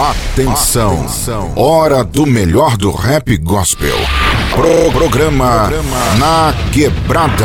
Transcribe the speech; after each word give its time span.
Atenção. 0.00 0.94
Atenção. 0.94 1.52
Hora 1.56 2.02
do 2.02 2.24
melhor 2.24 2.78
do 2.78 2.90
rap 2.90 3.36
gospel. 3.36 3.98
Pro 4.50 4.90
programa, 4.92 5.68
programa 5.68 6.14
Na 6.18 6.54
Quebrada. 6.72 7.44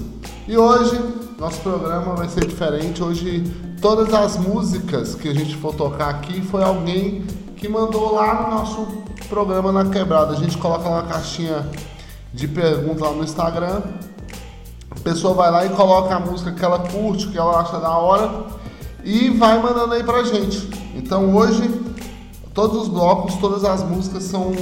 E 0.48 0.56
hoje, 0.56 0.98
nosso 1.38 1.60
programa 1.60 2.14
vai 2.14 2.28
ser 2.28 2.46
diferente. 2.46 3.02
Hoje, 3.02 3.44
todas 3.80 4.12
as 4.12 4.36
músicas 4.36 5.14
que 5.14 5.28
a 5.28 5.34
gente 5.34 5.56
for 5.56 5.74
tocar 5.74 6.08
aqui 6.08 6.42
foi 6.42 6.62
alguém 6.62 7.24
que 7.56 7.68
mandou 7.68 8.14
lá 8.14 8.42
no 8.42 8.56
nosso 8.56 8.86
programa 9.28 9.72
na 9.72 9.90
quebrada. 9.90 10.32
A 10.32 10.36
gente 10.36 10.58
coloca 10.58 10.88
lá 10.88 11.00
uma 11.00 11.08
caixinha 11.08 11.66
de 12.32 12.48
perguntas 12.48 13.00
lá 13.00 13.12
no 13.12 13.24
Instagram. 13.24 13.82
Pessoa 15.04 15.34
vai 15.34 15.50
lá 15.50 15.66
e 15.66 15.68
coloca 15.68 16.14
a 16.14 16.18
música 16.18 16.50
que 16.50 16.64
ela 16.64 16.78
curte, 16.80 17.28
que 17.28 17.38
ela 17.38 17.60
acha 17.60 17.78
da 17.78 17.96
hora 17.96 18.46
e 19.04 19.28
vai 19.30 19.62
mandando 19.62 19.92
aí 19.94 20.02
pra 20.02 20.24
gente. 20.24 20.68
Então 20.94 21.36
hoje 21.36 21.70
todos 22.54 22.82
os 22.82 22.88
blocos, 22.88 23.34
todas 23.36 23.64
as 23.64 23.82
músicas 23.82 24.24
são 24.24 24.52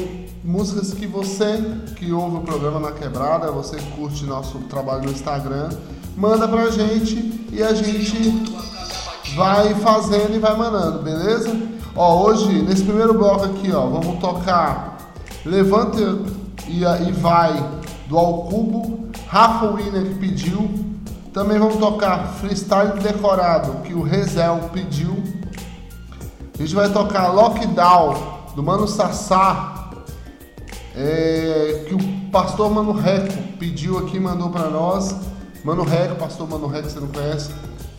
músicas 0.42 0.92
que 0.92 1.06
você 1.06 1.62
que 1.94 2.12
ouve 2.12 2.38
o 2.38 2.40
programa 2.40 2.80
na 2.80 2.92
quebrada, 2.92 3.52
você 3.52 3.76
curte 3.96 4.24
nosso 4.24 4.58
trabalho 4.60 5.04
no 5.04 5.12
Instagram, 5.12 5.68
manda 6.16 6.48
pra 6.48 6.70
gente 6.70 7.48
e 7.52 7.62
a 7.62 7.72
gente 7.72 8.42
vai 9.36 9.74
fazendo 9.76 10.34
e 10.34 10.38
vai 10.38 10.56
mandando, 10.56 11.02
beleza? 11.02 11.56
Ó, 11.94 12.24
hoje, 12.24 12.62
nesse 12.62 12.82
primeiro 12.82 13.14
bloco 13.14 13.44
aqui, 13.44 13.70
ó, 13.72 13.86
vamos 13.86 14.18
tocar 14.18 14.92
Levanta 15.44 16.00
e, 16.68 16.82
e 16.84 17.12
Vai 17.12 17.52
do 18.08 18.16
Alcubo, 18.16 19.08
Rafa 19.32 19.66
Winner 19.68 20.02
que 20.08 20.14
pediu. 20.16 20.70
Também 21.32 21.58
vamos 21.58 21.76
tocar 21.76 22.34
Freestyle 22.34 23.00
Decorado, 23.00 23.80
que 23.80 23.94
o 23.94 24.02
Rezel 24.02 24.68
pediu. 24.74 25.22
A 26.54 26.58
gente 26.62 26.74
vai 26.74 26.92
tocar 26.92 27.28
Lockdown, 27.28 28.14
do 28.54 28.62
Mano 28.62 28.86
Sassá, 28.86 29.90
é, 30.94 31.86
que 31.88 31.94
o 31.94 32.30
pastor 32.30 32.70
Mano 32.70 32.92
Reco 32.92 33.32
pediu 33.58 33.96
aqui, 34.00 34.20
mandou 34.20 34.50
para 34.50 34.68
nós. 34.68 35.16
Mano 35.64 35.82
Reco, 35.82 36.16
pastor 36.16 36.46
Mano 36.46 36.66
Reco, 36.66 36.90
você 36.90 37.00
não 37.00 37.08
conhece? 37.08 37.54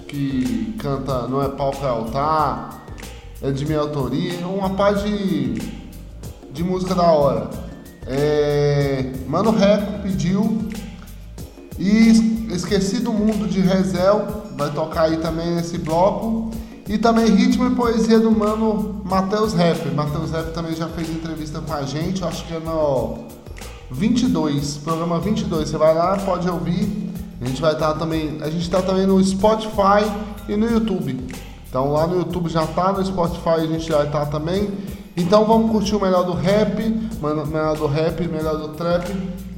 Que 0.08 0.76
canta 0.78 1.28
Não 1.28 1.42
é 1.42 1.50
Palco 1.50 1.84
é 1.84 1.90
Altar, 1.90 2.84
é 3.42 3.50
de 3.50 3.66
minha 3.66 3.80
autoria, 3.80 4.46
uma 4.46 4.70
parte 4.70 5.10
de, 5.10 5.54
de 6.52 6.64
música 6.64 6.94
da 6.94 7.12
hora. 7.12 7.50
É, 8.06 9.12
Mano 9.28 9.50
Reco 9.50 10.04
pediu 10.04 10.72
e 11.80 12.34
Esqueci 12.54 13.00
do 13.00 13.12
Mundo 13.12 13.48
de 13.48 13.60
Rezel, 13.62 14.44
vai 14.56 14.70
tocar 14.70 15.04
aí 15.04 15.18
também 15.18 15.56
nesse 15.56 15.80
bloco. 15.80 16.52
E 16.88 16.98
também 16.98 17.26
Ritmo 17.26 17.66
e 17.66 17.76
Poesia 17.76 18.20
do 18.20 18.30
Mano 18.30 19.02
Matheus 19.06 19.54
Rap. 19.54 19.90
Matheus 19.90 20.32
Rap 20.32 20.54
também 20.54 20.76
já 20.76 20.88
fez 20.88 21.10
entrevista 21.10 21.62
com 21.62 21.74
a 21.74 21.82
gente, 21.84 22.24
acho 22.24 22.46
que 22.46 22.54
é 22.54 22.60
no 22.60 23.24
22, 23.90 24.78
programa 24.78 25.20
22. 25.20 25.70
Você 25.70 25.78
vai 25.78 25.96
lá, 25.96 26.18
pode 26.18 26.48
ouvir. 26.48 27.12
A 27.42 27.46
gente 27.46 27.62
vai 27.62 27.74
estar 27.74 27.94
também, 27.96 28.38
a 28.42 28.50
gente 28.50 28.64
está 28.64 28.82
também 28.82 29.08
no 29.08 29.24
Spotify 29.24 30.06
e 30.48 30.56
no 30.56 30.70
YouTube. 30.70 31.26
Então 31.68 31.92
lá 31.92 32.06
no 32.06 32.18
YouTube 32.18 32.50
já 32.50 32.68
tá, 32.68 32.92
no 32.92 33.04
Spotify 33.04 33.50
a 33.50 33.66
gente 33.66 33.88
já 33.88 34.06
tá 34.06 34.26
também. 34.26 34.70
Então 35.18 35.46
vamos 35.46 35.72
curtir 35.72 35.96
o 35.96 36.02
melhor 36.02 36.24
do 36.24 36.34
rap, 36.34 36.84
melhor 37.22 37.78
do 37.78 37.88
rap, 37.88 38.28
melhor 38.28 38.58
do 38.58 38.70
trap, 38.70 39.12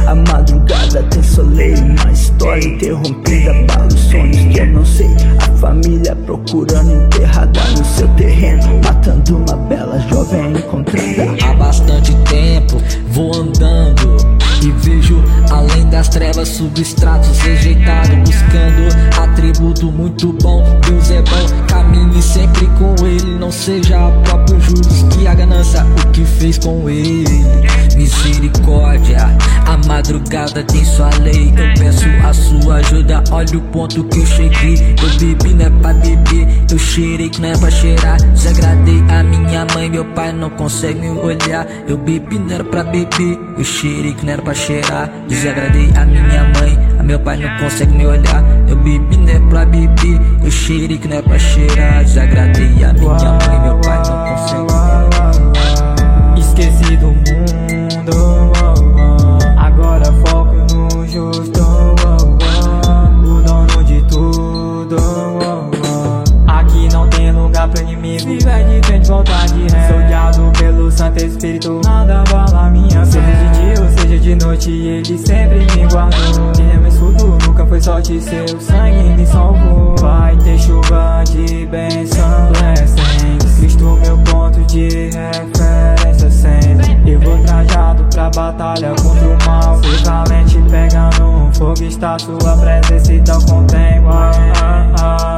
A 0.06 0.14
madrugada 0.14 1.02
tem 1.04 1.22
soleil, 1.22 1.78
uma 1.78 2.12
história 2.12 2.64
interrompida 2.64 3.54
para 3.66 3.86
os 3.86 3.94
sonhos 3.94 4.36
que 4.36 4.58
eu 4.58 4.66
não 4.66 4.84
sei. 4.84 5.10
A 5.38 5.56
família 5.56 6.16
procurando 6.26 6.92
enterrada 6.92 7.60
no 7.76 7.84
seu 7.84 8.08
terreno, 8.08 8.80
matando 8.84 9.36
uma 9.38 9.56
bela 9.68 9.98
jovem 10.08 10.52
encontrada. 10.52 11.36
Há 11.44 11.54
bastante 11.54 12.14
tempo 12.24 12.76
vou 13.08 13.34
andando 13.34 14.16
e 14.64 14.70
vejo 14.72 15.22
além 15.50 15.88
das 15.90 16.08
trevas 16.08 16.48
substratos 16.48 17.38
rejeitados, 17.40 18.16
buscando 18.18 19.22
atributo 19.22 19.92
muito 19.92 20.32
bom. 20.42 20.62
Deus 20.86 21.10
é 21.10 21.22
bom, 21.22 21.66
caminhe 21.66 22.22
sempre 22.22 22.66
com 22.78 23.06
Ele, 23.06 23.38
não 23.38 23.52
seja 23.52 24.10
próprio 24.24 24.60
juros 24.60 25.02
que 25.10 25.26
a 25.26 25.34
ganância 25.34 25.84
o 25.84 26.10
que 26.10 26.24
fez 26.24 26.58
com 26.58 26.88
Ele. 26.88 27.44
Misericórdia, 27.96 29.18
amar 29.66 29.94
madrugada 30.04 30.62
tem 30.64 30.84
sua 30.84 31.10
lei. 31.20 31.52
Eu 31.56 31.74
peço 31.78 32.04
a 32.24 32.32
sua 32.32 32.76
ajuda, 32.76 33.22
olha 33.30 33.58
o 33.58 33.60
ponto 33.60 34.02
que 34.04 34.18
eu 34.18 34.26
cheguei. 34.26 34.96
Eu 35.00 35.18
bebi 35.18 35.54
não 35.54 35.66
é 35.66 35.70
pra 35.70 35.92
beber, 35.94 36.64
eu 36.70 36.78
cheirei 36.78 37.28
que 37.28 37.40
não 37.40 37.50
é 37.50 37.56
pra 37.56 37.70
cheirar. 37.70 38.20
Desagradei 38.32 39.02
a 39.08 39.22
minha 39.22 39.66
mãe, 39.74 39.88
meu 39.88 40.04
pai 40.06 40.32
não 40.32 40.50
consegue 40.50 41.00
me 41.00 41.10
olhar. 41.10 41.66
Eu 41.86 41.96
bebi 41.96 42.38
não 42.38 42.52
era 42.52 42.64
pra 42.64 42.82
beber, 42.82 43.38
eu 43.56 43.64
cheirei 43.64 44.12
que 44.14 44.24
não 44.24 44.32
era 44.32 44.42
pra 44.42 44.53
cheirar. 44.54 45.10
Desagradei 45.28 45.90
a 45.96 46.04
minha 46.04 46.44
mãe, 46.58 46.78
a 46.98 47.02
meu 47.02 47.18
pai 47.20 47.36
não 47.36 47.58
consegue 47.58 47.92
me 47.92 48.06
olhar. 48.06 48.42
Eu 48.68 48.76
bebi 48.76 49.16
não 49.16 49.28
é 49.28 49.38
pra 49.48 49.66
beber, 49.66 50.20
eu 50.42 50.50
cheirei 50.50 50.98
que 50.98 51.08
não 51.08 51.16
é 51.18 51.22
pra 51.22 51.38
cheirar. 51.38 52.04
Desagradei 52.04 52.84
a 52.84 52.92
minha 52.92 53.14
mãe, 53.14 53.60
meu 53.62 53.80
pai 53.80 53.98
não 53.98 54.24
consegue. 54.28 54.74
Esqueci 56.38 56.96
do 56.96 57.08
mundo, 57.08 58.52
agora 59.56 60.04
foco 60.26 60.54
no 60.72 61.06
justo. 61.06 61.64
O 63.24 63.42
dono 63.42 63.84
de 63.84 64.02
tudo. 64.02 64.96
Aqui 66.46 66.88
não 66.92 67.08
tem 67.08 67.32
lugar 67.32 67.68
pro 67.68 67.82
inimigo. 67.82 68.20
Se 68.20 68.36
vier 68.36 68.64
de 68.68 68.86
frente, 68.86 69.08
voltar 69.08 69.46
de 69.46 69.62
ré. 69.62 69.88
Sou 69.88 69.98
guiado 70.06 70.52
pelo 70.58 70.90
Santo 70.90 71.24
Espírito. 71.24 71.80
Nada 71.84 72.22
bala 72.30 72.43
de 74.24 74.34
noite, 74.36 74.70
ele 74.70 75.18
sempre 75.18 75.58
me 75.58 75.86
guardou. 75.92 76.52
Ele 76.58 76.72
é 76.72 76.76
meu 76.78 76.88
escudo, 76.88 77.38
nunca 77.46 77.66
foi 77.66 77.80
sorte. 77.80 78.18
Seu 78.22 78.58
sangue 78.58 79.10
me 79.10 79.26
salvou. 79.26 79.94
Vai 80.00 80.34
ter 80.38 80.58
chuva 80.58 81.22
de 81.26 81.66
bênção, 81.66 82.50
blessings. 82.52 83.58
Cristo, 83.58 83.98
meu 84.02 84.16
ponto 84.18 84.60
de 84.62 85.10
referência 85.10 86.30
sempre. 86.30 87.12
Eu 87.12 87.20
vou 87.20 87.38
trajado 87.40 88.04
pra 88.14 88.30
batalha 88.30 88.94
contra 89.02 89.28
o 89.28 89.38
mal. 89.46 89.82
Ser 89.82 90.04
valente 90.04 90.58
pegando 90.70 91.50
fogo, 91.52 91.84
está 91.84 92.18
sua 92.18 92.56
presença, 92.56 93.12
então 93.12 93.38
contempla. 93.42 95.33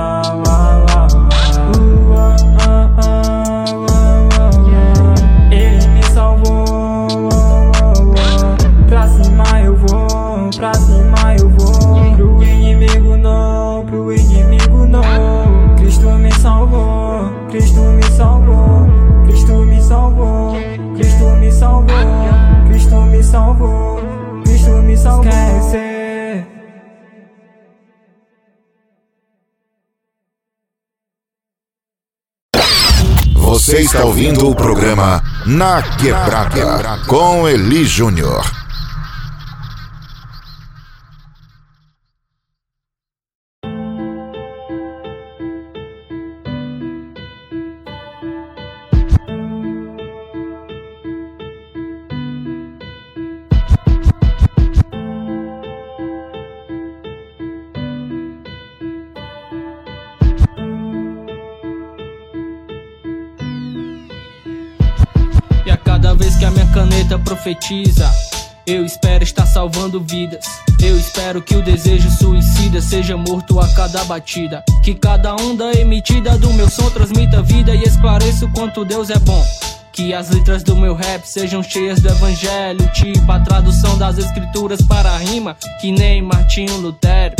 Você 33.56 33.78
está 33.78 34.04
ouvindo 34.04 34.50
o 34.50 34.54
programa 34.54 35.24
Na 35.46 35.82
Quebrada 35.82 36.98
com 37.06 37.48
Eli 37.48 37.86
Júnior. 37.86 38.65
Profetiza, 67.46 68.12
eu 68.66 68.84
espero 68.84 69.22
estar 69.22 69.46
salvando 69.46 70.00
vidas. 70.00 70.44
Eu 70.82 70.98
espero 70.98 71.40
que 71.40 71.54
o 71.54 71.62
desejo 71.62 72.10
suicida 72.10 72.82
seja 72.82 73.16
morto 73.16 73.60
a 73.60 73.68
cada 73.68 74.02
batida. 74.02 74.64
Que 74.82 74.96
cada 74.96 75.32
onda 75.36 75.70
emitida 75.78 76.36
do 76.36 76.52
meu 76.54 76.68
som 76.68 76.90
transmita 76.90 77.40
vida 77.42 77.72
e 77.72 77.84
esclareça 77.84 78.46
o 78.46 78.52
quanto 78.52 78.84
Deus 78.84 79.10
é 79.10 79.18
bom. 79.20 79.44
Que 79.92 80.12
as 80.12 80.28
letras 80.30 80.64
do 80.64 80.74
meu 80.74 80.96
rap 80.96 81.24
sejam 81.24 81.62
cheias 81.62 82.00
do 82.00 82.08
evangelho, 82.08 82.84
tipo 82.92 83.30
a 83.30 83.38
tradução 83.38 83.96
das 83.96 84.18
escrituras 84.18 84.82
para 84.82 85.10
a 85.12 85.16
rima, 85.16 85.56
que 85.80 85.92
nem 85.92 86.20
Martinho 86.20 86.76
Lutero. 86.78 87.36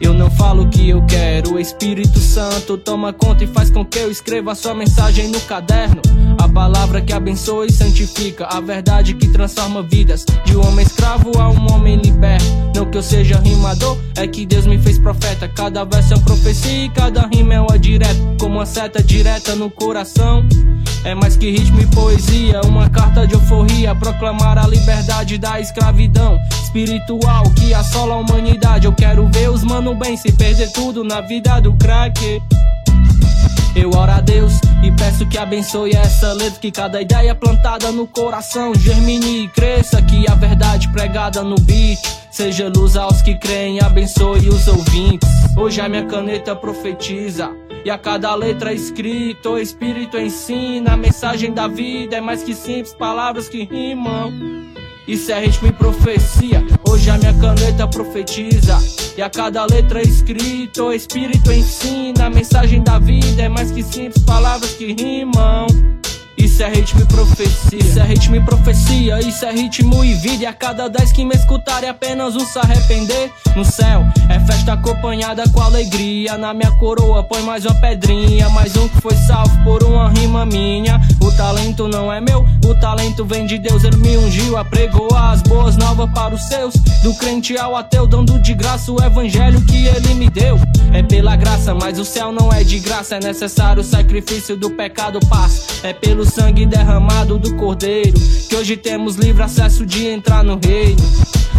Eu 0.00 0.12
não 0.12 0.30
falo 0.30 0.64
o 0.64 0.68
que 0.68 0.90
eu 0.90 1.04
quero, 1.06 1.54
o 1.54 1.58
Espírito 1.58 2.18
Santo 2.18 2.76
toma 2.76 3.14
conta 3.14 3.44
e 3.44 3.46
faz 3.46 3.70
com 3.70 3.82
que 3.84 3.98
eu 3.98 4.10
escreva 4.10 4.52
a 4.52 4.54
sua 4.54 4.74
mensagem 4.74 5.28
no 5.28 5.40
caderno. 5.40 6.02
A 6.38 6.46
palavra 6.46 7.00
que 7.00 7.14
abençoa 7.14 7.64
e 7.64 7.72
santifica, 7.72 8.44
a 8.46 8.60
verdade 8.60 9.14
que 9.14 9.26
transforma 9.28 9.82
vidas. 9.82 10.26
De 10.44 10.54
um 10.54 10.66
homem 10.66 10.84
escravo 10.84 11.32
a 11.40 11.48
um 11.48 11.72
homem 11.72 11.96
liberto. 11.96 12.44
Não 12.74 12.84
que 12.90 12.98
eu 12.98 13.02
seja 13.02 13.38
rimador, 13.38 13.96
é 14.16 14.26
que 14.26 14.44
Deus 14.44 14.66
me 14.66 14.78
fez 14.78 14.98
profeta. 14.98 15.48
Cada 15.48 15.82
verso 15.84 16.12
é 16.12 16.16
uma 16.16 16.24
profecia 16.24 16.84
e 16.84 16.88
cada 16.90 17.26
rima 17.26 17.54
é 17.54 17.60
uma 17.60 17.78
direta. 17.78 18.20
Como 18.38 18.56
uma 18.56 18.66
seta 18.66 19.02
direta 19.02 19.54
no 19.54 19.70
coração. 19.70 20.46
É 21.04 21.14
mais 21.14 21.36
que 21.36 21.50
ritmo 21.50 21.80
e 21.80 21.86
poesia, 21.86 22.60
uma 22.62 22.90
carta 22.90 23.26
de 23.26 23.34
euforia. 23.34 23.94
Proclamar 23.94 24.58
a 24.58 24.66
liberdade 24.66 25.38
da 25.38 25.60
escravidão 25.60 26.38
espiritual 26.62 27.44
que 27.50 27.72
assola 27.72 28.14
a 28.14 28.18
humanidade. 28.18 28.86
Eu 28.86 28.92
quero 28.92 29.28
ver 29.28 29.50
os 29.50 29.62
mano 29.62 29.94
bem 29.94 30.16
se 30.16 30.32
perder 30.32 30.70
tudo 30.72 31.04
na 31.04 31.20
vida 31.20 31.60
do 31.60 31.74
crack. 31.74 32.42
Eu 33.74 33.90
oro 33.90 34.10
a 34.10 34.20
Deus 34.20 34.54
e 34.82 34.90
peço 34.92 35.26
que 35.26 35.38
abençoe 35.38 35.94
essa 35.94 36.32
letra. 36.32 36.58
Que 36.58 36.70
cada 36.70 37.00
ideia 37.00 37.34
plantada 37.34 37.92
no 37.92 38.06
coração 38.06 38.74
germine 38.74 39.44
e 39.44 39.48
cresça. 39.48 40.00
Que 40.02 40.28
a 40.30 40.34
verdade 40.34 40.88
pregada 40.88 41.42
no 41.44 41.56
beat 41.60 42.00
seja 42.30 42.68
luz 42.74 42.96
aos 42.96 43.22
que 43.22 43.34
creem. 43.36 43.80
Abençoe 43.80 44.48
os 44.48 44.66
ouvintes. 44.66 45.45
Hoje 45.58 45.80
a 45.80 45.88
minha 45.88 46.04
caneta 46.04 46.54
profetiza. 46.54 47.50
E 47.82 47.88
a 47.88 47.96
cada 47.96 48.34
letra 48.34 48.74
escrita, 48.74 49.48
o 49.48 49.58
Espírito 49.58 50.18
ensina. 50.18 50.92
A 50.92 50.96
mensagem 50.98 51.50
da 51.50 51.66
vida 51.66 52.16
é 52.16 52.20
mais 52.20 52.42
que 52.42 52.54
simples 52.54 52.92
palavras 52.92 53.48
que 53.48 53.64
rimam. 53.64 54.30
Isso 55.08 55.32
é 55.32 55.40
ritmo 55.40 55.68
e 55.68 55.72
profecia. 55.72 56.62
Hoje 56.86 57.08
a 57.08 57.16
minha 57.16 57.32
caneta 57.32 57.88
profetiza. 57.88 58.76
E 59.16 59.22
a 59.22 59.30
cada 59.30 59.64
letra 59.64 60.02
escrita, 60.02 60.82
o 60.84 60.92
Espírito 60.92 61.50
ensina. 61.50 62.26
A 62.26 62.30
mensagem 62.30 62.82
da 62.82 62.98
vida 62.98 63.42
é 63.42 63.48
mais 63.48 63.70
que 63.70 63.82
simples 63.82 64.22
palavras 64.24 64.74
que 64.74 64.92
rimam. 64.92 65.66
Isso 66.56 66.62
é 66.62 66.70
ritmo 66.70 67.02
e 67.02 67.04
profecia. 67.04 67.78
Isso 67.78 68.00
é 68.00 68.02
ritmo 68.02 68.36
e 68.36 68.40
profecia. 68.42 69.20
Isso 69.20 69.44
é 69.44 69.52
ritmo 69.52 70.02
e 70.02 70.14
vida. 70.14 70.44
E 70.44 70.46
a 70.46 70.54
cada 70.54 70.88
dez 70.88 71.12
que 71.12 71.22
me 71.22 71.34
escutarem, 71.34 71.86
apenas 71.86 72.34
um 72.34 72.40
se 72.46 72.58
arrepender. 72.58 73.30
No 73.54 73.62
céu 73.62 74.02
é 74.30 74.40
festa 74.40 74.72
acompanhada 74.72 75.44
com 75.50 75.60
alegria. 75.60 76.38
Na 76.38 76.54
minha 76.54 76.70
coroa 76.78 77.22
põe 77.24 77.42
mais 77.42 77.66
uma 77.66 77.74
pedrinha. 77.74 78.48
Mais 78.48 78.74
um 78.74 78.88
que 78.88 79.02
foi 79.02 79.14
salvo 79.14 79.54
por 79.64 79.82
uma 79.82 80.08
rima 80.08 80.46
minha. 80.46 80.98
O 81.20 81.30
talento 81.32 81.88
não 81.88 82.10
é 82.10 82.22
meu, 82.22 82.46
o 82.64 82.74
talento 82.80 83.22
vem 83.26 83.44
de 83.44 83.58
Deus. 83.58 83.84
Ele 83.84 83.98
me 83.98 84.16
ungiu, 84.16 84.56
apregou 84.56 85.14
as 85.14 85.42
boas 85.42 85.76
novas 85.76 86.10
para 86.14 86.34
os 86.34 86.42
seus. 86.44 86.72
Do 87.02 87.14
crente 87.16 87.58
ao 87.58 87.76
ateu, 87.76 88.06
dando 88.06 88.38
de 88.38 88.54
graça 88.54 88.90
o 88.90 89.04
evangelho 89.04 89.60
que 89.66 89.86
ele 89.86 90.14
me 90.14 90.30
deu. 90.30 90.58
É 90.94 91.02
pela 91.02 91.36
graça, 91.36 91.74
mas 91.74 91.98
o 91.98 92.04
céu 92.04 92.32
não 92.32 92.50
é 92.50 92.64
de 92.64 92.78
graça. 92.78 93.16
É 93.16 93.20
necessário 93.20 93.82
o 93.82 93.84
sacrifício 93.84 94.56
do 94.56 94.70
pecado 94.70 95.20
passa. 95.28 95.86
É 95.86 95.92
pelo 95.92 96.24
sangue 96.24 96.45
derramado 96.54 97.38
do 97.38 97.56
cordeiro 97.56 98.18
que 98.48 98.54
hoje 98.54 98.76
temos 98.76 99.16
livre 99.16 99.42
acesso 99.42 99.84
de 99.84 100.06
entrar 100.06 100.44
no 100.44 100.58
reino. 100.62 101.02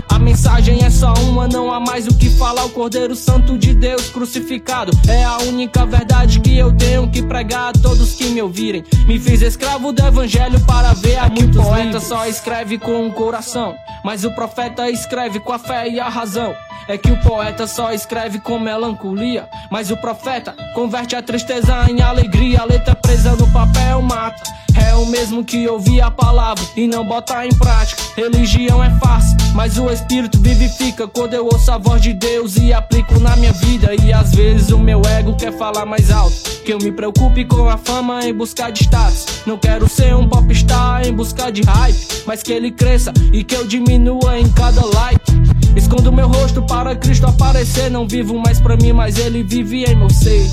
A 0.10 0.18
mensagem 0.18 0.84
é 0.84 0.90
só 0.90 1.14
uma, 1.14 1.48
não 1.48 1.72
há 1.72 1.80
mais 1.80 2.08
o 2.08 2.18
que 2.18 2.30
falar. 2.30 2.66
O 2.66 2.70
Cordeiro 2.70 3.16
Santo 3.16 3.58
de 3.58 3.74
Deus 3.74 4.10
crucificado 4.10 4.92
é 5.08 5.24
a 5.24 5.38
única 5.40 5.86
verdade 5.86 6.40
que 6.40 6.58
eu 6.58 6.72
tenho 6.72 7.10
que 7.10 7.22
pregar 7.22 7.70
a 7.70 7.74
todos 7.74 8.16
que 8.16 8.30
me 8.30 8.42
ouvirem. 8.42 8.84
Me 9.06 9.20
fiz 9.20 9.42
escravo 9.42 9.92
do 9.92 10.04
evangelho 10.04 10.60
para 10.66 10.94
ver 10.94 11.18
a 11.18 11.30
muitos 11.30 11.62
poeta 11.62 11.84
livros. 11.84 12.04
só 12.04 12.26
escreve 12.26 12.78
com 12.78 13.08
o 13.08 13.14
coração, 13.14 13.76
mas 14.04 14.24
o 14.24 14.34
profeta 14.34 14.90
escreve 14.90 15.40
com 15.40 15.54
a 15.54 15.60
fé 15.60 15.90
e 15.90 16.00
a 16.00 16.10
razão. 16.10 16.56
É 16.88 16.98
que 16.98 17.12
o 17.12 17.20
poeta 17.20 17.68
só 17.68 17.92
escreve 17.92 18.40
com 18.40 18.58
melancolia, 18.58 19.50
mas 19.70 19.92
o 19.92 19.98
profeta 19.98 20.56
converte 20.74 21.18
a 21.18 21.22
tristeza 21.22 21.86
em 21.90 22.02
alegria. 22.02 22.62
A 22.62 22.66
letra 22.66 22.96
presa 22.96 23.36
no 23.36 23.46
papel 23.52 24.02
mata. 24.02 24.42
é 24.74 24.96
o 24.96 25.06
mesmo 25.08 25.44
que 25.44 25.68
ouvir 25.68 26.02
a 26.02 26.10
palavra 26.10 26.64
e 26.76 26.88
não 26.88 27.06
botar 27.06 27.46
em 27.46 27.54
prática. 27.58 28.02
Religião 28.16 28.82
é 28.82 28.90
fácil, 29.00 29.36
mas 29.54 29.78
o 29.78 29.90
espírito 29.90 30.40
vivifica 30.40 31.08
quando 31.08 31.34
eu 31.34 31.46
ouço 31.46 31.70
a 31.72 31.78
voz 31.78 32.02
de 32.02 32.14
Deus 32.14 32.56
e 32.56 32.72
aplico 32.72 33.20
na 33.20 33.36
minha 33.36 33.52
vida. 33.52 33.94
E 34.02 34.14
às 34.14 34.34
vezes 34.34 34.70
o 34.70 34.80
meu 34.80 35.02
ego 35.06 35.36
quer 35.36 35.52
falar 35.58 35.86
mais 35.86 36.10
alto. 36.10 36.36
Que 36.64 36.74
eu 36.74 36.78
me 36.78 36.92
preocupe 36.92 37.44
com 37.44 37.68
a 37.68 37.78
fama 37.78 38.24
em 38.24 38.34
buscar 38.34 38.72
de 38.72 38.84
status. 38.84 39.26
Não 39.46 39.58
quero 39.58 39.90
ser 39.90 40.16
um 40.16 40.28
popstar 40.30 41.06
em 41.06 41.14
busca 41.14 41.52
de 41.52 41.64
hype, 41.64 42.24
mas 42.26 42.42
que 42.42 42.54
ele 42.54 42.72
cresça 42.72 43.12
e 43.34 43.44
que 43.44 43.56
eu 43.56 43.68
diminua 43.68 44.40
em 44.40 44.48
cada 44.52 44.86
like. 44.86 45.57
Escondo 45.78 46.12
meu 46.12 46.28
rosto 46.28 46.64
para 46.64 46.96
Cristo 46.96 47.28
aparecer. 47.28 47.92
Não 47.92 48.08
vivo 48.08 48.36
mais 48.40 48.60
pra 48.60 48.76
mim, 48.76 48.94
mas 48.94 49.20
ele 49.20 49.44
vive 49.44 49.84
em 49.84 49.96
meu 49.96 50.10
ser. 50.10 50.50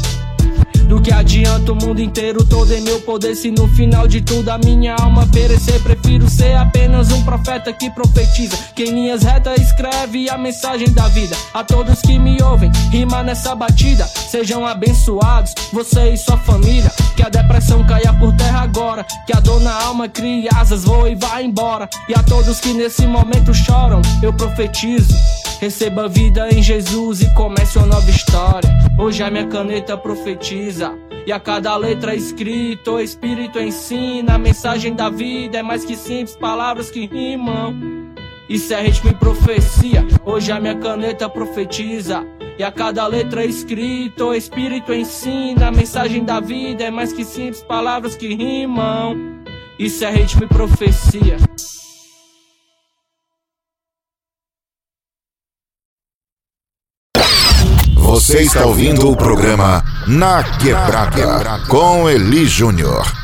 Do 0.87 1.01
que 1.01 1.11
adianta 1.11 1.73
o 1.73 1.75
mundo 1.75 2.03
inteiro 2.03 2.45
todo 2.45 2.71
em 2.71 2.83
meu 2.83 3.01
poder 3.01 3.35
Se 3.35 3.51
no 3.51 3.67
final 3.69 4.07
de 4.07 4.21
tudo 4.21 4.51
a 4.51 4.59
minha 4.59 4.95
alma 4.95 5.27
perecer? 5.29 5.83
Prefiro 5.83 6.29
ser 6.29 6.55
apenas 6.57 7.11
um 7.11 7.25
profeta 7.25 7.73
que 7.73 7.89
profetiza. 7.91 8.55
Que 8.77 8.85
em 8.85 8.91
linhas 8.91 9.23
retas 9.23 9.59
escreve 9.59 10.29
a 10.29 10.37
mensagem 10.37 10.91
da 10.93 11.09
vida. 11.09 11.35
A 11.55 11.65
todos 11.65 12.03
que 12.03 12.19
me 12.19 12.41
ouvem, 12.43 12.71
rima 12.93 13.23
nessa 13.23 13.55
batida. 13.55 14.07
Sejam 14.07 14.67
abençoados, 14.67 15.55
você 15.73 16.11
e 16.11 16.19
sua 16.19 16.37
família 16.37 16.93
a 17.25 17.29
depressão 17.29 17.85
caia 17.87 18.13
por 18.13 18.35
terra 18.37 18.61
agora 18.61 19.05
Que 19.27 19.37
a 19.37 19.41
dor 19.41 19.61
na 19.61 19.75
alma 19.83 20.09
crie 20.09 20.49
asas, 20.55 20.85
voe 20.85 21.13
e 21.13 21.15
vá 21.15 21.43
embora 21.43 21.89
E 22.09 22.15
a 22.15 22.23
todos 22.23 22.61
que 22.61 22.73
nesse 22.73 23.07
momento 23.07 23.55
choram, 23.55 24.03
eu 24.23 24.33
profetizo 24.33 25.15
Receba 25.65 26.09
vida 26.09 26.49
em 26.51 26.63
Jesus 26.63 27.23
e 27.23 27.35
comece 27.35 27.79
uma 27.79 27.87
nova 27.87 28.11
história. 28.11 28.69
Hoje 28.99 29.23
a 29.23 29.31
minha 29.31 29.47
caneta 29.47 29.97
profetiza. 29.97 30.93
E 31.27 31.33
a 31.33 31.41
cada 31.41 31.75
letra 31.75 32.15
escrita, 32.15 32.91
o 32.91 33.01
Espírito 33.01 33.59
ensina. 33.59 34.35
A 34.35 34.39
mensagem 34.39 34.95
da 34.95 35.09
vida 35.09 35.59
é 35.59 35.63
mais 35.63 35.83
que 35.83 35.97
simples 35.97 36.37
palavras 36.37 36.91
que 36.91 37.07
rimam. 37.07 37.75
Isso 38.47 38.75
é 38.75 38.83
ritmo 38.83 39.11
e 39.11 39.15
profecia. 39.15 40.07
Hoje 40.23 40.53
a 40.53 40.61
minha 40.61 40.75
caneta 40.75 41.31
profetiza. 41.31 42.27
E 42.57 42.63
a 42.63 42.71
cada 42.71 43.05
letra 43.07 43.45
escrita, 43.45 44.25
o 44.25 44.35
Espírito 44.35 44.93
ensina. 44.93 45.69
A 45.69 45.73
mensagem 45.73 46.25
da 46.25 46.39
vida 46.39 46.85
é 46.85 46.91
mais 46.91 47.13
que 47.13 47.25
simples 47.25 47.63
palavras 47.63 48.15
que 48.15 48.33
rimam. 48.35 49.17
Isso 49.79 50.05
é 50.05 50.11
ritmo 50.11 50.45
e 50.45 50.47
profecia. 50.47 51.37
Você 57.97 58.43
está 58.43 58.65
ouvindo 58.65 59.11
o 59.11 59.17
programa 59.17 59.83
Na 60.07 60.45
Quebrada 60.59 61.67
com 61.69 62.09
Eli 62.09 62.47
Júnior. 62.47 63.24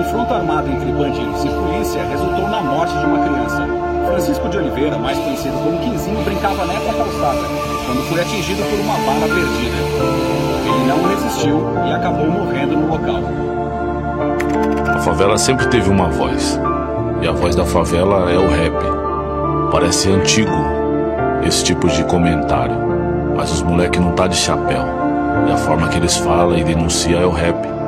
Confronto 0.00 0.32
armado 0.32 0.70
entre 0.70 0.90
bandidos 0.92 1.44
e 1.44 1.48
polícia 1.48 2.02
resultou 2.04 2.48
na 2.48 2.62
morte 2.62 2.96
de 2.96 3.04
uma 3.04 3.18
criança. 3.18 3.66
Francisco 4.06 4.48
de 4.48 4.56
Oliveira, 4.56 4.98
mais 4.98 5.18
conhecido 5.18 5.52
como 5.62 5.78
Quinzinho, 5.78 6.24
brincava 6.24 6.64
nessa 6.64 6.94
calçada 6.94 7.40
quando 7.84 8.08
foi 8.08 8.20
atingido 8.22 8.62
por 8.62 8.80
uma 8.80 8.94
bala 8.94 9.28
perdida. 9.28 9.76
Ele 10.64 10.86
não 10.86 11.06
resistiu 11.06 11.62
e 11.86 11.92
acabou 11.92 12.30
morrendo 12.30 12.76
no 12.78 12.88
local. 12.88 13.20
A 14.88 15.00
favela 15.00 15.36
sempre 15.36 15.66
teve 15.66 15.90
uma 15.90 16.08
voz. 16.08 16.58
E 17.20 17.28
a 17.28 17.32
voz 17.32 17.54
da 17.54 17.66
favela 17.66 18.30
é 18.30 18.38
o 18.38 18.48
rap. 18.48 18.72
Parece 19.70 20.10
antigo 20.10 20.56
esse 21.46 21.62
tipo 21.62 21.88
de 21.88 22.02
comentário. 22.04 22.76
Mas 23.36 23.52
os 23.52 23.62
moleque 23.62 24.00
não 24.00 24.12
tá 24.12 24.26
de 24.26 24.36
chapéu. 24.36 24.82
E 25.46 25.52
a 25.52 25.56
forma 25.58 25.88
que 25.88 25.98
eles 25.98 26.16
falam 26.16 26.56
e 26.56 26.64
denunciam 26.64 27.20
é 27.20 27.26
o 27.26 27.30
rap. 27.30 27.79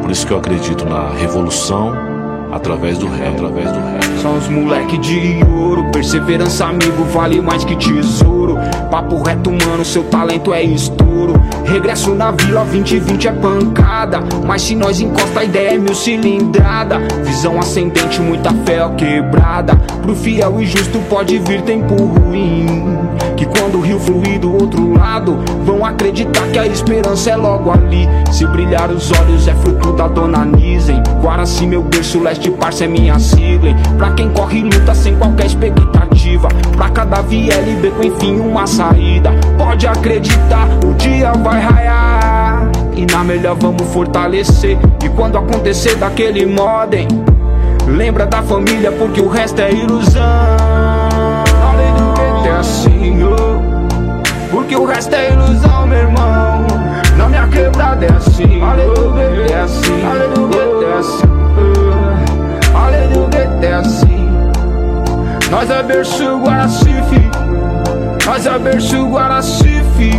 Por 0.00 0.10
isso 0.10 0.26
que 0.26 0.32
eu 0.32 0.38
acredito 0.38 0.84
na 0.84 1.10
revolução 1.10 2.17
através 2.52 2.98
do 2.98 3.06
rap, 3.06 3.34
através 3.34 3.70
do 3.70 3.78
rap. 3.78 3.98
São 4.22 4.36
os 4.36 4.48
moleque 4.48 4.98
de 4.98 5.40
ouro, 5.44 5.90
perseverança, 5.92 6.66
amigo, 6.66 7.04
vale 7.04 7.40
mais 7.40 7.64
que 7.64 7.76
tesouro. 7.76 8.58
Papo 8.90 9.22
reto, 9.22 9.50
mano, 9.50 9.84
seu 9.84 10.04
talento 10.04 10.52
é 10.52 10.62
estouro. 10.62 11.34
Regresso 11.64 12.14
na 12.14 12.30
vila, 12.32 12.64
2020 12.64 13.28
é 13.28 13.32
pancada. 13.32 14.20
Mas 14.44 14.62
se 14.62 14.74
nós 14.74 15.00
encosta, 15.00 15.40
a 15.40 15.44
ideia 15.44 15.74
é 15.74 15.78
mil 15.78 15.94
cilindrada. 15.94 16.98
Visão 17.24 17.58
ascendente, 17.58 18.20
muita 18.20 18.50
fé 18.64 18.84
ó, 18.84 18.90
quebrada. 18.90 19.76
Pro 20.02 20.14
fiel 20.14 20.60
e 20.60 20.66
justo 20.66 20.98
pode 21.08 21.38
vir 21.38 21.62
tempo 21.62 21.94
ruim. 21.94 22.66
Que 23.36 23.46
quando 23.46 23.78
o 23.78 23.80
rio 23.80 24.00
fluir 24.00 24.40
do 24.40 24.52
outro 24.52 24.94
lado, 24.94 25.38
vão 25.64 25.84
acreditar 25.84 26.48
que 26.48 26.58
a 26.58 26.66
esperança 26.66 27.30
é 27.30 27.36
logo 27.36 27.70
ali. 27.70 28.08
Se 28.32 28.46
brilhar 28.46 28.90
os 28.90 29.12
olhos 29.12 29.46
é 29.46 29.54
fruto 29.54 29.92
da 29.92 30.08
dona 30.08 30.44
Nisen. 30.78 31.02
Guaraci, 31.20 31.66
meu 31.66 31.82
berço, 31.82 32.20
leste, 32.22 32.50
parça 32.50 32.84
é 32.84 32.88
minha 32.88 33.18
sigla. 33.18 33.74
Pra 33.96 34.12
quem 34.12 34.30
corre 34.30 34.62
luta 34.62 34.94
sem 34.94 35.16
qualquer 35.16 35.46
expectativa. 35.46 36.48
Pra 36.76 36.88
cada 36.90 37.20
VLB 37.22 37.90
com 37.90 38.04
enfim 38.04 38.38
uma 38.38 38.66
saída. 38.66 39.30
Pode 39.58 39.86
acreditar, 39.86 40.68
o 40.86 40.94
dia 40.94 41.32
vai 41.32 41.60
raiar. 41.60 42.70
E 42.94 43.04
na 43.06 43.24
melhor 43.24 43.56
vamos 43.56 43.86
fortalecer. 43.92 44.78
E 45.02 45.08
quando 45.10 45.36
acontecer 45.36 45.96
daquele 45.96 46.46
modem, 46.46 47.08
lembra 47.86 48.24
da 48.26 48.42
família 48.42 48.92
porque 48.92 49.20
o 49.20 49.28
resto 49.28 49.60
é 49.60 49.72
ilusão. 49.72 50.22
Além 51.68 51.92
do 51.94 52.14
que 52.14 52.48
é 52.48 52.52
assim, 52.52 53.22
oh. 53.24 54.48
Porque 54.50 54.76
o 54.76 54.84
resto 54.84 55.14
é 55.14 55.32
ilusão, 55.32 55.86
meu 55.86 55.98
irmão. 55.98 56.66
Na 57.16 57.28
minha 57.28 57.48
quebrada 57.48 58.06
é 58.06 58.12
assim. 58.12 58.62
Além 58.62 58.88
do 58.88 59.12
que 59.12 59.52
é 59.52 59.60
assim. 59.60 60.06
Além 60.06 60.28
do 60.30 60.57
que 63.60 63.66
é 63.66 63.74
assim. 63.74 64.28
Nós 65.50 65.70
é 65.70 65.82
berço 65.82 66.38
Guaracife. 66.38 67.30
Nós 68.26 68.46
é 68.46 68.58
berço 68.58 69.06
Guaracife. 69.08 70.10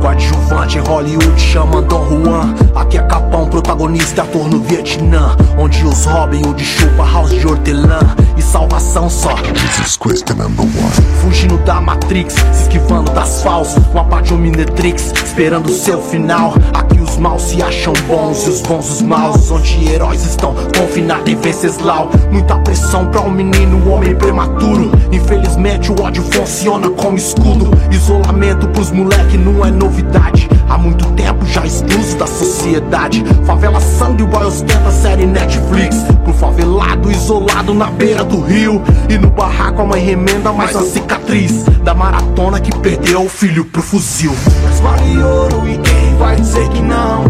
Coadjuvante 0.00 0.78
em 0.78 0.80
Hollywood 0.80 1.38
chama 1.38 1.82
Don 1.82 2.06
Juan 2.08 2.54
Aqui 2.74 2.96
é 2.96 3.02
Capão, 3.02 3.46
protagonista, 3.46 4.22
ator 4.22 4.48
no 4.48 4.58
Vietnã 4.60 5.36
Onde 5.58 5.84
os 5.84 6.06
Robin, 6.06 6.40
o 6.48 6.54
de 6.54 6.64
chupa, 6.64 7.04
house 7.04 7.30
de 7.30 7.46
hortelã 7.46 8.00
E 8.40 8.42
salvação 8.42 9.10
só. 9.10 9.36
Fugindo 11.20 11.58
da 11.58 11.78
Matrix, 11.78 12.32
se 12.32 12.62
esquivando 12.62 13.10
das 13.12 13.42
falsas 13.42 13.84
Uma 13.92 14.02
pá 14.04 14.22
de 14.22 14.32
Omnitrix, 14.32 15.12
esperando 15.22 15.66
o 15.66 15.74
seu 15.74 16.00
final. 16.00 16.54
Aqui 16.72 16.98
os 17.00 17.18
maus 17.18 17.42
se 17.42 17.62
acham 17.62 17.92
bons 18.08 18.46
e 18.46 18.48
os 18.48 18.62
bons 18.62 18.88
os 18.90 19.02
maus 19.02 19.50
Onde 19.50 19.90
heróis 19.90 20.24
estão 20.24 20.54
confinados 20.54 21.30
em 21.30 21.36
Venceslau 21.36 22.10
Muita 22.30 22.58
pressão 22.60 23.10
pra 23.10 23.20
um 23.20 23.30
menino, 23.30 23.76
um 23.76 23.92
homem 23.92 24.14
prematuro. 24.16 24.90
Infelizmente 25.12 25.92
o 25.92 26.00
ódio 26.00 26.22
funciona 26.22 26.88
como 26.90 27.18
escudo. 27.18 27.70
Isolamento 27.90 28.66
pros 28.68 28.90
moleque 28.90 29.36
não 29.36 29.66
é 29.66 29.70
novidade. 29.70 30.48
Há 30.68 30.78
muito 30.78 31.04
tempo 31.12 31.44
já 31.44 31.66
excluso 31.66 32.16
da 32.16 32.26
sociedade. 32.26 33.22
Favela 33.44 33.80
sangue, 33.80 34.24
boy 34.24 34.44
ostenta 34.46 34.90
série 34.90 35.26
Netflix. 35.26 35.96
Pro 36.24 36.32
favelado 36.32 37.10
isolado 37.10 37.74
na 37.74 37.86
beira 37.86 38.22
do 38.22 38.29
rio 38.38 38.82
E 39.08 39.18
no 39.18 39.30
barraco 39.30 39.82
a 39.82 39.84
mãe 39.84 40.04
remenda 40.04 40.52
mais 40.52 40.76
a 40.76 40.82
cicatriz 40.82 41.64
Da 41.82 41.94
maratona 41.94 42.60
que 42.60 42.70
perdeu 42.78 43.24
o 43.24 43.28
filho 43.28 43.64
pro 43.64 43.82
fuzil 43.82 44.32
Mas 44.64 44.80
vale 44.80 45.18
ouro 45.22 45.68
e 45.68 45.78
quem 45.78 46.16
vai 46.16 46.36
dizer 46.36 46.68
que 46.68 46.80
não? 46.82 47.24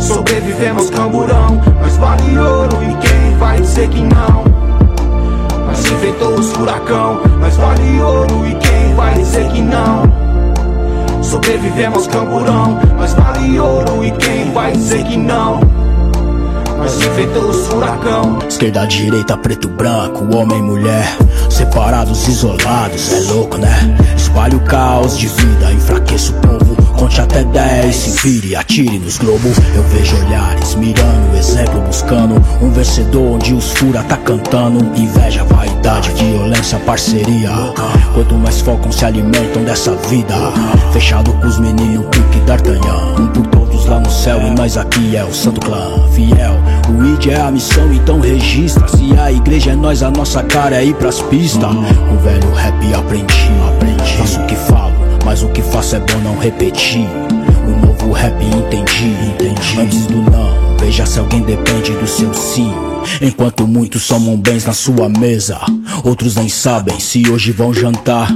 Sobrevivemos 0.00 0.88
camburão 0.90 1.60
Mas 1.80 1.96
vale 1.96 2.38
ouro 2.38 2.78
e 2.82 3.06
quem 3.06 3.36
vai 3.38 3.60
dizer 3.60 3.88
que 3.88 4.00
não? 4.00 4.44
Nós 5.66 5.84
enfrentou 5.84 6.34
os 6.34 6.52
furacão 6.52 7.20
Nós 7.40 7.56
vale 7.56 8.00
ouro 8.00 8.46
e 8.46 8.54
quem 8.54 8.94
vai 8.94 9.14
dizer 9.14 9.48
que 9.50 9.60
não? 9.60 10.02
Sobrevivemos 11.22 12.06
camburão 12.06 12.78
Nós 12.98 13.14
vale 13.14 13.58
ouro 13.58 14.04
e 14.04 14.10
quem 14.12 14.52
vai 14.52 14.72
dizer 14.72 15.04
que 15.04 15.16
não? 15.16 15.60
Nós 16.82 17.00
enfrentou 17.00 17.48
os 17.48 17.68
furacão 17.68 18.38
Esquerda, 18.48 18.84
direita, 18.86 19.36
preto, 19.36 19.68
branco, 19.68 20.36
homem 20.36 20.58
e 20.58 20.62
mulher 20.62 21.16
Separados, 21.48 22.26
isolados, 22.26 23.12
é 23.12 23.20
louco 23.32 23.56
né? 23.56 23.96
Espalho 24.16 24.58
o 24.58 24.64
caos 24.64 25.16
de 25.16 25.28
vida, 25.28 25.72
enfraqueço 25.72 26.32
o 26.32 26.40
povo 26.40 26.81
conte 27.02 27.20
até 27.20 27.42
10 27.42 27.94
Se 27.94 28.22
vire, 28.22 28.54
atire 28.54 28.98
nos 28.98 29.18
globos 29.18 29.58
Eu 29.74 29.82
vejo 29.84 30.16
olhares 30.24 30.74
mirando, 30.76 31.36
exemplo 31.36 31.80
buscando. 31.80 32.34
Um 32.60 32.70
vencedor 32.70 33.34
onde 33.34 33.52
os 33.54 33.72
fura 33.72 34.02
tá 34.04 34.16
cantando. 34.18 34.78
Inveja, 34.96 35.44
vaidade, 35.44 36.10
violência, 36.12 36.78
parceria. 36.80 37.50
Quanto 38.14 38.34
mais 38.36 38.60
focam 38.60 38.92
se 38.92 39.04
alimentam 39.04 39.64
dessa 39.64 39.94
vida. 40.08 40.34
Fechado 40.92 41.32
com 41.32 41.46
os 41.46 41.58
meninos, 41.58 42.06
pique 42.06 42.38
d'Artagnan. 42.46 43.16
Um 43.18 43.26
por 43.28 43.46
todos 43.48 43.86
lá 43.86 43.98
no 43.98 44.10
céu 44.10 44.40
e 44.40 44.50
nós 44.50 44.76
aqui 44.76 45.16
é 45.16 45.24
o 45.24 45.32
santo 45.32 45.60
clã. 45.60 46.08
Fiel, 46.12 46.54
o 46.88 47.04
ID 47.04 47.28
é 47.28 47.40
a 47.40 47.50
missão, 47.50 47.92
então 47.92 48.20
registra. 48.20 48.86
Se 48.88 49.18
a 49.18 49.32
igreja 49.32 49.72
é 49.72 49.74
nós, 49.74 50.02
a 50.02 50.10
nossa 50.10 50.42
cara 50.44 50.76
é 50.76 50.84
ir 50.84 50.94
pras 50.94 51.20
pistas. 51.22 51.70
O 52.12 52.16
velho 52.18 52.52
rap 52.52 52.94
aprendi, 52.94 53.50
aprendi 53.68 54.02
Faço 54.18 54.40
o 54.40 54.46
que 54.46 54.56
falo, 54.56 54.81
mas 55.24 55.42
o 55.42 55.48
que 55.48 55.62
faço 55.62 55.96
é 55.96 56.00
bom 56.00 56.18
não 56.22 56.38
repetir 56.38 57.06
O 57.66 57.86
novo 57.86 58.12
rap 58.12 58.42
entendi, 58.44 59.14
entendi 59.26 59.80
Antes 59.80 60.06
do 60.06 60.22
não, 60.22 60.76
veja 60.78 61.06
se 61.06 61.18
alguém 61.18 61.42
depende 61.42 61.92
do 61.92 62.06
seu 62.06 62.32
sim 62.34 62.72
Enquanto 63.20 63.66
muitos 63.66 64.02
somam 64.02 64.36
bens 64.36 64.64
na 64.64 64.72
sua 64.72 65.08
mesa, 65.08 65.58
outros 66.04 66.36
nem 66.36 66.48
sabem 66.48 66.98
se 67.00 67.28
hoje 67.28 67.52
vão 67.52 67.72
jantar. 67.72 68.28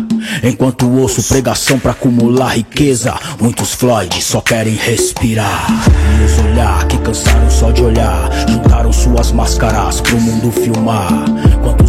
Enquanto 0.43 0.91
ouço 0.91 1.23
pregação 1.23 1.79
pra 1.79 1.93
acumular 1.93 2.57
riqueza, 2.57 3.15
muitos 3.41 3.75
Floyd 3.75 4.23
só 4.23 4.41
querem 4.41 4.75
respirar. 4.75 5.67
E 6.21 6.25
os 6.25 6.39
olhar 6.39 6.87
que 6.89 6.99
cansaram 6.99 7.51
só 7.51 7.71
de 7.71 7.83
olhar, 7.83 8.31
juntaram 8.49 8.93
suas 8.93 9.33
máscaras 9.33 10.01
pro 10.01 10.21
mundo 10.21 10.51
filmar. 10.51 11.25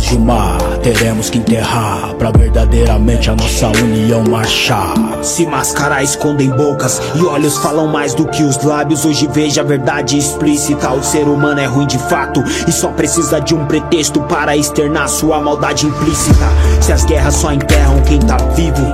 De 0.07 0.17
mar 0.17 0.57
teremos 0.81 1.29
que 1.29 1.37
enterrar 1.37 2.15
pra 2.15 2.31
verdadeiramente 2.31 3.29
a 3.29 3.35
nossa 3.35 3.67
união 3.67 4.23
marchar? 4.23 4.93
Se 5.21 5.45
mascarar 5.45 6.01
escondem 6.01 6.49
bocas 6.49 7.01
e 7.13 7.25
olhos 7.25 7.57
falam 7.57 7.87
mais 7.87 8.13
do 8.13 8.25
que 8.25 8.41
os 8.41 8.63
lábios. 8.63 9.03
Hoje 9.03 9.27
veja 9.29 9.59
a 9.59 9.63
verdade 9.65 10.17
explícita. 10.17 10.93
O 10.93 11.03
ser 11.03 11.27
humano 11.27 11.59
é 11.59 11.65
ruim 11.65 11.85
de 11.85 11.97
fato 11.97 12.41
e 12.65 12.71
só 12.71 12.87
precisa 12.87 13.41
de 13.41 13.53
um 13.53 13.65
pretexto 13.65 14.21
para 14.21 14.55
externar 14.55 15.09
sua 15.09 15.41
maldade 15.41 15.85
implícita. 15.85 16.45
Se 16.79 16.93
as 16.93 17.03
guerras 17.03 17.35
só 17.35 17.51
enterram 17.51 17.99
quem 18.03 18.19
tá 18.19 18.37
vivo, 18.55 18.85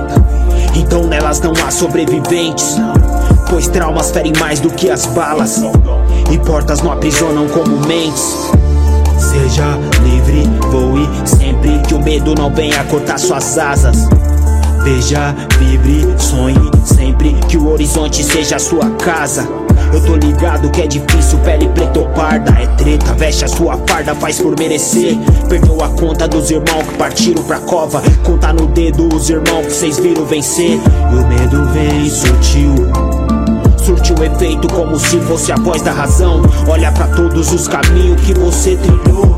então 0.74 1.04
nelas 1.04 1.38
não 1.38 1.52
há 1.64 1.70
sobreviventes. 1.70 2.74
Pois 3.48 3.68
traumas 3.68 4.10
ferem 4.10 4.32
mais 4.40 4.58
do 4.58 4.68
que 4.68 4.90
as 4.90 5.06
balas, 5.06 5.62
e 6.32 6.38
portas 6.38 6.82
não 6.82 6.90
aprisionam 6.90 7.46
como 7.46 7.86
mentes. 7.86 8.50
Seja 9.30 9.78
livre, 10.02 10.42
voe 10.70 11.08
sempre 11.24 11.78
que 11.86 11.94
o 11.94 12.02
medo 12.02 12.34
não 12.34 12.52
venha 12.54 12.84
cortar 12.84 13.18
suas 13.18 13.56
asas. 13.56 14.06
Veja, 14.84 15.34
vibre, 15.58 16.06
sonhe 16.18 16.70
sempre 16.84 17.32
que 17.48 17.56
o 17.56 17.70
horizonte 17.70 18.22
seja 18.22 18.58
sua 18.58 18.90
casa. 18.90 19.48
Eu 19.92 20.04
tô 20.04 20.16
ligado 20.16 20.70
que 20.70 20.82
é 20.82 20.86
difícil, 20.86 21.38
pele 21.38 21.68
preta 21.68 22.00
ou 22.00 22.08
parda. 22.08 22.50
É 22.60 22.66
treta, 22.76 23.14
veste 23.14 23.44
a 23.46 23.48
sua 23.48 23.78
farda, 23.88 24.14
faz 24.14 24.40
por 24.40 24.58
merecer. 24.58 25.16
Perdeu 25.48 25.82
a 25.82 25.88
conta 25.88 26.28
dos 26.28 26.50
irmãos 26.50 26.86
que 26.86 26.94
partiram 26.96 27.42
pra 27.44 27.60
cova. 27.60 28.02
Contar 28.22 28.52
no 28.52 28.66
dedo 28.66 29.08
os 29.14 29.30
irmãos 29.30 29.66
que 29.66 29.72
vocês 29.72 29.98
viram 29.98 30.26
vencer. 30.26 30.78
E 30.78 31.14
o 31.14 31.26
medo 31.26 31.64
vem 31.72 32.10
sutil. 32.10 33.23
Surtiu 34.14 34.24
efeito 34.24 34.68
como 34.68 34.98
se 34.98 35.18
fosse 35.20 35.50
a 35.50 35.56
voz 35.56 35.82
da 35.82 35.92
razão. 35.92 36.42
Olha 36.68 36.92
pra 36.92 37.06
todos 37.08 37.52
os 37.52 37.66
caminhos 37.66 38.20
que 38.22 38.32
você 38.34 38.76
trilhou. 38.76 39.34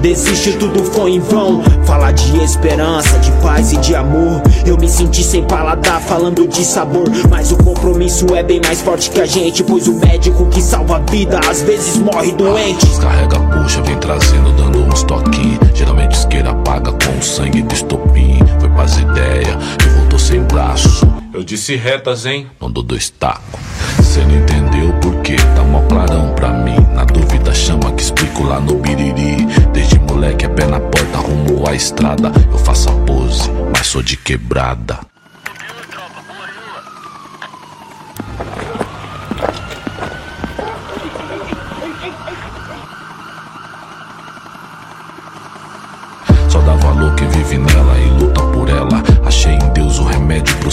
Desiste, 0.00 0.52
tudo 0.54 0.84
foi 0.84 1.12
em 1.12 1.20
vão. 1.20 1.62
Falar 1.84 2.12
de 2.12 2.42
esperança, 2.42 3.18
de 3.18 3.30
paz 3.42 3.72
e 3.72 3.76
de 3.76 3.94
amor. 3.94 4.42
Eu 4.66 4.76
me 4.76 4.88
senti 4.88 5.22
sem 5.22 5.44
paladar 5.44 6.00
falando 6.00 6.46
de 6.46 6.64
sabor. 6.64 7.08
Mas 7.30 7.52
o 7.52 7.56
compromisso 7.56 8.26
é 8.34 8.42
bem 8.42 8.60
mais 8.60 8.80
forte 8.80 9.10
que 9.10 9.20
a 9.20 9.26
gente. 9.26 9.62
Pois 9.62 9.86
o 9.86 9.94
médico 9.94 10.46
que 10.46 10.60
salva 10.60 10.96
a 10.96 11.10
vida 11.10 11.38
às 11.48 11.62
vezes 11.62 11.98
morre 11.98 12.32
doente. 12.32 12.86
Descarrega 12.86 13.36
a 13.36 13.40
puxa, 13.40 13.82
vem 13.82 13.96
trazendo, 13.96 14.52
dando 14.56 14.77
uns 14.98 15.02
toquinhos. 15.04 15.58
Geralmente 15.74 16.14
isqueira 16.14 16.50
apaga 16.50 16.92
com 16.92 17.18
o 17.18 17.22
sangue 17.22 17.62
do 17.62 17.74
estopim. 17.74 18.38
Foi 18.58 18.68
pras 18.70 18.96
ideias 18.96 19.56
e 19.84 19.88
voltou 19.90 20.18
sem 20.18 20.42
braço. 20.42 21.06
Eu 21.32 21.44
disse 21.44 21.76
retas, 21.76 22.26
hein? 22.26 22.48
Não 22.60 22.70
dou 22.70 22.82
dois 22.82 23.08
tacos. 23.08 23.60
Cê 24.02 24.20
não 24.20 24.36
entendeu 24.36 24.92
por 25.00 25.14
quê? 25.22 25.36
Tá 25.54 25.62
mó 25.62 25.82
clarão 25.82 26.34
pra 26.34 26.50
mim. 26.50 26.78
Na 26.94 27.04
dúvida, 27.04 27.54
chama 27.54 27.92
que 27.92 28.02
explico 28.02 28.42
lá 28.42 28.60
no 28.60 28.74
biriri. 28.76 29.46
Desde 29.72 29.98
moleque 30.00 30.46
é 30.46 30.48
pé 30.48 30.66
na 30.66 30.80
porta, 30.80 31.18
rumo 31.18 31.68
à 31.68 31.74
estrada. 31.74 32.32
Eu 32.50 32.58
faço 32.58 32.88
a 32.88 32.92
pose, 32.92 33.50
mas 33.72 33.86
sou 33.86 34.02
de 34.02 34.16
quebrada. 34.16 34.98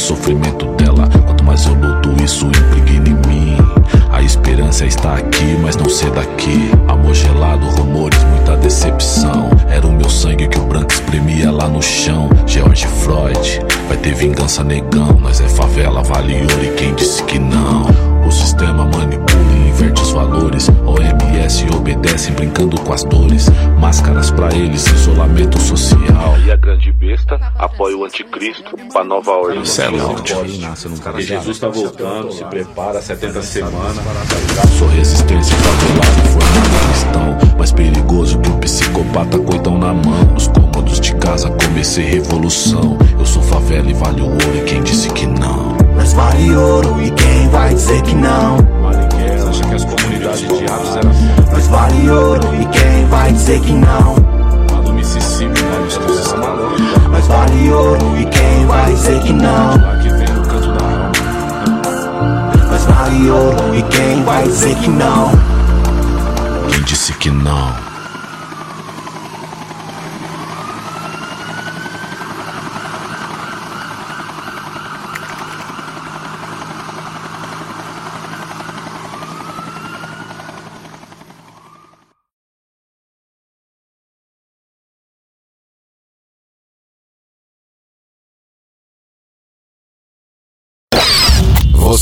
Sofrimento 0.06 0.68
dela. 0.76 1.10
Quanto 1.26 1.44
mais 1.44 1.66
eu 1.66 1.74
luto, 1.74 2.14
isso 2.24 2.46
impregna 2.46 3.10
em 3.10 3.28
mim. 3.28 3.58
A 4.12 4.22
esperança 4.22 4.86
está 4.86 5.16
aqui, 5.16 5.58
mas 5.62 5.76
não 5.76 5.90
ser 5.90 6.12
daqui. 6.12 6.70
Amor 6.88 7.16
gelado, 7.16 7.66
rumores, 7.70 8.24
muita 8.26 8.56
decepção. 8.58 9.50
Era 9.68 9.86
o 9.88 9.91
meu 9.91 10.10
sangue 10.10 10.48
que 10.48 10.60
o 10.60 10.65
branco 10.65 10.94
espremia 10.94 11.52
lá 11.52 11.68
no 11.68 11.82
chão. 11.82 12.30
George 12.46 12.86
Freud, 12.86 13.62
vai 13.88 13.98
ter 13.98 14.13
vingança 14.13 14.63
negão. 14.63 15.18
Nós 15.20 15.41
é 15.41 15.50
favela, 15.50 16.04
vale 16.04 16.36
ouro 16.36 16.63
e 16.63 16.70
quem 16.76 16.94
disse 16.94 17.24
que 17.24 17.39
não? 17.39 17.86
O 18.28 18.32
sistema 18.32 18.86
manipula 18.86 19.54
e 19.54 19.70
inverte 19.70 20.02
os 20.04 20.12
valores. 20.12 20.70
OMS 20.86 21.35
obedecem 21.75 22.34
brincando 22.34 22.75
com 22.81 22.91
as 22.91 23.03
dores. 23.03 23.47
Máscaras 23.79 24.31
pra 24.31 24.47
eles, 24.55 24.86
isolamento 24.88 25.60
social. 25.60 26.39
E 26.43 26.51
a 26.51 26.55
grande 26.55 26.91
besta 26.91 27.39
apoia 27.55 27.95
o 27.95 28.03
anticristo 28.03 28.75
pra 28.91 29.03
nova 29.03 29.31
ordem. 29.31 29.62
Isso 29.62 29.79
é. 29.81 29.86
E 31.17 31.21
Jesus 31.21 31.60
tá 31.60 31.69
voltando, 31.69 32.31
se 32.31 32.43
prepara, 32.45 32.99
70 32.99 33.41
semanas. 33.43 33.95
Sou 34.79 34.88
resistência 34.88 35.55
favelado, 35.58 36.27
formado 36.29 36.75
cristão. 36.89 37.58
Mais 37.58 37.71
perigoso 37.71 38.39
que 38.39 38.49
um 38.49 38.60
psicopata 38.60 39.38
coitão 39.38 39.77
na 39.77 39.93
mão. 39.93 40.34
Os 40.36 40.47
cômodos 40.47 40.99
de 40.99 41.13
casa 41.15 41.51
comecei 41.51 42.05
revolução. 42.05 42.97
Eu 43.19 43.25
sou 43.25 43.43
favela 43.43 43.89
e 43.89 43.93
vale 43.93 44.21
o 44.21 44.25
ouro. 44.25 44.58
E 44.58 44.62
quem 44.63 44.81
disse 44.81 45.10
que 45.10 45.27
não? 45.27 45.75
Mas 45.95 46.13
vale 46.13 46.55
ouro 46.55 47.01
e 47.01 47.12
quem 47.12 47.47
vai 47.49 47.73
dizer 47.73 48.01
que 48.01 48.15
não? 48.15 48.58
Marighella 48.81 49.49
acha 49.49 49.63
que 49.63 49.75
as 49.75 49.86
comunidades 49.86 50.41
de 50.41 50.71
aves 50.71 50.95
eram 50.95 51.12
assim. 51.12 51.35
Mas 51.56 51.68
vale 51.68 52.10
ouro 52.10 52.54
e 52.54 52.65
quem 52.65 53.06
vai 53.08 53.32
dizer 53.32 53.62
que 53.62 53.72
não? 53.72 54.15
Lá 54.74 54.82
do 54.82 54.94
Mississippi, 54.94 55.62
lá 55.62 55.80
nos 55.80 55.94
Estados 55.94 56.34
Unidos. 56.34 57.08
Mas 57.10 57.28
vale 57.28 57.72
ouro 57.72 58.18
e 58.18 58.26
quem 58.26 58.65
vai 58.65 58.91
dizer 58.91 59.22
que 59.22 59.32
não? 59.32 59.78
Lá 59.78 59.98
que 60.02 60.10
vem 60.10 60.38
o 60.38 60.41
canto 60.41 60.74
da 60.74 60.86
alma. 60.86 61.12
Mas 62.70 62.84
vale 62.84 63.30
ouro 63.30 63.74
e 63.74 63.82
quem 63.84 64.22
vai 64.26 64.44
dizer 64.44 64.76
que 64.76 64.89
não? 64.89 65.32
Quem 66.70 66.84
disse 66.84 67.13
que 67.13 67.32
não? 67.32 67.85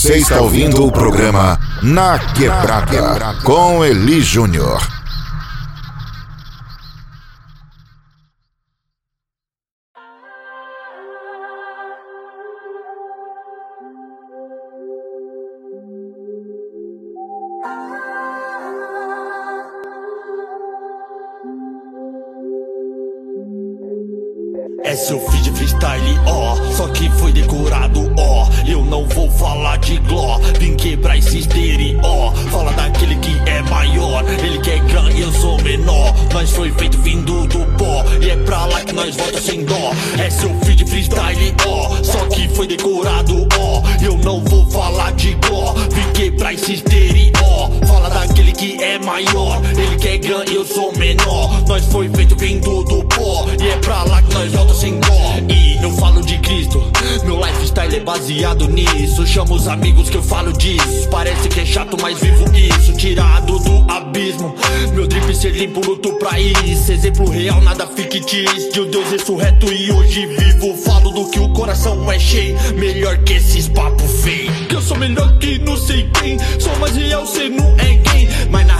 Você 0.03 0.17
está 0.17 0.41
ouvindo 0.41 0.85
o 0.85 0.91
programa 0.91 1.57
Na 1.81 2.19
Quebrada 2.19 3.35
com 3.41 3.85
Eli 3.85 4.21
Júnior. 4.21 4.85
É 24.93 24.95
seu 24.95 25.19
feed 25.19 25.51
freestyle, 25.53 26.19
ó, 26.27 26.55
só 26.77 26.87
que 26.89 27.09
foi 27.17 27.33
decorado, 27.33 28.13
ó. 28.15 28.47
Eu 28.67 28.85
não 28.85 29.07
vou 29.07 29.27
falar 29.31 29.77
de 29.77 29.97
gló, 29.97 30.37
vim 30.59 30.75
quebrar 30.75 31.17
esse 31.17 31.39
estereó. 31.39 32.31
Fala 32.51 32.71
daquele 32.73 33.15
que 33.15 33.35
é 33.49 33.63
maior, 33.63 34.23
ele 34.29 34.59
que 34.59 34.69
é 34.69 34.77
grande, 34.77 35.19
eu 35.19 35.31
sou 35.31 35.59
menor. 35.63 36.13
Nós 36.31 36.51
foi 36.51 36.71
feito 36.73 36.99
vindo 36.99 37.47
do 37.47 37.65
pó, 37.75 38.05
e 38.21 38.29
é 38.29 38.35
pra 38.37 38.67
lá 38.67 38.81
que 38.81 38.93
nós 38.93 39.15
volta 39.15 39.41
sem 39.41 39.65
dó. 39.65 39.93
É 40.23 40.29
seu 40.29 40.53
feed 40.59 40.87
freestyle, 40.87 41.55
ó, 41.65 42.03
só 42.03 42.25
que 42.27 42.47
foi 42.49 42.67
decorado, 42.67 43.47
ó. 43.57 43.81
Eu 43.99 44.15
não 44.19 44.43
vou 44.43 44.69
falar 44.69 45.11
de 45.13 45.33
gló, 45.47 45.73
vim 45.73 46.11
quebrar 46.13 46.53
esse 46.53 46.73
estereó. 46.73 47.71
Fala 47.87 48.09
daquele 48.11 48.51
que 48.51 48.79
é 48.83 48.99
maior, 48.99 49.59
ele 49.75 49.95
quer 49.97 50.19
ganhar, 50.19 50.47
eu 50.49 50.63
sou 50.63 50.95
menor. 50.95 51.63
Nós 51.67 51.83
foi 51.85 52.07
feito 52.09 52.35
vindo 52.35 52.83
do 52.83 53.03
pó, 53.05 53.47
e 53.59 53.69
é 53.69 53.77
pra 53.77 54.03
lá 54.03 54.21
que 54.21 54.33
nós 54.35 54.51
volta 54.51 54.73
sem 54.73 54.82
dó. 54.91 55.53
E 55.53 55.83
eu 55.83 55.91
falo 55.91 56.21
de 56.21 56.37
Cristo, 56.39 56.83
meu 57.23 57.39
lifestyle 57.39 57.95
é 57.95 57.99
baseado 57.99 58.67
nisso. 58.67 59.25
Chamo 59.25 59.55
os 59.55 59.67
amigos 59.67 60.09
que 60.09 60.17
eu 60.17 60.23
falo 60.23 60.51
disso. 60.53 61.07
Parece 61.09 61.47
que 61.49 61.59
é 61.61 61.65
chato, 61.65 61.97
mas 62.01 62.19
vivo 62.19 62.45
isso. 62.55 62.93
Tirado 62.93 63.59
do 63.59 63.91
abismo, 63.91 64.55
meu 64.93 65.07
drip 65.07 65.35
ser 65.35 65.51
limpo, 65.51 65.81
luto 65.85 66.13
pra 66.13 66.39
isso. 66.39 66.91
Exemplo 66.91 67.29
real, 67.29 67.61
nada 67.61 67.87
fictício. 67.87 68.71
De 68.71 68.81
um 68.81 68.89
Deus 68.89 69.09
ressurreto 69.09 69.71
e 69.71 69.91
hoje 69.91 70.25
vivo. 70.25 70.75
Falo 70.77 71.11
do 71.11 71.29
que 71.29 71.39
o 71.39 71.49
coração 71.49 72.11
é 72.11 72.19
cheio. 72.19 72.57
Melhor 72.75 73.17
que 73.19 73.33
esses 73.33 73.67
papos 73.67 74.11
feios. 74.23 74.67
Que 74.67 74.75
eu 74.75 74.81
sou 74.81 74.97
melhor 74.97 75.37
que 75.37 75.59
não 75.59 75.77
sei 75.77 76.09
quem. 76.19 76.37
Sou 76.59 76.75
mais 76.79 76.95
real, 76.95 77.25
cê 77.25 77.49
não 77.49 77.75
é 77.77 77.95
quem. 77.97 78.22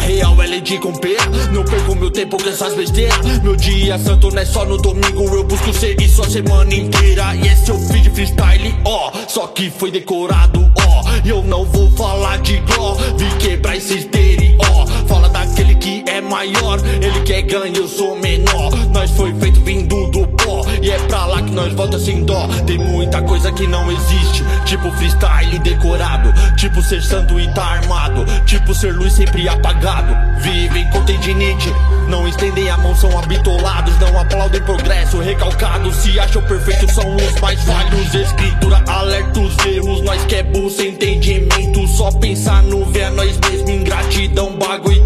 Real 0.06 0.42
é 0.44 0.60
de 0.60 0.78
com 0.80 0.92
pé. 0.94 1.16
Não 1.52 1.64
perco 1.64 1.96
meu 1.96 2.12
tempo 2.12 2.42
com 2.42 2.50
essas 2.50 2.74
besteiras. 2.76 3.40
Meu 3.42 3.56
dia 3.56 3.98
santo 3.98 4.30
não 4.30 4.42
é 4.42 4.46
só 4.46 4.66
no 4.66 4.78
domingo. 4.78 5.24
Eu 5.34 5.44
busco 5.44 5.74
ser 5.74 6.00
isso 6.02 6.22
a 6.22 6.30
semana 6.30 6.74
inteira. 6.74 7.36
E 7.36 7.48
esse 7.48 7.70
eu 7.70 7.80
fiz 7.80 8.04
de 8.04 8.10
freestyle, 8.10 8.76
ó. 8.86 9.12
Só 9.28 9.48
que 9.48 9.72
foi 9.72 9.92
decorado, 9.92 10.72
ó. 10.78 11.04
E 11.26 11.30
eu 11.30 11.42
não 11.44 11.66
vou 11.66 11.90
falar 11.92 12.38
de 12.40 12.58
gló. 12.60 12.96
Vim 13.18 13.30
quebrar 13.40 13.78
esse 13.78 14.00
estereó. 14.00 14.33
Fala 15.54 15.64
daquele 15.64 15.76
que 15.76 16.04
é 16.08 16.22
maior. 16.22 16.80
Ele 16.86 17.22
quer 17.22 17.44
ganhar, 17.44 17.78
eu 17.78 17.88
sou 17.88 18.16
menor. 18.18 18.72
Nós 18.92 19.12
foi 19.12 19.34
feito 19.36 19.62
vindo 19.62 20.10
do 20.10 20.28
pó. 20.28 20.66
E 20.82 20.90
é 20.90 20.98
pra 21.00 21.26
lá 21.26 21.42
que 21.42 21.52
nós 21.52 21.74
volta 21.74 22.00
sem 22.00 22.24
dó. 22.24 22.48
Tem 22.66 22.78
muita 22.78 23.22
coisa 23.22 23.52
que 23.52 23.68
não 23.68 23.92
existe. 23.92 24.44
Tipo 24.66 24.92
freestyle 24.92 25.60
decorado. 25.60 26.34
Tipo 26.56 26.82
ser 26.82 27.02
santo 27.02 27.40
e 27.40 27.48
tá 27.54 27.64
armado. 27.64 28.26
Tipo 28.46 28.74
ser 28.74 28.94
luz 28.94 29.14
sempre 29.14 29.48
apagado. 29.48 30.14
Vivem 30.42 30.90
com 30.90 31.04
tendinite. 31.06 31.72
Não 32.10 32.28
estendem 32.28 32.70
a 32.70 32.78
mão, 32.78 32.96
são 32.96 33.18
habitolados. 33.18 33.98
Não 34.00 34.20
aplaudem 34.20 34.62
progresso, 34.64 35.20
recalcados. 35.20 35.96
Se 35.98 36.20
acham 36.20 36.42
perfeitos, 36.44 36.92
são 36.92 37.16
os 37.16 37.40
mais 37.40 37.62
falhos. 37.64 38.14
Escritura 38.14 38.84
alerta 38.88 39.40
os 39.40 39.58
erros. 39.66 40.02
Nós 40.02 40.24
que 40.26 40.36
é 40.36 40.44
burro 40.44 40.70
sem 40.70 40.90
entendimento. 40.90 41.88
Só 41.88 42.12
pensar 42.12 42.64
no 42.64 42.86
ver 42.86 43.12
nós 43.12 43.38
mesmo. 43.50 43.70
Ingratidão, 43.70 44.58
bagulho 44.58 45.03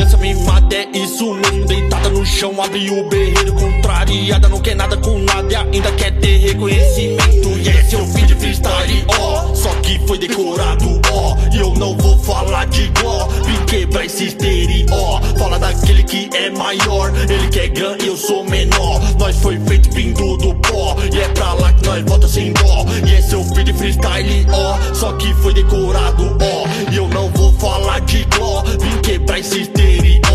criança 0.00 0.16
mimada. 0.16 0.76
É 0.76 0.88
isso 0.96 1.34
mesmo, 1.34 1.66
deitada 1.66 2.08
no 2.08 2.24
chão. 2.24 2.60
Abre 2.62 2.90
o 2.90 3.08
berreiro, 3.08 3.52
contrariada. 3.52 4.48
Não 4.48 4.60
quer 4.60 4.74
nada 4.74 4.96
com 4.96 5.18
nada 5.18 5.52
e 5.52 5.56
ainda 5.56 5.92
quer 5.92 6.12
ter 6.18 6.38
reconhecimento. 6.38 7.49
E 7.62 7.68
esse 7.68 7.94
é 7.94 7.98
o 7.98 8.06
vídeo 8.06 8.38
freestyle, 8.40 9.04
ó. 9.18 9.54
Só 9.54 9.68
que 9.82 9.98
foi 10.06 10.18
decorado, 10.18 10.98
ó. 11.12 11.36
E 11.52 11.58
eu 11.58 11.74
não 11.74 11.94
vou 11.98 12.18
falar 12.18 12.66
de 12.66 12.88
gló. 12.88 13.26
Vim 13.44 13.64
quebrar 13.66 14.06
esse 14.06 14.28
estereó. 14.28 15.20
Fala 15.38 15.58
daquele 15.58 16.02
que 16.02 16.30
é 16.34 16.48
maior. 16.50 17.12
Ele 17.28 17.48
quer 17.48 17.68
ganhar, 17.68 17.98
eu 18.00 18.16
sou 18.16 18.44
menor. 18.44 19.00
Nós 19.18 19.36
foi 19.36 19.60
feito 19.60 19.90
vindo 19.92 20.38
do 20.38 20.54
pó. 20.54 20.96
E 21.12 21.20
é 21.20 21.28
pra 21.28 21.52
lá 21.52 21.70
que 21.74 21.84
nós 21.86 22.02
volta 22.04 22.28
sem 22.28 22.52
dó. 22.54 22.86
E 23.06 23.14
esse 23.14 23.34
é 23.34 23.36
o 23.36 23.44
vídeo 23.54 23.74
freestyle, 23.74 24.46
ó. 24.52 24.94
Só 24.94 25.12
que 25.12 25.34
foi 25.34 25.52
decorado, 25.52 26.38
ó. 26.40 26.90
E 26.90 26.96
eu 26.96 27.08
não 27.08 27.28
vou 27.30 27.52
falar 27.54 28.00
de 28.00 28.24
gló. 28.24 28.62
Vim 28.62 29.00
quebrar 29.02 29.38
esse 29.38 29.60
estereó. 29.60 30.29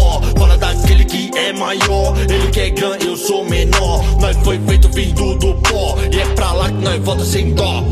É 1.35 1.51
maior. 1.53 2.17
Ele 2.19 2.49
quer 2.51 2.69
ganhar, 2.71 3.01
eu 3.01 3.17
sou 3.17 3.43
menor. 3.43 4.03
Nós 4.19 4.37
foi 4.37 4.59
feito 4.59 4.89
vindo 4.89 5.35
do 5.35 5.53
pó. 5.55 5.97
E 6.11 6.19
é 6.19 6.25
pra 6.33 6.53
lá 6.53 6.69
que 6.69 6.75
nós 6.75 7.03
volta 7.03 7.25
sem 7.25 7.53
dó. 7.53 7.83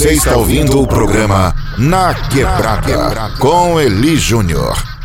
Você 0.00 0.12
está 0.12 0.36
ouvindo 0.36 0.80
o 0.80 0.86
programa 0.86 1.54
Na 1.76 2.14
Quebrada 2.14 3.36
com 3.38 3.78
Eli 3.78 4.16
Júnior. 4.16 4.99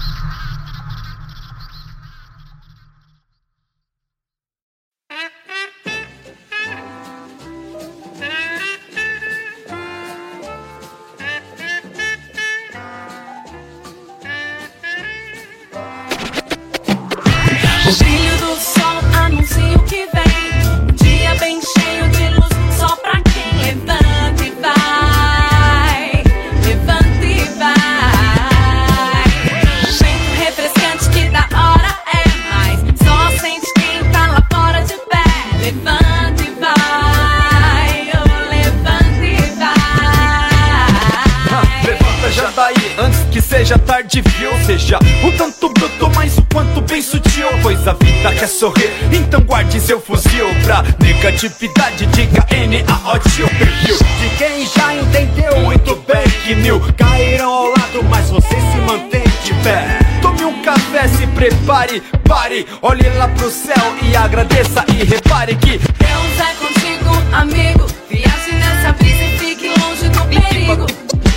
Prepare, 61.86 62.04
pare, 62.24 62.68
olhe 62.82 63.10
lá 63.18 63.28
pro 63.30 63.50
céu 63.50 63.96
e 64.02 64.16
agradeça 64.16 64.84
e 64.90 65.04
repare 65.04 65.56
que 65.56 65.78
Deus 65.78 66.40
é 66.40 66.54
contigo, 66.56 67.12
amigo. 67.34 67.86
Viaje 68.10 68.52
nessa 68.54 68.92
brisa 68.94 69.24
e 69.24 69.38
fique 69.38 69.68
longe 69.80 70.10
do 70.10 70.22
perigo. 70.26 70.86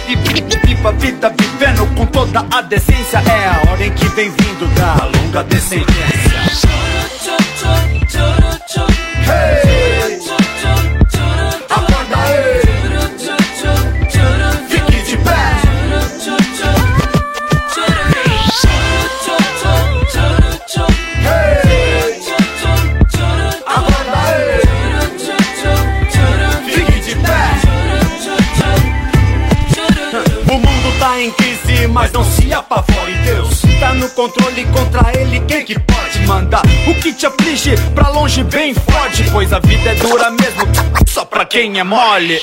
E 0.08 0.66
viva 0.66 0.88
a 0.88 0.92
vida 0.92 1.34
vivendo 1.38 1.86
com 1.94 2.06
toda 2.06 2.46
a 2.50 2.62
decência 2.62 3.18
É 3.18 3.46
a 3.46 3.70
ordem 3.70 3.92
que 3.92 4.08
vem 4.08 4.30
vindo 4.30 4.66
da 4.74 5.04
longa 5.04 5.44
descendência 5.44 7.17
controle 34.18 34.64
contra 34.72 35.16
ele 35.16 35.38
Quem 35.46 35.64
que 35.64 35.78
pode 35.78 36.18
mandar? 36.26 36.62
O 36.88 36.94
que 37.00 37.12
te 37.12 37.24
aflige 37.24 37.76
pra 37.94 38.08
longe 38.08 38.42
bem 38.42 38.74
forte 38.74 39.22
Pois 39.30 39.52
a 39.52 39.60
vida 39.60 39.90
é 39.90 39.94
dura 39.94 40.28
mesmo, 40.32 40.64
só 41.06 41.24
pra 41.24 41.44
quem 41.44 41.78
é 41.78 41.84
mole 41.84 42.40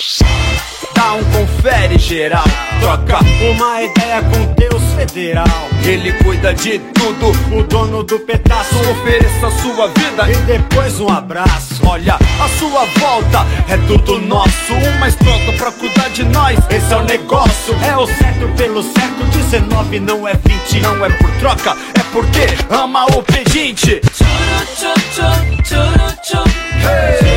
Dá 0.95 1.13
um 1.13 1.23
confere 1.25 1.99
geral. 1.99 2.45
Troca 2.79 3.19
uma 3.51 3.81
ideia 3.84 4.21
com 4.23 4.53
Deus 4.53 4.81
federal. 4.95 5.45
Ele 5.84 6.13
cuida 6.23 6.53
de 6.53 6.79
tudo, 6.79 7.31
o 7.55 7.63
dono 7.63 8.03
do 8.03 8.17
pedaço. 8.19 8.75
Ofereça 8.89 9.51
sua 9.62 9.88
vida 9.89 10.31
e 10.31 10.36
depois 10.45 10.99
um 10.99 11.10
abraço. 11.10 11.86
Olha, 11.86 12.15
a 12.15 12.49
sua 12.58 12.86
volta 12.99 13.45
é 13.69 13.77
tudo 13.88 14.19
nosso. 14.21 14.73
Um 14.73 14.99
mais 14.99 15.15
pronto 15.15 15.53
pra 15.58 15.71
cuidar 15.73 16.10
de 16.10 16.23
nós. 16.23 16.58
Esse 16.69 16.93
é 16.93 16.97
o 16.97 17.03
negócio, 17.03 17.75
é 17.84 17.97
o 17.97 18.08
certo 18.08 18.47
pelo 18.58 18.81
certo. 18.81 19.25
19 19.36 19.99
não 19.99 20.27
é 20.27 20.34
20, 20.34 20.79
não 20.81 21.05
é 21.05 21.10
por 21.10 21.29
troca. 21.39 21.75
É 21.93 22.03
porque 22.12 22.47
ama 22.73 23.05
o 23.05 23.21
pedinte. 23.21 24.01
Acorda 26.81 27.35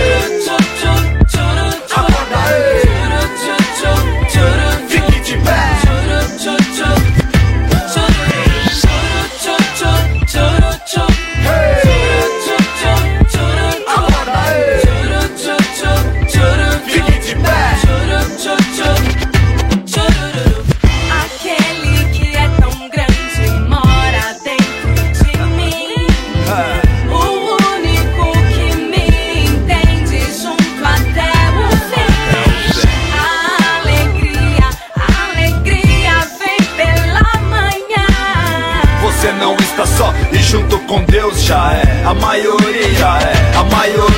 já 41.48 41.72
é 41.72 42.04
a 42.04 42.12
maioria, 42.12 43.08
é 43.22 43.56
a 43.56 43.64
maioria. 43.64 44.17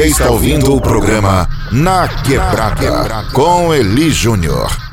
Você 0.00 0.06
está 0.06 0.30
ouvindo 0.30 0.74
o 0.74 0.80
programa 0.80 1.46
Na 1.70 2.08
Quebrada 2.08 3.22
com 3.34 3.74
Eli 3.74 4.10
Júnior. 4.10 4.89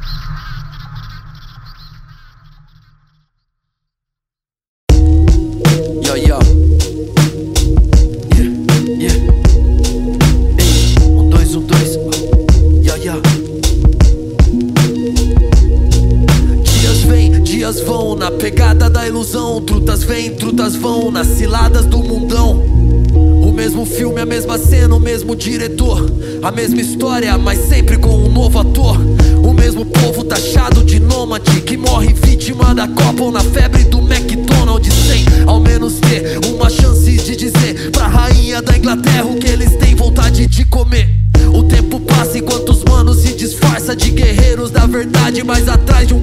A 26.48 26.52
mesma 26.52 26.80
história, 26.80 27.38
mas 27.38 27.60
sempre 27.68 27.98
com 27.98 28.08
um 28.08 28.32
novo 28.32 28.60
ator. 28.60 28.98
O 29.44 29.52
mesmo 29.52 29.86
povo 29.86 30.24
taxado 30.24 30.82
de 30.82 30.98
nômade 30.98 31.60
que 31.60 31.76
morre 31.76 32.14
vítima 32.14 32.74
da 32.74 32.88
Copa 32.88 33.22
ou 33.24 33.32
na 33.34 33.42
febre 33.42 33.84
do 33.84 33.98
McDonald's. 34.00 34.94
Sem 34.94 35.26
ao 35.46 35.60
menos 35.60 35.96
ter 35.96 36.40
uma 36.48 36.70
chance 36.70 37.12
de 37.18 37.36
dizer 37.36 37.92
pra 37.92 38.08
rainha 38.08 38.62
da 38.62 38.78
Inglaterra 38.78 39.26
o 39.26 39.36
que 39.36 39.46
eles 39.46 39.76
têm 39.76 39.94
vontade 39.94 40.48
de 40.48 40.64
comer. 40.64 41.10
O 41.54 41.64
tempo 41.64 42.00
passa 42.00 42.38
enquanto 42.38 42.70
os 42.70 42.82
manos 42.86 43.18
se 43.24 43.34
disfarça 43.34 43.94
de 43.94 44.10
guerreiros 44.12 44.72
da 44.72 44.86
verdade, 44.86 45.44
mas 45.44 45.68
atrás 45.68 46.08
de 46.08 46.14
um 46.14 46.17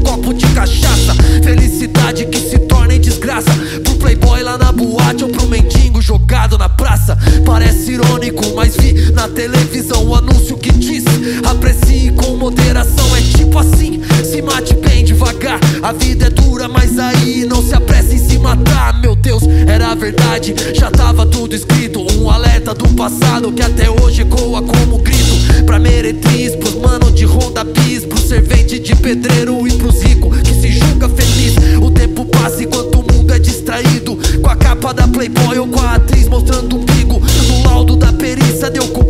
aí 16.98 17.44
não 17.44 17.62
se 17.62 17.74
apresse 17.74 18.14
em 18.16 18.18
se 18.18 18.38
matar. 18.38 19.00
Meu 19.00 19.14
Deus, 19.14 19.42
era 19.66 19.94
verdade, 19.94 20.54
já 20.74 20.90
tava 20.90 21.26
tudo 21.26 21.54
escrito. 21.54 22.04
Um 22.18 22.30
alerta 22.30 22.74
do 22.74 22.88
passado 22.90 23.52
que 23.52 23.62
até 23.62 23.90
hoje 23.90 24.22
ecoa 24.22 24.62
como 24.62 24.98
grito. 24.98 25.64
Pra 25.66 25.78
meretriz, 25.78 26.54
pros 26.57 26.74
mano 26.74 27.11
de 27.11 27.24
Honda 27.24 27.64
Bis, 27.64 28.04
pro 28.04 28.18
servente 28.18 28.78
de 28.78 28.94
pedreiro 28.96 29.66
e 29.66 29.72
pros 29.72 30.02
ricos 30.02 30.40
que 30.42 30.54
se 30.54 30.72
julga 30.72 31.09
feliz. 31.09 31.54
O 31.80 31.90
tempo 31.90 32.24
passa 32.26 32.62
enquanto 32.62 33.00
o 33.00 33.12
mundo 33.12 33.33
é 33.33 33.38
distraído. 33.38 34.18
Com 34.42 34.50
a 34.50 34.57
capa 34.57 34.92
da 34.92 35.09
Playboy 35.09 35.59
ou 35.59 35.66
com 35.68 35.80
a 35.80 35.94
atriz 35.94 36.28
mostrando 36.28 36.76
o 36.76 36.80
umbigo. 36.80 37.20
No 37.48 37.62
laudo 37.64 37.96
da 37.96 38.12
perícia 38.12 38.70
deu 38.70 38.87
que 38.88 39.03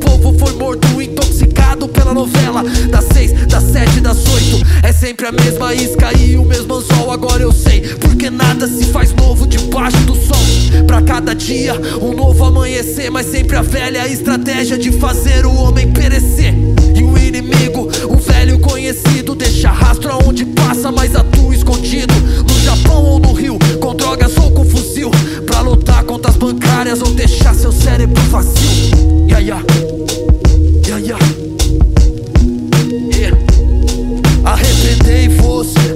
pela 2.04 2.14
novela. 2.14 2.62
Das 2.90 3.06
seis, 3.12 3.32
das 3.46 3.64
sete, 3.64 4.00
das 4.00 4.18
oito. 4.28 4.66
É 4.82 4.92
sempre 4.92 5.26
a 5.26 5.32
mesma 5.32 5.74
isca 5.74 6.12
e 6.18 6.36
o 6.36 6.44
mesmo 6.44 6.74
anzol. 6.74 7.10
Agora 7.10 7.42
eu 7.42 7.52
sei, 7.52 7.80
porque 7.80 8.28
nada 8.28 8.68
se 8.68 8.84
faz 8.86 9.12
novo 9.14 9.46
debaixo 9.46 9.96
do 10.00 10.14
sol. 10.14 10.84
Pra 10.86 11.00
cada 11.00 11.34
dia, 11.34 11.74
um 12.00 12.12
novo 12.12 12.44
amanhecer. 12.44 13.10
Mas 13.10 13.26
sempre 13.26 13.56
a 13.56 13.62
velha 13.62 14.06
estratégia 14.06 14.76
de 14.76 14.92
fazer 14.92 15.46
o 15.46 15.54
homem 15.54 15.90
perecer. 15.90 16.54
E 16.94 17.02
o 17.02 17.16
inimigo, 17.16 17.88
o 18.08 18.16
velho 18.16 18.58
conhecido, 18.58 19.34
deixa 19.34 19.70
rastro 19.70 20.12
aonde 20.12 20.44
passa, 20.44 20.92
mas 20.92 21.16
atua 21.16 21.54
escondido. 21.54 22.14
No 22.46 22.60
Japão 22.60 23.02
ou 23.02 23.18
no 23.18 23.32
Rio, 23.32 23.58
com 23.80 23.94
drogas 23.94 24.36
ou 24.36 24.50
com 24.50 24.64
fuzil. 24.64 25.10
Pra 25.46 25.60
lutar 25.62 26.04
contra 26.04 26.30
as 26.30 26.36
bancárias 26.36 27.00
ou 27.00 27.10
deixar 27.14 27.54
seu 27.54 27.72
cérebro 27.72 28.22
vazio. 28.24 29.26
Ya, 29.26 29.38
ya. 29.38 30.13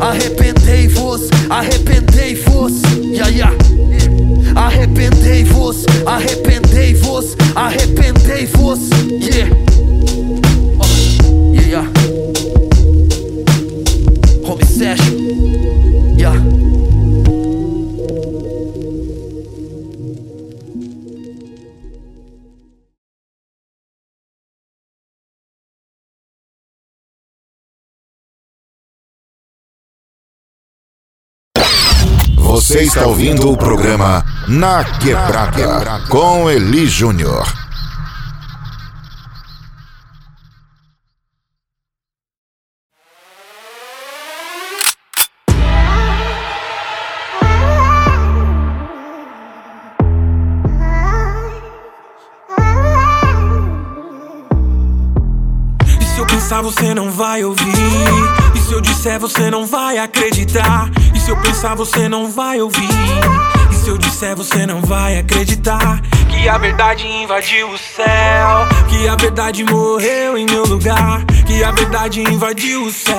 Arrependei-vos, 0.01 1.29
arrependei-vos, 1.51 2.73
ya, 3.13 3.29
ya. 3.29 3.53
Arrependei-vos, 4.55 5.85
arrependei-vos, 6.07 7.37
arrependei-vos, 7.55 8.79
yeah. 9.21 9.49
Oh, 10.81 11.53
yeah, 11.53 11.67
yeah. 11.69 11.87
Home 14.45 15.18
Você 32.69 32.83
está 32.83 33.07
ouvindo 33.07 33.51
o 33.51 33.57
programa 33.57 34.23
Na 34.47 34.85
Quebrada 34.85 36.03
com 36.11 36.51
Eli 36.51 36.87
Júnior. 36.87 37.51
E 55.87 56.05
se 56.05 56.19
eu 56.19 56.27
pensar, 56.27 56.61
você 56.61 56.93
não 56.93 57.11
vai 57.11 57.43
ouvir. 57.43 57.88
Disser, 58.99 59.21
você 59.21 59.49
não 59.49 59.65
vai 59.65 59.97
acreditar. 59.97 60.91
E 61.15 61.21
se 61.21 61.31
eu 61.31 61.37
pensar, 61.37 61.77
você 61.77 62.09
não 62.09 62.33
vai 62.33 62.61
ouvir. 62.61 62.89
E 63.71 63.75
se 63.77 63.89
eu 63.89 63.97
disser, 63.97 64.35
você 64.35 64.67
não 64.67 64.83
vai 64.83 65.17
acreditar. 65.17 66.01
Que 66.29 66.49
a 66.49 66.59
verdade 66.59 67.07
invadiu 67.07 67.71
o 67.71 67.79
céu. 67.79 68.67
Que 68.89 69.07
a 69.07 69.15
verdade 69.15 69.63
morreu 69.63 70.37
em 70.37 70.47
meu 70.47 70.65
lugar. 70.65 71.25
Que 71.47 71.63
a 71.63 71.71
verdade 71.71 72.23
invadiu 72.23 72.87
o 72.87 72.91
céu. 72.91 73.15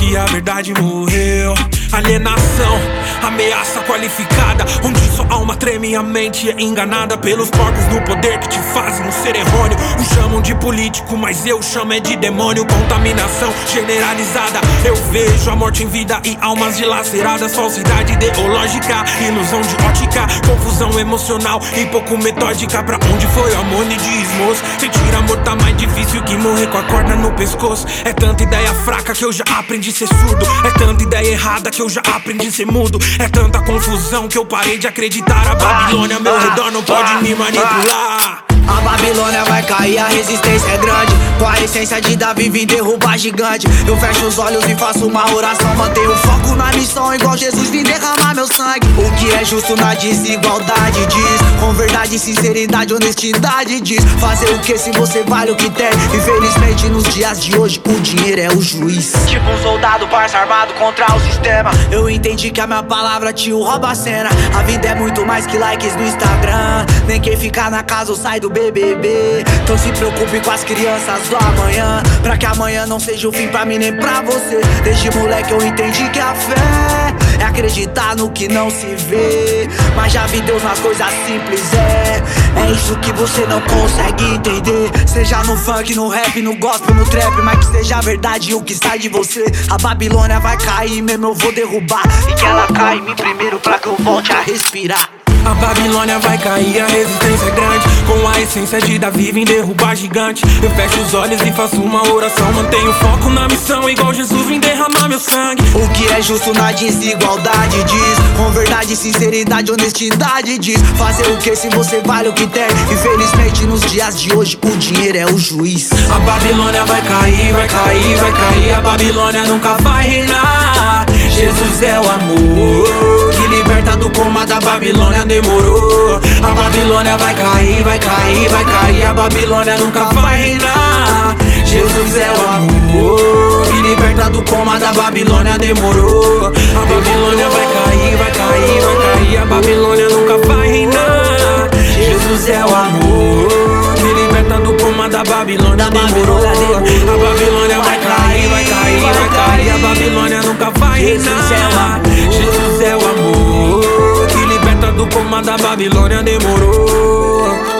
Que 0.00 0.16
a 0.16 0.24
verdade 0.24 0.72
morreu. 0.80 1.54
Alienação, 1.92 2.80
ameaça 3.22 3.80
qualificada. 3.80 4.64
Onde 4.82 4.98
sua 5.10 5.26
alma 5.28 5.54
treme 5.56 5.90
e 5.90 5.94
a 5.94 6.02
mente 6.02 6.48
é 6.48 6.58
enganada 6.58 7.18
pelos 7.18 7.50
porcos 7.50 7.84
no 7.92 8.00
poder 8.02 8.38
que 8.38 8.48
te 8.48 8.58
fazem 8.72 9.06
um 9.06 9.12
ser 9.12 9.36
errôneo. 9.36 9.76
O 9.98 10.14
chamam 10.14 10.40
de 10.40 10.54
político, 10.54 11.16
mas 11.18 11.44
eu 11.44 11.60
chamo 11.60 11.92
é 11.92 12.00
de 12.00 12.16
demônio. 12.16 12.64
Contaminação 12.64 13.52
generalizada. 13.70 14.60
Eu 14.84 14.96
vejo 15.12 15.50
a 15.50 15.56
morte 15.56 15.82
em 15.82 15.88
vida 15.88 16.22
e 16.24 16.38
almas 16.40 16.78
dilaceradas. 16.78 17.54
Falsidade 17.54 18.14
ideológica, 18.14 19.04
ilusão 19.28 19.60
de 19.60 19.74
ótica. 19.84 20.26
Confusão 20.48 20.98
emocional 20.98 21.60
e 21.76 21.84
pouco 21.86 22.16
metódica. 22.16 22.82
Pra 22.82 22.98
onde 23.12 23.26
foi 23.28 23.52
o 23.52 23.60
amor 23.60 23.84
diz, 23.84 24.28
moço? 24.38 24.62
Sentir 24.78 25.14
amor 25.14 25.36
tá 25.42 25.54
mais 25.56 25.76
difícil 25.76 26.22
que 26.22 26.36
morrer 26.36 26.68
com 26.68 26.78
a 26.78 26.84
corda 26.84 27.14
no 27.16 27.32
pescoço. 27.32 27.86
É 28.04 28.14
tanta 28.14 28.42
ideia 28.42 28.72
fraca 28.84 29.12
que 29.12 29.24
eu 29.24 29.32
já 29.32 29.44
aprendi 29.58 29.89
a 29.90 29.94
ser 29.94 30.08
surdo. 30.08 30.46
É 30.64 30.70
tanta 30.78 31.02
ideia 31.02 31.32
errada 31.32 31.70
que 31.70 31.82
eu 31.82 31.88
já 31.88 32.00
aprendi 32.00 32.48
a 32.48 32.52
ser 32.52 32.66
mudo. 32.66 32.98
É 33.18 33.28
tanta 33.28 33.60
confusão 33.62 34.28
que 34.28 34.38
eu 34.38 34.44
parei 34.44 34.78
de 34.78 34.86
acreditar. 34.86 35.46
A 35.50 35.54
Babilônia 35.54 36.18
meu 36.18 36.38
redor 36.38 36.70
não 36.70 36.82
pode 36.82 37.22
me 37.22 37.34
manipular. 37.34 38.49
A 38.76 38.80
Babilônia 38.80 39.44
vai 39.44 39.62
cair, 39.62 39.98
a 39.98 40.08
resistência 40.08 40.68
é 40.68 40.78
grande. 40.78 41.12
Com 41.38 41.46
a 41.46 41.60
essência 41.60 42.00
de 42.00 42.16
Davi, 42.16 42.48
vim 42.48 42.66
derrubar 42.66 43.16
gigante. 43.16 43.66
Eu 43.86 43.96
fecho 43.96 44.26
os 44.26 44.38
olhos 44.38 44.64
e 44.68 44.74
faço 44.74 45.06
uma 45.06 45.32
oração. 45.32 45.74
Mantenho 45.76 46.12
o 46.12 46.16
foco 46.16 46.56
na 46.56 46.72
missão, 46.72 47.14
igual 47.14 47.36
Jesus 47.36 47.70
vim 47.70 47.82
derramar 47.82 48.34
meu 48.34 48.40
meu 48.40 48.46
sangue. 48.46 48.88
O 48.96 49.16
que 49.16 49.30
é 49.34 49.44
justo 49.44 49.76
na 49.76 49.92
desigualdade 49.92 51.06
diz. 51.06 51.60
Com 51.60 51.74
verdade, 51.74 52.18
sinceridade, 52.18 52.94
honestidade 52.94 53.80
diz. 53.82 54.02
Fazer 54.18 54.48
o 54.54 54.58
que 54.60 54.78
se 54.78 54.90
você 54.92 55.22
vale 55.24 55.50
o 55.50 55.56
que 55.56 55.68
tem. 55.68 55.90
Infelizmente, 56.14 56.88
nos 56.88 57.04
dias 57.12 57.44
de 57.44 57.58
hoje, 57.58 57.82
o 57.86 58.00
dinheiro 58.00 58.40
é 58.40 58.48
o 58.48 58.62
juiz. 58.62 59.12
Tipo 59.26 59.44
um 59.50 59.62
soldado 59.62 60.08
parça 60.08 60.38
armado 60.38 60.72
contra 60.74 61.14
o 61.14 61.20
sistema. 61.20 61.70
Eu 61.90 62.08
entendi 62.08 62.50
que 62.50 62.62
a 62.62 62.66
minha 62.66 62.82
palavra 62.82 63.30
tio 63.30 63.62
rouba 63.62 63.90
a 63.90 63.94
cena. 63.94 64.30
A 64.58 64.62
vida 64.62 64.88
é 64.88 64.94
muito 64.94 65.26
mais 65.26 65.46
que 65.46 65.58
likes 65.58 65.94
no 65.96 66.02
Instagram. 66.02 66.86
Nem 67.06 67.20
quem 67.20 67.36
ficar 67.36 67.70
na 67.70 67.82
casa 67.82 68.10
ou 68.10 68.16
sai 68.16 68.40
do 68.40 68.48
BBB. 68.60 69.44
Então 69.62 69.78
se 69.78 69.88
preocupe 69.92 70.40
com 70.40 70.50
as 70.50 70.62
crianças 70.64 71.28
do 71.28 71.36
amanhã. 71.36 72.02
Pra 72.22 72.36
que 72.36 72.44
amanhã 72.44 72.86
não 72.86 73.00
seja 73.00 73.28
o 73.28 73.32
fim 73.32 73.48
pra 73.48 73.64
mim 73.64 73.78
nem 73.78 73.96
pra 73.96 74.20
você. 74.20 74.60
Desde 74.84 75.10
moleque 75.16 75.52
eu 75.52 75.62
entendi 75.62 76.08
que 76.10 76.18
a 76.18 76.34
fé 76.34 77.14
é 77.40 77.44
acreditar 77.44 78.16
no 78.16 78.30
que 78.30 78.48
não 78.48 78.70
se 78.70 78.86
vê. 79.08 79.68
Mas 79.96 80.12
já 80.12 80.26
vi 80.26 80.40
Deus 80.42 80.62
nas 80.62 80.78
coisas 80.78 81.08
simples, 81.26 81.72
é. 81.72 82.22
É 82.60 82.70
isso 82.72 82.96
que 82.96 83.12
você 83.12 83.46
não 83.46 83.60
consegue 83.62 84.24
entender. 84.24 84.90
Seja 85.06 85.42
no 85.44 85.56
funk, 85.56 85.94
no 85.94 86.08
rap, 86.08 86.42
no 86.42 86.54
gospel, 86.56 86.94
no 86.94 87.04
trap. 87.06 87.34
Mas 87.42 87.58
que 87.60 87.72
seja 87.78 88.00
verdade 88.00 88.54
o 88.54 88.62
que 88.62 88.74
sai 88.74 88.98
de 88.98 89.08
você. 89.08 89.44
A 89.70 89.78
Babilônia 89.78 90.38
vai 90.40 90.58
cair, 90.58 91.00
mesmo 91.00 91.28
eu 91.28 91.34
vou 91.34 91.52
derrubar. 91.52 92.02
E 92.28 92.34
que 92.34 92.44
ela 92.44 92.66
caia 92.66 92.98
em 92.98 93.02
mim 93.02 93.14
primeiro 93.14 93.58
pra 93.58 93.78
que 93.78 93.86
eu 93.86 93.96
volte 93.96 94.32
a 94.32 94.40
respirar. 94.40 95.19
A 95.44 95.54
Babilônia 95.54 96.18
vai 96.18 96.36
cair, 96.38 96.80
a 96.80 96.86
resistência 96.86 97.46
é 97.46 97.50
grande. 97.50 97.88
Com 98.06 98.28
a 98.28 98.40
essência 98.40 98.80
de 98.80 98.98
Davi, 98.98 99.32
vim 99.32 99.44
derrubar 99.44 99.94
gigante. 99.96 100.42
Eu 100.62 100.70
fecho 100.70 101.00
os 101.00 101.14
olhos 101.14 101.40
e 101.42 101.52
faço 101.52 101.76
uma 101.76 102.06
oração. 102.12 102.52
Mantenho 102.52 102.92
foco 102.94 103.30
na 103.30 103.48
missão, 103.48 103.88
igual 103.88 104.12
Jesus 104.12 104.46
vim 104.46 104.60
derramar 104.60 105.08
meu 105.08 105.18
sangue. 105.18 105.62
O 105.74 105.88
que 105.90 106.08
é 106.08 106.20
justo 106.20 106.52
na 106.52 106.72
desigualdade 106.72 107.84
diz. 107.84 108.36
Com 108.36 108.50
verdade, 108.50 108.96
sinceridade, 108.96 109.72
honestidade 109.72 110.58
diz. 110.58 110.80
Fazer 110.96 111.26
o 111.30 111.36
que 111.38 111.56
se 111.56 111.68
você 111.70 112.00
vale 112.00 112.28
o 112.28 112.32
que 112.32 112.46
tem. 112.46 112.68
Infelizmente, 112.90 113.66
nos 113.66 113.80
dias 113.90 114.20
de 114.20 114.34
hoje, 114.34 114.58
o 114.62 114.76
dinheiro 114.76 115.18
é 115.18 115.26
o 115.26 115.38
juiz. 115.38 115.90
A 116.14 116.18
Babilônia 116.18 116.84
vai 116.84 117.02
cair, 117.02 117.52
vai 117.52 117.68
cair, 117.68 118.16
vai 118.16 118.32
cair. 118.32 118.74
A 118.74 118.80
Babilônia 118.80 119.44
nunca 119.44 119.74
vai 119.78 120.06
reinar. 120.06 121.06
Jesus 121.30 121.82
é 121.82 121.98
o 121.98 122.10
amor 122.10 123.39
que 123.80 123.86
liberta 123.86 123.96
do 123.96 124.10
coma 124.10 124.46
da 124.46 124.60
Babilônia. 124.60 125.24
Demorou. 125.24 126.20
A 126.42 126.50
Babilônia 126.54 127.16
vai 127.16 127.34
cair, 127.34 127.82
vai 127.82 127.98
cair, 127.98 128.48
vai 128.48 128.64
cair. 128.64 129.04
A 129.06 129.14
Babilônia 129.14 129.78
nunca 129.78 130.04
vai 130.04 130.36
reinar. 130.36 131.36
Jesus 131.64 132.16
é 132.16 132.30
o 132.30 132.48
amor 132.48 133.66
que 133.66 133.82
liberta 133.82 134.30
do 134.30 134.42
coma 134.42 134.78
da 134.78 134.92
Babilônia. 134.92 135.58
Demorou. 135.58 136.46
A 136.46 136.50
Babilônia 136.50 137.48
vai 137.48 137.66
cair, 137.66 138.16
vai 138.16 138.30
cair, 138.32 138.80
vai 138.82 138.96
cair. 139.14 139.36
A 139.38 139.46
Babilônia 139.46 140.08
nunca 140.08 140.38
vai 140.46 140.68
reinar. 140.68 141.70
Jesus 141.96 142.48
é 142.48 142.64
o 142.64 142.74
amor 142.74 143.48
que 143.96 144.20
liberta 144.20 144.58
do 144.60 144.74
coma 144.82 145.08
da 145.08 145.24
Babilônia. 145.24 145.90
Demorou. 145.90 146.36
A 146.36 146.80
Babilônia 146.80 147.80
vai 147.80 147.98
cair, 147.98 148.48
vai 148.48 148.64
cair, 148.64 149.00
vai 149.00 149.28
cair. 149.28 149.70
A 149.70 149.78
Babilônia 149.78 150.42
nunca 150.42 150.70
vai 150.70 150.79
reinar. 151.00 152.02
Jesus 152.30 152.80
é 152.82 152.96
o 152.96 153.00
amor 153.00 154.26
que 154.26 154.44
liberta 154.46 154.92
do 154.92 155.06
coma 155.08 155.42
da 155.42 155.56
Babilônia. 155.56 156.22
Demorou. 156.22 157.79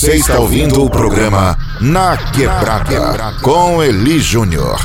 Você 0.00 0.14
está 0.14 0.38
ouvindo 0.40 0.82
o 0.82 0.88
programa 0.88 1.58
Na 1.78 2.16
Quebrada 2.16 3.34
com 3.42 3.82
Eli 3.82 4.18
Júnior. 4.18 4.80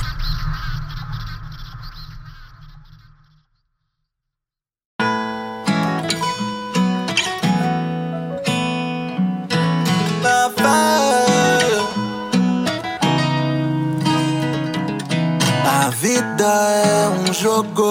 A 15.66 15.90
vida 15.92 16.44
é 16.44 17.08
um 17.08 17.34
jogo, 17.34 17.90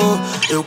eu 0.50 0.62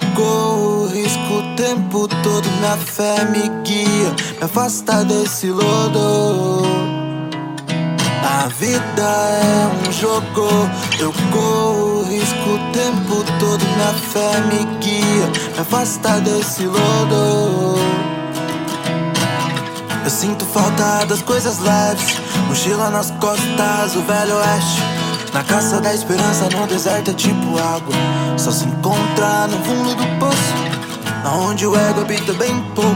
tempo 1.97 2.07
todo. 2.21 2.47
Minha 2.59 2.77
fé 2.77 3.25
me 3.25 3.49
guia, 3.63 4.13
me 4.37 4.43
afasta 4.43 5.03
desse 5.05 5.49
lodo. 5.49 6.61
A 8.23 8.47
vida 8.49 9.01
é 9.01 9.87
um 9.87 9.91
jogo, 9.91 10.69
eu 10.99 11.13
corro 11.31 12.03
risco 12.03 12.49
o 12.49 12.71
tempo 12.71 13.23
todo. 13.39 13.63
Minha 13.75 13.93
fé 13.93 14.41
me 14.41 14.79
guia, 14.79 15.27
me 15.53 15.59
afasta 15.59 16.19
desse 16.21 16.65
lodo. 16.65 17.77
Eu 20.03 20.09
sinto 20.09 20.45
falta 20.45 21.05
das 21.05 21.21
coisas 21.21 21.59
leves, 21.59 22.21
mochila 22.47 22.89
nas 22.89 23.11
costas, 23.11 23.95
o 23.95 24.01
velho 24.03 24.35
oeste. 24.35 24.81
Na 25.33 25.43
caça 25.43 25.81
da 25.81 25.93
esperança 25.93 26.47
no 26.49 26.65
deserto 26.65 27.11
é 27.11 27.13
tipo 27.13 27.59
água 27.59 27.93
Só 28.37 28.49
se 28.49 28.63
encontra 28.63 29.45
no 29.47 29.57
fundo 29.65 29.93
do 29.93 30.19
poço 30.19 30.56
Aonde 31.27 31.67
o 31.67 31.75
ego 31.75 32.01
habita 32.01 32.31
bem 32.33 32.57
pouco. 32.73 32.95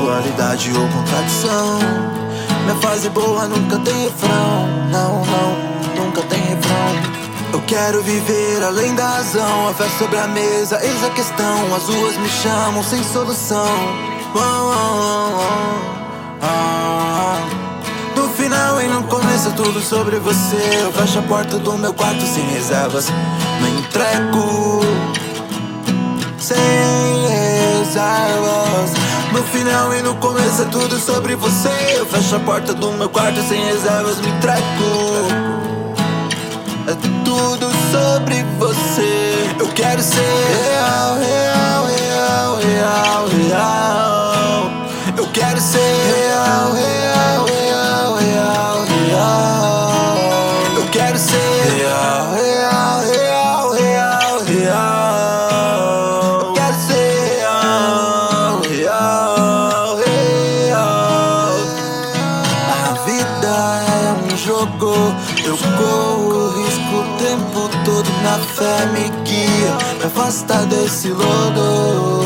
Dualidade 0.00 0.72
ou 0.76 0.88
contradição. 0.88 1.78
Minha 2.64 2.74
fase 2.80 3.08
boa 3.10 3.46
nunca 3.46 3.78
tem 3.78 4.02
refrão. 4.02 4.66
Não, 4.90 5.24
não, 5.24 6.04
nunca 6.04 6.20
tem 6.22 6.40
refrão. 6.40 7.22
Eu 7.52 7.62
quero 7.62 8.02
viver 8.02 8.60
além 8.64 8.92
da 8.96 9.06
razão. 9.06 9.68
A 9.68 9.74
fé 9.74 9.88
sobre 10.00 10.18
a 10.18 10.26
mesa, 10.26 10.84
eis 10.84 11.04
a 11.04 11.10
questão. 11.10 11.74
As 11.76 11.84
ruas 11.84 12.16
me 12.16 12.28
chamam 12.28 12.82
sem 12.82 13.04
solução. 13.04 13.78
Ah. 16.40 17.38
No 18.16 18.28
final 18.30 18.82
e 18.82 18.88
no 18.88 19.04
começo 19.04 19.52
tudo 19.52 19.80
sobre 19.80 20.18
você. 20.18 20.80
Eu 20.82 20.92
fecho 20.92 21.20
a 21.20 21.22
porta 21.22 21.56
do 21.60 21.78
meu 21.78 21.94
quarto 21.94 22.22
sem 22.26 22.44
reservas. 22.46 23.08
Me 23.60 23.70
entrego 23.78 24.80
Sem 26.42 26.56
reservas. 27.78 28.90
No 29.32 29.44
final 29.44 29.94
e 29.94 30.02
no 30.02 30.16
começo 30.16 30.62
é 30.62 30.64
tudo 30.64 30.98
sobre 30.98 31.36
você. 31.36 31.68
Eu 31.96 32.04
fecho 32.04 32.34
a 32.34 32.40
porta 32.40 32.74
do 32.74 32.90
meu 32.94 33.08
quarto 33.08 33.40
sem 33.42 33.64
reservas 33.64 34.20
Me 34.20 34.28
entrego 34.28 34.60
É 36.88 36.94
tudo 37.24 37.70
sobre 37.92 38.42
você. 38.58 39.54
Eu 39.56 39.68
quero 39.68 40.02
ser 40.02 40.18
real, 40.18 41.16
real, 41.20 41.86
real, 41.86 42.56
real, 42.56 43.28
real. 43.28 44.70
Eu 45.16 45.28
quero 45.28 45.60
ser 45.60 45.78
real, 45.78 46.72
real, 46.72 47.41
afasta 70.32 70.64
desse 70.64 71.08
lodo 71.08 72.24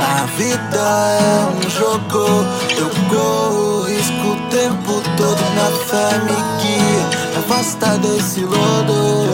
A 0.00 0.24
vida 0.38 0.78
é 1.20 1.46
um 1.54 1.68
jogo 1.68 2.46
Eu 2.74 2.88
corro 3.10 3.82
risco 3.82 4.28
o 4.28 4.36
tempo 4.48 5.02
todo 5.18 5.42
Na 5.54 5.70
fé 5.84 6.18
me 6.24 6.36
guia. 6.62 7.38
Afasta 7.38 7.98
desse 7.98 8.40
lodo. 8.40 9.28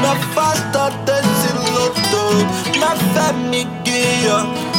Me 0.00 0.08
afasta 0.08 0.90
desse 1.04 1.52
lodo. 1.70 2.78
Na 2.80 2.96
fé 2.96 3.32
me 3.34 3.64
guia. 3.84 4.38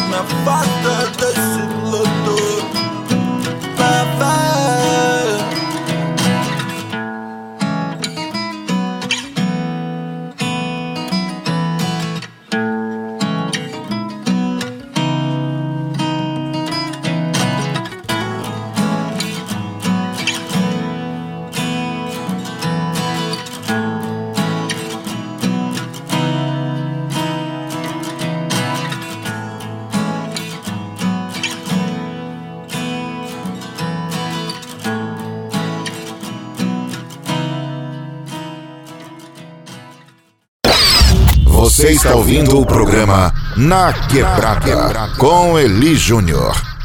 Me 0.10 0.16
afasta 0.16 0.94
desse 1.18 1.62
lodo 1.92 2.27
está 42.08 42.16
ouvindo 42.16 42.62
o 42.62 42.66
programa 42.66 43.34
Na 43.58 43.92
Quebrada 43.92 45.10
com 45.18 45.60
Eli 45.60 45.94
Júnior. 45.98 46.77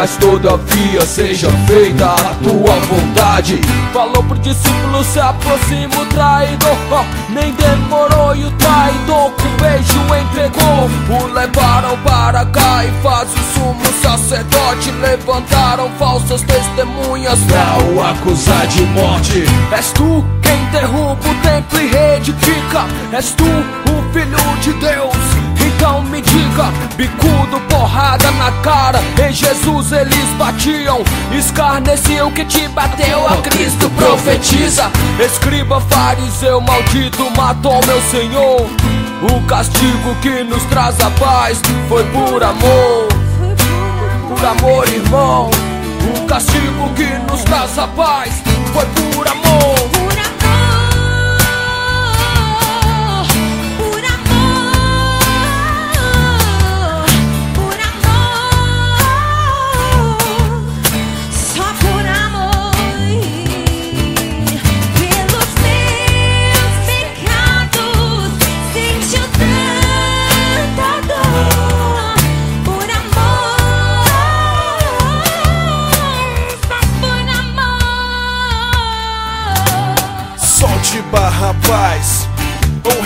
Mas 0.00 0.16
todavia 0.16 1.02
seja 1.02 1.50
feita 1.66 2.06
a 2.06 2.34
tua 2.42 2.74
vontade. 2.86 3.60
Falou 3.92 4.24
pro 4.24 4.38
discípulo: 4.38 5.04
se 5.04 5.20
aproxima 5.20 5.94
o 6.00 6.06
traidor. 6.06 6.74
Ó, 6.90 7.04
nem 7.28 7.52
demorou 7.52 8.34
e 8.34 8.46
o 8.46 8.50
traidor 8.52 9.30
com 9.32 9.62
beijo 9.62 10.00
entregou. 10.22 10.88
O 11.20 11.26
levaram 11.34 11.98
para 11.98 12.46
cá 12.46 12.82
e 12.82 12.90
faz 13.02 13.28
o 13.28 13.52
sumo 13.52 13.84
sacerdote. 14.00 14.90
Levantaram 15.02 15.90
falsas 15.98 16.40
testemunhas 16.44 17.38
pra 17.40 17.76
o 17.92 18.02
acusar 18.02 18.66
de 18.68 18.80
morte. 18.84 19.44
És 19.70 19.92
tu 19.92 20.24
quem 20.40 20.64
derruba 20.72 21.28
o 21.28 21.34
templo 21.42 21.78
e 21.78 21.88
reedifica. 21.88 22.86
És 23.12 23.32
tu 23.32 23.44
o 23.44 24.12
filho 24.14 24.56
de 24.62 24.72
Deus. 24.80 25.49
Então 25.74 26.02
me 26.02 26.20
diga, 26.20 26.64
bicudo, 26.96 27.60
porrada 27.68 28.30
na 28.32 28.50
cara. 28.62 29.00
Em 29.26 29.32
Jesus 29.32 29.92
eles 29.92 30.28
batiam, 30.38 31.02
escarneciam 31.32 32.30
que 32.30 32.44
te 32.44 32.68
bateu 32.68 33.26
a 33.26 33.36
Cristo. 33.38 33.90
Profetiza, 33.90 34.90
escriba, 35.18 35.80
fariseu 35.80 36.60
maldito, 36.60 37.30
matou 37.36 37.80
meu 37.86 38.00
Senhor. 38.02 38.66
O 39.22 39.40
castigo 39.46 40.14
que 40.22 40.42
nos 40.44 40.62
traz 40.64 40.98
a 41.00 41.10
paz 41.10 41.60
foi 41.88 42.04
por 42.04 42.42
amor, 42.42 43.08
por 44.28 44.44
amor, 44.44 44.88
irmão. 44.88 45.50
O 46.16 46.26
castigo 46.26 46.88
que 46.96 47.30
nos 47.30 47.42
traz 47.44 47.78
a 47.78 47.86
paz 47.88 48.42
foi 48.72 48.86
por 48.86 49.28
amor. 49.28 49.79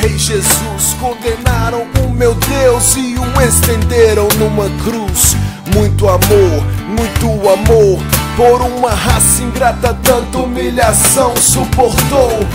Rei 0.05 0.19
Jesus 0.19 0.95
condenaram 1.01 1.87
o 2.05 2.11
meu 2.11 2.35
Deus 2.35 2.95
e 2.97 3.17
o 3.19 3.41
estenderam 3.41 4.29
numa 4.39 4.69
cruz. 4.83 5.35
Muito 5.75 6.07
amor, 6.07 6.63
muito 6.87 7.27
amor, 7.49 8.03
por 8.37 8.61
uma 8.61 8.91
raça 8.91 9.43
ingrata, 9.43 9.97
tanta 10.03 10.39
humilhação 10.39 11.35
suportou. 11.37 12.47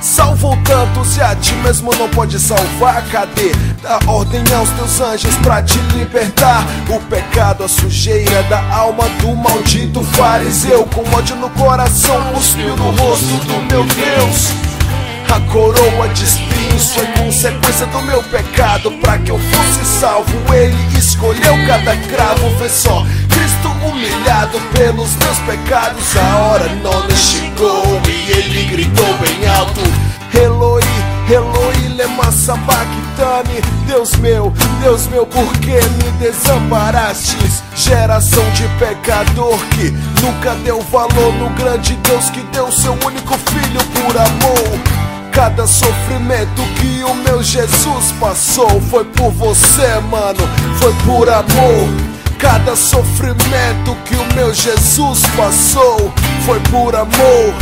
Salvou 0.00 0.58
tantos 0.64 1.16
e 1.16 1.20
a 1.20 1.36
ti 1.36 1.54
mesmo 1.62 1.94
não 1.94 2.08
pode 2.08 2.40
salvar. 2.40 3.04
Cadê? 3.12 3.52
Dá 3.80 4.00
ordem 4.08 4.42
aos 4.52 4.68
teus 4.70 5.00
anjos 5.00 5.34
pra 5.36 5.62
te 5.62 5.78
libertar. 5.94 6.66
O 6.88 6.98
pecado, 7.02 7.62
a 7.62 7.68
sujeira 7.68 8.42
da 8.44 8.60
alma 8.74 9.08
do 9.20 9.36
maldito 9.36 10.02
fariseu. 10.02 10.84
Com 10.86 11.08
ódio 11.16 11.36
no 11.36 11.48
coração, 11.50 12.20
cuspiu 12.34 12.76
no 12.76 12.90
rosto 12.90 13.36
do 13.46 13.62
meu 13.70 13.84
Deus. 13.84 14.71
A 15.32 15.40
coroa 15.50 16.08
de 16.08 16.24
espinhos 16.24 16.92
foi 16.92 17.06
consequência 17.06 17.86
do 17.86 18.02
meu 18.02 18.22
pecado. 18.24 18.92
Pra 19.00 19.16
que 19.16 19.30
eu 19.30 19.38
fosse 19.38 19.82
salvo, 19.98 20.30
ele 20.52 20.76
escolheu 20.98 21.54
cada 21.66 21.96
cravo. 21.96 22.50
Vê 22.58 22.68
só, 22.68 23.02
Cristo 23.30 23.68
humilhado 23.82 24.60
pelos 24.76 25.16
meus 25.16 25.38
pecados. 25.46 26.14
A 26.18 26.36
hora 26.36 26.68
nona 26.82 27.16
chegou 27.16 27.82
e 28.06 28.30
ele 28.30 28.64
gritou 28.64 29.06
bem 29.14 29.48
alto: 29.48 29.80
Eloi, 30.38 30.82
Eloi, 31.30 31.88
lema 31.96 32.30
sabachthani. 32.30 33.62
Deus 33.86 34.14
meu, 34.16 34.52
Deus 34.82 35.06
meu, 35.06 35.24
por 35.24 35.50
que 35.60 35.80
me 35.80 36.10
desamparastes? 36.20 37.62
Geração 37.74 38.44
de 38.50 38.68
pecador 38.78 39.58
que 39.70 39.90
nunca 40.20 40.54
deu 40.56 40.82
valor 40.82 41.32
no 41.36 41.48
grande 41.54 41.94
Deus 42.02 42.28
que 42.28 42.42
deu 42.52 42.70
seu 42.70 42.92
único 42.92 43.32
filho 43.48 43.80
por 43.94 44.14
amor. 44.14 45.01
Cada 45.32 45.66
sofrimento 45.66 46.62
que 46.78 47.02
o 47.04 47.14
meu 47.14 47.42
Jesus 47.42 48.12
passou 48.20 48.80
foi 48.90 49.02
por 49.04 49.30
você, 49.30 49.98
mano, 50.10 50.46
foi 50.78 50.92
por 51.06 51.28
amor. 51.28 51.88
Cada 52.38 52.76
sofrimento 52.76 53.96
que 54.04 54.14
o 54.14 54.34
meu 54.34 54.52
Jesus 54.52 55.20
passou 55.34 56.12
foi 56.44 56.60
por 56.70 56.94
amor, 56.94 57.54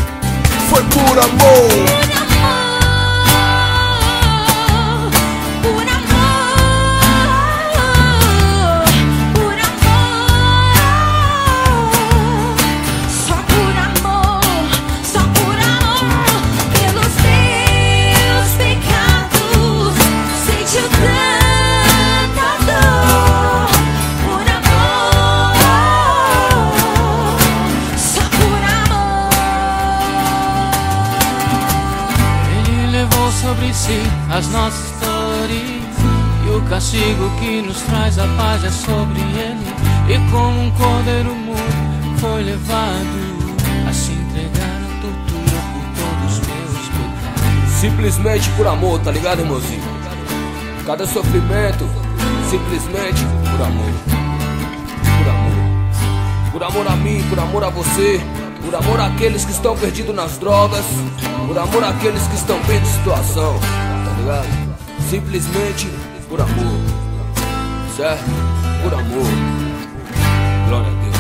foi 0.69 0.83
por 0.85 1.19
amor. 1.19 2.20
As 34.41 34.49
nossas 34.49 34.91
dores 35.01 35.83
e 36.47 36.57
o 36.57 36.63
castigo 36.63 37.31
que 37.39 37.61
nos 37.61 37.79
traz 37.83 38.19
a 38.19 38.27
paz 38.39 38.65
é 38.65 38.71
sobre 38.71 39.21
ele. 39.21 39.67
E 40.09 40.31
como 40.31 40.63
um 40.63 40.71
cordeiro 40.71 41.35
mudo 41.35 42.19
foi 42.19 42.43
levado 42.45 43.87
a 43.87 43.93
se 43.93 44.13
entregar 44.13 44.65
à 44.65 45.01
tortura 45.03 45.61
por 45.73 45.85
todos 46.01 46.39
os 46.39 46.47
meus 46.47 46.89
pecados. 46.89 47.73
Simplesmente 47.81 48.51
por 48.57 48.67
amor, 48.67 48.99
tá 49.01 49.11
ligado, 49.11 49.41
irmãozinho? 49.41 49.83
Cada 50.87 51.07
sofrimento, 51.07 51.87
simplesmente 52.49 53.23
por 53.51 53.67
amor. 53.67 53.93
Por 55.19 55.29
amor. 55.29 56.51
Por 56.53 56.63
amor 56.65 56.89
a 56.89 56.97
mim, 56.97 57.23
por 57.29 57.39
amor 57.39 57.65
a 57.65 57.69
você. 57.69 58.19
Por 58.65 58.75
amor 58.75 59.01
àqueles 59.01 59.45
que 59.45 59.53
estão 59.53 59.77
perdidos 59.77 60.15
nas 60.15 60.39
drogas. 60.39 60.87
Por 61.47 61.59
amor 61.59 61.85
àqueles 61.85 62.27
que 62.27 62.37
estão 62.37 62.59
bem 62.63 62.81
de 62.81 62.89
situação. 62.89 63.90
Ligado? 64.21 64.47
Simplesmente 65.09 65.89
por 66.29 66.41
amor. 66.41 66.81
Certo? 67.97 68.25
Por 68.83 68.95
amor. 68.95 69.27
Glória 70.69 70.89
a 70.89 70.95
Deus. 71.03 71.17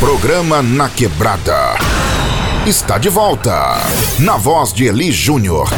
Programa 0.00 0.60
Na 0.62 0.88
Quebrada. 0.88 1.76
Está 2.66 2.98
de 2.98 3.08
volta. 3.08 3.78
Na 4.18 4.36
voz 4.36 4.72
de 4.72 4.86
Eli 4.86 5.12
Júnior. 5.12 5.68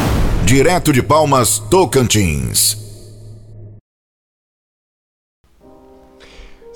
Direto 0.44 0.92
de 0.92 1.02
Palmas, 1.02 1.58
Tocantins. 1.70 2.81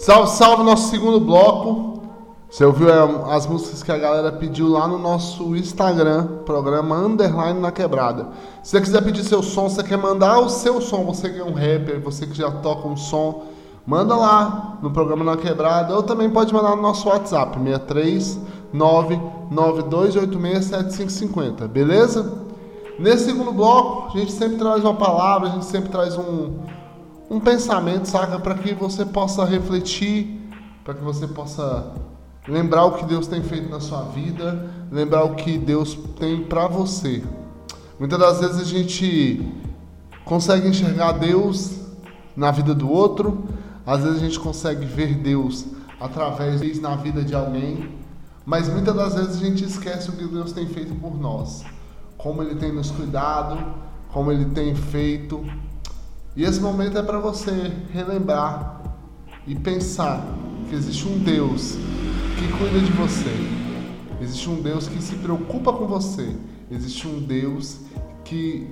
Salve, 0.07 0.31
salve, 0.31 0.63
nosso 0.63 0.89
segundo 0.89 1.19
bloco. 1.19 2.01
Você 2.49 2.65
ouviu 2.65 2.89
é, 2.89 3.35
as 3.35 3.45
músicas 3.45 3.83
que 3.83 3.91
a 3.91 3.99
galera 3.99 4.31
pediu 4.31 4.69
lá 4.69 4.87
no 4.87 5.01
nosso 5.01 5.57
Instagram, 5.57 6.43
programa 6.47 6.97
Underline 6.97 7.59
na 7.59 7.73
Quebrada. 7.73 8.29
Se 8.63 8.71
você 8.71 8.81
quiser 8.83 9.03
pedir 9.03 9.25
seu 9.25 9.43
som, 9.43 9.69
você 9.69 9.83
quer 9.83 9.99
mandar 9.99 10.39
o 10.39 10.49
seu 10.49 10.81
som, 10.81 11.05
você 11.05 11.29
que 11.29 11.41
é 11.41 11.45
um 11.45 11.55
rapper, 11.55 12.01
você 12.01 12.25
que 12.25 12.37
já 12.37 12.53
toca 12.53 12.87
um 12.87 12.97
som, 12.97 13.47
manda 13.85 14.15
lá 14.15 14.79
no 14.81 14.93
programa 14.93 15.25
na 15.25 15.37
Quebrada, 15.37 15.97
ou 15.97 16.05
também 16.05 16.31
pode 16.31 16.55
mandar 16.55 16.77
no 16.77 16.83
nosso 16.83 17.09
WhatsApp, 17.09 17.59
63992867550, 18.73 21.67
beleza? 21.67 22.45
Nesse 22.97 23.25
segundo 23.25 23.51
bloco, 23.51 24.17
a 24.17 24.21
gente 24.21 24.31
sempre 24.31 24.57
traz 24.57 24.85
uma 24.85 24.95
palavra, 24.95 25.49
a 25.49 25.51
gente 25.51 25.65
sempre 25.65 25.89
traz 25.89 26.17
um, 26.17 26.53
um 27.29 27.41
pensamento, 27.41 28.07
saca? 28.07 28.39
Para 28.39 28.55
que 28.55 28.75
você 28.75 29.05
possa 29.05 29.45
refletir, 29.45 30.41
para 30.85 30.95
que 30.95 31.03
você 31.03 31.27
possa 31.27 31.95
lembrar 32.47 32.85
o 32.85 32.93
que 32.93 33.05
Deus 33.05 33.27
tem 33.27 33.43
feito 33.43 33.69
na 33.69 33.81
sua 33.81 34.03
vida, 34.03 34.71
lembrar 34.91 35.25
o 35.25 35.35
que 35.35 35.59
Deus 35.59 35.99
tem 36.19 36.45
para 36.45 36.69
você. 36.69 37.23
Muitas 37.99 38.19
das 38.19 38.41
vezes 38.41 38.61
a 38.61 38.65
gente 38.65 39.43
consegue 40.25 40.69
enxergar 40.69 41.13
Deus 41.13 41.81
na 42.37 42.51
vida 42.51 42.75
do 42.75 42.91
outro, 42.91 43.45
às 43.85 44.03
vezes 44.03 44.19
a 44.19 44.25
gente 44.25 44.39
consegue 44.39 44.85
ver 44.85 45.15
Deus 45.15 45.65
através 46.01 46.81
na 46.81 46.95
vida 46.97 47.25
de 47.25 47.35
alguém, 47.35 47.97
mas 48.45 48.69
muitas 48.69 48.95
das 48.95 49.15
vezes 49.15 49.43
a 49.43 49.45
gente 49.45 49.65
esquece 49.65 50.11
o 50.11 50.13
que 50.13 50.27
Deus 50.27 50.53
tem 50.53 50.67
feito 50.67 50.95
por 50.97 51.19
nós, 51.19 51.65
como 52.17 52.43
Ele 52.43 52.55
tem 52.55 52.73
nos 52.73 52.91
cuidado, 52.91 53.59
como 54.13 54.31
Ele 54.31 54.45
tem 54.47 54.75
feito. 54.75 55.45
E 56.37 56.45
esse 56.45 56.61
momento 56.61 56.99
é 56.99 57.03
para 57.03 57.19
você 57.19 57.73
relembrar 57.95 58.83
e 59.47 59.55
pensar 59.55 60.23
que 60.69 60.75
existe 60.75 61.09
um 61.09 61.19
Deus 61.19 61.77
que 62.39 62.59
cuida 62.59 62.79
de 62.79 62.93
você. 62.93 63.33
Existe 64.21 64.51
um 64.51 64.61
Deus 64.61 64.87
que 64.87 65.01
se 65.01 65.15
preocupa 65.17 65.73
com 65.73 65.87
você. 65.87 66.37
Existe 66.71 67.09
um 67.09 67.21
Deus 67.21 67.79
que 68.23 68.71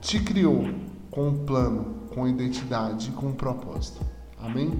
te 0.00 0.18
criou 0.20 0.66
com 1.10 1.28
um 1.28 1.44
plano, 1.44 1.96
com 2.14 2.26
identidade, 2.26 3.10
com 3.10 3.26
um 3.26 3.34
propósito. 3.34 4.00
Amém? 4.40 4.72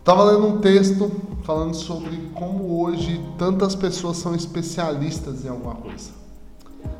Estava 0.00 0.22
lendo 0.24 0.48
um 0.48 0.60
texto 0.60 1.10
falando 1.44 1.72
sobre 1.74 2.14
como 2.34 2.82
hoje 2.82 3.24
tantas 3.38 3.74
pessoas 3.74 4.18
são 4.18 4.34
especialistas 4.34 5.46
em 5.46 5.48
alguma 5.48 5.76
coisa. 5.76 6.10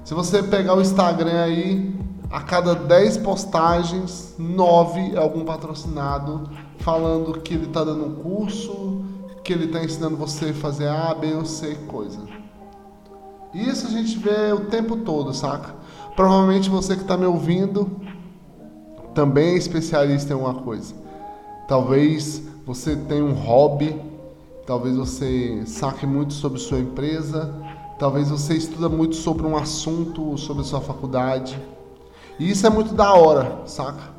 Se 0.05 0.15
você 0.15 0.43
pegar 0.43 0.75
o 0.75 0.81
Instagram 0.81 1.43
aí, 1.43 1.95
a 2.31 2.41
cada 2.41 2.75
10 2.75 3.19
postagens, 3.19 4.35
9 4.39 5.15
é 5.15 5.19
algum 5.19 5.45
patrocinado 5.45 6.49
falando 6.79 7.41
que 7.41 7.55
ele 7.55 7.67
está 7.67 7.83
dando 7.83 8.05
um 8.05 8.15
curso, 8.17 9.03
que 9.43 9.53
ele 9.53 9.65
está 9.65 9.83
ensinando 9.83 10.17
você 10.17 10.51
a 10.51 10.55
fazer 10.55 10.89
A, 10.89 11.15
B 11.15 11.35
ou 11.35 11.45
C 11.45 11.75
coisa. 11.87 12.21
Isso 13.55 13.87
a 13.87 13.91
gente 13.91 14.19
vê 14.19 14.53
o 14.53 14.67
tempo 14.67 14.97
todo, 14.99 15.33
saca? 15.33 15.75
Provavelmente 16.15 16.69
você 16.69 16.95
que 16.97 17.03
está 17.03 17.17
me 17.17 17.25
ouvindo 17.25 17.91
também 19.15 19.55
é 19.55 19.57
especialista 19.57 20.33
em 20.33 20.35
alguma 20.35 20.55
coisa. 20.55 20.95
Talvez 21.67 22.43
você 22.67 22.95
tenha 22.95 23.25
um 23.25 23.33
hobby, 23.33 23.99
talvez 24.67 24.97
você 24.97 25.63
saque 25.65 26.07
muito 26.07 26.35
sobre 26.35 26.59
sua 26.59 26.79
empresa, 26.79 27.55
talvez 27.99 28.29
você 28.29 28.55
estuda 28.55 28.89
muito 28.89 29.17
sobre 29.17 29.47
um 29.47 29.57
assunto, 29.57 30.37
sobre 30.37 30.63
sua 30.63 30.81
faculdade. 30.81 31.59
E 32.39 32.51
isso 32.51 32.67
é 32.67 32.71
muito 32.71 32.95
da 32.95 33.13
hora, 33.15 33.63
saca? 33.67 34.17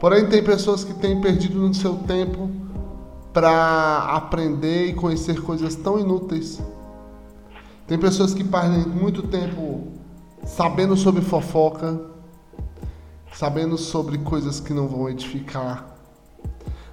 Porém, 0.00 0.28
tem 0.28 0.42
pessoas 0.42 0.82
que 0.82 0.94
têm 0.94 1.20
perdido 1.20 1.58
no 1.58 1.74
seu 1.74 1.96
tempo 1.96 2.50
para 3.32 4.16
aprender 4.16 4.86
e 4.86 4.94
conhecer 4.94 5.40
coisas 5.42 5.76
tão 5.76 6.00
inúteis. 6.00 6.60
Tem 7.86 7.98
pessoas 7.98 8.34
que 8.34 8.42
perdem 8.42 8.86
muito 8.86 9.22
tempo 9.22 9.88
sabendo 10.44 10.96
sobre 10.96 11.22
fofoca, 11.22 12.00
sabendo 13.32 13.76
sobre 13.76 14.18
coisas 14.18 14.58
que 14.58 14.72
não 14.72 14.88
vão 14.88 15.08
edificar. 15.08 15.96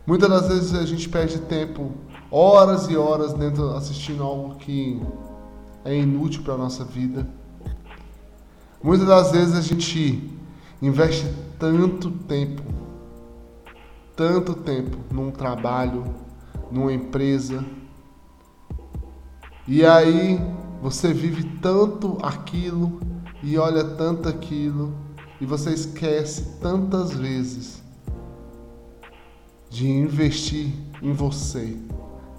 Muitas 0.05 0.29
das 0.29 0.47
vezes 0.47 0.73
a 0.73 0.85
gente 0.85 1.09
perde 1.09 1.39
tempo, 1.39 1.91
horas 2.31 2.87
e 2.89 2.95
horas 2.95 3.33
dentro 3.33 3.71
assistindo 3.71 4.23
algo 4.23 4.55
que 4.55 5.01
é 5.83 5.95
inútil 5.95 6.43
para 6.43 6.57
nossa 6.57 6.83
vida. 6.83 7.27
Muitas 8.81 9.07
das 9.07 9.31
vezes 9.31 9.55
a 9.55 9.61
gente 9.61 10.31
investe 10.81 11.25
tanto 11.57 12.11
tempo, 12.11 12.61
tanto 14.15 14.53
tempo 14.53 14.97
num 15.11 15.31
trabalho, 15.31 16.03
numa 16.71 16.93
empresa, 16.93 17.65
e 19.67 19.83
aí 19.83 20.39
você 20.81 21.11
vive 21.11 21.43
tanto 21.59 22.17
aquilo 22.21 23.01
e 23.41 23.57
olha 23.57 23.83
tanto 23.83 24.29
aquilo 24.29 24.93
e 25.41 25.45
você 25.45 25.71
esquece 25.71 26.59
tantas 26.61 27.11
vezes 27.13 27.81
de 29.69 29.89
investir 29.89 30.71
em 31.01 31.11
você, 31.11 31.77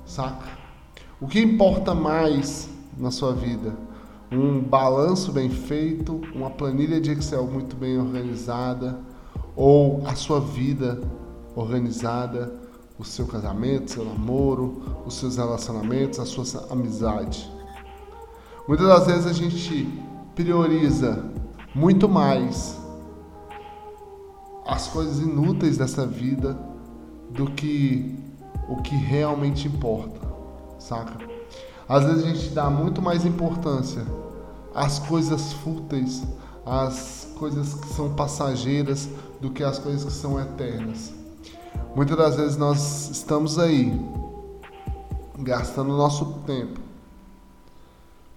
saca? 0.06 0.56
O 1.20 1.26
que 1.26 1.40
importa 1.40 1.94
mais 1.94 2.68
na 2.96 3.10
sua 3.10 3.34
vida? 3.34 3.87
Um 4.30 4.60
balanço 4.60 5.32
bem 5.32 5.48
feito, 5.48 6.20
uma 6.34 6.50
planilha 6.50 7.00
de 7.00 7.10
Excel 7.10 7.46
muito 7.46 7.74
bem 7.74 7.98
organizada, 7.98 8.98
ou 9.56 10.02
a 10.06 10.14
sua 10.14 10.38
vida 10.38 11.00
organizada, 11.56 12.52
o 12.98 13.04
seu 13.04 13.26
casamento, 13.26 13.90
seu 13.90 14.04
namoro, 14.04 15.02
os 15.06 15.14
seus 15.14 15.36
relacionamentos, 15.38 16.18
a 16.18 16.26
sua 16.26 16.44
amizade. 16.70 17.50
Muitas 18.68 18.86
das 18.86 19.06
vezes 19.06 19.26
a 19.26 19.32
gente 19.32 19.88
prioriza 20.34 21.24
muito 21.74 22.06
mais 22.06 22.78
as 24.66 24.88
coisas 24.88 25.20
inúteis 25.20 25.78
dessa 25.78 26.06
vida 26.06 26.58
do 27.30 27.46
que 27.46 28.14
o 28.68 28.82
que 28.82 28.94
realmente 28.94 29.66
importa, 29.66 30.20
saca? 30.78 31.16
Às 31.88 32.04
vezes 32.04 32.24
a 32.24 32.28
gente 32.28 32.50
dá 32.50 32.68
muito 32.68 33.00
mais 33.00 33.24
importância 33.24 34.04
às 34.78 35.00
coisas 35.00 35.52
fúteis, 35.54 36.22
às 36.64 37.26
coisas 37.36 37.74
que 37.74 37.88
são 37.88 38.14
passageiras, 38.14 39.08
do 39.40 39.50
que 39.50 39.64
às 39.64 39.78
coisas 39.78 40.04
que 40.04 40.12
são 40.12 40.40
eternas. 40.40 41.12
Muitas 41.96 42.16
das 42.16 42.36
vezes 42.36 42.56
nós 42.56 43.10
estamos 43.10 43.58
aí 43.58 43.92
gastando 45.40 45.96
nosso 45.96 46.24
tempo 46.46 46.80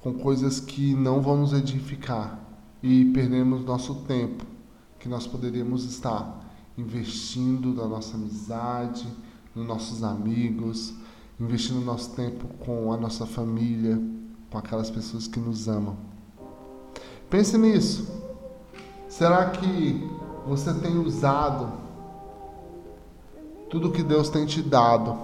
com 0.02 0.14
coisas 0.16 0.60
que 0.60 0.96
não 0.96 1.22
vão 1.22 1.38
nos 1.38 1.54
edificar 1.54 2.40
e 2.82 3.06
perdemos 3.06 3.64
nosso 3.64 3.96
tempo 4.08 4.44
que 5.00 5.08
nós 5.08 5.28
poderíamos 5.28 5.86
estar 5.86 6.40
investindo 6.76 7.72
na 7.72 7.88
nossa 7.88 8.18
amizade, 8.18 9.08
nos 9.54 9.68
nossos 9.68 10.04
amigos, 10.04 10.96
investindo 11.40 11.82
nosso 11.82 12.16
tempo 12.16 12.48
com 12.66 12.92
a 12.92 12.98
nossa 12.98 13.28
família, 13.28 14.02
com 14.50 14.58
aquelas 14.58 14.90
pessoas 14.90 15.28
que 15.28 15.40
nos 15.40 15.68
amam. 15.68 16.11
Pense 17.32 17.58
nisso. 17.58 18.12
Será 19.08 19.50
que 19.52 20.06
você 20.46 20.74
tem 20.74 20.98
usado 20.98 21.72
tudo 23.70 23.94
que 23.94 24.04
Deus 24.04 24.28
tem 24.30 24.46
te 24.46 24.62
dado 24.62 25.18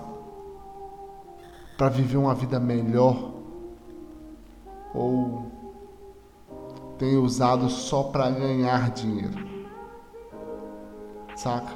para 1.77 1.89
viver 1.89 2.15
uma 2.15 2.33
vida 2.33 2.61
melhor? 2.61 3.33
Ou 4.95 5.47
tem 6.97 7.17
usado 7.17 7.69
só 7.69 8.03
para 8.03 8.29
ganhar 8.29 8.89
dinheiro? 8.91 9.45
Saca? 11.35 11.73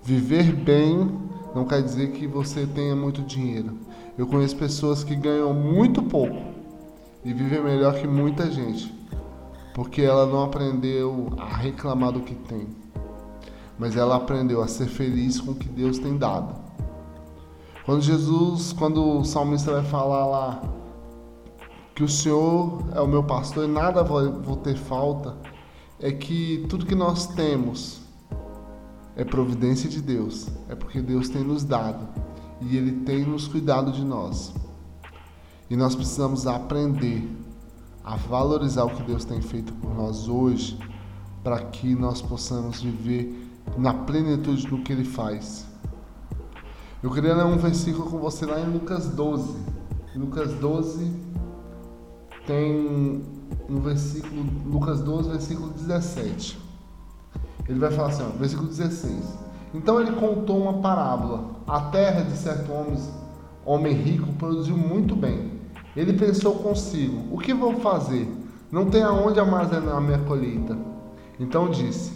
Viver 0.00 0.52
bem 0.54 1.10
não 1.52 1.64
quer 1.64 1.82
dizer 1.82 2.12
que 2.12 2.24
você 2.28 2.68
tenha 2.68 2.94
muito 2.94 3.20
dinheiro. 3.20 3.78
Eu 4.16 4.28
conheço 4.28 4.56
pessoas 4.56 5.02
que 5.02 5.16
ganham 5.16 5.52
muito 5.52 6.00
pouco 6.04 6.40
e 7.24 7.32
vivem 7.32 7.64
melhor 7.64 7.94
que 7.94 8.06
muita 8.06 8.48
gente, 8.48 8.94
porque 9.74 10.02
ela 10.02 10.24
não 10.24 10.44
aprendeu 10.44 11.30
a 11.36 11.56
reclamar 11.56 12.12
do 12.12 12.20
que 12.20 12.34
tem, 12.34 12.68
mas 13.76 13.96
ela 13.96 14.14
aprendeu 14.16 14.62
a 14.62 14.68
ser 14.68 14.86
feliz 14.86 15.40
com 15.40 15.50
o 15.50 15.54
que 15.54 15.68
Deus 15.68 15.98
tem 15.98 16.16
dado. 16.16 16.54
Quando 17.84 18.00
Jesus, 18.00 18.72
quando 18.72 19.18
o 19.18 19.24
salmista 19.24 19.72
vai 19.72 19.84
falar 19.84 20.24
lá 20.26 20.62
que 21.94 22.04
o 22.04 22.08
Senhor 22.08 22.82
é 22.94 23.00
o 23.00 23.06
meu 23.06 23.24
pastor 23.24 23.64
e 23.64 23.68
nada 23.68 24.02
vou 24.02 24.56
ter 24.56 24.76
falta, 24.76 25.36
é 26.00 26.10
que 26.12 26.64
tudo 26.68 26.86
que 26.86 26.94
nós 26.94 27.26
temos 27.26 28.00
é 29.16 29.24
providência 29.24 29.88
de 29.90 30.00
Deus, 30.00 30.48
é 30.68 30.74
porque 30.74 31.00
Deus 31.02 31.28
tem 31.28 31.42
nos 31.42 31.64
dado 31.64 32.08
e 32.60 32.76
Ele 32.76 33.04
tem 33.04 33.24
nos 33.24 33.48
cuidado 33.48 33.90
de 33.90 34.04
nós. 34.04 34.54
E 35.68 35.76
nós 35.76 35.96
precisamos 35.96 36.46
aprender 36.46 37.28
a 38.04 38.16
valorizar 38.16 38.84
o 38.84 38.90
que 38.90 39.02
Deus 39.02 39.24
tem 39.24 39.40
feito 39.40 39.72
por 39.74 39.94
nós 39.94 40.28
hoje, 40.28 40.78
para 41.42 41.58
que 41.58 41.94
nós 41.94 42.20
possamos 42.20 42.82
viver 42.82 43.50
na 43.78 43.94
plenitude 43.94 44.66
do 44.66 44.78
que 44.78 44.92
Ele 44.92 45.04
faz. 45.04 45.66
Eu 47.02 47.10
queria 47.10 47.34
ler 47.34 47.44
um 47.44 47.56
versículo 47.56 48.10
com 48.10 48.18
você 48.18 48.44
lá 48.44 48.60
em 48.60 48.70
Lucas 48.70 49.08
12. 49.08 49.56
Lucas 50.14 50.52
12 50.54 51.12
tem 52.46 53.22
um 53.68 53.80
versículo, 53.80 54.44
Lucas 54.66 55.00
12, 55.00 55.30
versículo 55.30 55.70
17. 55.70 56.58
Ele 57.68 57.78
vai 57.78 57.90
falar 57.90 58.08
assim, 58.08 58.22
ó, 58.22 58.38
versículo 58.38 58.68
16. 58.68 59.38
Então 59.74 60.00
ele 60.00 60.12
contou 60.12 60.62
uma 60.62 60.74
parábola. 60.74 61.56
A 61.66 61.80
terra 61.80 62.22
de 62.22 62.36
certo 62.36 62.70
homem, 62.72 62.98
homem 63.64 63.94
rico 63.94 64.32
produziu 64.34 64.76
muito 64.76 65.16
bem. 65.16 65.53
Ele 65.96 66.12
pensou 66.12 66.56
consigo: 66.56 67.34
O 67.34 67.38
que 67.38 67.54
vou 67.54 67.80
fazer? 67.80 68.28
Não 68.70 68.90
tenho 68.90 69.06
aonde 69.06 69.38
armazenar 69.38 70.00
minha 70.00 70.18
colheita. 70.18 70.76
Então 71.38 71.70
disse: 71.70 72.12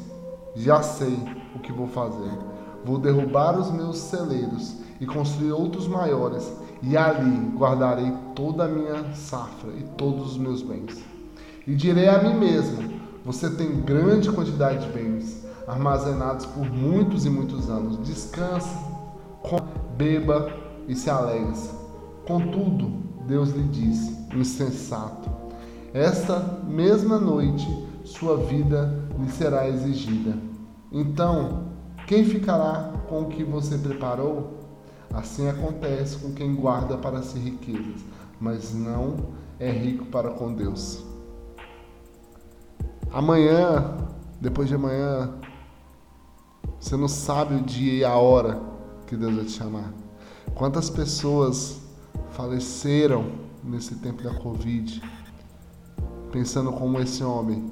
Já 0.57 0.83
sei 0.83 1.16
o 1.55 1.59
que 1.59 1.72
vou 1.72 1.87
fazer. 1.87 2.33
Vou 2.85 2.99
derrubar 2.99 3.59
os 3.59 3.70
meus 3.70 3.99
celeiros 3.99 4.76
e 5.01 5.07
construir 5.07 5.53
outros 5.53 5.87
maiores, 5.87 6.51
e 6.83 6.97
ali 6.97 7.53
guardarei 7.57 8.12
toda 8.35 8.64
a 8.64 8.68
minha 8.68 9.12
safra 9.14 9.70
e 9.70 9.83
todos 9.97 10.33
os 10.33 10.39
meus 10.39 10.62
bens. 10.62 11.03
E 11.66 11.74
direi 11.74 12.09
a 12.09 12.22
mim 12.22 12.35
mesmo: 12.35 13.01
Você 13.24 13.51
tem 13.51 13.81
grande 13.83 14.31
quantidade 14.31 14.87
de 14.87 14.93
bens 14.93 15.47
armazenados 15.66 16.47
por 16.47 16.64
muitos 16.64 17.26
e 17.26 17.31
muitos 17.31 17.68
anos. 17.68 17.99
Descanse, 17.99 18.74
beba 19.97 20.51
e 20.89 20.95
se 20.95 21.11
alegre. 21.11 21.53
Contudo, 22.26 23.07
Deus 23.29 23.51
lhe 23.51 23.64
disse, 23.64 24.16
insensato, 24.35 25.29
esta 25.93 26.41
mesma 26.66 27.18
noite 27.18 27.68
sua 28.03 28.39
vida 28.39 29.07
lhe 29.18 29.31
será 29.31 29.68
exigida. 29.68 30.35
Então, 30.91 31.68
quem 32.07 32.24
ficará 32.24 32.91
com 33.07 33.20
o 33.20 33.29
que 33.29 33.45
você 33.45 33.76
preparou? 33.76 34.59
Assim 35.12 35.47
acontece 35.47 36.16
com 36.16 36.33
quem 36.33 36.55
guarda 36.55 36.97
para 36.97 37.20
si 37.20 37.39
riquezas, 37.39 38.03
mas 38.41 38.74
não 38.74 39.16
é 39.61 39.70
rico 39.70 40.07
para 40.07 40.31
com 40.31 40.55
Deus. 40.55 41.05
Amanhã, 43.12 43.95
depois 44.41 44.68
de 44.68 44.74
amanhã, 44.74 45.35
você 46.81 46.97
não 46.97 47.09
sabe 47.09 47.57
o 47.57 47.61
dia 47.61 47.93
e 47.93 48.05
a 48.05 48.16
hora 48.16 48.59
que 49.07 49.14
Deus 49.14 49.35
vai 49.35 49.45
te 49.45 49.51
chamar. 49.51 49.93
Quantas 50.55 50.89
pessoas 50.89 51.78
faleceram 52.39 53.32
nesse 53.64 53.97
tempo 53.97 54.22
da 54.22 54.32
Covid, 54.32 55.03
pensando 56.30 56.72
como 56.72 57.01
esse 57.01 57.24
homem. 57.24 57.68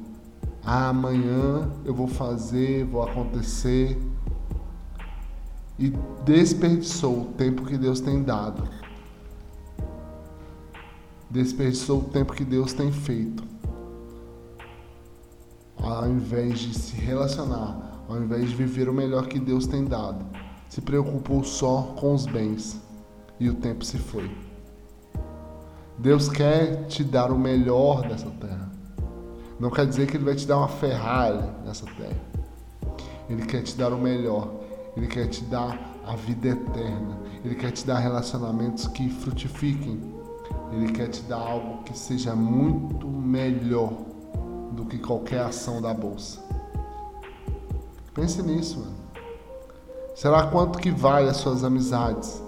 Ah, 0.65 0.89
amanhã 0.89 1.71
eu 1.85 1.95
vou 1.95 2.09
fazer, 2.09 2.85
vou 2.85 3.05
acontecer. 3.05 3.97
E 5.79 5.93
desperdiçou 6.25 7.21
o 7.21 7.25
tempo 7.27 7.65
que 7.65 7.79
Deus 7.79 8.01
tem 8.01 8.25
dado. 8.25 8.69
Desperdiçou 11.31 12.01
o 12.01 12.05
tempo 12.05 12.33
que 12.33 12.45
Deus 12.45 12.73
tem 12.73 12.91
feito. 12.91 13.45
Ao 15.77 16.09
invés 16.09 16.59
de 16.59 16.75
se 16.77 16.97
relacionar 16.97 18.03
ao 18.09 18.19
invés 18.23 18.49
de 18.49 18.55
viver 18.55 18.89
o 18.89 18.93
melhor 18.93 19.27
que 19.27 19.39
Deus 19.39 19.67
tem 19.67 19.85
dado, 19.85 20.25
se 20.69 20.81
preocupou 20.81 21.43
só 21.43 21.95
com 21.99 22.15
os 22.15 22.25
bens 22.25 22.81
e 23.41 23.49
o 23.49 23.55
tempo 23.55 23.85
se 23.85 23.99
foi. 23.99 24.46
Deus 25.99 26.29
quer 26.29 26.87
te 26.87 27.03
dar 27.03 27.31
o 27.31 27.39
melhor 27.39 28.03
dessa 28.07 28.31
terra. 28.31 28.71
Não 29.59 29.71
quer 29.71 29.87
dizer 29.87 30.07
que 30.07 30.17
Ele 30.17 30.25
vai 30.25 30.35
te 30.35 30.47
dar 30.47 30.59
uma 30.59 30.69
Ferrari 30.69 31.43
nessa 31.65 31.87
terra. 31.87 32.21
Ele 33.29 33.47
quer 33.47 33.63
te 33.63 33.77
dar 33.77 33.93
o 33.93 33.99
melhor. 33.99 34.51
Ele 34.97 35.07
quer 35.07 35.27
te 35.29 35.43
dar 35.45 35.79
a 36.07 36.15
vida 36.15 36.49
eterna. 36.49 37.19
Ele 37.45 37.55
quer 37.55 37.71
te 37.71 37.87
dar 37.87 37.99
relacionamentos 37.99 38.87
que 38.89 39.09
frutifiquem. 39.09 40.15
Ele 40.73 40.93
quer 40.93 41.09
te 41.09 41.23
dar 41.23 41.39
algo 41.39 41.83
que 41.83 41.97
seja 41.97 42.35
muito 42.35 43.07
melhor 43.07 43.93
do 44.73 44.85
que 44.85 44.99
qualquer 44.99 45.41
ação 45.41 45.81
da 45.81 45.95
bolsa. 45.95 46.41
Pense 48.13 48.43
nisso, 48.43 48.79
mano. 48.79 48.97
Será 50.15 50.47
quanto 50.47 50.79
que 50.79 50.91
vale 50.91 51.29
as 51.29 51.37
suas 51.39 51.65
amizades? 51.65 52.43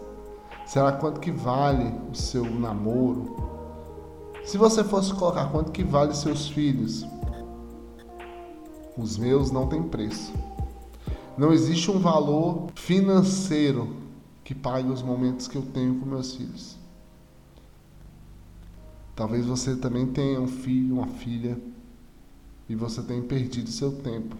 Será 0.68 0.92
quanto 0.92 1.18
que 1.18 1.30
vale 1.30 1.94
o 2.10 2.14
seu 2.14 2.44
namoro? 2.44 3.34
Se 4.44 4.58
você 4.58 4.84
fosse 4.84 5.14
colocar 5.14 5.50
quanto 5.50 5.72
que 5.72 5.82
vale 5.82 6.14
seus 6.14 6.48
filhos, 6.48 7.06
os 8.94 9.16
meus 9.16 9.50
não 9.50 9.66
têm 9.66 9.82
preço. 9.82 10.30
Não 11.38 11.54
existe 11.54 11.90
um 11.90 11.98
valor 11.98 12.66
financeiro 12.74 13.96
que 14.44 14.54
pague 14.54 14.90
os 14.90 15.02
momentos 15.02 15.48
que 15.48 15.56
eu 15.56 15.62
tenho 15.62 16.00
com 16.00 16.04
meus 16.04 16.34
filhos. 16.34 16.76
Talvez 19.16 19.46
você 19.46 19.74
também 19.74 20.06
tenha 20.08 20.38
um 20.38 20.48
filho, 20.48 20.96
uma 20.96 21.06
filha, 21.06 21.58
e 22.68 22.74
você 22.74 23.02
tenha 23.02 23.22
perdido 23.22 23.70
seu 23.70 23.90
tempo 24.02 24.36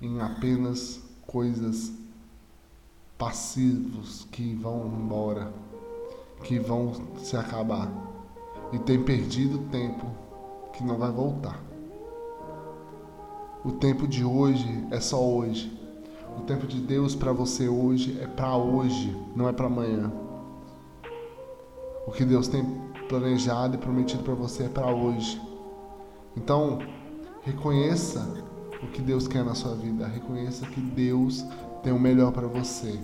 em 0.00 0.20
apenas 0.20 1.00
coisas 1.26 1.92
passivos 3.18 4.26
que 4.30 4.54
vão 4.54 4.86
embora, 4.86 5.52
que 6.44 6.58
vão 6.58 6.92
se 7.18 7.36
acabar 7.36 7.90
e 8.72 8.78
tem 8.78 9.02
perdido 9.02 9.58
tempo 9.70 10.06
que 10.72 10.84
não 10.84 10.96
vai 10.96 11.10
voltar. 11.10 11.60
O 13.64 13.72
tempo 13.72 14.06
de 14.06 14.24
hoje 14.24 14.86
é 14.90 15.00
só 15.00 15.20
hoje. 15.20 15.76
O 16.38 16.42
tempo 16.42 16.66
de 16.66 16.80
Deus 16.80 17.16
para 17.16 17.32
você 17.32 17.68
hoje 17.68 18.16
é 18.20 18.26
para 18.26 18.56
hoje, 18.56 19.14
não 19.34 19.48
é 19.48 19.52
para 19.52 19.66
amanhã. 19.66 20.12
O 22.06 22.12
que 22.12 22.24
Deus 22.24 22.46
tem 22.46 22.64
planejado 23.08 23.74
e 23.74 23.78
prometido 23.78 24.22
para 24.22 24.34
você 24.34 24.64
é 24.64 24.68
para 24.68 24.86
hoje. 24.86 25.40
Então, 26.36 26.78
Reconheça 27.48 28.28
o 28.82 28.88
que 28.88 29.00
Deus 29.00 29.26
quer 29.26 29.42
na 29.42 29.54
sua 29.54 29.74
vida. 29.74 30.06
Reconheça 30.06 30.66
que 30.66 30.80
Deus 30.80 31.42
tem 31.82 31.92
o 31.92 31.98
melhor 31.98 32.32
para 32.32 32.46
você. 32.46 32.98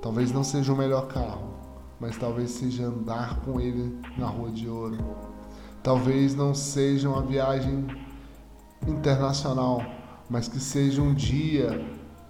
Talvez 0.00 0.32
não 0.32 0.42
seja 0.42 0.72
o 0.72 0.76
melhor 0.76 1.08
carro, 1.08 1.50
mas 1.98 2.16
talvez 2.16 2.50
seja 2.52 2.86
andar 2.86 3.40
com 3.40 3.60
Ele 3.60 3.98
na 4.16 4.26
rua 4.26 4.50
de 4.50 4.68
ouro. 4.68 4.98
Talvez 5.82 6.34
não 6.34 6.54
seja 6.54 7.08
uma 7.08 7.22
viagem 7.22 7.86
internacional, 8.86 9.82
mas 10.28 10.48
que 10.48 10.58
seja 10.58 11.02
um 11.02 11.12
dia 11.12 11.86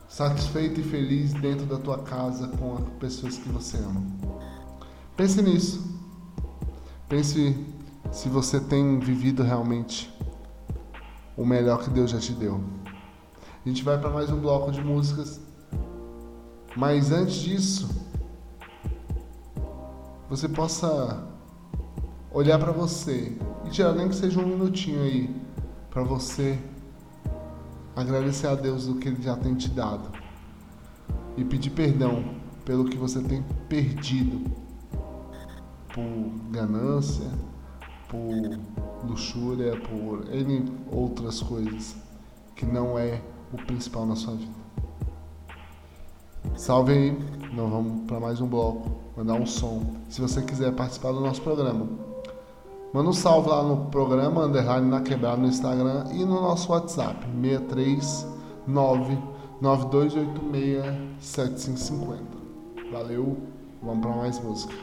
satisfeito 0.09 0.81
e 0.81 0.83
feliz 0.83 1.33
dentro 1.33 1.67
da 1.67 1.79
tua 1.79 1.99
casa 1.99 2.49
com 2.49 2.75
as 2.75 2.89
pessoas 2.99 3.39
que 3.39 3.49
você 3.49 3.77
ama. 3.77 4.03
Pense 5.17 5.41
nisso. 5.41 5.89
Pense 7.09 7.57
se 8.11 8.29
você 8.29 8.59
tem 8.59 8.99
vivido 8.99 9.43
realmente 9.43 10.13
o 11.37 11.45
melhor 11.45 11.83
que 11.83 11.91
Deus 11.91 12.11
já 12.11 12.19
te 12.19 12.33
deu. 12.33 12.61
A 13.65 13.69
gente 13.69 13.85
vai 13.85 13.99
para 13.99 14.09
mais 14.09 14.31
um 14.31 14.41
bloco 14.41 14.73
de 14.73 14.83
músicas. 14.83 15.39
Mas 16.75 17.13
antes 17.13 17.35
disso, 17.35 17.91
você 20.31 20.49
possa 20.49 21.29
olhar 22.33 22.59
para 22.59 22.73
você. 22.73 23.37
E 23.67 23.71
tirar 23.71 23.93
nem 23.93 24.09
que 24.09 24.15
seja 24.15 24.41
um 24.41 24.47
minutinho 24.47 25.03
aí 25.03 25.37
para 25.91 26.03
você 26.03 26.59
agradecer 27.95 28.47
a 28.47 28.55
Deus 28.55 28.87
do 28.87 28.95
que 28.95 29.09
Ele 29.09 29.21
já 29.21 29.37
tem 29.37 29.55
te 29.55 29.69
dado. 29.69 30.09
E 31.37 31.45
pedir 31.45 31.71
perdão 31.71 32.35
pelo 32.65 32.87
que 32.87 32.97
você 32.97 33.21
tem 33.21 33.43
perdido. 33.69 34.51
Por 35.93 36.51
ganância, 36.51 37.31
por 38.09 39.07
luxúria, 39.07 39.79
por 39.79 40.35
N 40.35 40.65
outras 40.91 41.43
coisas 41.43 41.95
que 42.57 42.65
não 42.65 42.99
é 42.99 43.21
o 43.53 43.57
principal 43.57 44.07
na 44.07 44.17
sua 44.17 44.35
vida. 44.35 44.61
Salve 46.57 46.93
aí, 46.93 47.19
nós 47.53 47.71
vamos 47.71 48.07
para 48.07 48.21
mais 48.21 48.41
um 48.41 48.47
bloco, 48.47 48.91
mandar 49.17 49.35
um 49.35 49.47
som. 49.47 49.83
Se 50.09 50.21
você 50.21 50.43
quiser 50.43 50.73
participar 50.73 51.13
do 51.13 51.21
nosso 51.21 51.41
programa, 51.43 51.87
manda 52.93 53.09
um 53.09 53.13
salve 53.13 53.49
lá 53.49 53.63
no 53.63 53.87
programa 53.87 54.45
Underline 54.45 54.89
na 54.89 55.01
Quebrada 55.01 55.37
no 55.37 55.49
Instagram 55.49 56.05
e 56.13 56.25
no 56.25 56.41
nosso 56.41 56.73
WhatsApp 56.73 57.27
639 57.41 59.19
9286 59.61 60.85
7550. 61.21 62.23
Valeu, 62.93 63.37
vamos 63.83 64.01
para 64.07 64.17
mais 64.17 64.43
música. 64.43 64.75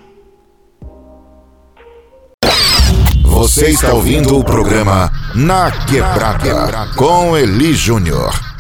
Você 3.24 3.70
está 3.70 3.94
ouvindo 3.94 4.38
o 4.38 4.44
programa 4.44 5.12
Na 5.36 5.72
Quebrada 5.86 6.88
com 6.96 7.38
Eli 7.38 7.74
Júnior. 7.74 8.57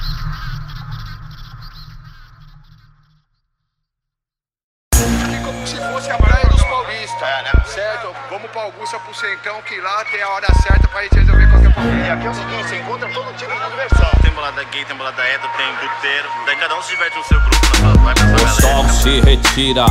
Pro 9.17 9.29
Centão, 9.29 9.61
que 9.63 9.79
lá 9.81 10.05
tem 10.05 10.21
a 10.21 10.29
hora 10.29 10.47
certa 10.61 10.87
pra 10.87 11.01
gente 11.03 11.15
resolver 11.15 11.49
qualquer 11.49 11.73
problema. 11.73 12.05
E 12.05 12.09
aqui 12.09 12.27
é 12.27 12.29
o 12.29 12.33
seguinte, 12.33 12.67
você 12.67 12.77
encontra 12.77 13.09
todo 13.09 13.33
tipo 13.33 13.51
de 13.51 13.69
diversão. 13.69 14.09
Tem 14.21 14.31
bolada 14.31 14.63
gay, 14.65 14.85
tem 14.85 14.95
bolada 14.95 15.21
hétero, 15.23 15.51
tem 15.57 15.75
bruteiro. 15.75 16.29
Daí 16.45 16.55
cada 16.57 16.75
um 16.77 16.81
se 16.81 16.91
diverte 16.91 17.17
no 17.17 17.23
seu 17.23 17.39
grupo, 17.39 18.03
vai 18.03 18.13
pra 18.13 18.25
O 18.25 18.61
sol 18.61 18.89
se 18.89 19.19
retira, 19.21 19.85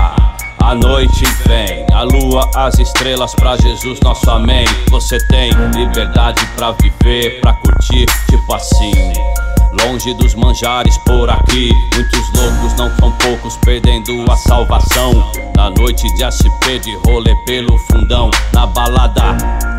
a 0.63 0.75
noite 0.75 1.25
vem, 1.47 1.87
a 1.93 2.03
lua, 2.03 2.49
as 2.55 2.79
estrelas 2.79 3.35
pra 3.35 3.57
Jesus, 3.57 4.01
nosso 4.01 4.31
amém. 4.31 4.67
Você 4.91 5.19
tem 5.27 5.51
liberdade 5.75 6.45
pra 6.57 6.73
viver, 6.73 7.41
pra 7.41 7.53
curtir, 7.55 8.07
tipo 8.29 8.55
assim. 8.55 9.13
Longe 9.73 10.15
dos 10.15 10.35
manjares 10.35 10.97
por 10.99 11.29
aqui, 11.29 11.71
muitos 11.95 12.33
loucos 12.33 12.75
não 12.79 12.95
são 12.97 13.13
poucos, 13.19 13.57
perdendo 13.59 14.25
a 14.31 14.37
salvação. 14.37 15.13
Na 15.57 15.71
noite 15.71 16.07
de 16.15 16.25
SP, 16.25 16.79
de 16.79 16.95
rolê 17.07 17.35
pelo 17.47 17.77
fundão, 17.79 18.31
na 18.53 18.67
balada 18.67 19.37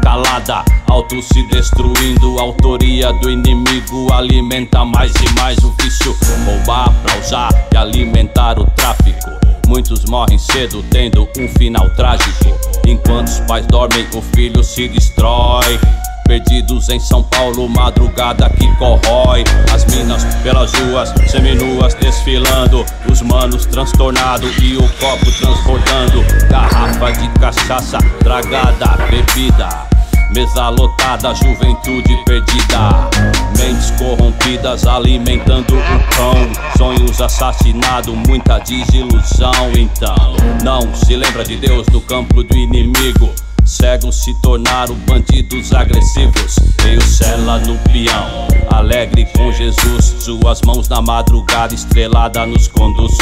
calada, 0.08 0.64
alto 0.90 1.22
se 1.22 1.44
destruindo. 1.44 2.40
Autoria 2.40 3.12
do 3.14 3.30
inimigo 3.30 4.12
alimenta 4.14 4.86
mais 4.86 5.12
e 5.16 5.40
mais 5.40 5.58
o 5.60 5.74
vício. 5.82 6.16
Roubar 6.46 6.94
pra 7.04 7.18
usar 7.20 7.50
e 7.74 7.78
alimentar 7.78 8.58
o 8.58 8.66
tráfico. 8.72 9.30
Muitos 9.68 10.06
morrem 10.06 10.38
cedo, 10.40 10.82
tendo 10.90 11.28
um 11.38 11.48
final 11.60 11.90
trágico. 11.90 12.58
Enquanto 12.88 13.28
os 13.28 13.40
pais 13.42 13.66
dormem, 13.68 14.08
o 14.16 14.22
filho 14.22 14.64
se 14.64 14.88
destrói. 14.88 15.78
Perdidos 16.26 16.88
em 16.88 17.00
São 17.00 17.22
Paulo, 17.24 17.68
madrugada 17.68 18.50
que 18.50 18.66
corrói. 18.78 19.44
As 19.74 19.86
minas 19.86 20.24
pelas 20.42 20.72
ruas, 20.74 21.14
seminuas 21.30 21.94
desfilando. 21.96 22.86
Os 23.12 23.22
manos 23.22 23.66
transtornados 23.66 24.52
e 24.62 24.78
o 24.78 24.88
copo 25.00 25.32
transbordando. 25.38 26.24
Garrafa 26.50 27.12
de 27.12 27.28
cachaça, 27.38 27.98
tragada, 28.24 29.06
bebida. 29.10 29.97
Mesa 30.34 30.70
lotada, 30.70 31.34
juventude 31.34 32.16
perdida. 32.26 33.10
Mentes 33.58 33.92
corrompidas 33.92 34.86
alimentando 34.86 35.76
o 35.76 36.16
cão. 36.16 36.52
Sonhos 36.78 37.22
assassinados, 37.22 38.14
muita 38.28 38.60
desilusão. 38.60 39.72
Então, 39.76 40.36
não 40.64 40.94
se 40.94 41.16
lembra 41.16 41.44
de 41.44 41.56
Deus 41.56 41.88
no 41.88 42.02
campo 42.02 42.44
do 42.44 42.56
inimigo. 42.56 43.32
Cegos 43.66 44.24
se 44.24 44.34
tornaram 44.42 44.96
bandidos 45.08 45.74
agressivos. 45.74 46.56
Veio 46.82 47.02
cela 47.02 47.60
no 47.60 47.78
peão, 47.80 48.47
alegre 48.78 49.26
com 49.36 49.52
Jesus. 49.52 50.16
Suas 50.20 50.62
mãos 50.62 50.88
na 50.88 51.02
madrugada, 51.02 51.74
estrelada 51.74 52.46
nos 52.46 52.68
conduz. 52.68 53.18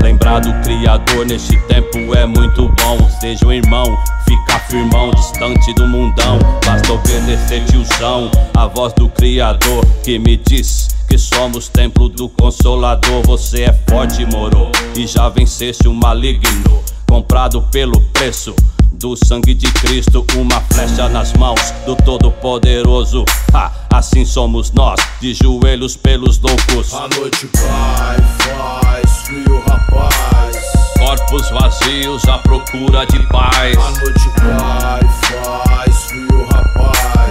Lembrar 0.00 0.40
do 0.40 0.52
Criador 0.62 1.26
neste 1.26 1.56
tempo 1.66 2.14
é 2.14 2.26
muito 2.26 2.68
bom. 2.68 3.10
Seja 3.20 3.46
um 3.46 3.52
irmão, 3.52 3.84
fica 4.26 4.58
firmão, 4.68 5.10
distante 5.10 5.72
do 5.74 5.86
mundão. 5.88 6.38
Basta 6.64 6.92
obedecer 6.92 7.64
tiozão, 7.66 8.30
a 8.54 8.66
voz 8.66 8.92
do 8.94 9.08
Criador 9.08 9.84
que 10.02 10.18
me 10.18 10.36
diz. 10.36 10.83
Que 11.14 11.18
somos 11.18 11.68
templo 11.68 12.08
do 12.08 12.28
Consolador. 12.28 13.22
Você 13.24 13.62
é 13.62 13.72
forte, 13.88 14.26
moro, 14.26 14.72
e 14.96 15.06
já 15.06 15.28
venceste 15.28 15.86
o 15.86 15.94
maligno. 15.94 16.82
Comprado 17.08 17.62
pelo 17.70 18.00
preço 18.12 18.52
do 18.94 19.14
sangue 19.14 19.54
de 19.54 19.70
Cristo, 19.74 20.26
uma 20.34 20.60
flecha 20.72 21.08
nas 21.08 21.32
mãos 21.34 21.60
do 21.86 21.94
Todo-Poderoso. 21.94 23.24
Ha, 23.52 23.70
assim 23.92 24.24
somos 24.24 24.72
nós, 24.72 24.98
de 25.20 25.34
joelhos 25.34 25.96
pelos 25.96 26.40
loucos. 26.40 26.92
A 26.92 27.06
noite 27.16 27.46
cai, 27.46 28.16
faz 28.82 29.10
frio, 29.18 29.62
rapaz. 29.68 30.56
Corpos 30.98 31.48
vazios 31.50 32.24
à 32.24 32.38
procura 32.38 33.06
de 33.06 33.20
paz. 33.28 33.78
A 33.78 33.90
noite 34.00 34.30
cai, 34.34 35.00
faz 35.30 35.96
frio, 36.06 36.40
rapaz. 36.46 36.53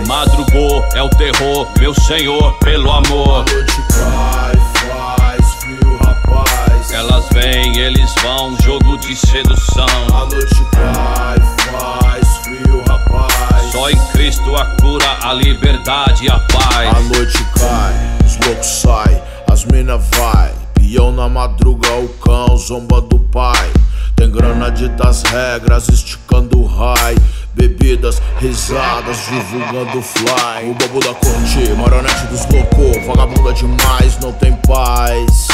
Madrugou 0.08 0.84
é 0.93 1.01
o 1.01 1.10
terror, 1.10 1.68
meu 1.80 1.93
Senhor, 1.93 2.54
pelo 2.60 2.91
amor. 2.91 3.45
A 3.47 3.51
noite 3.51 3.82
cai, 3.89 4.54
faz 4.89 5.54
frio, 5.56 5.97
rapaz. 5.97 6.91
Elas 6.91 7.26
vêm, 7.32 7.78
eles 7.78 8.14
vão, 8.22 8.56
jogo 8.62 8.97
de 8.97 9.16
sedução. 9.16 9.86
A 10.14 10.26
noite 10.26 10.64
cai, 10.72 11.39
faz 11.72 12.38
frio, 12.38 12.84
rapaz. 12.88 13.72
Só 13.72 13.89
em 13.89 13.97
Cristo 14.12 14.56
a 14.56 14.66
cura, 14.82 15.18
a 15.22 15.34
liberdade 15.34 16.26
e 16.26 16.30
a 16.30 16.39
paz. 16.39 16.95
A 16.95 16.99
noite 17.16 17.43
cai, 17.58 17.93
os 18.26 18.45
loucos 18.45 18.68
saem, 18.68 19.22
as 19.49 19.64
mina 19.66 19.97
vai. 19.97 20.54
Peão 20.74 21.12
na 21.12 21.30
madruga, 21.30 21.91
o 21.95 22.10
cão 22.10 22.58
zomba 22.58 22.99
do 23.01 23.20
pai. 23.20 23.72
Tem 24.16 24.30
grana 24.30 24.70
ditas 24.70 25.24
regras, 25.24 25.88
esticando 25.89 26.60
o 26.60 26.66
raio. 26.66 27.22
Bebidas, 27.54 28.22
risadas, 28.39 29.18
divulgando 29.30 30.01
fly. 30.01 30.70
O 30.70 30.74
bobo 30.74 30.99
da 30.99 31.14
corte, 31.14 31.74
marionete 31.78 32.26
dos 32.28 32.45
loucos. 32.47 33.06
Vagabunda 33.06 33.54
demais, 33.54 34.18
não 34.20 34.32
tem 34.34 34.54
paz. 34.68 35.47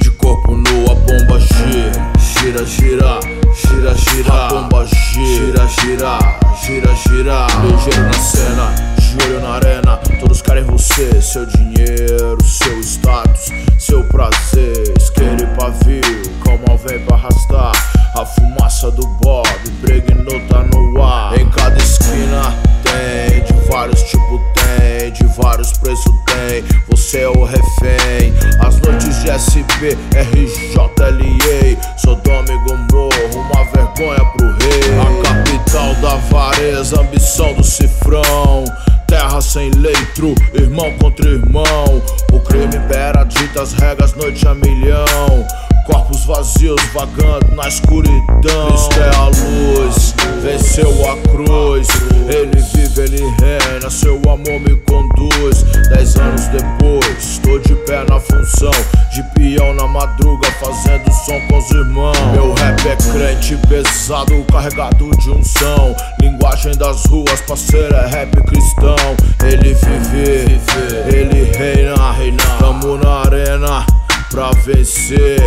De 0.00 0.10
corpo 0.12 0.56
nu, 0.56 0.90
a 0.90 0.94
bomba 0.94 1.40
gira. 1.40 2.08
Gira, 2.18 2.64
gira, 2.64 3.20
gira, 3.54 3.94
gira. 3.94 4.32
A 4.32 4.48
bomba 4.48 4.86
gira, 4.86 5.66
gira, 5.66 6.18
gira, 6.62 6.94
gira. 6.94 7.46
Ligeiro 7.62 8.04
na 8.04 8.12
cena, 8.12 8.97
joelho 9.08 9.40
na 9.40 9.54
arena. 9.54 9.96
Todos 10.20 10.42
querem 10.42 10.64
você, 10.64 11.20
seu 11.22 11.46
dinheiro, 11.46 12.38
seu 12.44 12.80
status, 12.80 13.50
seu 13.78 14.04
prazer. 14.04 14.94
Isqueiro 14.98 15.42
e 15.42 15.46
pavio, 15.58 16.22
como 16.44 16.76
vem 16.78 17.00
pra 17.04 17.16
arrastar. 17.16 17.72
A 18.14 18.26
fumaça 18.26 18.90
do 18.90 19.06
Bob, 19.22 19.48
impregnou 19.66 20.40
tá 20.48 20.62
no 20.64 21.02
ar. 21.02 21.38
Em 21.38 21.48
cada 21.50 21.78
esquina 21.78 22.54
tem, 22.82 23.42
de 23.44 23.52
vários 23.70 24.02
tipos 24.02 24.40
tem, 24.54 25.12
de 25.12 25.24
vários 25.40 25.72
preços 25.72 26.12
tem. 26.26 26.64
Você 26.90 27.20
é 27.20 27.28
o 27.28 27.44
refém. 27.44 28.34
As 28.60 28.78
noites 28.80 29.22
de 29.22 29.30
SB, 29.30 29.96
RJLA, 30.12 31.96
Sodoma 31.96 32.48
e 32.48 32.58
Gomorra, 32.64 33.24
uma 33.34 33.64
vergonha 33.72 34.24
pro 34.36 34.46
rei. 34.58 34.78
A 34.98 35.22
capital 35.22 35.94
da 35.96 36.16
vareza, 36.16 37.00
ambição 37.00 37.54
do 37.54 37.64
cifrão. 37.64 38.64
Terra 39.08 39.40
sem 39.40 39.70
leitro, 39.70 40.34
irmão 40.52 40.92
contra 41.00 41.26
irmão. 41.26 42.02
O 42.30 42.40
crime 42.40 42.76
impera, 42.76 43.24
ditas 43.24 43.72
regras, 43.72 44.14
noite 44.14 44.46
a 44.46 44.54
milhão. 44.54 45.46
Corpos 45.86 46.26
vazios 46.26 46.78
vagando 46.92 47.54
na 47.56 47.66
escuridão. 47.66 48.68
Cristo 48.68 49.00
é 49.00 49.16
a 49.16 49.24
luz, 49.24 50.14
venceu 50.42 50.90
a 51.10 51.16
cruz. 51.30 51.88
Ele 52.28 52.60
vive, 52.74 53.00
ele 53.00 53.34
reina, 53.40 53.88
seu 53.88 54.16
amor 54.16 54.60
me 54.60 54.76
conduz. 54.86 55.62
Dez 55.88 56.14
anos 56.16 56.46
depois, 56.48 57.16
estou 57.18 57.58
de 57.60 57.74
pé 57.86 58.04
na 58.04 58.20
função. 58.20 58.70
De 59.14 59.22
peão 59.34 59.72
na 59.72 59.88
madruga, 59.88 60.50
fazendo 60.60 61.10
som 61.24 61.40
com 61.48 61.56
os 61.56 61.70
irmãos. 61.70 62.18
Meu 62.32 62.52
rap 62.52 62.86
é 62.86 62.96
crente 62.96 63.56
pesado, 63.66 64.44
carregado 64.52 65.10
de 65.18 65.30
unção. 65.30 65.96
Linguagem 66.20 66.76
das 66.76 67.06
ruas, 67.06 67.40
parceiro, 67.40 67.94
é 67.94 68.06
rap 68.06 68.30
cristão. 68.42 68.97
Ele 69.44 69.74
vive, 69.74 70.60
ele 71.06 71.50
reina, 71.56 72.12
reina. 72.12 72.42
Tamo 72.58 72.96
na 72.98 73.22
arena 73.22 73.86
pra 74.30 74.50
vencer. 74.64 75.40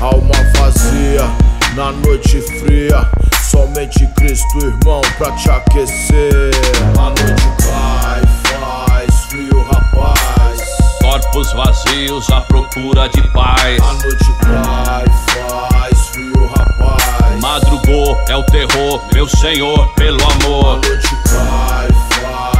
Alma 0.00 0.34
vazia, 0.56 1.28
na 1.74 1.92
noite 1.92 2.40
fria. 2.40 3.08
Somente 3.42 4.06
Cristo, 4.14 4.58
irmão, 4.58 5.00
pra 5.16 5.32
te 5.32 5.50
aquecer. 5.50 6.50
A 6.98 7.08
noite 7.08 7.48
cai, 7.58 8.22
faz 8.44 9.24
frio, 9.24 9.66
rapaz. 9.72 10.60
Corpos 11.00 11.52
vazios 11.52 12.30
à 12.30 12.40
procura 12.42 13.08
de 13.08 13.22
paz. 13.32 13.82
A 13.82 13.92
noite 13.94 14.32
cai, 14.40 15.06
faz 15.34 16.08
frio, 16.08 16.46
rapaz. 16.56 17.40
Madrugou 17.40 18.16
é 18.28 18.36
o 18.36 18.42
terror, 18.44 19.00
meu 19.12 19.28
senhor, 19.28 19.88
pelo 19.94 20.20
amor. 20.32 20.78
A 20.84 20.88
noite 20.88 21.16
cai, 21.24 21.88
faz. 22.22 22.57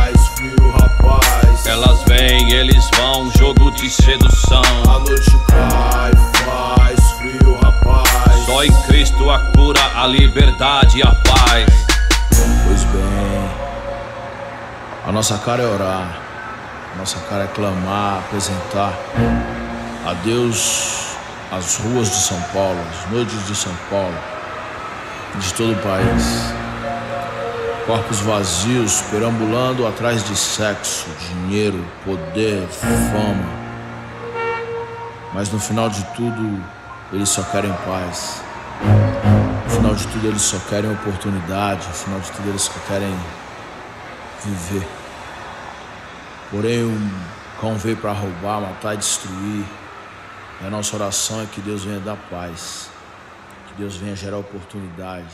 Elas 1.68 2.02
vêm, 2.04 2.50
eles 2.50 2.88
vão, 2.96 3.30
jogo 3.32 3.70
de 3.72 3.90
sedução. 3.90 4.62
A 4.88 4.98
noite 5.00 5.30
cai, 5.48 6.10
faz 6.44 7.10
frio, 7.18 7.58
rapaz. 7.62 8.46
Só 8.46 8.64
em 8.64 8.72
Cristo 8.84 9.30
a 9.30 9.38
cura, 9.52 9.80
a 9.94 10.06
liberdade 10.06 10.98
e 10.98 11.02
a 11.02 11.14
paz. 11.14 11.66
Pois 12.66 12.84
bem, 12.84 13.50
a 15.06 15.12
nossa 15.12 15.36
cara 15.36 15.62
é 15.62 15.66
orar, 15.66 16.18
a 16.94 16.98
nossa 16.98 17.18
cara 17.28 17.44
é 17.44 17.48
clamar, 17.48 18.20
apresentar 18.20 18.94
a 20.06 20.14
Deus 20.24 21.16
as 21.52 21.76
ruas 21.76 22.08
de 22.08 22.16
São 22.16 22.40
Paulo, 22.54 22.80
as 22.90 23.10
noites 23.10 23.46
de 23.46 23.54
São 23.54 23.74
Paulo, 23.90 24.16
de 25.38 25.52
todo 25.52 25.74
o 25.74 25.82
país. 25.82 26.67
Corpos 27.88 28.20
vazios 28.20 29.00
perambulando 29.10 29.86
atrás 29.86 30.22
de 30.22 30.36
sexo, 30.36 31.06
dinheiro, 31.30 31.82
poder, 32.04 32.68
fama. 32.68 33.48
Mas 35.32 35.50
no 35.50 35.58
final 35.58 35.88
de 35.88 36.04
tudo, 36.14 36.62
eles 37.10 37.30
só 37.30 37.42
querem 37.44 37.72
paz. 37.86 38.42
No 39.64 39.70
final 39.70 39.94
de 39.94 40.06
tudo, 40.06 40.28
eles 40.28 40.42
só 40.42 40.58
querem 40.68 40.92
oportunidade. 40.92 41.88
No 41.88 41.94
final 41.94 42.20
de 42.20 42.30
tudo, 42.30 42.50
eles 42.50 42.60
só 42.60 42.74
querem 42.86 43.18
viver. 44.44 44.86
Porém, 46.50 46.82
o 46.82 47.58
cão 47.58 47.74
veio 47.78 47.96
para 47.96 48.12
roubar, 48.12 48.60
matar 48.60 48.92
e 48.92 48.98
destruir. 48.98 49.64
E 50.60 50.66
a 50.66 50.68
nossa 50.68 50.94
oração 50.94 51.40
é 51.40 51.46
que 51.46 51.62
Deus 51.62 51.84
venha 51.84 52.00
dar 52.00 52.18
paz. 52.30 52.90
Que 53.68 53.74
Deus 53.78 53.96
venha 53.96 54.14
gerar 54.14 54.36
oportunidade 54.36 55.32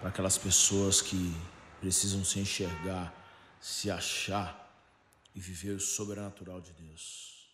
para 0.00 0.10
aquelas 0.10 0.38
pessoas 0.38 1.00
que 1.00 1.34
precisam 1.86 2.24
se 2.24 2.40
enxergar, 2.40 3.14
se 3.60 3.88
achar 3.88 4.68
e 5.32 5.40
viver 5.40 5.70
o 5.70 5.80
sobrenatural 5.80 6.60
de 6.60 6.72
Deus. 6.72 7.46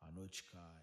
A 0.00 0.10
noite 0.10 0.42
cai. 0.44 0.80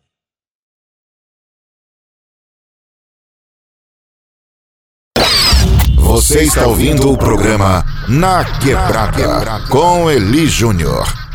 Você 5.95 6.43
está 6.43 6.67
ouvindo 6.67 7.11
o 7.11 7.17
programa 7.17 7.83
Na 8.07 8.59
Quebrada 8.59 9.67
com 9.67 10.11
Eli 10.11 10.45
Júnior. 10.45 11.26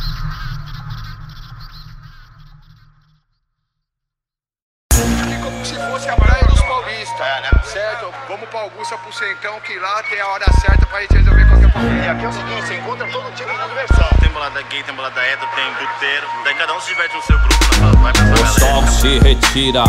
Pro 9.23 9.29
Centão, 9.29 9.61
que 9.61 9.79
lá 9.79 10.03
tem 10.11 10.21
a 10.21 10.27
hora 10.27 10.45
certa 10.61 10.85
pra 10.87 11.01
gente 11.01 11.15
resolver 11.15 11.47
qualquer 11.47 11.71
problema. 11.71 12.05
E 12.05 12.09
aqui 12.09 12.25
é 12.25 12.29
o 12.29 12.33
seguinte, 12.33 12.67
você 12.67 12.75
encontra 12.75 13.07
todo 13.07 13.33
tipo 13.37 13.51
de 13.51 13.69
diversão. 13.69 14.09
Tem 14.21 14.29
balada 14.31 14.63
gay, 14.63 14.83
tem 14.83 14.95
balada 14.97 15.21
hétero, 15.21 15.49
tem 15.55 15.65
bruteiro. 15.75 16.27
Daí 16.45 16.55
cada 16.55 16.75
um 16.75 16.81
se 16.81 16.89
diverte 16.89 17.15
no 17.15 17.23
seu 17.23 17.39
grupo, 17.39 17.55
né? 17.77 17.93
vai 18.03 18.13
pra 18.13 18.25
O 18.25 18.47
sol 18.47 18.87
se 18.89 19.19
retira, 19.21 19.85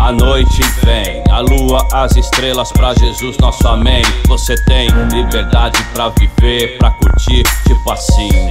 a 0.00 0.12
noite 0.12 0.62
vem, 0.84 1.24
a 1.32 1.40
lua, 1.40 1.88
as 1.92 2.14
estrelas 2.14 2.70
pra 2.70 2.94
Jesus, 2.94 3.36
nosso 3.38 3.66
amém. 3.66 4.04
Você 4.28 4.54
tem 4.66 4.88
liberdade 5.12 5.82
pra 5.92 6.10
viver, 6.10 6.78
pra 6.78 6.92
curtir, 6.92 7.42
tipo 7.66 7.90
assim. 7.90 8.50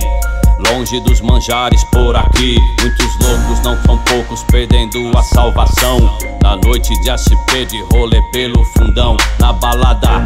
Longe 0.67 0.99
dos 1.01 1.21
manjares 1.21 1.83
por 1.85 2.15
aqui, 2.15 2.57
muitos 2.81 3.17
loucos 3.27 3.59
não 3.63 3.81
são 3.83 3.97
poucos, 3.99 4.43
perdendo 4.43 5.17
a 5.17 5.23
salvação. 5.23 6.17
Na 6.41 6.55
noite 6.57 6.93
de 7.01 7.09
SP 7.11 7.65
de 7.65 7.81
rolê 7.93 8.21
pelo 8.31 8.63
fundão, 8.77 9.15
na 9.39 9.53
balada 9.53 10.23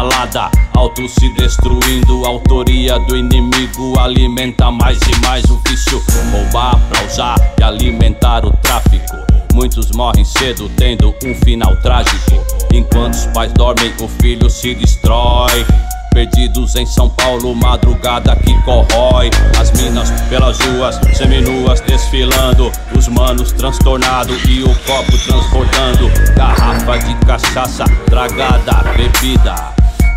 calada, 0.00 0.50
alto 0.74 1.06
se 1.08 1.28
destruindo, 1.34 2.24
autoria 2.24 2.98
do 3.00 3.16
inimigo 3.16 3.98
alimenta 3.98 4.70
mais 4.70 4.98
e 5.02 5.20
mais 5.26 5.44
o 5.50 5.60
vício. 5.66 6.02
Roubar 6.32 6.78
pra 6.88 7.04
usar 7.04 7.36
e 7.58 7.62
alimentar 7.62 8.46
o 8.46 8.50
tráfico. 8.62 9.16
Muitos 9.52 9.90
morrem 9.90 10.24
cedo, 10.24 10.70
tendo 10.76 11.14
um 11.24 11.34
final 11.44 11.76
trágico. 11.82 12.42
Enquanto 12.72 13.14
os 13.14 13.26
pais 13.26 13.52
dormem, 13.52 13.92
o 14.00 14.08
filho 14.08 14.48
se 14.48 14.74
destrói. 14.74 15.66
Perdidos 16.12 16.74
em 16.74 16.84
São 16.86 17.08
Paulo, 17.08 17.54
madrugada 17.54 18.34
que 18.36 18.52
corrói. 18.62 19.30
As 19.58 19.70
minas 19.72 20.10
pelas 20.28 20.58
ruas, 20.58 20.98
seminuas 21.16 21.80
desfilando. 21.80 22.70
Os 22.96 23.08
manos 23.08 23.52
transtornados 23.52 24.36
e 24.48 24.62
o 24.62 24.74
copo 24.86 25.18
transbordando. 25.18 26.10
Garrafa 26.36 26.98
de 26.98 27.14
cachaça, 27.26 27.84
tragada, 28.06 28.92
bebida. 28.96 29.54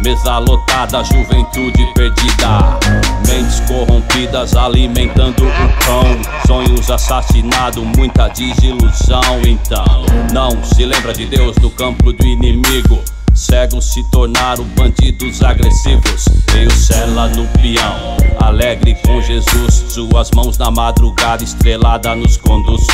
Mesa 0.04 0.38
lotada, 0.40 1.04
juventude 1.04 1.86
perdida. 1.94 2.78
Mentes 3.26 3.62
corrompidas 3.62 4.56
alimentando 4.56 5.46
o 5.46 5.86
cão. 5.86 6.44
Sonhos 6.46 6.90
assassinados, 6.92 7.84
muita 7.96 8.28
desilusão. 8.28 9.42
Então, 9.48 10.06
não 10.34 10.62
se 10.64 10.86
lembra 10.86 11.14
de 11.14 11.26
Deus 11.26 11.56
no 11.58 11.70
campo 11.70 12.12
do 12.12 12.26
inimigo. 12.26 13.02
Cegos 13.44 13.92
se 13.92 14.02
tornaram 14.06 14.64
bandidos 14.64 15.44
agressivos. 15.44 16.26
Veio 16.50 16.72
cela 16.72 17.28
no 17.28 17.46
peão, 17.50 18.18
alegre 18.40 18.96
com 19.06 19.22
Jesus. 19.22 19.84
Suas 19.90 20.32
mãos 20.32 20.58
na 20.58 20.72
madrugada, 20.72 21.44
estrelada 21.44 22.16
nos 22.16 22.38
conduz. 22.38 22.88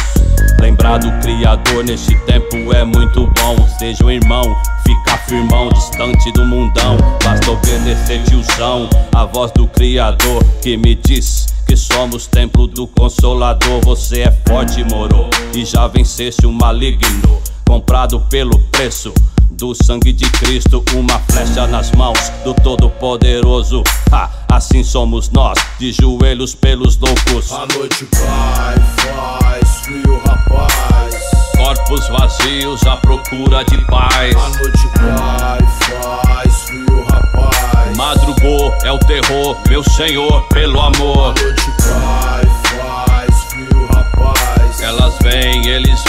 Lembrar 0.59 0.97
do 0.97 1.11
Criador 1.21 1.83
neste 1.83 2.15
tempo 2.25 2.73
é 2.73 2.83
muito 2.83 3.27
bom. 3.27 3.55
Seja 3.77 4.03
um 4.03 4.09
irmão, 4.09 4.43
fica 4.83 5.17
firmão, 5.19 5.69
distante 5.69 6.31
do 6.31 6.43
mundão. 6.43 6.97
Basta 7.23 7.51
obedecer, 7.51 8.23
tiozão, 8.23 8.89
a 9.13 9.25
voz 9.25 9.51
do 9.51 9.67
Criador 9.67 10.43
que 10.63 10.75
me 10.77 10.95
diz. 10.95 11.45
Que 11.67 11.77
somos 11.77 12.25
templo 12.25 12.65
do 12.65 12.87
Consolador. 12.87 13.81
Você 13.85 14.21
é 14.21 14.31
forte, 14.47 14.83
moro, 14.83 15.29
e 15.53 15.63
já 15.63 15.85
venceste 15.87 16.47
o 16.47 16.51
maligno. 16.51 17.39
Comprado 17.63 18.19
pelo 18.31 18.57
preço 18.71 19.13
do 19.51 19.73
sangue 19.73 20.13
de 20.13 20.29
Cristo, 20.31 20.83
uma 20.95 21.19
flecha 21.19 21.67
nas 21.67 21.91
mãos 21.91 22.19
do 22.43 22.53
Todo-Poderoso. 22.53 23.83
Ha, 24.11 24.29
assim 24.47 24.83
somos 24.83 25.29
nós, 25.29 25.57
de 25.79 25.91
joelhos 25.91 26.55
pelos 26.55 26.97
loucos. 26.97 27.51
A 27.51 27.65
noite 27.77 28.05
cai, 28.05 28.75
faz 28.97 29.69
frio, 29.83 30.21
rapaz. 30.25 31.15
Corpos 31.57 32.07
vazios 32.07 32.81
à 32.85 32.95
procura 32.97 33.63
de 33.65 33.77
paz. 33.85 34.35
A 34.35 34.49
noite 34.49 34.87
cai, 34.95 35.59
faz 35.79 36.53
frio, 36.63 37.05
rapaz. 37.09 37.97
Madrugou 37.97 38.73
é 38.83 38.91
o 38.91 38.99
terror, 38.99 39.57
meu 39.67 39.83
Senhor, 39.83 40.41
pelo 40.49 40.79
amor. 40.79 41.33
A 41.37 41.41
noite 41.41 41.71
cai, 41.77 42.45
faz 42.77 43.43
frio, 43.45 43.87
rapaz. 43.93 44.81
Elas 44.81 45.15
vêm, 45.21 45.48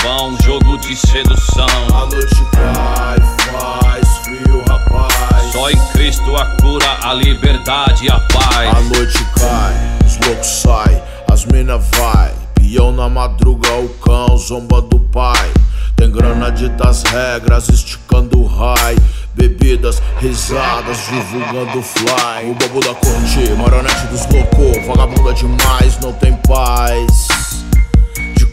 vão, 0.03 0.36
jogo 0.43 0.78
de 0.78 0.97
sedução. 0.97 1.66
A 1.95 2.07
noite 2.07 2.45
cai, 2.53 3.18
faz 3.53 4.18
frio, 4.18 4.62
rapaz. 4.68 5.53
Só 5.53 5.70
em 5.70 5.76
Cristo 5.93 6.36
a 6.36 6.45
cura, 6.57 6.99
a 7.03 7.14
liberdade 7.14 8.07
e 8.07 8.11
a 8.11 8.20
paz. 8.20 8.76
A 8.76 8.80
noite 8.95 9.24
cai, 9.38 9.74
os 10.07 10.26
loucos 10.26 10.47
saem, 10.47 11.03
as 11.30 11.45
mina 11.47 11.78
vai. 11.78 12.32
Peão 12.55 12.93
na 12.93 13.09
madruga, 13.09 13.72
o 13.74 13.88
cão 14.01 14.36
zomba 14.36 14.80
do 14.80 15.01
pai. 15.01 15.51
Tem 15.97 16.11
grana 16.11 16.51
de 16.51 16.68
das 16.70 17.03
regras, 17.03 17.68
esticando 17.68 18.41
o 18.41 18.47
raio. 18.47 18.99
bebidas, 19.34 20.03
risadas, 20.18 20.99
divulgando 21.09 21.82
fly. 21.82 22.51
O 22.51 22.55
bobo 22.55 22.80
da 22.80 22.95
corte, 22.95 23.51
marionete 23.57 24.07
dos 24.07 24.26
loucos, 24.26 24.86
vagabunda 24.86 25.32
demais, 25.32 25.99
não 26.01 26.12
tem 26.12 26.34
paz. 26.47 27.28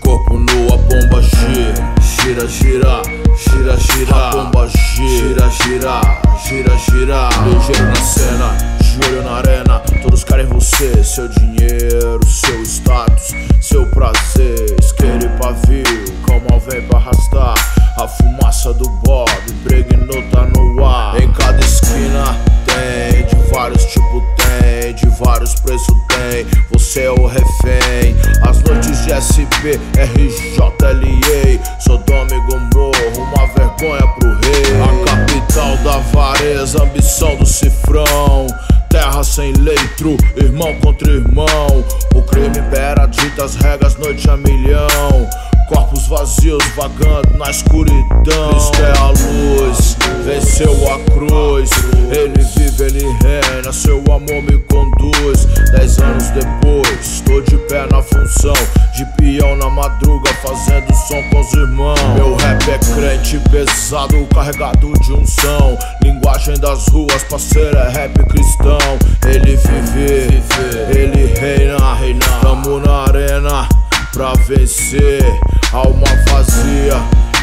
Corpo 0.08 0.38
nu, 0.38 0.68
a 0.74 0.78
bomba 0.78 1.22
gira, 1.22 1.94
gira, 2.00 2.48
gira, 2.48 3.02
gira, 3.36 3.76
gira. 3.76 4.16
A 4.16 4.30
bomba 4.30 4.66
gira, 4.70 5.50
gira, 5.50 6.00
gira, 6.48 6.76
gira. 6.78 7.30
Ligeiro 7.44 7.88
na 7.88 7.96
cena, 7.96 8.77
de 8.98 9.08
olho 9.08 9.24
na 9.24 9.38
arena. 9.38 9.80
Todos 10.02 10.24
querem 10.24 10.46
você, 10.48 11.04
seu 11.04 11.28
dinheiro, 11.28 12.20
seu 12.28 12.62
status, 12.64 13.34
seu 13.62 13.86
prazer. 13.88 14.76
Isqueiro 14.80 15.26
e 15.26 15.30
pavio, 15.40 15.84
como 16.26 16.60
vem 16.60 16.82
pra 16.88 16.98
arrastar. 16.98 17.54
A 17.98 18.08
fumaça 18.08 18.74
do 18.74 18.88
Bob, 19.04 19.30
impregnou, 19.50 20.24
tá 20.32 20.46
no 20.46 20.86
ar. 20.86 21.22
Em 21.22 21.32
cada 21.34 21.60
esquina 21.60 22.36
tem, 22.66 23.26
de 23.26 23.52
vários 23.52 23.86
tipos 23.86 24.24
tem, 24.38 24.94
de 24.94 25.08
vários 25.18 25.54
preços 25.56 25.96
tem. 26.10 26.46
Você 26.72 27.04
é 27.04 27.12
o 27.12 27.26
refém. 27.26 28.16
As 28.48 28.62
noites 28.64 29.06
de 29.06 29.12
SB, 29.12 29.80
RJLA, 29.96 31.80
Sodoma 31.80 32.30
e 32.32 32.40
Gomorra, 32.52 33.08
uma 33.18 33.48
vergonha 33.54 34.08
pro 34.20 34.30
rei. 34.30 34.68
A 34.82 35.06
capital 35.06 35.78
da 35.78 35.98
vareza, 36.12 36.84
ambição 36.84 37.36
do 37.36 37.46
cifrão. 37.46 38.48
Terra 38.98 39.24
sem 39.24 39.54
leitro, 39.54 40.18
irmão 40.36 40.74
contra 40.80 41.08
irmão. 41.12 41.86
O 42.16 42.24
crime 42.24 42.58
impera, 42.58 43.06
dita 43.06 43.46
as 43.46 43.54
regras, 43.54 43.96
noite 43.96 44.28
a 44.28 44.36
milhão. 44.36 45.30
Corpos 45.68 46.08
vazios 46.08 46.64
vagando 46.78 47.38
na 47.38 47.50
escuridão. 47.52 48.50
Cristo 48.50 48.82
é 48.82 48.98
a 49.00 49.08
luz, 49.10 49.98
venceu 50.24 50.72
a 50.94 51.00
cruz. 51.12 51.70
Ele 52.10 52.42
vive, 52.56 52.84
ele 52.84 53.18
reina, 53.22 53.74
seu 53.74 53.98
amor 54.06 54.42
me 54.44 54.58
conduz. 54.60 55.46
Dez 55.72 55.98
anos 56.00 56.30
depois, 56.30 57.00
estou 57.02 57.42
de 57.42 57.58
pé 57.68 57.86
na 57.92 58.02
função. 58.02 58.54
De 58.96 59.06
peão 59.18 59.58
na 59.58 59.70
madruga, 59.70 60.34
fazendo 60.36 60.94
som 60.94 61.22
com 61.30 61.42
os 61.42 61.54
irmãos. 61.54 62.00
Meu 62.16 62.36
rap 62.38 62.70
é 62.72 62.78
crente 62.78 63.38
pesado, 63.52 64.26
carregado 64.34 64.94
de 65.02 65.12
unção. 65.12 65.78
Linguagem 66.02 66.58
das 66.60 66.88
ruas, 66.88 67.24
parceiro, 67.24 67.78
é 67.78 67.90
rap 67.90 68.14
cristão. 68.30 68.80
Ele 69.26 69.58
vive, 69.58 70.42
ele 70.90 71.34
reina, 71.38 71.94
reina. 71.96 72.26
Tamo 72.42 72.80
na 72.80 73.04
arena 73.04 73.68
pra 74.18 74.34
vencer. 74.48 75.24
Alma 75.72 76.08
vazia 76.28 76.96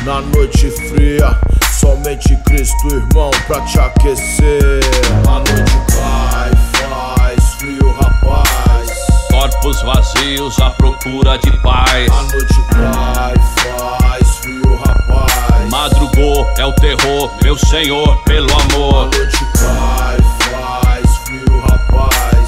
na 0.05 0.21
noite 0.21 0.69
fria. 0.71 1.39
Somente 1.73 2.37
Cristo, 2.45 2.89
irmão, 2.89 3.31
pra 3.47 3.61
te 3.61 3.79
aquecer. 3.79 4.81
A 5.29 5.39
noite 5.39 5.79
cai, 5.93 6.51
faz 6.73 7.55
frio, 7.55 7.95
rapaz. 8.01 8.91
Corpos 9.31 9.83
vazios 9.83 10.59
à 10.59 10.71
procura 10.71 11.39
de 11.39 11.57
paz. 11.63 12.11
A 12.11 12.23
noite 12.23 12.61
cai, 12.71 13.35
faz 13.63 14.37
frio, 14.39 14.77
rapaz. 14.85 15.71
Madrugou 15.71 16.45
é 16.59 16.67
o 16.67 16.73
terror, 16.73 17.31
meu 17.43 17.57
senhor, 17.57 18.21
pelo 18.25 18.49
amor. 18.53 19.11
A 19.15 19.17
noite 19.17 19.47
cai. 19.53 20.24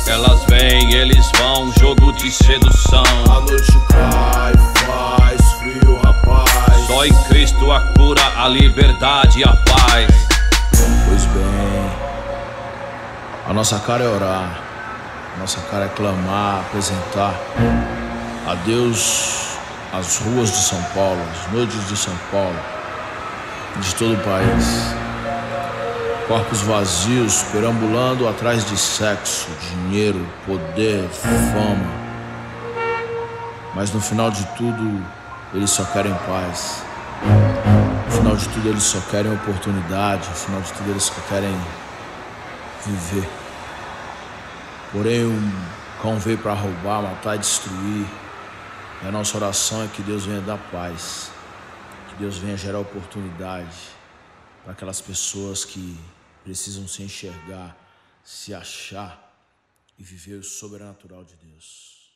Elas 0.09 0.45
vêm, 0.49 0.95
eles 0.95 1.29
vão, 1.37 1.73
jogo 1.81 2.13
de 2.13 2.31
sedução. 2.31 3.03
A 3.29 3.41
noite 3.41 3.79
cai, 3.89 4.53
faz 4.87 5.53
frio, 5.55 6.01
rapaz. 6.05 6.87
Só 6.87 7.05
em 7.05 7.13
Cristo 7.25 7.73
a 7.73 7.81
cura, 7.97 8.23
a 8.37 8.49
liberdade 8.49 9.41
e 9.41 9.45
a 9.45 9.49
paz. 9.49 10.07
Pois 11.09 11.25
bem, 11.27 11.91
a 13.49 13.53
nossa 13.53 13.81
cara 13.81 14.05
é 14.05 14.09
orar, 14.09 14.61
a 15.37 15.41
nossa 15.41 15.61
cara 15.63 15.87
é 15.87 15.89
clamar, 15.89 16.61
apresentar 16.61 17.35
a 18.47 18.55
Deus 18.65 19.59
as 19.93 20.19
ruas 20.19 20.51
de 20.51 20.59
São 20.59 20.83
Paulo, 20.95 21.21
as 21.33 21.53
noites 21.53 21.89
de 21.89 21.97
São 21.97 22.15
Paulo, 22.31 22.57
de 23.81 23.95
todo 23.97 24.15
o 24.15 24.19
país. 24.19 25.06
Corpos 26.29 26.61
vazios 26.63 27.45
perambulando 27.53 28.29
atrás 28.29 28.65
de 28.69 28.77
sexo, 28.77 29.47
dinheiro, 29.61 30.27
poder, 30.45 31.09
fama. 31.09 32.07
Mas 33.77 33.93
no 33.93 34.01
final 34.01 34.33
de 34.33 34.45
tudo, 34.57 35.07
eles 35.55 35.71
só 35.71 35.85
querem 35.85 36.13
paz. 36.27 36.83
No 38.07 38.11
final 38.11 38.37
de 38.37 38.49
tudo, 38.49 38.69
eles 38.71 38.83
só 38.83 39.01
querem 39.03 39.33
oportunidade. 39.33 40.29
No 40.29 40.35
final 40.35 40.61
de 40.63 40.73
tudo, 40.73 40.91
eles 40.91 41.05
só 41.05 41.15
querem 41.29 41.57
viver. 42.85 43.29
Porém, 44.91 45.27
um 45.27 45.53
cão 46.03 46.19
veio 46.19 46.39
para 46.39 46.55
roubar, 46.55 47.03
matar 47.03 47.37
e 47.37 47.39
destruir. 47.39 48.07
E 49.05 49.07
a 49.07 49.13
nossa 49.13 49.37
oração 49.37 49.85
é 49.85 49.87
que 49.87 50.03
Deus 50.03 50.27
venha 50.27 50.41
dar 50.41 50.59
paz. 50.73 51.31
Que 52.09 52.17
Deus 52.17 52.37
venha 52.37 52.57
gerar 52.57 52.81
oportunidade 52.81 53.95
para 54.65 54.73
aquelas 54.73 55.01
pessoas 55.01 55.65
que 55.65 55.97
precisam 56.47 56.87
se 56.87 57.03
enxergar, 57.03 57.77
se 58.23 58.55
achar 58.55 59.13
e 59.99 60.05
viver 60.05 60.37
o 60.37 60.45
sobrenatural 60.45 61.25
de 61.25 61.35
Deus. 61.35 62.13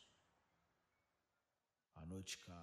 A 1.97 2.05
noite 2.05 2.37
cai. 2.45 2.55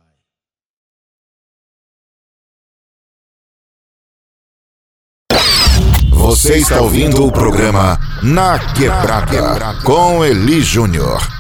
Você 6.11 6.57
está 6.57 6.81
ouvindo 6.81 7.27
o 7.27 7.31
programa 7.31 7.99
Na 8.23 8.59
Quebrada 8.75 9.83
com 9.85 10.25
Eli 10.25 10.63
Júnior. 10.63 11.38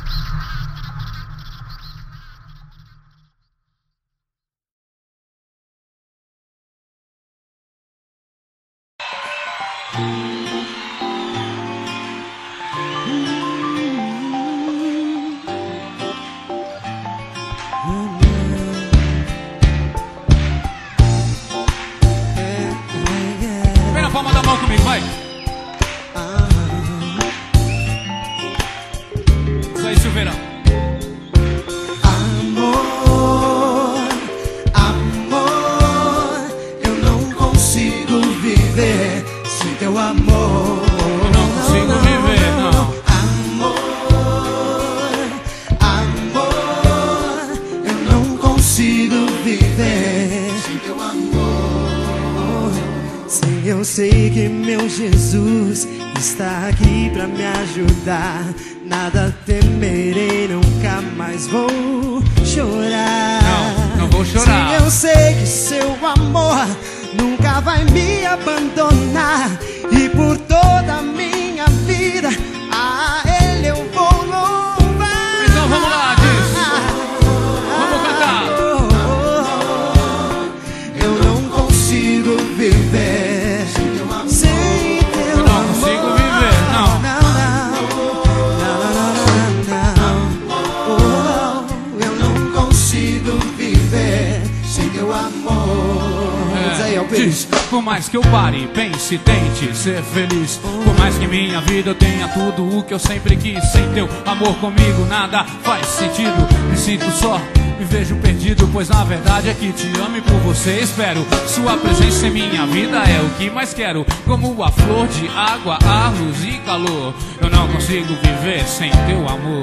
Mais 97.99 98.09
que 98.09 98.17
eu 98.17 98.23
pare, 98.23 98.65
pense, 98.69 99.19
tente 99.19 99.77
ser 99.77 100.01
feliz. 100.05 100.57
Por 100.59 100.97
mais 101.01 101.19
que 101.19 101.27
minha 101.27 101.61
vida 101.61 101.93
tenha 101.97 102.29
tudo 102.29 102.79
o 102.79 102.85
que 102.85 102.95
eu 102.95 102.99
sempre 102.99 103.37
quis. 103.37 103.61
Sem 103.73 103.93
teu 103.93 104.09
amor 104.25 104.55
comigo 104.59 105.05
nada 105.07 105.43
faz 105.65 105.85
sentido. 105.85 106.47
Me 106.71 106.77
sinto 106.77 107.11
só, 107.11 107.41
me 107.77 107.85
vejo 107.85 108.15
perdido. 108.17 108.71
Pois 108.73 108.89
na 108.89 109.03
verdade 109.03 109.49
é 109.51 109.55
que 109.55 109.73
te 109.73 109.89
amo 109.99 110.17
e 110.17 110.21
por 110.21 110.39
você 110.43 110.79
espero. 110.79 111.27
Sua 111.49 111.77
presença 111.77 112.29
em 112.29 112.31
minha 112.31 112.67
vida 112.67 112.99
é 112.99 113.21
o 113.21 113.31
que 113.31 113.51
mais 113.51 113.75
quero. 113.75 114.07
Como 114.25 114.63
a 114.63 114.71
flor 114.71 115.09
de 115.09 115.27
água, 115.37 115.77
a 115.85 116.11
luz 116.11 116.45
e 116.45 116.57
calor. 116.59 117.13
Eu 117.41 117.51
não 117.51 117.67
consigo 117.67 118.15
viver 118.23 118.65
sem 118.65 118.93
teu 119.09 119.29
amor. 119.29 119.63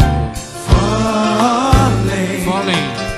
Falling, 2.44 3.15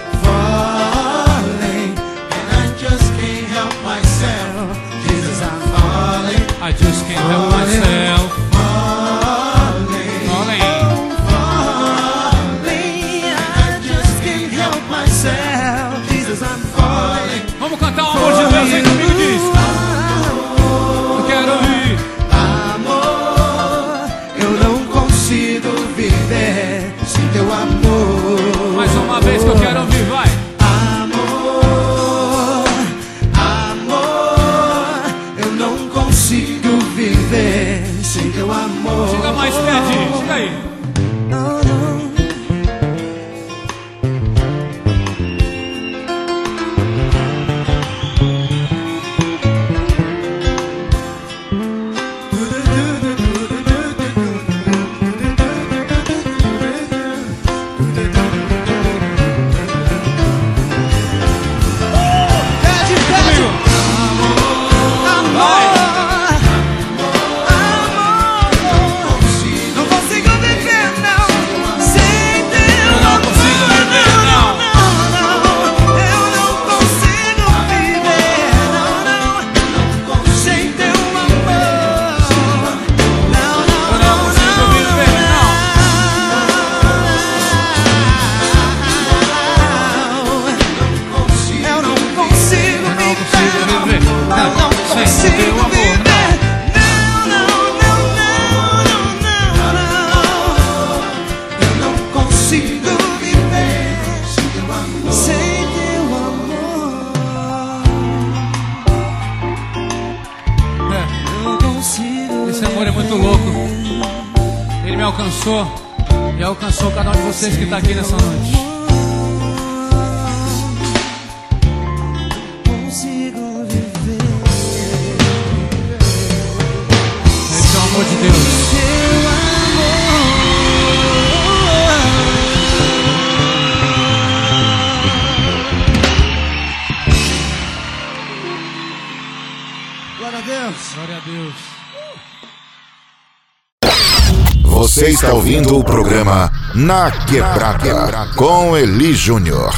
está 145.27 145.35
ouvindo 145.35 145.77
o 145.77 145.83
programa 145.83 146.49
Na 146.73 147.11
Quebrada 147.11 148.33
com 148.37 148.77
Eli 148.77 149.13
Júnior. 149.13 149.73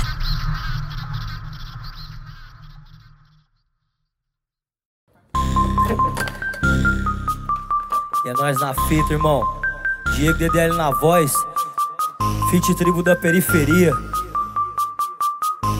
É 8.27 8.33
nós 8.33 8.59
na 8.59 8.75
fita, 8.87 9.13
irmão. 9.13 9.41
Diego 10.15 10.37
DDL 10.37 10.75
na 10.75 10.91
voz. 10.91 11.33
Fit 12.51 12.75
tribo 12.75 13.01
da 13.01 13.15
periferia. 13.15 13.91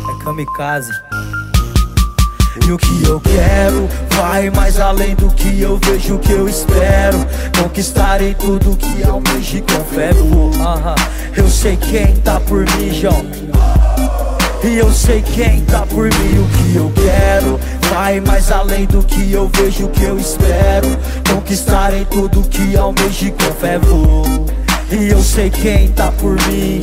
É 0.10 0.24
kamikaze. 0.24 0.92
O 2.72 2.78
que 2.78 3.04
eu 3.04 3.20
quero 3.20 3.90
vai 4.12 4.52
mais 4.52 4.80
além 4.80 5.16
do 5.16 5.28
que 5.32 5.60
eu 5.60 5.80
vejo, 5.84 6.16
o 6.16 6.20
que 6.20 6.34
eu 6.34 6.48
espero. 6.48 7.18
Conquistarei 7.60 8.36
tudo 8.36 8.78
que 8.78 9.04
almejo 9.04 9.64
com 9.64 9.84
fé. 9.86 10.12
Aham. 10.62 10.96
Eu 11.36 11.50
sei 11.50 11.76
quem 11.78 12.16
tá 12.18 12.40
por 12.40 12.60
mim, 12.60 12.94
João. 12.94 13.26
E 14.64 14.78
eu 14.78 14.92
sei 14.92 15.24
quem 15.24 15.62
tá 15.62 15.80
por 15.88 16.04
mim, 16.04 16.38
o 16.38 16.48
que 16.50 16.76
eu 16.76 16.92
quero 16.94 17.60
Vai 17.90 18.20
mais 18.20 18.52
além 18.52 18.86
do 18.86 19.02
que 19.02 19.32
eu 19.32 19.50
vejo, 19.54 19.86
o 19.86 19.90
que 19.90 20.04
eu 20.04 20.20
espero 20.20 20.88
Conquistarei 21.34 22.04
tudo 22.04 22.42
que 22.42 22.76
almejo 22.76 23.32
com 23.32 23.54
fé 23.54 23.80
vou 23.80 24.26
E 24.92 25.08
eu 25.08 25.24
sei 25.24 25.50
quem 25.50 25.88
tá 25.94 26.12
por 26.12 26.36
mim 26.50 26.82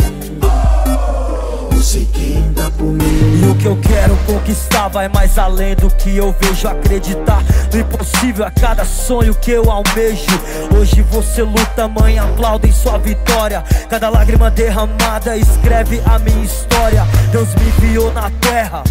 Por 2.76 2.92
mim 2.92 3.42
E 3.42 3.48
o 3.48 3.54
que 3.54 3.66
eu 3.66 3.76
quero 3.76 4.16
conquistar 4.26 4.88
vai 4.88 5.08
mais 5.08 5.38
além 5.38 5.76
do 5.76 5.88
que 5.88 6.16
eu 6.16 6.34
vejo. 6.40 6.66
Acreditar 6.66 7.44
no 7.72 7.78
impossível 7.78 8.44
a 8.44 8.50
cada 8.50 8.84
sonho 8.84 9.32
que 9.32 9.52
eu 9.52 9.70
almejo. 9.70 10.26
Hoje 10.76 11.00
você 11.02 11.42
luta, 11.42 11.84
amanhã 11.84 12.24
aplaudem 12.24 12.72
sua 12.72 12.98
vitória. 12.98 13.62
Cada 13.88 14.08
lágrima 14.08 14.50
derramada 14.50 15.36
escreve 15.36 16.02
a 16.04 16.18
minha 16.18 16.44
história. 16.44 17.06
Deus 17.30 17.54
me 17.54 17.68
enviou 17.68 18.12
na 18.12 18.30
terra 18.40 18.82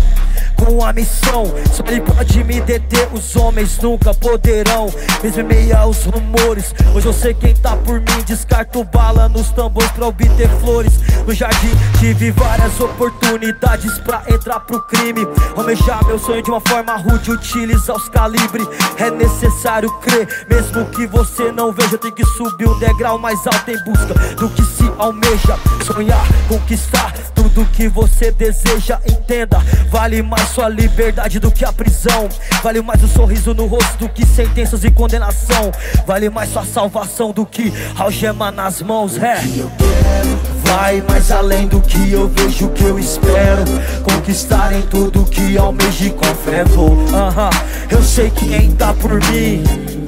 com 0.56 0.84
a 0.84 0.94
missão. 0.94 1.46
Só 1.72 1.84
ele 1.88 2.02
pode 2.02 2.44
me 2.44 2.62
deter, 2.62 3.08
os 3.14 3.36
homens 3.36 3.78
nunca 3.80 4.14
poderão 4.14 4.92
Mesmo 5.24 5.42
em 5.42 5.44
meio 5.44 5.78
aos 5.78 6.04
rumores. 6.06 6.74
Hoje 6.94 7.06
eu 7.06 7.14
sei 7.14 7.34
quem 7.34 7.56
tá 7.56 7.76
por 7.76 8.00
mim 8.00 8.24
Descarto 8.26 8.84
bala 8.84 9.30
nos 9.30 9.50
tambores 9.52 9.92
pra 9.92 10.08
obter 10.08 10.50
flores. 10.62 10.94
No 11.26 11.34
jardim 11.34 11.72
tive 12.00 12.32
várias 12.32 12.80
oportunidades 12.80 13.98
pra 14.00 14.24
entrar 14.30 14.60
pro 14.62 14.82
crime. 14.84 15.26
Almejar 15.56 16.06
meu 16.06 16.20
sonho 16.20 16.42
de 16.42 16.50
uma 16.50 16.62
forma 16.62 16.96
rude 16.98 17.32
Utilizar 17.32 17.96
os 17.96 18.10
calibres 18.10 18.68
É 18.98 19.10
necessário 19.10 19.90
crer 20.00 20.28
Mesmo 20.50 20.86
que 20.86 21.08
você 21.08 21.52
não 21.52 21.72
veja 21.72 21.98
Tem 21.98 22.12
que 22.12 22.26
subir 22.26 22.68
um 22.68 22.80
degrau 22.80 23.18
mais 23.18 23.46
alto 23.48 23.72
em 23.72 23.84
busca 23.84 24.14
Do 24.36 24.50
que 24.50 24.64
se 24.64 24.92
almeja. 24.98 25.58
Sonhar, 25.84 26.26
conquistar 26.48 27.14
tudo 27.34 27.66
que 27.72 27.88
você 27.88 28.32
deseja 28.32 29.00
Entenda, 29.06 29.60
vale 29.90 30.22
mais 30.22 30.45
sua 30.46 30.70
liberdade 30.70 31.40
do 31.40 31.52
que 31.52 31.66
a 31.66 31.74
prisão. 31.74 32.30
Vale 32.64 32.82
mais 32.82 33.04
o 33.04 33.08
sorriso 33.08 33.54
no 33.54 33.66
rosto 33.66 33.98
do 33.98 34.10
que 34.10 34.26
sentenças 34.26 34.84
e 34.84 34.92
condenação. 34.92 35.72
Vale 36.06 36.30
mais 36.30 36.50
sua 36.52 36.66
salvação 36.66 37.32
do 37.32 37.46
que 37.46 37.74
algema 37.98 38.52
nas 38.52 38.82
mãos 38.82 39.18
É, 39.18 39.40
eu 39.58 39.72
quero 39.78 40.56
Vai 40.66 41.02
mais 41.08 41.32
além 41.32 41.68
do 41.68 41.80
que 41.80 42.12
eu 42.12 42.28
vejo, 42.30 42.70
que 42.70 42.84
eu 42.84 42.98
espero. 42.98 43.64
Conquistar 44.04 44.74
em 44.74 44.82
tudo 44.84 45.24
que 45.26 45.58
almejo 45.58 46.06
e 46.06 46.10
com 46.10 46.26
fé 46.26 46.64
vou. 46.64 46.98
Aham, 47.14 47.50
Eu 47.90 48.04
sei 48.04 48.32
quem 48.32 48.72
tá 48.72 48.94
por 48.94 49.14
mim 49.14 50.05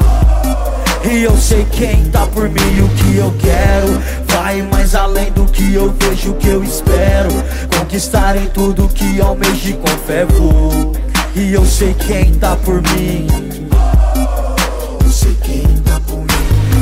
e 1.09 1.23
eu 1.23 1.37
sei 1.37 1.65
quem 1.71 2.05
tá 2.05 2.25
por 2.27 2.49
mim 2.49 2.77
e 2.77 2.81
o 2.81 2.89
que 2.89 3.17
eu 3.17 3.33
quero 3.39 4.01
Vai 4.27 4.61
mais 4.61 4.93
além 4.93 5.31
do 5.31 5.45
que 5.45 5.73
eu 5.73 5.93
vejo, 5.99 6.31
o 6.31 6.35
que 6.35 6.47
eu 6.47 6.63
espero 6.63 7.29
Conquistar 7.79 8.35
em 8.35 8.47
tudo 8.47 8.87
que 8.89 9.19
almejo 9.21 9.69
e 9.69 9.73
com 9.73 9.87
fé 10.05 10.25
vou 10.25 10.93
E 11.35 11.53
eu 11.53 11.65
sei 11.65 11.93
quem 11.93 12.33
tá 12.35 12.55
por 12.55 12.81
mim. 12.81 13.27
Eu 15.03 15.11
sei 15.11 15.35
quem 15.43 15.61
tá 15.83 15.99
por 16.07 16.17
mim. 16.17 16.26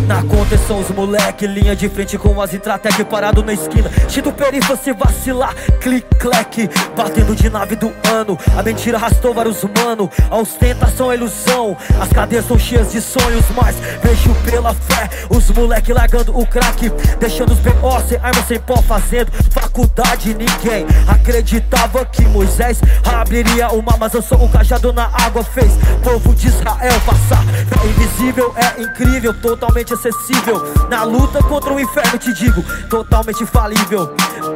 Na 0.08 0.22
conta 0.22 0.56
são 0.68 0.80
os 0.80 0.90
moleque, 0.90 1.48
linha 1.48 1.76
de 1.76 1.90
frente 1.90 2.16
com 2.16 2.40
as 2.40 2.54
Intratec 2.54 3.04
parado 3.06 3.44
na 3.44 3.54
esquina. 3.54 3.90
Tito 4.08 4.32
perifa 4.32 4.76
se 4.76 4.94
vacilar, 4.94 5.56
clic, 5.82 6.06
clack, 6.20 6.70
batendo 6.96 7.36
de 7.36 7.50
nave 7.50 7.76
do 7.76 7.92
ano. 8.14 8.38
A 8.56 8.62
mentira 8.62 8.98
arrastou 8.98 9.34
vários 9.34 9.64
mano, 9.64 10.10
a 10.30 10.38
ostentação 10.38 11.12
é 11.12 11.16
ilusão. 11.16 11.76
As 12.00 12.10
cadeias 12.10 12.46
são 12.48 12.58
cheias 12.58 12.92
de 12.92 13.02
sonhos, 13.02 13.46
mas 13.56 13.76
vejo 14.04 14.34
pela 14.46 14.76
fé 14.76 15.10
os 15.30 15.50
moleque 15.50 15.92
largando 15.92 16.38
o 16.38 16.46
crack, 16.46 16.90
deixando 17.20 17.54
os 17.54 17.60
B.O. 17.60 18.00
sem 18.08 18.18
arma, 18.18 18.44
sem 18.48 18.60
pó, 18.60 18.78
fazendo 18.84 19.32
faculdade. 19.50 20.36
Ninguém 20.36 20.86
acreditava 21.08 22.06
que 22.06 22.24
Moisés 22.26 22.80
abriria 23.04 23.70
o 23.70 23.82
mar, 23.82 23.98
mas 24.00 24.14
eu 24.14 24.22
sou 24.22 24.44
o 24.44 24.50
cajado 24.50 24.94
na 24.94 25.10
água. 25.14 25.44
Fez 25.44 25.72
povo 26.04 26.36
de 26.36 26.48
Israel 26.48 27.02
passar. 27.06 27.44
Fé 27.44 27.88
invisível 27.88 28.54
é 28.56 28.82
incrível, 28.84 29.34
totalmente 29.34 29.95
acessível. 29.96 30.62
Na 30.90 31.04
luta 31.04 31.42
contra 31.44 31.74
o 31.74 31.80
inferno, 31.80 32.20
te 32.20 32.34
digo, 32.34 32.64
totalmente 32.90 33.46
falível. 33.46 34.08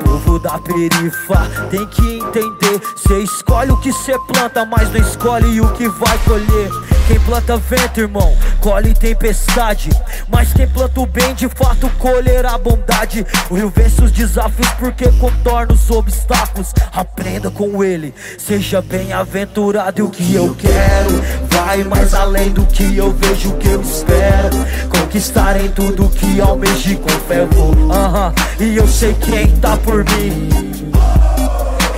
Povo 0.04 0.40
da 0.40 0.60
perifa 0.60 1.50
tem 1.72 1.86
que 1.88 2.20
entender. 2.20 2.82
Cê 2.96 3.20
escolhe 3.22 3.72
o 3.72 3.78
que 3.78 3.92
cê 3.92 4.18
planta, 4.28 4.66
mas 4.66 4.92
não 4.92 5.02
escolhe 5.02 5.60
o 5.62 5.68
que 5.74 5.88
vai 5.88 6.18
colher. 6.20 6.70
Quem 7.10 7.20
planta 7.22 7.58
vento, 7.58 8.00
irmão, 8.00 8.38
colhe 8.62 8.94
tempestade. 8.94 9.90
Mas 10.32 10.54
quem 10.54 10.68
planta 10.68 11.00
o 11.00 11.08
bem, 11.08 11.34
de 11.34 11.50
fato 11.50 11.90
colherá 11.98 12.56
bondade. 12.56 13.26
O 13.50 13.56
rio 13.56 13.74
vence 13.76 14.00
os 14.04 14.12
desafios 14.12 14.70
porque 14.78 15.12
contorna 15.14 15.74
os 15.74 15.90
obstáculos. 15.90 16.72
Aprenda 16.94 17.50
com 17.50 17.84
ele, 17.84 18.14
seja 18.38 18.80
bem-aventurado. 18.80 20.00
E 20.00 20.04
o 20.04 20.10
que 20.12 20.36
eu 20.36 20.54
quero 20.54 21.10
vai 21.50 21.84
mais 21.84 22.14
além 22.14 22.52
do 22.52 22.64
que 22.68 22.96
eu 22.96 23.12
vejo, 23.12 23.54
o 23.54 23.58
que 23.58 23.70
eu 23.70 23.82
espero. 23.82 24.58
Conquistar 24.88 25.60
em 25.60 25.70
tudo 25.70 26.08
que 26.10 26.40
almeje 26.40 26.96
com 26.96 27.10
fé 27.28 27.44
vou. 27.48 27.74
E 28.60 28.76
eu 28.76 28.88
sei 28.88 29.16
quem 29.16 29.48
tá 29.58 29.76
por 29.78 30.06
mim. 30.06 30.48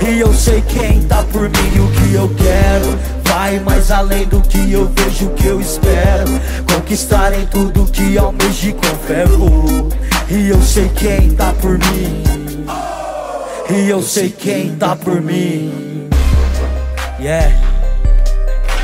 E 0.00 0.20
eu 0.20 0.32
sei 0.32 0.62
quem 0.62 1.02
tá 1.02 1.22
por 1.24 1.42
mim 1.42 1.72
e 1.76 1.80
o 1.80 1.88
que 1.90 2.14
eu 2.14 2.34
quero 2.34 3.21
Vai 3.34 3.58
mais 3.60 3.90
além 3.90 4.26
do 4.26 4.42
que 4.42 4.70
eu 4.70 4.92
vejo, 4.94 5.30
que 5.30 5.46
eu 5.46 5.58
espero. 5.58 6.28
Conquistar 6.70 7.32
em 7.32 7.46
tudo 7.46 7.90
que 7.90 8.18
almeje 8.18 8.74
com 8.74 8.94
fé 9.06 9.24
vou. 9.24 9.88
E 10.28 10.50
eu 10.50 10.60
sei 10.60 10.90
quem 10.90 11.30
tá 11.30 11.50
por 11.54 11.78
mim. 11.78 12.22
E 13.70 13.88
eu 13.88 14.02
sei 14.02 14.28
quem 14.28 14.76
tá 14.76 14.94
por 14.94 15.18
mim. 15.22 16.10
Yeah. 17.18 17.56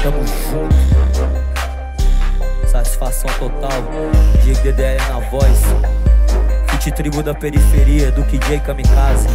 Tamo 0.02 0.24
junto. 0.26 0.74
Satisfação 2.70 3.28
total. 3.38 3.82
Diego 4.42 4.62
DDL 4.62 4.98
na 5.10 5.20
voz. 5.28 5.58
Fit 6.70 6.90
tribo 6.92 7.22
da 7.22 7.34
periferia 7.34 8.10
do 8.10 8.24
KJ 8.24 8.60
Kamikaze 8.60 9.28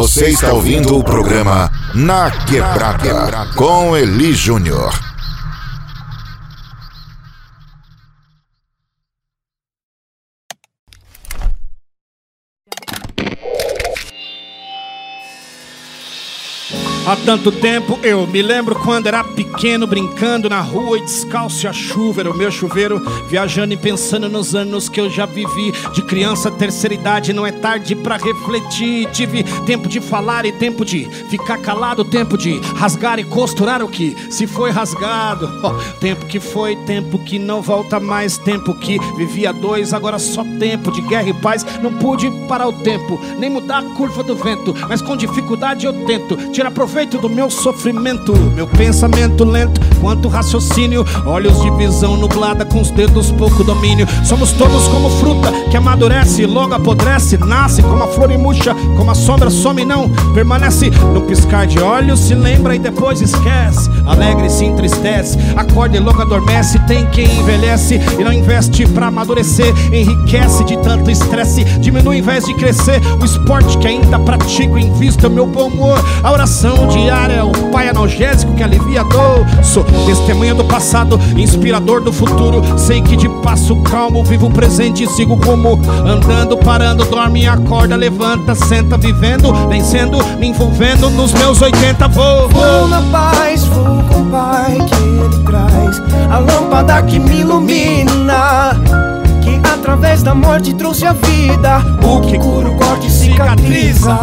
Você 0.00 0.28
está 0.28 0.50
ouvindo 0.54 0.96
o 0.96 1.04
programa 1.04 1.70
Na 1.94 2.30
Quebrada 2.30 3.48
com 3.54 3.94
Eli 3.94 4.32
Júnior. 4.32 5.09
Há 17.06 17.16
tanto 17.16 17.50
tempo 17.50 17.98
eu 18.02 18.26
me 18.26 18.42
lembro 18.42 18.74
quando 18.74 19.06
era 19.06 19.24
pequeno, 19.24 19.86
brincando 19.86 20.50
na 20.50 20.60
rua 20.60 20.98
e 20.98 21.00
descalço 21.00 21.66
a 21.66 21.72
chuva 21.72 22.20
era 22.20 22.30
o 22.30 22.36
meu 22.36 22.50
chuveiro, 22.50 23.00
viajando 23.26 23.72
e 23.72 23.76
pensando 23.76 24.28
nos 24.28 24.54
anos 24.54 24.88
que 24.88 25.00
eu 25.00 25.08
já 25.08 25.24
vivi. 25.24 25.72
De 25.94 26.02
criança, 26.02 26.50
terceira 26.50 26.94
idade, 26.94 27.32
não 27.32 27.46
é 27.46 27.52
tarde 27.52 27.96
pra 27.96 28.18
refletir. 28.18 29.08
Tive 29.12 29.42
tempo 29.64 29.88
de 29.88 29.98
falar 29.98 30.44
e 30.44 30.52
tempo 30.52 30.84
de 30.84 31.06
ficar 31.30 31.58
calado, 31.58 32.04
tempo 32.04 32.36
de 32.36 32.60
rasgar 32.76 33.18
e 33.18 33.24
costurar 33.24 33.82
o 33.82 33.88
que 33.88 34.14
se 34.30 34.46
foi 34.46 34.70
rasgado. 34.70 35.50
Oh, 35.62 35.74
tempo 36.00 36.24
que 36.26 36.40
foi, 36.40 36.74
tempo 36.74 37.18
que 37.18 37.38
não 37.38 37.60
volta 37.60 38.00
mais, 38.00 38.38
tempo 38.38 38.74
que 38.74 38.98
vivia 39.16 39.52
dois, 39.52 39.92
agora 39.92 40.18
só 40.18 40.42
tempo 40.58 40.90
de 40.90 41.02
guerra 41.02 41.28
e 41.28 41.34
paz. 41.34 41.66
Não 41.82 41.92
pude 41.92 42.30
parar 42.48 42.66
o 42.68 42.72
tempo, 42.72 43.20
nem 43.38 43.50
mudar 43.50 43.78
a 43.78 43.82
curva 43.94 44.22
do 44.22 44.34
vento, 44.34 44.74
mas 44.88 45.02
com 45.02 45.16
dificuldade 45.16 45.84
eu 45.84 45.92
tento 46.06 46.36
tirar 46.50 46.70
proveito 46.90 47.18
do 47.18 47.30
meu 47.30 47.48
sofrimento, 47.48 48.34
meu 48.52 48.66
pensamento 48.66 49.44
lento, 49.44 49.80
quanto 50.00 50.26
raciocínio, 50.26 51.06
olhos 51.24 51.62
de 51.62 51.70
visão 51.76 52.16
nublada 52.16 52.64
com 52.64 52.80
os 52.80 52.90
dedos 52.90 53.30
pouco 53.30 53.62
domínio. 53.62 54.08
Somos 54.24 54.50
todos 54.50 54.88
como 54.88 55.08
fruta 55.08 55.52
que 55.70 55.76
amadurece, 55.76 56.44
logo 56.46 56.74
apodrece, 56.74 57.38
nasce 57.38 57.80
como 57.80 58.02
a 58.02 58.08
flor 58.08 58.32
e 58.32 58.36
murcha, 58.36 58.74
como 58.96 59.08
a 59.08 59.14
sombra 59.14 59.50
some 59.50 59.82
e 59.82 59.84
não 59.84 60.10
permanece. 60.34 60.90
No 61.14 61.20
piscar 61.20 61.64
de 61.64 61.78
olhos 61.78 62.18
se 62.18 62.34
lembra 62.34 62.74
e 62.74 62.78
depois 62.80 63.20
esquece, 63.20 63.88
alegre 64.04 64.50
se 64.50 64.64
entristece, 64.64 65.38
acorda 65.54 65.96
e 65.96 66.00
logo 66.00 66.20
adormece. 66.20 66.76
Tem 66.88 67.06
quem 67.10 67.26
envelhece 67.38 68.00
e 68.18 68.24
não 68.24 68.32
investe 68.32 68.84
pra 68.88 69.06
amadurecer, 69.06 69.72
enriquece 69.94 70.64
de 70.64 70.76
tanto 70.78 71.08
estresse, 71.08 71.62
diminui 71.78 72.18
em 72.18 72.22
vez 72.22 72.46
de 72.46 72.54
crescer. 72.54 73.00
O 73.20 73.24
esporte 73.24 73.78
que 73.78 73.86
ainda 73.86 74.18
pratico, 74.18 74.76
invista 74.76 75.28
o 75.28 75.30
meu 75.30 75.46
bom 75.46 75.68
humor, 75.68 76.04
a 76.24 76.32
oração 76.32 76.79
diária 76.86 77.34
é 77.34 77.42
o 77.42 77.52
pai 77.70 77.88
analgésico 77.88 78.54
que 78.54 78.62
alivia 78.62 79.00
a 79.00 79.04
dor. 79.04 79.46
Sou 79.62 79.84
testemunha 80.06 80.54
do 80.54 80.64
passado, 80.64 81.18
inspirador 81.36 82.00
do 82.00 82.12
futuro. 82.12 82.62
Sei 82.78 83.00
que 83.00 83.16
de 83.16 83.28
passo 83.42 83.76
calmo 83.82 84.24
vivo 84.24 84.46
o 84.46 84.50
presente 84.50 85.04
e 85.04 85.08
sigo 85.08 85.34
rumo. 85.34 85.80
Andando, 86.06 86.56
parando, 86.58 87.04
dorme, 87.04 87.46
acorda, 87.46 87.96
levanta, 87.96 88.54
senta, 88.54 88.96
vivendo, 88.96 89.52
vencendo, 89.68 90.18
me 90.38 90.48
envolvendo 90.48 91.10
nos 91.10 91.32
meus 91.32 91.60
80 91.60 92.08
vou. 92.08 92.48
Vou 92.48 92.88
na 92.88 93.02
paz, 93.02 93.64
vou 93.64 94.02
com 94.04 94.22
o 94.22 94.26
Pai 94.30 94.76
que 94.86 94.94
Ele 94.94 95.44
traz 95.44 96.00
a 96.30 96.38
lâmpada 96.38 97.02
que 97.02 97.18
me 97.18 97.40
ilumina. 97.40 98.76
Que 99.42 99.60
através 99.66 100.22
da 100.22 100.34
morte 100.34 100.74
trouxe 100.74 101.06
a 101.06 101.12
vida, 101.12 101.82
o 102.02 102.20
que 102.20 102.38
cura 102.38 102.68
o 102.68 102.76
corte 102.76 103.06
e 103.06 103.10
cicatriza. 103.10 104.18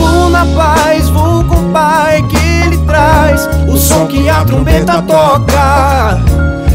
Vou 0.00 0.30
na 0.30 0.46
paz, 0.46 1.10
vou 1.10 1.44
com 1.44 1.56
o 1.56 1.70
Pai 1.70 2.22
que 2.22 2.36
Ele 2.36 2.78
traz 2.86 3.46
o 3.68 3.76
som 3.76 4.06
que 4.06 4.28
a 4.28 4.42
trombeta 4.44 5.02
toca. 5.02 6.18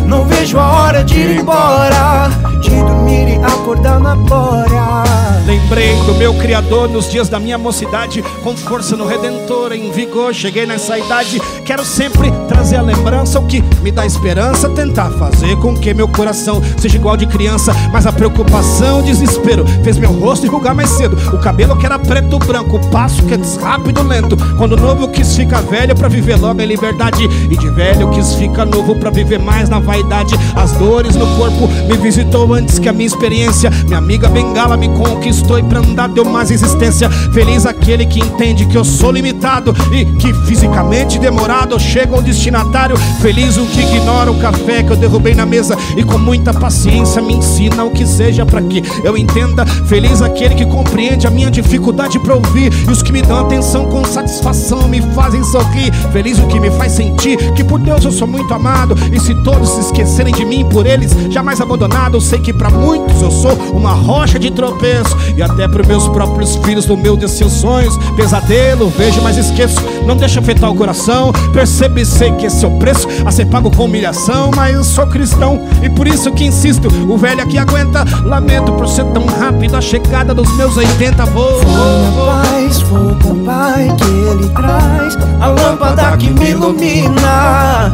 Não 0.05 0.25
vejo 0.25 0.59
a 0.59 0.71
hora 0.71 1.03
de 1.03 1.19
ir 1.19 1.39
embora, 1.39 2.29
de 2.61 2.69
dormir 2.69 3.27
e 3.27 3.43
acordar 3.43 3.99
na 3.99 4.13
glória. 4.15 5.03
Lembrei 5.45 5.93
do 6.07 6.15
meu 6.15 6.33
Criador 6.33 6.89
nos 6.89 7.07
dias 7.07 7.29
da 7.29 7.39
minha 7.39 7.55
mocidade, 7.55 8.23
com 8.43 8.57
força 8.57 8.97
no 8.97 9.05
Redentor, 9.05 9.73
em 9.73 9.91
vigor. 9.91 10.33
Cheguei 10.33 10.65
nessa 10.65 10.97
idade, 10.97 11.39
quero 11.63 11.85
sempre 11.85 12.31
trazer 12.47 12.77
a 12.77 12.81
lembrança, 12.81 13.39
o 13.39 13.45
que 13.45 13.63
me 13.83 13.91
dá 13.91 14.07
esperança, 14.07 14.67
tentar 14.69 15.11
fazer 15.11 15.55
com 15.57 15.77
que 15.77 15.93
meu 15.93 16.07
coração 16.07 16.59
seja 16.77 16.95
igual 16.97 17.15
de 17.15 17.27
criança. 17.27 17.75
Mas 17.93 18.07
a 18.07 18.11
preocupação, 18.11 19.01
o 19.01 19.03
desespero, 19.03 19.63
fez 19.83 19.99
meu 19.99 20.11
rosto 20.11 20.47
enrugar 20.47 20.73
mais 20.73 20.89
cedo. 20.89 21.15
O 21.31 21.37
cabelo 21.37 21.77
que 21.77 21.85
era 21.85 21.99
preto 21.99 22.39
branco, 22.39 22.77
o 22.77 22.87
passo 22.89 23.21
que 23.21 23.35
é 23.35 23.39
rápido 23.61 24.01
lento. 24.01 24.35
Quando 24.57 24.75
novo 24.75 25.09
quis 25.09 25.35
ficar 25.35 25.61
velho 25.61 25.95
pra 25.95 26.07
viver 26.07 26.37
logo 26.37 26.59
em 26.59 26.65
liberdade, 26.65 27.23
e 27.23 27.55
de 27.55 27.69
velho 27.69 28.09
quis 28.09 28.33
ficar 28.33 28.65
novo 28.65 28.95
pra 28.95 29.11
viver 29.11 29.37
mais 29.37 29.69
na 29.69 29.77
vaidade. 29.77 30.33
As 30.55 30.71
dores 30.71 31.15
no 31.15 31.27
corpo 31.37 31.67
me 31.87 31.97
visitou 31.97 32.51
antes 32.51 32.79
que 32.79 32.89
a 32.89 32.93
minha 32.93 33.05
experiência. 33.05 33.69
Minha 33.85 33.99
amiga 33.99 34.27
Bengala 34.27 34.75
me 34.75 34.89
conquistou 34.89 35.34
e 35.35 35.63
pra 35.63 35.79
andar 35.79 36.07
deu 36.07 36.23
mais 36.23 36.49
existência. 36.49 37.09
Feliz 37.09 37.65
aquele 37.65 38.05
que 38.05 38.19
entende 38.19 38.65
que 38.65 38.77
eu 38.77 38.85
sou 38.85 39.11
limitado 39.11 39.75
e 39.91 40.05
que 40.05 40.33
fisicamente 40.45 41.19
demorado 41.19 41.75
eu 41.75 41.79
chego 41.79 42.15
ao 42.15 42.21
destinatário. 42.21 42.95
Feliz 43.21 43.57
o 43.57 43.65
que 43.65 43.81
ignora 43.81 44.31
o 44.31 44.39
café 44.39 44.81
que 44.81 44.91
eu 44.91 44.95
derrubei 44.95 45.35
na 45.35 45.45
mesa 45.45 45.77
e 45.97 46.03
com 46.03 46.17
muita 46.17 46.53
paciência 46.53 47.21
me 47.21 47.33
ensina 47.33 47.83
o 47.83 47.91
que 47.91 48.05
seja 48.05 48.45
para 48.45 48.61
que 48.61 48.81
eu 49.03 49.17
entenda. 49.17 49.65
Feliz 49.65 50.21
aquele 50.21 50.55
que 50.55 50.65
compreende 50.65 51.27
a 51.27 51.29
minha 51.29 51.51
dificuldade 51.51 52.17
pra 52.19 52.35
ouvir 52.35 52.71
e 52.87 52.91
os 52.91 53.03
que 53.03 53.11
me 53.11 53.21
dão 53.21 53.39
atenção 53.39 53.85
com 53.85 54.03
satisfação 54.05 54.87
me 54.87 55.01
fazem 55.13 55.43
sorrir. 55.43 55.93
Feliz 56.13 56.39
o 56.39 56.47
que 56.47 56.59
me 56.59 56.71
faz 56.71 56.93
sentir 56.93 57.37
que 57.53 57.63
por 57.63 57.79
Deus 57.79 58.05
eu 58.05 58.11
sou 58.11 58.27
muito 58.27 58.53
amado 58.53 58.95
e 59.11 59.19
se 59.19 59.35
todos 59.43 59.69
se 59.69 59.81
esquecerem 59.81 60.33
de 60.33 60.45
mim 60.45 60.65
por 60.69 60.85
eles 60.85 61.11
jamais 61.29 61.59
abandonado, 61.59 62.15
eu 62.15 62.21
sei 62.21 62.39
que 62.39 62.53
para 62.53 62.69
muitos 62.69 63.21
eu 63.21 63.31
sou 63.31 63.53
uma 63.73 63.91
rocha 63.91 64.39
de 64.39 64.49
tropeço 64.49 65.15
E 65.35 65.41
até 65.41 65.67
pros 65.67 65.87
meus 65.87 66.07
próprios 66.07 66.55
filhos, 66.57 66.85
no 66.85 66.97
meu 66.97 67.15
desses 67.15 67.51
sonhos. 67.53 67.97
Pesadelo, 68.15 68.89
vejo, 68.89 69.21
mas 69.21 69.37
esqueço. 69.37 69.79
Não 70.05 70.15
deixa 70.15 70.39
afetar 70.39 70.69
o 70.69 70.75
coração. 70.75 71.31
Percebo 71.53 71.99
e 71.99 72.05
sei 72.05 72.31
que 72.33 72.45
esse 72.45 72.63
é 72.63 72.67
o 72.67 72.77
preço 72.77 73.07
a 73.25 73.31
ser 73.31 73.45
pago 73.45 73.71
com 73.71 73.85
humilhação. 73.85 74.51
Mas 74.55 74.75
eu 74.75 74.83
sou 74.83 75.07
cristão 75.07 75.61
e 75.83 75.89
por 75.89 76.07
isso 76.07 76.31
que 76.31 76.45
insisto. 76.45 76.87
O 77.09 77.17
velho 77.17 77.41
aqui 77.41 77.57
aguenta. 77.57 78.05
Lamento 78.23 78.71
por 78.73 78.87
ser 78.87 79.05
tão 79.05 79.25
rápido 79.25 79.75
a 79.75 79.81
chegada 79.81 80.33
dos 80.33 80.49
meus 80.57 80.77
80 80.77 81.25
voos. 81.25 81.63
Vou 81.63 82.27
na 82.27 82.41
paz, 82.41 82.81
vou 82.81 83.15
com 83.15 83.29
o 83.29 83.45
Pai 83.45 83.87
que 83.97 84.03
Ele 84.03 84.49
traz 84.49 85.17
a 85.39 85.47
lâmpada 85.47 86.17
que 86.17 86.29
me 86.31 86.49
ilumina. 86.51 87.93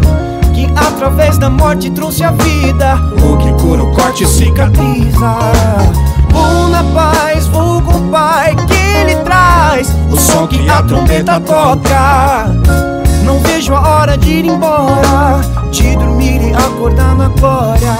Através 0.75 1.37
da 1.37 1.49
morte 1.49 1.89
trouxe 1.91 2.23
a 2.23 2.31
vida. 2.31 2.95
O 3.23 3.37
que 3.37 3.51
cura 3.61 3.83
o 3.83 3.91
corte 3.93 4.25
cicatriza. 4.25 5.37
Vou 6.29 6.69
na 6.69 6.83
paz, 6.83 7.47
vou 7.47 7.81
com 7.81 7.97
o 7.97 8.09
Pai 8.09 8.55
que 8.55 8.73
Ele 8.73 9.15
traz 9.17 9.93
o 10.11 10.17
som 10.17 10.47
que 10.47 10.69
a 10.69 10.81
trombeta 10.83 11.39
toca. 11.39 13.00
Não 13.23 13.39
vejo 13.39 13.73
a 13.73 13.81
hora 13.81 14.17
de 14.17 14.29
ir 14.31 14.45
embora, 14.45 15.41
de 15.71 15.95
dormir 15.95 16.41
e 16.41 16.53
acordar 16.53 17.15
na 17.15 17.27
glória. 17.29 17.91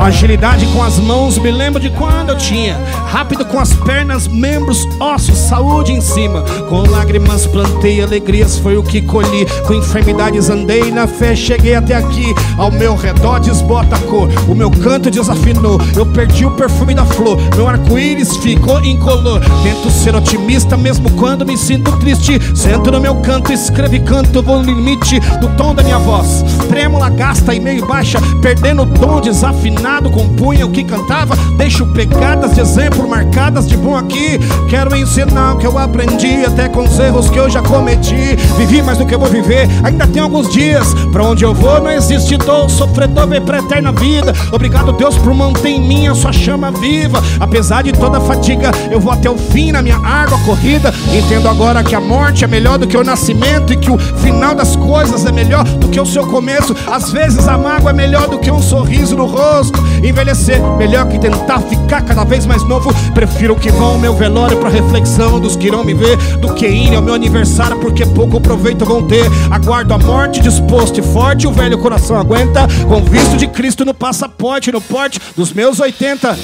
Agilidade 0.00 0.66
com 0.68 0.82
as 0.82 0.98
mãos, 0.98 1.36
me 1.38 1.50
lembro 1.50 1.78
de 1.78 1.90
quando 1.90 2.30
eu 2.30 2.38
tinha. 2.38 2.78
Rápido 3.06 3.44
com 3.44 3.60
as 3.60 3.72
pernas, 3.74 4.26
membros, 4.26 4.88
ossos, 4.98 5.36
saúde 5.36 5.92
em 5.92 6.00
cima. 6.00 6.42
Com 6.68 6.88
lágrimas 6.88 7.46
plantei 7.46 8.02
alegrias, 8.02 8.58
foi 8.58 8.76
o 8.78 8.82
que 8.82 9.02
colhi. 9.02 9.46
Com 9.66 9.74
enfermidades 9.74 10.48
andei 10.48 10.90
na 10.90 11.06
fé, 11.06 11.36
cheguei 11.36 11.74
até 11.74 11.94
aqui. 11.94 12.34
Ao 12.56 12.70
meu 12.70 12.96
redor 12.96 13.40
desbota 13.40 13.96
a 13.96 13.98
cor, 14.00 14.30
o 14.48 14.54
meu 14.54 14.70
canto 14.70 15.10
desafinou. 15.10 15.78
Eu 15.94 16.06
perdi 16.06 16.46
o 16.46 16.52
perfume 16.52 16.94
da 16.94 17.04
flor, 17.04 17.38
meu 17.54 17.68
arco-íris 17.68 18.36
ficou 18.38 18.82
incolor. 18.82 19.40
Tento 19.62 19.90
ser 19.90 20.14
otimista 20.14 20.76
mesmo 20.76 21.10
quando 21.12 21.44
me 21.44 21.58
sinto 21.58 21.96
triste. 21.98 22.40
Sento 22.56 22.90
no 22.90 23.00
meu 23.00 23.16
canto, 23.16 23.52
escrevo 23.52 23.94
e 23.94 24.00
canto, 24.00 24.42
vou 24.42 24.62
limite 24.74 25.20
do 25.40 25.48
tom 25.56 25.74
da 25.74 25.82
minha 25.82 25.98
voz. 25.98 26.44
Trêmula, 26.68 27.08
gasta 27.10 27.54
e 27.54 27.60
meio 27.60 27.86
baixa, 27.86 28.18
perdendo 28.40 28.82
o 28.82 28.86
tom 28.86 29.20
desafinado. 29.20 30.10
Compunha 30.10 30.66
o 30.66 30.70
que 30.70 30.84
cantava, 30.84 31.36
deixo 31.56 31.86
pegadas 31.86 32.54
de 32.54 32.60
exemplo 32.60 33.08
marcadas 33.08 33.66
de 33.66 33.76
bom 33.76 33.96
aqui. 33.96 34.38
Quero 34.68 34.94
ensinar 34.96 35.54
o 35.54 35.58
que 35.58 35.66
eu 35.66 35.76
aprendi, 35.78 36.44
até 36.44 36.68
com 36.68 36.84
os 36.84 36.98
erros 36.98 37.28
que 37.28 37.38
eu 37.38 37.50
já 37.50 37.62
cometi. 37.62 38.36
Vivi 38.56 38.82
mais 38.82 38.98
do 38.98 39.06
que 39.06 39.14
eu 39.14 39.18
vou 39.18 39.28
viver, 39.28 39.68
ainda 39.82 40.06
tem 40.06 40.22
alguns 40.22 40.48
dias. 40.52 40.94
Pra 41.12 41.24
onde 41.24 41.44
eu 41.44 41.54
vou 41.54 41.80
não 41.80 41.90
existe 41.90 42.36
dor, 42.36 42.70
sofredor 42.70 43.26
vem 43.26 43.40
pra 43.40 43.58
eterna 43.58 43.92
vida. 43.92 44.32
Obrigado, 44.52 44.92
Deus, 44.92 45.16
por 45.16 45.34
manter 45.34 45.70
em 45.70 45.80
mim 45.80 46.08
a 46.08 46.14
sua 46.14 46.32
chama 46.32 46.70
viva. 46.70 47.22
Apesar 47.38 47.82
de 47.82 47.92
toda 47.92 48.18
a 48.18 48.20
fatiga, 48.20 48.70
eu 48.90 49.00
vou 49.00 49.12
até 49.12 49.30
o 49.30 49.36
fim 49.36 49.72
na 49.72 49.82
minha 49.82 49.98
árdua 49.98 50.38
corrida. 50.44 50.92
Entendo 51.12 51.48
agora 51.48 51.82
que 51.82 51.94
a 51.94 52.00
morte 52.00 52.44
é 52.44 52.46
melhor 52.46 52.78
do 52.78 52.86
que 52.86 52.96
o 52.96 53.04
nascimento 53.04 53.72
e 53.72 53.76
que 53.76 53.90
o 53.90 53.98
final 53.98 54.54
das 54.60 54.76
coisas 54.76 55.24
é 55.24 55.32
melhor 55.32 55.64
do 55.64 55.88
que 55.88 55.98
o 55.98 56.04
seu 56.04 56.26
começo. 56.26 56.76
Às 56.86 57.10
vezes 57.10 57.48
a 57.48 57.56
mágoa 57.56 57.92
é 57.92 57.94
melhor 57.94 58.28
do 58.28 58.38
que 58.38 58.50
um 58.50 58.60
sorriso 58.60 59.16
no 59.16 59.24
rosto. 59.24 59.80
Envelhecer 60.04 60.60
melhor 60.76 61.08
que 61.08 61.18
tentar 61.18 61.60
ficar 61.60 62.02
cada 62.02 62.24
vez 62.24 62.44
mais 62.44 62.62
novo. 62.64 62.92
Prefiro 63.14 63.56
que 63.56 63.70
vão 63.70 63.98
meu 63.98 64.14
velório 64.14 64.58
pra 64.58 64.68
reflexão 64.68 65.40
dos 65.40 65.56
que 65.56 65.68
irão 65.68 65.82
me 65.82 65.94
ver 65.94 66.14
do 66.36 66.52
que 66.52 66.68
ir 66.68 66.94
ao 66.94 67.00
meu 67.00 67.14
aniversário 67.14 67.80
porque 67.80 68.04
pouco 68.04 68.38
proveito 68.38 68.84
vão 68.84 69.06
ter. 69.06 69.24
Aguardo 69.50 69.94
a 69.94 69.98
morte 69.98 70.42
disposto 70.42 71.00
e 71.00 71.02
forte, 71.02 71.46
o 71.46 71.52
velho 71.52 71.78
coração 71.78 72.18
aguenta. 72.18 72.68
Com 72.86 73.02
visto 73.02 73.38
de 73.38 73.46
Cristo 73.46 73.82
no 73.86 73.94
passaporte, 73.94 74.70
no 74.70 74.82
porte 74.82 75.18
dos 75.34 75.54
meus 75.54 75.80
80. 75.80 76.36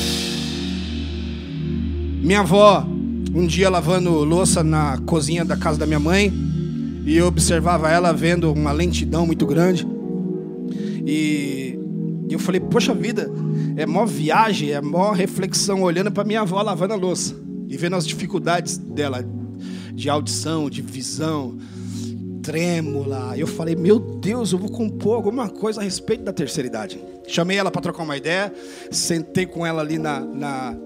Minha 2.23 2.41
avó, 2.41 2.83
um 3.35 3.47
dia 3.47 3.69
lavando 3.69 4.11
louça 4.25 4.65
na 4.65 4.97
cozinha 5.05 5.45
da 5.45 5.55
casa 5.55 5.79
da 5.79 5.85
minha 5.85 6.01
mãe, 6.01 6.33
e 7.07 7.17
eu 7.17 7.27
observava 7.29 7.89
ela 7.89 8.13
vendo 8.13 8.53
uma 8.53 8.73
lentidão 8.73 9.25
muito 9.25 9.47
grande. 9.47 9.87
E 11.07 11.79
eu 12.29 12.39
falei, 12.39 12.61
poxa 12.61 12.93
vida, 12.93 13.31
é 13.77 13.87
mó 13.87 14.05
viagem, 14.05 14.73
é 14.73 14.81
mó 14.81 15.13
reflexão, 15.13 15.83
olhando 15.83 16.11
para 16.11 16.25
minha 16.25 16.41
avó 16.41 16.61
lavando 16.61 16.95
a 16.95 16.97
louça 16.97 17.37
e 17.69 17.77
vendo 17.77 17.95
as 17.95 18.05
dificuldades 18.05 18.77
dela 18.77 19.25
de 19.95 20.11
audição, 20.11 20.69
de 20.69 20.83
visão, 20.83 21.57
trêmula. 22.43 23.35
Eu 23.39 23.47
falei, 23.47 23.77
meu 23.77 24.01
Deus, 24.01 24.51
eu 24.51 24.59
vou 24.59 24.69
compor 24.69 25.15
alguma 25.15 25.49
coisa 25.49 25.81
a 25.81 25.85
respeito 25.85 26.25
da 26.25 26.33
terceira 26.33 26.67
idade. 26.67 27.01
Chamei 27.29 27.57
ela 27.57 27.71
para 27.71 27.83
trocar 27.83 28.03
uma 28.03 28.17
ideia, 28.17 28.53
sentei 28.91 29.47
com 29.47 29.65
ela 29.65 29.81
ali 29.81 29.97
na, 29.97 30.21
na, 30.21 30.77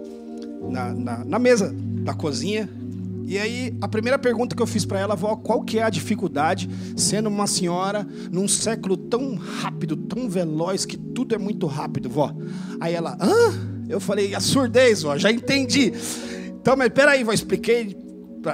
na, 0.68 0.94
na, 0.94 1.24
na 1.24 1.38
mesa 1.38 1.74
da 1.74 2.12
cozinha. 2.12 2.68
E 3.30 3.38
aí, 3.38 3.72
a 3.80 3.86
primeira 3.86 4.18
pergunta 4.18 4.56
que 4.56 4.60
eu 4.60 4.66
fiz 4.66 4.84
para 4.84 4.98
ela, 4.98 5.14
vó, 5.14 5.36
qual 5.36 5.62
que 5.62 5.78
é 5.78 5.84
a 5.84 5.88
dificuldade 5.88 6.68
sendo 6.96 7.28
uma 7.28 7.46
senhora 7.46 8.04
num 8.28 8.48
século 8.48 8.96
tão 8.96 9.36
rápido, 9.36 9.96
tão 9.96 10.28
veloz, 10.28 10.84
que 10.84 10.96
tudo 10.96 11.32
é 11.32 11.38
muito 11.38 11.68
rápido, 11.68 12.10
vó? 12.10 12.34
Aí 12.80 12.92
ela, 12.92 13.16
hã? 13.20 13.86
Eu 13.88 14.00
falei, 14.00 14.34
a 14.34 14.40
surdez, 14.40 15.02
vó, 15.02 15.16
já 15.16 15.30
entendi. 15.30 15.92
Então, 16.60 16.76
mas 16.76 16.88
peraí, 16.88 17.22
vó, 17.22 17.32
expliquei 17.32 17.96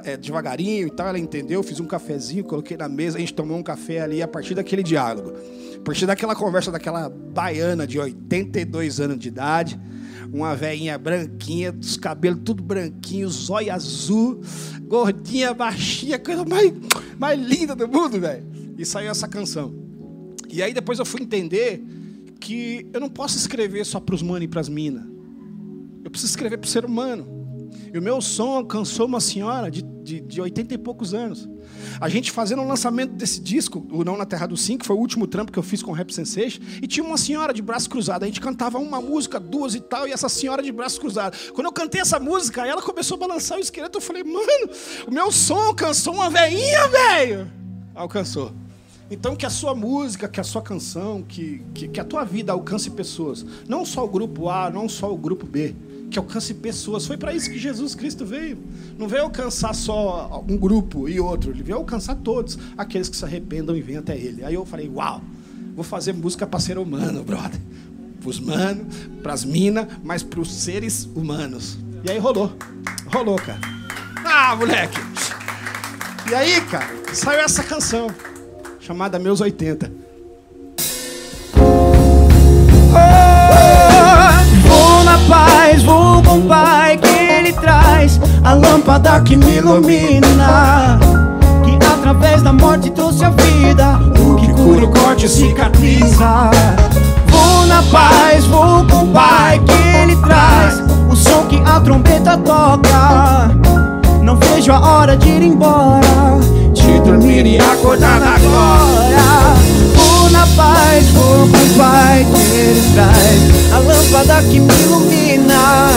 é, 0.05 0.15
devagarinho 0.15 0.89
e 0.89 0.90
tal, 0.90 1.09
ela 1.09 1.19
entendeu, 1.19 1.62
fiz 1.62 1.81
um 1.81 1.86
cafezinho, 1.86 2.44
coloquei 2.44 2.77
na 2.77 2.86
mesa, 2.86 3.16
a 3.16 3.20
gente 3.20 3.32
tomou 3.32 3.57
um 3.57 3.62
café 3.62 4.01
ali 4.03 4.20
a 4.20 4.28
partir 4.28 4.55
daquele 4.55 4.82
diálogo. 4.82 5.32
A 5.74 5.81
partir 5.86 6.05
daquela 6.05 6.36
conversa 6.36 6.70
daquela 6.70 7.09
baiana 7.09 7.86
de 7.86 7.98
82 7.98 9.01
anos 9.01 9.19
de 9.19 9.28
idade, 9.28 9.81
uma 10.37 10.55
velhinha 10.55 10.99
branquinha, 10.99 11.75
os 11.81 11.97
cabelos 11.97 12.41
tudo 12.45 12.63
branquinho, 12.63 13.29
zóio 13.29 13.73
azul, 13.73 14.41
gordinha, 14.83 15.55
baixinha, 15.55 16.19
coisa 16.19 16.45
mais, 16.45 16.73
mais 17.19 17.41
linda 17.41 17.75
do 17.75 17.89
mundo, 17.89 18.21
velho. 18.21 18.47
E 18.79 18.85
saiu 18.85 19.11
essa 19.11 19.27
canção. 19.27 19.75
E 20.51 20.63
aí 20.63 20.75
depois 20.75 20.99
eu 20.99 21.07
fui 21.07 21.23
entender 21.23 21.83
que 22.39 22.87
eu 22.93 23.01
não 23.01 23.09
posso 23.09 23.37
escrever 23.37 23.85
só 23.87 23.99
para 23.99 24.15
os 24.15 24.23
manos 24.23 24.45
e 24.45 24.49
para 24.49 24.61
as 24.61 24.69
minas. 24.69 25.05
Eu 26.05 26.11
preciso 26.11 26.31
escrever 26.31 26.59
para 26.59 26.67
o 26.67 26.71
ser 26.71 26.85
humano. 26.85 27.36
E 27.93 27.98
o 27.98 28.03
meu 28.03 28.20
som 28.20 28.57
alcançou 28.57 29.07
uma 29.07 29.20
senhora 29.20 29.70
de, 29.70 29.82
de, 29.82 30.20
de 30.20 30.40
80 30.40 30.74
e 30.74 30.78
poucos 30.78 31.15
anos. 31.15 31.48
A 32.01 32.09
gente 32.09 32.31
fazendo 32.31 32.62
o 32.62 32.69
lançamento 32.69 33.12
desse 33.12 33.40
disco, 33.40 33.86
o 33.90 34.05
Não 34.05 34.16
na 34.16 34.27
Terra 34.27 34.47
do 34.47 34.57
Sim, 34.57 34.77
que 34.77 34.86
foi 34.86 34.97
o 34.97 34.98
último 34.98 35.27
trampo 35.27 35.51
que 35.51 35.59
eu 35.59 35.62
fiz 35.62 35.82
com 35.82 35.90
o 35.90 35.94
Rap 35.94 36.12
Sensation, 36.12 36.61
e 36.82 36.86
tinha 36.86 37.05
uma 37.05 37.16
senhora 37.16 37.53
de 37.55 37.62
braço 37.62 37.89
cruzado. 37.89 38.23
A 38.24 38.27
gente 38.27 38.40
cantava 38.40 38.78
uma 38.78 39.01
música, 39.01 39.40
duas 39.40 39.74
e 39.74 39.81
tal, 39.81 40.07
e 40.07 40.12
essa 40.12 40.28
senhora 40.28 40.62
de 40.62 40.73
braço 40.73 41.01
cruzado. 41.01 41.36
Quando 41.53 41.66
eu 41.66 41.73
cantei 41.73 42.01
essa 42.01 42.19
música, 42.19 42.66
ela 42.66 42.82
começou 42.82 43.16
a 43.16 43.20
balançar 43.20 43.59
o 43.59 43.61
esqueleto. 43.61 43.98
Eu 43.98 44.03
falei, 44.03 44.23
mano, 44.23 44.70
o 45.07 45.11
meu 45.11 45.31
som 45.32 45.59
alcançou 45.59 46.15
uma 46.15 46.28
veinha, 46.28 46.89
velho. 46.89 47.51
Alcançou. 47.94 48.53
Então 49.11 49.36
que 49.36 49.47
a 49.47 49.51
sua 49.51 49.74
música, 49.74 50.28
que 50.28 50.40
a 50.40 50.44
sua 50.44 50.61
canção, 50.61 51.23
que, 51.23 51.62
que, 51.73 51.89
que 51.89 52.01
a 52.01 52.05
tua 52.05 52.24
vida 52.24 52.53
alcance 52.53 52.90
pessoas. 52.90 53.47
Não 53.69 53.85
só 53.85 54.05
o 54.05 54.09
grupo 54.09 54.48
A, 54.48 54.69
não 54.69 54.89
só 54.89 55.12
o 55.12 55.16
grupo 55.16 55.47
B. 55.47 55.74
Que 56.11 56.19
alcance 56.19 56.55
pessoas. 56.55 57.07
Foi 57.07 57.16
para 57.16 57.35
isso 57.35 57.51
que 57.51 57.59
Jesus 57.59 57.95
Cristo 57.95 58.24
veio. 58.24 58.59
Não 58.99 59.09
veio 59.09 59.24
alcançar 59.24 59.74
só 59.74 60.45
um 60.49 60.57
grupo 60.57 61.09
e 61.09 61.19
outro. 61.20 61.51
Ele 61.51 61.62
veio 61.62 61.78
alcançar 61.78 62.15
todos. 62.16 62.59
Aqueles 62.77 63.09
que 63.09 63.16
se 63.16 63.24
arrependam 63.24 63.77
e 63.77 63.83
vêm 63.83 63.97
até 63.97 64.16
Ele. 64.16 64.45
Aí 64.45 64.55
eu 64.55 64.65
falei, 64.65 64.89
uau, 64.89 65.20
vou 65.74 65.85
fazer 65.85 66.12
música 66.12 66.47
para 66.47 66.61
ser 66.61 66.78
humano, 66.78 67.23
brother. 67.23 67.61
Pros 68.20 68.41
manos, 68.41 68.87
pras 69.23 69.45
minas, 69.45 69.87
mas 70.03 70.23
pros 70.23 70.53
seres 70.53 71.09
humanos. 71.15 71.78
E 72.05 72.11
aí 72.11 72.19
rolou. 72.19 72.53
Rolou, 73.12 73.37
cara. 73.37 73.61
Ah, 74.24 74.57
moleque. 74.57 74.99
E 76.31 76.35
aí, 76.35 76.61
cara, 76.62 76.89
saiu 77.15 77.41
essa 77.41 77.62
canção 77.62 78.09
chamada 78.81 79.19
Meus 79.19 79.41
80. 79.41 80.06
Paz, 85.28 85.82
vou 85.82 86.23
com 86.23 86.39
o 86.39 86.43
Pai 86.43 86.97
que 86.97 87.09
Ele 87.09 87.53
traz 87.53 88.20
a 88.44 88.55
lâmpada 88.55 89.20
que 89.20 89.36
me 89.36 89.57
ilumina. 89.57 90.98
Que 91.65 91.78
através 91.85 92.43
da 92.43 92.53
morte 92.53 92.90
trouxe 92.90 93.24
a 93.24 93.31
vida, 93.31 93.98
o 94.20 94.36
que 94.36 94.53
cura 94.53 94.85
o 94.85 94.89
corte 94.89 95.28
cicatriza. 95.28 96.51
Vou 97.27 97.66
na 97.66 97.82
paz, 97.85 98.44
vou 98.47 98.85
com 98.86 99.05
o 99.05 99.09
Pai 99.09 99.61
que 99.61 99.98
Ele 99.98 100.16
traz 100.16 100.82
o 101.11 101.16
som 101.16 101.47
que 101.47 101.61
a 101.65 101.81
trombeta 101.81 102.36
toca. 102.39 103.51
Não 104.23 104.36
vejo 104.36 104.73
a 104.73 104.81
hora 104.81 105.16
de 105.16 105.28
ir 105.28 105.43
embora, 105.43 106.01
de 106.73 107.01
dormir 107.01 107.47
e 107.47 107.59
acordar. 107.59 108.20
Vou 108.40 109.86
na 110.37 110.47
paz, 110.55 111.07
o 111.17 111.79
Pai 111.79 112.27
Ele 112.55 112.83
traz 112.95 113.73
a 113.73 113.79
lâmpada 113.79 114.43
que 114.43 114.61
me 114.61 114.73
ilumina. 114.83 115.89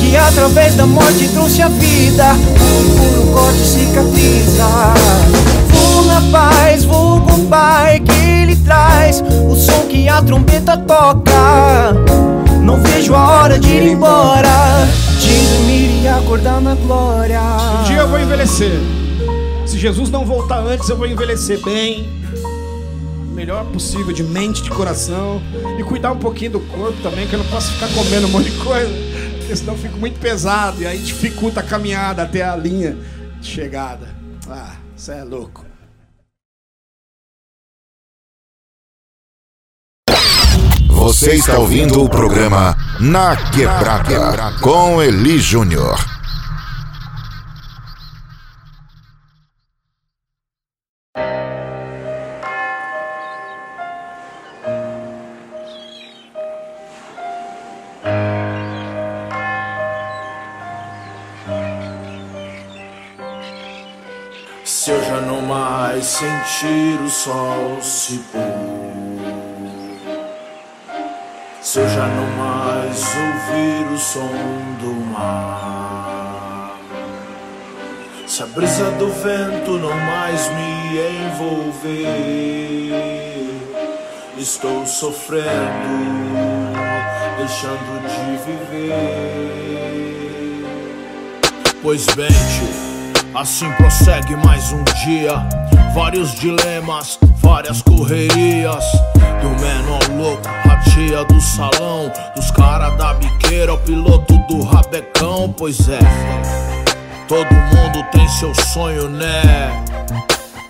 Que 0.00 0.16
através 0.16 0.74
da 0.74 0.86
morte 0.86 1.28
trouxe 1.28 1.62
a 1.62 1.68
vida, 1.68 2.34
o 2.34 2.96
puro 2.96 3.32
corte 3.32 3.64
cicatriza. 3.64 4.64
Vou 5.68 6.04
na 6.04 6.20
paz, 6.32 6.84
vou 6.84 7.20
com 7.20 7.32
o 7.32 7.46
Pai 7.46 8.00
que 8.00 8.12
Ele 8.12 8.56
traz 8.56 9.22
o 9.48 9.54
som 9.54 9.86
que 9.88 10.08
a 10.08 10.22
trombeta 10.22 10.76
toca. 10.76 11.94
Não 12.62 12.80
vejo 12.80 13.14
a 13.14 13.28
hora 13.28 13.58
de 13.58 13.68
ir 13.68 13.92
embora, 13.92 14.86
de 15.20 15.46
dormir 15.46 16.02
e 16.02 16.08
acordar 16.08 16.60
na 16.60 16.74
glória. 16.74 17.40
Um 17.80 17.84
dia 17.84 17.98
eu 17.98 18.08
vou 18.08 18.18
envelhecer. 18.18 18.78
Se 19.66 19.78
Jesus 19.78 20.10
não 20.10 20.24
voltar 20.24 20.58
antes, 20.58 20.88
eu 20.88 20.96
vou 20.96 21.06
envelhecer 21.06 21.58
bem. 21.62 22.22
Melhor 23.42 23.66
possível 23.72 24.12
de 24.12 24.22
mente, 24.22 24.62
de 24.62 24.70
coração. 24.70 25.42
E 25.76 25.82
cuidar 25.82 26.12
um 26.12 26.18
pouquinho 26.20 26.52
do 26.52 26.60
corpo 26.60 27.02
também, 27.02 27.26
que 27.26 27.34
eu 27.34 27.40
não 27.40 27.46
posso 27.46 27.72
ficar 27.72 27.92
comendo 27.92 28.28
um 28.28 28.30
monte 28.30 28.52
de 28.52 28.56
coisa. 28.58 28.88
Porque 29.38 29.56
senão 29.56 29.74
eu 29.74 29.80
fico 29.80 29.98
muito 29.98 30.20
pesado. 30.20 30.80
E 30.80 30.86
aí 30.86 30.96
dificulta 30.98 31.58
a 31.58 31.62
caminhada 31.64 32.22
até 32.22 32.44
a 32.44 32.54
linha 32.54 32.96
de 33.40 33.48
chegada. 33.48 34.14
Ah, 34.48 34.76
você 34.94 35.14
é 35.14 35.24
louco. 35.24 35.66
Você 40.88 41.34
está 41.34 41.58
ouvindo 41.58 42.00
o 42.00 42.08
programa 42.08 42.76
Na 43.00 43.36
Quebrada 43.50 44.56
com 44.60 45.02
Eli 45.02 45.40
Júnior. 45.40 45.98
Sentir 66.22 67.00
o 67.02 67.10
sol 67.10 67.78
se 67.80 68.18
pôr, 68.30 68.40
se 71.60 71.80
eu 71.80 71.88
já 71.88 72.06
não 72.06 72.30
mais 72.36 73.04
ouvir 73.16 73.92
o 73.92 73.98
som 73.98 74.30
do 74.80 74.94
mar, 75.12 76.76
se 78.24 78.40
a 78.44 78.46
brisa 78.46 78.92
do 78.92 79.08
vento 79.08 79.78
não 79.78 79.96
mais 79.96 80.48
me 80.50 81.00
envolver, 81.26 81.90
estou 84.38 84.86
sofrendo, 84.86 85.50
deixando 87.36 88.00
de 88.06 88.36
viver. 88.46 89.02
Pois 91.82 92.06
bem, 92.14 92.28
tio. 92.28 92.92
Assim 93.34 93.72
prossegue 93.72 94.36
mais 94.36 94.70
um 94.72 94.84
dia. 95.04 95.81
Vários 95.94 96.34
dilemas, 96.34 97.18
várias 97.36 97.82
correrias. 97.82 98.84
Do 99.42 99.50
menor 99.60 100.00
louco, 100.16 100.48
a 100.48 100.76
tia 100.78 101.22
do 101.24 101.38
salão. 101.40 102.10
Dos 102.34 102.50
cara 102.50 102.90
da 102.90 103.12
biqueira, 103.14 103.74
o 103.74 103.78
piloto 103.78 104.38
do 104.48 104.62
rabecão. 104.62 105.54
Pois 105.56 105.88
é, 105.90 105.98
todo 107.28 107.52
mundo 107.52 108.02
tem 108.10 108.26
seu 108.28 108.54
sonho, 108.54 109.10
né? 109.10 109.84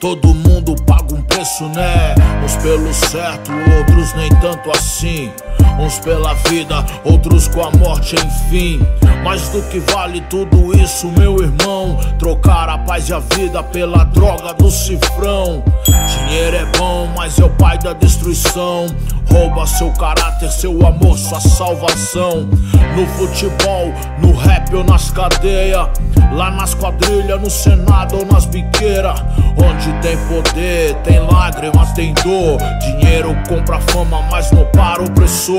Todo 0.03 0.35
mundo 0.35 0.75
paga 0.85 1.15
um 1.15 1.23
preço, 1.23 1.63
né? 1.69 2.17
Uns 2.45 2.57
pelo 2.57 2.93
certo, 2.93 3.53
outros 3.79 4.13
nem 4.15 4.29
tanto 4.41 4.69
assim. 4.77 5.31
Uns 5.79 6.01
pela 6.01 6.35
vida, 6.49 6.85
outros 7.05 7.47
com 7.47 7.65
a 7.65 7.71
morte, 7.71 8.17
enfim. 8.17 8.85
Mais 9.23 9.49
do 9.51 9.63
que 9.69 9.79
vale 9.93 10.21
tudo 10.23 10.77
isso, 10.77 11.07
meu 11.17 11.41
irmão. 11.41 11.97
Trocar 12.19 12.69
a 12.69 12.79
paz 12.79 13.09
e 13.09 13.15
a 13.15 13.21
vida 13.21 13.63
pela 13.63 14.03
droga 14.03 14.53
do 14.55 14.73
cifrão. 14.73 15.63
Dinheiro 15.87 16.57
é 16.57 16.65
bom, 16.77 17.09
mas 17.17 17.39
é 17.39 17.45
o 17.45 17.51
pai 17.51 17.79
da 17.79 17.93
destruição. 17.93 18.87
Rouba 19.31 19.67
seu 19.69 19.91
caráter, 19.93 20.51
seu 20.51 20.85
amor, 20.85 21.17
sua 21.17 21.41
salvação. 21.41 22.49
No 22.97 23.07
futebol, 23.17 23.95
no 24.19 24.33
rap 24.33 24.75
ou 24.75 24.83
nas 24.83 25.13
cadeias. 25.13 25.87
Lá 26.33 26.51
nas 26.51 26.75
quadrilhas, 26.75 27.41
no 27.41 27.49
senado 27.49 28.19
ou 28.19 28.27
nas 28.27 28.47
biqueiras. 28.47 29.23
Onde 29.57 29.92
tem 30.01 30.17
poder, 30.27 30.95
tem 31.05 31.19
lágrimas, 31.21 31.93
tem 31.93 32.15
dor. 32.15 32.59
Dinheiro 32.81 33.37
compra 33.49 33.81
fama, 33.81 34.23
mas 34.31 34.51
não 34.53 34.65
para 34.67 35.03
o 35.03 35.07
opressor. 35.07 35.59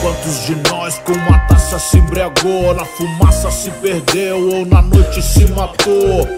Quantos 0.00 0.46
de 0.46 0.54
nós 0.70 0.98
com 0.98 1.12
uma 1.12 1.38
taça 1.48 1.78
se 1.78 1.98
embriagou, 1.98 2.74
na 2.74 2.84
fumaça 2.84 3.50
se 3.50 3.70
perdeu 3.70 4.38
ou 4.38 4.66
na 4.66 4.82
noite 4.82 5.22
se 5.22 5.46
matou? 5.50 6.28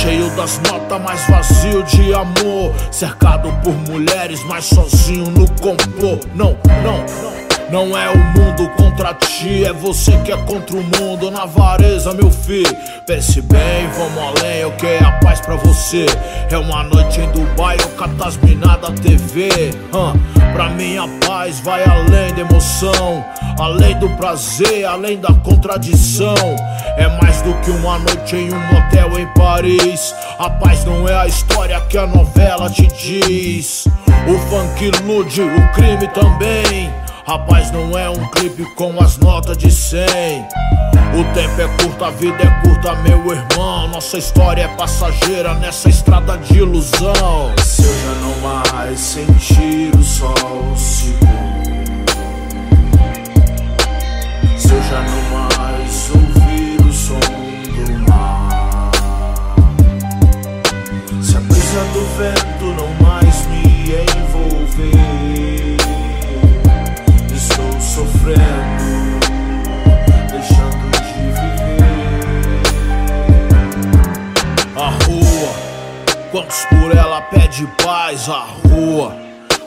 Cheio 0.00 0.30
das 0.36 0.58
notas, 0.60 1.00
mas 1.02 1.26
vazio 1.28 1.82
de 1.82 2.14
amor. 2.14 2.72
Cercado 2.90 3.52
por 3.62 3.74
mulheres, 3.90 4.42
mas 4.44 4.64
sozinho 4.64 5.30
no 5.30 5.50
complô. 5.60 6.18
Não, 6.34 6.56
não, 6.82 6.98
não. 7.22 7.39
Não 7.70 7.96
é 7.96 8.10
o 8.10 8.18
mundo 8.18 8.68
contra 8.70 9.14
ti, 9.14 9.64
é 9.64 9.72
você 9.72 10.10
que 10.24 10.32
é 10.32 10.36
contra 10.38 10.76
o 10.76 10.82
mundo. 10.82 11.30
Na 11.30 11.46
vareza, 11.46 12.12
meu 12.12 12.28
filho. 12.28 12.76
Pense 13.06 13.40
bem, 13.42 13.88
vamos 13.96 14.18
além. 14.18 14.64
O 14.64 14.72
que 14.72 14.86
é 14.86 15.04
a 15.04 15.12
paz 15.20 15.40
pra 15.40 15.54
você? 15.54 16.06
É 16.50 16.58
uma 16.58 16.82
noite 16.82 17.20
em 17.20 17.30
Dubai 17.30 17.76
ou 17.80 17.90
catasmina 17.90 18.76
da 18.76 18.90
TV. 18.90 19.70
hã? 19.94 20.14
Pra 20.52 20.68
mim, 20.70 20.96
a 20.96 21.06
paz 21.24 21.60
vai 21.60 21.84
além 21.84 22.34
da 22.34 22.40
emoção, 22.40 23.24
além 23.56 23.96
do 24.00 24.08
prazer, 24.16 24.84
além 24.84 25.20
da 25.20 25.32
contradição. 25.32 26.34
É 26.96 27.06
mais 27.22 27.40
do 27.42 27.54
que 27.60 27.70
uma 27.70 28.00
noite 28.00 28.34
em 28.34 28.52
um 28.52 28.60
motel 28.72 29.16
em 29.16 29.26
Paris. 29.34 30.12
A 30.40 30.50
paz 30.50 30.84
não 30.84 31.08
é 31.08 31.14
a 31.14 31.28
história 31.28 31.80
que 31.82 31.96
a 31.96 32.06
novela 32.06 32.68
te 32.68 32.88
diz. 32.88 33.86
O 34.26 34.38
funk 34.50 34.84
ilude, 34.84 35.42
o 35.42 35.72
crime 35.72 36.08
também. 36.08 36.90
Rapaz, 37.30 37.70
não 37.70 37.96
é 37.96 38.10
um 38.10 38.28
clipe 38.30 38.64
com 38.74 39.00
as 39.00 39.16
notas 39.16 39.56
de 39.56 39.70
100. 39.70 40.00
O 41.14 41.22
tempo 41.32 41.60
é 41.60 41.68
curto, 41.80 42.04
a 42.04 42.10
vida 42.10 42.42
é 42.42 42.50
curta, 42.66 42.92
meu 43.02 43.24
irmão. 43.32 43.86
Nossa 43.86 44.18
história 44.18 44.62
é 44.62 44.68
passageira 44.74 45.54
nessa 45.54 45.88
estrada 45.88 46.36
de 46.38 46.58
ilusão. 46.58 47.54
Se 47.62 47.84
eu 47.84 47.94
já 47.94 48.14
não 48.14 48.36
mais 48.40 48.98
sentir 48.98 49.94
o 49.96 50.02
sol 50.02 50.74
se 50.76 51.12
pôr, 51.20 51.28
se 54.58 54.72
eu 54.72 54.82
já 54.82 55.00
não 55.00 55.22
mais 55.56 56.10
ouvir 56.10 56.80
o 56.80 56.92
som 56.92 57.20
do 57.20 58.10
mar, 58.10 58.90
se 61.22 61.36
a 61.36 61.40
brisa 61.40 61.84
do 61.92 62.04
vento 62.18 62.64
não 62.74 62.92
mais 63.06 63.46
me 63.46 63.62
envolver. 64.18 65.09
Sofrendo, 68.20 68.40
deixando 70.30 70.90
de 70.90 71.14
viver. 71.14 71.80
A 74.76 74.90
rua, 75.04 75.52
quantos 76.30 76.64
por 76.66 76.96
ela 76.96 77.22
pede 77.22 77.66
paz? 77.82 78.28
A 78.28 78.46
rua, 78.68 79.16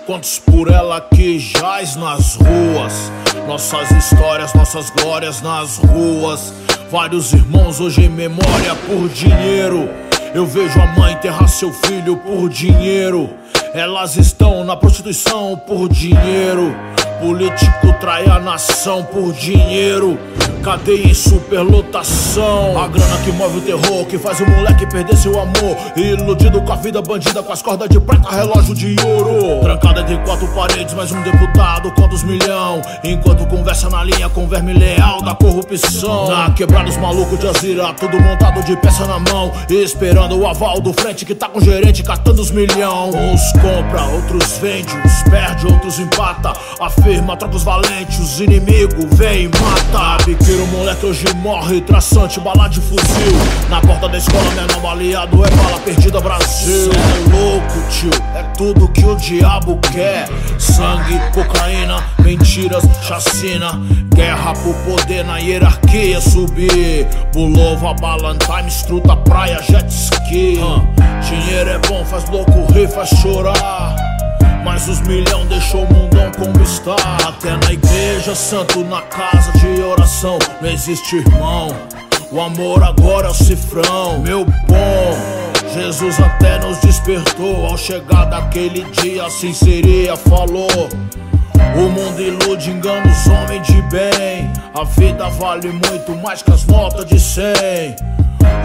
quantos 0.05 0.37
por 0.39 0.69
ela 0.69 1.01
que 1.01 1.39
jaz 1.39 1.95
nas 1.95 2.35
ruas? 2.35 3.11
Nossas 3.47 3.89
histórias, 3.91 4.53
nossas 4.53 4.91
glórias 4.91 5.41
nas 5.41 5.77
ruas. 5.77 6.53
Vários 6.91 7.33
irmãos 7.33 7.79
hoje 7.79 8.03
em 8.05 8.09
memória 8.09 8.75
por 8.87 9.09
dinheiro. 9.09 9.89
Eu 10.33 10.45
vejo 10.45 10.79
a 10.79 10.87
mãe 10.87 11.13
enterrar 11.13 11.47
seu 11.47 11.71
filho 11.73 12.17
por 12.17 12.49
dinheiro. 12.49 13.29
Elas 13.73 14.15
estão 14.15 14.63
na 14.63 14.75
prostituição 14.75 15.57
por 15.67 15.89
dinheiro. 15.89 16.75
Político 17.23 17.93
trai 18.01 18.25
a 18.25 18.37
nação 18.37 19.01
por 19.01 19.31
dinheiro. 19.31 20.19
Cadeia 20.61 21.07
em 21.07 21.13
superlotação. 21.13 22.77
A 22.77 22.87
grana 22.87 23.17
que 23.23 23.31
move 23.31 23.59
o 23.59 23.61
terror, 23.61 24.05
que 24.05 24.17
faz 24.17 24.39
o 24.41 24.45
moleque 24.45 24.85
perder 24.85 25.15
seu 25.15 25.39
amor. 25.39 25.77
Iludido 25.95 26.61
com 26.61 26.73
a 26.73 26.75
vida 26.75 27.01
bandida, 27.01 27.41
com 27.41 27.51
as 27.51 27.61
cordas 27.61 27.89
de 27.89 27.99
prata, 27.99 28.29
relógio 28.29 28.73
de 28.73 28.95
ouro. 29.05 29.61
Trancado 29.61 30.01
entre 30.01 30.17
quatro 30.19 30.47
paredes, 30.49 30.93
mais 30.93 31.11
um 31.11 31.21
deputado, 31.21 31.91
quantos 31.91 32.23
milhão? 32.23 32.81
Enquanto 33.03 33.45
conversa 33.47 33.89
na 33.89 34.03
linha 34.03 34.29
com 34.29 34.47
verme 34.47 34.73
leal 34.73 35.21
da 35.21 35.33
corrupção. 35.33 36.29
Na 36.29 36.51
quebrada 36.51 36.89
os 36.89 36.97
malucos 36.97 37.39
de 37.39 37.47
Azira, 37.47 37.93
tudo 37.93 38.19
montado 38.21 38.63
de 38.63 38.75
peça 38.77 39.05
na 39.05 39.19
mão. 39.19 39.51
Esperando 39.69 40.37
o 40.37 40.47
aval 40.47 40.79
do 40.79 40.93
frente 40.93 41.25
que 41.25 41.35
tá 41.35 41.47
com 41.47 41.59
o 41.59 41.61
gerente 41.61 42.03
catando 42.03 42.41
os 42.41 42.51
milhão. 42.51 43.09
Uns 43.09 43.51
compra, 43.53 44.03
outros 44.13 44.57
vende, 44.59 44.93
uns 45.05 45.23
perde, 45.23 45.67
outros 45.67 45.99
empata. 45.99 46.53
Afirma, 47.13 47.37
troca 47.37 47.55
os 47.55 47.63
valentes, 47.63 48.17
os 48.17 48.39
inimigos 48.39 49.05
vem 49.15 49.43
e 49.43 49.47
mata. 49.47 50.23
Biqueiro, 50.25 50.65
moleque 50.65 51.05
hoje 51.05 51.25
morre, 51.35 51.79
traçante, 51.79 52.39
bala 52.39 52.67
de 52.67 52.81
fuzil. 52.81 53.37
Na 53.69 53.79
porta 53.81 54.09
da 54.09 54.17
escola, 54.17 54.49
menor 54.49 54.93
aliado 54.93 55.45
é 55.45 55.49
bala 55.51 55.79
perdida 55.81 56.19
Brasil. 56.19 56.91
Cê 56.91 56.97
é 56.97 57.37
louco, 57.37 57.89
tio, 57.91 58.09
é 58.35 58.41
tudo 58.57 58.87
que 58.87 59.05
o 59.05 59.15
diabo 59.15 59.77
quer. 59.91 60.27
Sangue, 60.57 61.19
cocaína, 61.31 62.03
mentiras, 62.17 62.83
chacina. 63.03 63.79
Guerra 64.15 64.53
por 64.53 64.73
poder 64.77 65.23
na 65.23 65.37
hierarquia 65.37 66.19
subir. 66.19 67.05
Pulova, 67.31 67.93
balantime, 67.93 68.69
estruta, 68.69 69.15
praia, 69.17 69.61
jet 69.61 69.87
ski. 69.87 70.59
Dinheiro 71.29 71.69
é 71.69 71.77
bom, 71.87 72.03
faz 72.05 72.27
louco 72.27 72.73
rir, 72.73 72.89
faz 72.89 73.09
chorar. 73.09 74.12
Mas 74.63 74.87
os 74.87 75.01
milhão 75.01 75.45
deixou 75.47 75.83
o 75.83 75.93
mundão 75.93 76.31
como 76.37 76.63
está. 76.63 76.95
Até 77.27 77.51
na 77.57 77.73
igreja, 77.73 78.33
santo 78.33 78.83
na 78.85 79.01
casa 79.01 79.51
de 79.53 79.81
oração. 79.81 80.39
Não 80.61 80.69
existe 80.69 81.17
irmão. 81.17 81.67
O 82.31 82.41
amor 82.41 82.83
agora 82.83 83.27
é 83.27 83.29
o 83.29 83.33
cifrão, 83.33 84.19
meu 84.19 84.45
bom. 84.45 85.43
Jesus 85.73 86.19
até 86.19 86.59
nos 86.59 86.77
despertou 86.79 87.65
ao 87.65 87.77
chegar 87.77 88.25
daquele 88.25 88.83
dia, 88.91 89.25
assim 89.25 89.53
seria, 89.53 90.15
falou. 90.15 90.89
O 91.75 91.89
mundo 91.89 92.21
ilude, 92.21 92.71
engana 92.71 93.11
os 93.11 93.27
homens 93.27 93.65
de 93.67 93.81
bem. 93.83 94.51
A 94.73 94.83
vida 94.83 95.29
vale 95.29 95.69
muito 95.69 96.15
mais 96.21 96.41
que 96.41 96.51
as 96.51 96.65
notas 96.65 97.05
de 97.05 97.19
100. 97.19 97.43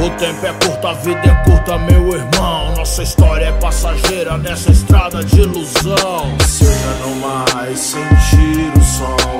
O 0.05 0.10
tempo 0.19 0.47
é 0.47 0.52
curto, 0.65 0.86
a 0.86 0.93
vida 0.94 1.20
é 1.24 1.35
curta, 1.44 1.78
meu 1.78 2.12
irmão. 2.12 2.74
Nossa 2.77 3.02
história 3.02 3.47
é 3.47 3.52
passageira 3.52 4.36
nessa 4.36 4.70
estrada 4.70 5.24
de 5.24 5.40
ilusão. 5.40 6.36
Se 6.47 6.65
eu 6.65 6.73
já 6.73 6.94
não 7.05 7.15
mais 7.16 7.78
sentir 7.78 8.73
o 8.77 8.82
sol 8.82 9.39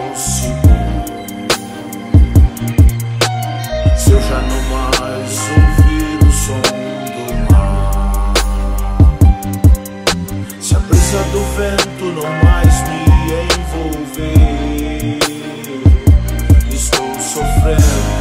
se 4.09 4.13
eu 4.15 4.23
já 4.23 4.41
não 4.41 4.63
mais 4.71 5.39
ouvir 5.51 6.19
o 6.27 6.33
som 6.33 6.61
do 6.63 7.53
mar 7.53 8.33
Se 10.61 10.75
a 10.75 10.79
brisa 10.79 11.23
do 11.25 11.41
vento 11.57 12.05
não 12.15 12.31
mais 12.45 12.89
me 12.89 13.08
Estou 17.67 18.18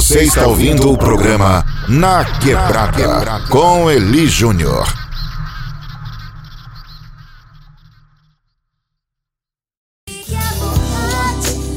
Você 0.00 0.22
está 0.22 0.46
ouvindo 0.46 0.90
o 0.90 0.96
programa 0.96 1.62
Na 1.86 2.24
Quebrada 2.24 3.38
com 3.50 3.90
Eli 3.90 4.26
Júnior. 4.26 4.88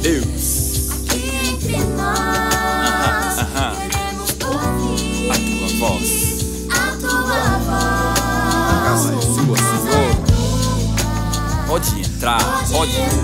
Deus. 0.01 0.89
Aham. 3.39 3.73
A 5.29 5.33
tua 5.35 5.67
voz. 5.79 6.07
A 6.71 6.81
casa 8.85 9.21
sua, 9.21 9.57
Senhor. 9.57 10.15
Pode 11.67 11.99
entrar, 11.99 12.39
pode 12.71 12.95
entrar. 12.95 13.22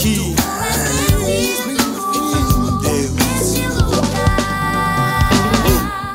Aqui. 0.00 0.34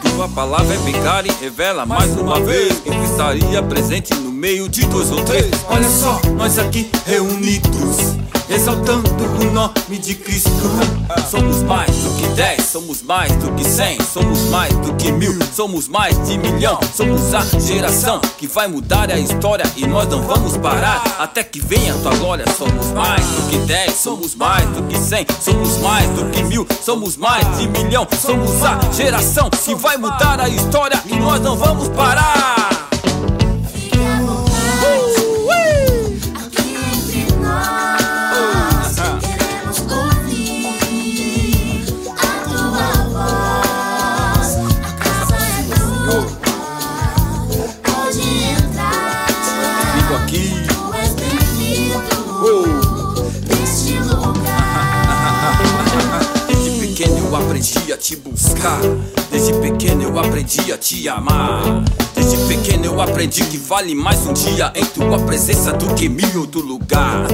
Tua 0.10 0.28
palavra 0.30 0.74
é 0.74 0.78
bem 0.80 0.96
e 1.28 1.32
revela 1.44 1.86
mais 1.86 2.16
uma 2.18 2.40
vez 2.40 2.80
que 2.80 2.90
estaria 2.90 3.62
presente 3.62 4.14
no 4.16 4.32
meio 4.36 4.68
de 4.68 4.86
dois 4.86 5.12
ou 5.12 5.24
três. 5.24 5.50
Olha 5.70 5.90
só, 5.90 6.20
nós 6.36 6.60
aqui 6.60 6.90
reunidos, 7.06 8.16
exaltando 8.50 9.10
o 9.42 9.52
nome 9.52 9.98
de 9.98 10.14
Cristo. 10.14 10.52
Somos 11.32 11.64
mais 11.64 11.90
do 11.90 12.18
que 12.18 12.28
dez, 12.36 12.66
somos 12.66 13.02
mais 13.02 13.32
do 13.38 13.52
que 13.54 13.64
cem, 13.64 13.98
somos 14.14 14.40
mais 14.50 14.74
do 14.74 14.94
que 14.96 15.12
mil, 15.12 15.34
somos 15.54 15.88
mais 15.88 16.16
de 16.28 16.38
milhão. 16.38 16.78
Somos 16.94 17.34
a 17.34 17.42
geração 17.60 18.20
que 18.38 18.46
vai 18.46 18.68
mudar 18.68 19.10
a 19.10 19.18
história 19.18 19.66
e 19.78 19.88
nós 19.88 20.08
não 20.10 20.22
vamos 20.22 20.58
parar 20.58 21.02
até 21.18 21.44
que 21.44 21.62
venha 21.62 21.96
a 21.96 21.98
tua 22.00 22.16
glória. 22.16 22.46
Somos 22.58 22.88
mais 22.88 23.26
do 23.26 23.50
que 23.50 23.58
dez, 23.60 23.94
somos 23.96 24.36
mais 24.36 24.68
do 24.70 24.84
que 24.84 24.98
cem, 24.98 25.26
somos 25.42 25.78
mais 25.78 26.10
do 26.10 26.30
que 26.32 26.44
mil, 26.44 26.68
somos 26.84 27.16
mais 27.16 27.58
de 27.58 27.68
milhão. 27.68 28.06
Somos 28.22 28.62
a 28.64 28.80
geração 28.92 29.50
que 29.50 29.74
vai 29.74 29.98
mudar 29.98 30.40
a 30.42 30.50
história 30.50 31.02
e 31.06 31.16
nós 31.16 31.42
não 31.42 31.56
vamos 31.56 31.88
parar. 31.90 32.85
Te 58.06 58.16
buscar. 58.18 58.82
Desde 59.32 59.52
pequeno 59.54 60.04
eu 60.04 60.20
aprendi 60.20 60.72
a 60.72 60.78
te 60.78 61.10
amar. 61.10 62.05
Desde 62.28 62.44
pequeno 62.48 62.86
eu 62.86 63.00
aprendi 63.00 63.46
que 63.46 63.56
vale 63.56 63.94
mais 63.94 64.26
um 64.26 64.34
dia 64.34 64.74
em 64.74 64.84
tua 64.84 65.20
presença 65.20 65.72
do 65.72 65.94
que 65.94 66.10
mil 66.10 66.28
em 66.28 66.38
outro 66.38 66.60
lugar. 66.60 67.28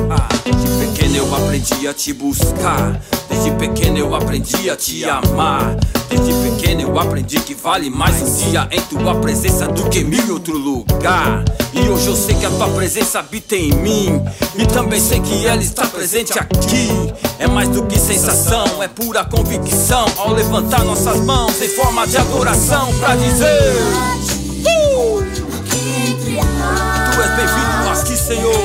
Desde 0.44 0.68
pequeno 0.86 1.16
eu 1.16 1.34
aprendi 1.34 1.88
a 1.88 1.94
te 1.94 2.12
buscar. 2.12 3.02
Desde 3.30 3.52
pequeno 3.52 3.98
eu 4.00 4.14
aprendi 4.14 4.70
a 4.70 4.76
te 4.76 5.06
amar. 5.06 5.78
Desde 6.10 6.34
pequeno 6.34 6.82
eu 6.82 7.00
aprendi 7.00 7.40
que 7.40 7.54
vale 7.54 7.90
mais 7.90 8.22
um 8.22 8.50
dia 8.50 8.68
em 8.70 8.82
tua 8.82 9.16
presença 9.16 9.66
do 9.66 9.90
que 9.90 10.04
mil 10.04 10.26
em 10.26 10.32
outro 10.32 10.58
lugar. 10.58 11.46
E 11.72 11.88
hoje 11.88 12.08
eu 12.08 12.16
sei 12.18 12.36
que 12.36 12.46
a 12.46 12.50
tua 12.50 12.68
presença 12.68 13.20
habita 13.20 13.56
em 13.56 13.72
mim. 13.72 14.22
E 14.58 14.66
também 14.66 15.00
sei 15.00 15.22
que 15.22 15.46
ela 15.46 15.64
está 15.64 15.88
presente 15.88 16.38
aqui. 16.38 16.90
É 17.40 17.48
mais 17.48 17.70
do 17.70 17.86
que 17.86 17.98
sensação, 17.98 18.84
é 18.84 18.90
pura 18.90 19.24
convicção. 19.24 20.04
Ao 20.18 20.34
levantar 20.34 20.84
nossas 20.84 21.22
mãos 21.22 21.62
em 21.62 21.70
forma 21.70 22.06
de 22.06 22.18
adoração 22.18 22.94
pra 23.00 23.16
dizer: 23.16 24.41
uh! 24.66 25.24
Tu 27.14 27.22
és 27.22 27.32
bem-vindo 27.36 27.90
aqui, 27.90 28.18
Senhor. 28.18 28.62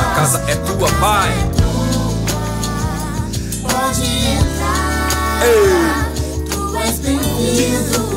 A 0.00 0.14
casa 0.14 0.42
é 0.48 0.54
tua, 0.56 0.88
Pai. 1.00 1.30
Pode 3.62 4.04
entrar. 4.36 6.10
Tu 6.50 6.76
és 6.76 6.98
bem-vindo 6.98 8.09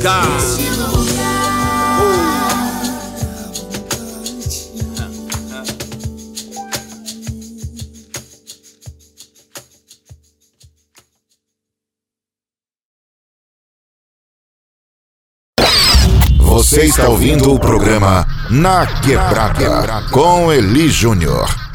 lugar. 0.00 0.24
Você 16.38 16.84
está 16.84 17.08
ouvindo 17.08 17.52
o 17.52 17.58
programa 17.58 18.26
Na 18.50 18.86
Quebrada 18.86 20.02
com 20.10 20.52
Eli 20.52 20.88
Júnior. 20.88 21.69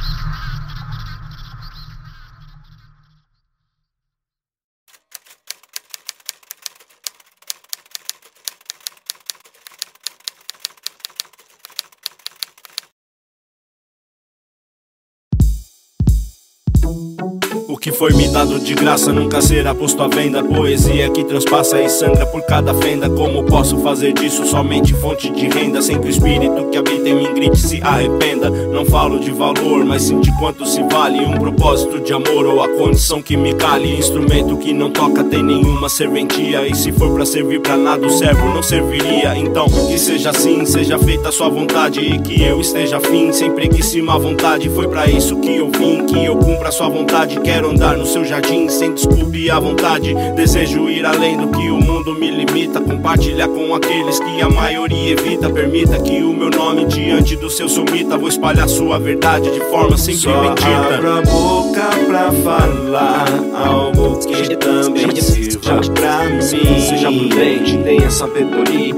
Foi 17.97 18.13
me 18.13 18.27
dado 18.27 18.59
de 18.59 18.73
graça 18.73 19.13
nunca 19.13 19.41
será 19.41 19.73
posto 19.73 20.03
à 20.03 20.07
venda. 20.07 20.43
Poesia 20.43 21.09
que 21.09 21.23
transpassa 21.23 21.81
e 21.81 21.89
sangra 21.89 22.25
por 22.25 22.41
cada 22.41 22.73
fenda. 22.73 23.09
Como 23.09 23.43
posso 23.43 23.77
fazer 23.79 24.11
disso 24.13 24.45
somente 24.45 24.93
fonte 24.93 25.29
de 25.29 25.47
renda? 25.47 25.81
Sem 25.81 25.99
que 25.99 26.07
o 26.07 26.09
espírito 26.09 26.69
que 26.69 26.77
habita 26.77 27.07
em 27.07 27.15
mim 27.15 27.33
grite 27.33 27.57
se 27.57 27.81
arrependa. 27.81 28.49
Não 28.49 28.85
falo 28.85 29.19
de 29.19 29.31
valor, 29.31 29.85
mas 29.85 30.03
sim 30.03 30.19
de 30.19 30.31
quanto 30.37 30.65
se 30.65 30.83
vale. 30.83 31.19
Um 31.19 31.37
propósito 31.37 32.01
de 32.01 32.11
amor 32.11 32.45
ou 32.45 32.61
a 32.61 32.67
condição 32.67 33.21
que 33.21 33.37
me 33.37 33.53
cale. 33.53 33.97
Instrumento 33.97 34.57
que 34.57 34.73
não 34.73 34.91
toca 34.91 35.23
tem 35.23 35.41
nenhuma 35.41 35.87
serventia. 35.87 36.67
E 36.67 36.75
se 36.75 36.91
for 36.91 37.13
pra 37.13 37.25
servir 37.25 37.61
pra 37.61 37.77
nada, 37.77 38.05
o 38.05 38.09
servo 38.09 38.53
não 38.53 38.61
serviria. 38.61 39.37
Então 39.37 39.67
que 39.67 39.97
seja 39.97 40.31
assim, 40.31 40.65
seja 40.65 40.99
feita 40.99 41.29
a 41.29 41.31
sua 41.31 41.47
vontade. 41.47 42.01
E 42.01 42.19
que 42.19 42.43
eu 42.43 42.59
esteja 42.59 42.97
afim, 42.97 43.31
sem 43.31 43.51
preguiça 43.51 43.97
e 43.97 44.01
má 44.01 44.17
vontade. 44.17 44.69
Foi 44.69 44.87
pra 44.87 45.07
isso 45.07 45.39
que 45.39 45.55
eu 45.55 45.69
vim, 45.69 46.05
que 46.05 46.25
eu 46.25 46.35
cumpra 46.35 46.69
a 46.69 46.71
sua 46.73 46.89
vontade. 46.89 47.39
Quero 47.39 47.69
andar 47.69 47.84
no 47.93 48.05
seu 48.05 48.23
jardim 48.25 48.67
sem 48.69 48.93
desculpa 48.93 49.35
e 49.37 49.49
à 49.49 49.59
vontade. 49.59 50.13
Desejo 50.35 50.89
ir 50.89 51.05
além 51.05 51.37
do 51.37 51.47
que 51.49 51.69
o 51.69 51.77
mundo 51.77 52.15
me 52.15 52.31
limita. 52.31 52.79
Compartilhar 52.81 53.47
com 53.47 53.73
aqueles 53.75 54.19
que 54.19 54.41
a 54.41 54.49
maioria 54.49 55.11
evita. 55.11 55.49
Permita 55.49 55.99
que 55.99 56.21
o 56.23 56.33
meu 56.33 56.49
nome 56.49 56.85
diante 56.85 57.35
do 57.35 57.49
seu 57.49 57.67
sumita. 57.69 58.17
Vou 58.17 58.29
espalhar 58.29 58.67
sua 58.67 58.97
verdade 58.99 59.51
de 59.51 59.59
forma 59.69 59.97
sempre 59.97 60.21
Só 60.21 60.41
bendita. 60.41 60.67
abra 60.67 61.19
a 61.19 61.21
boca 61.21 61.89
pra 62.07 62.31
falar 62.31 63.25
algo 63.53 64.19
que 64.19 64.55
também 64.57 65.15
sirva 65.15 65.81
pra 65.93 66.25
mim. 66.29 66.41
Seja 66.41 67.11
prudente, 67.11 67.77
tenha 67.79 68.09
sabedoria. 68.09 68.95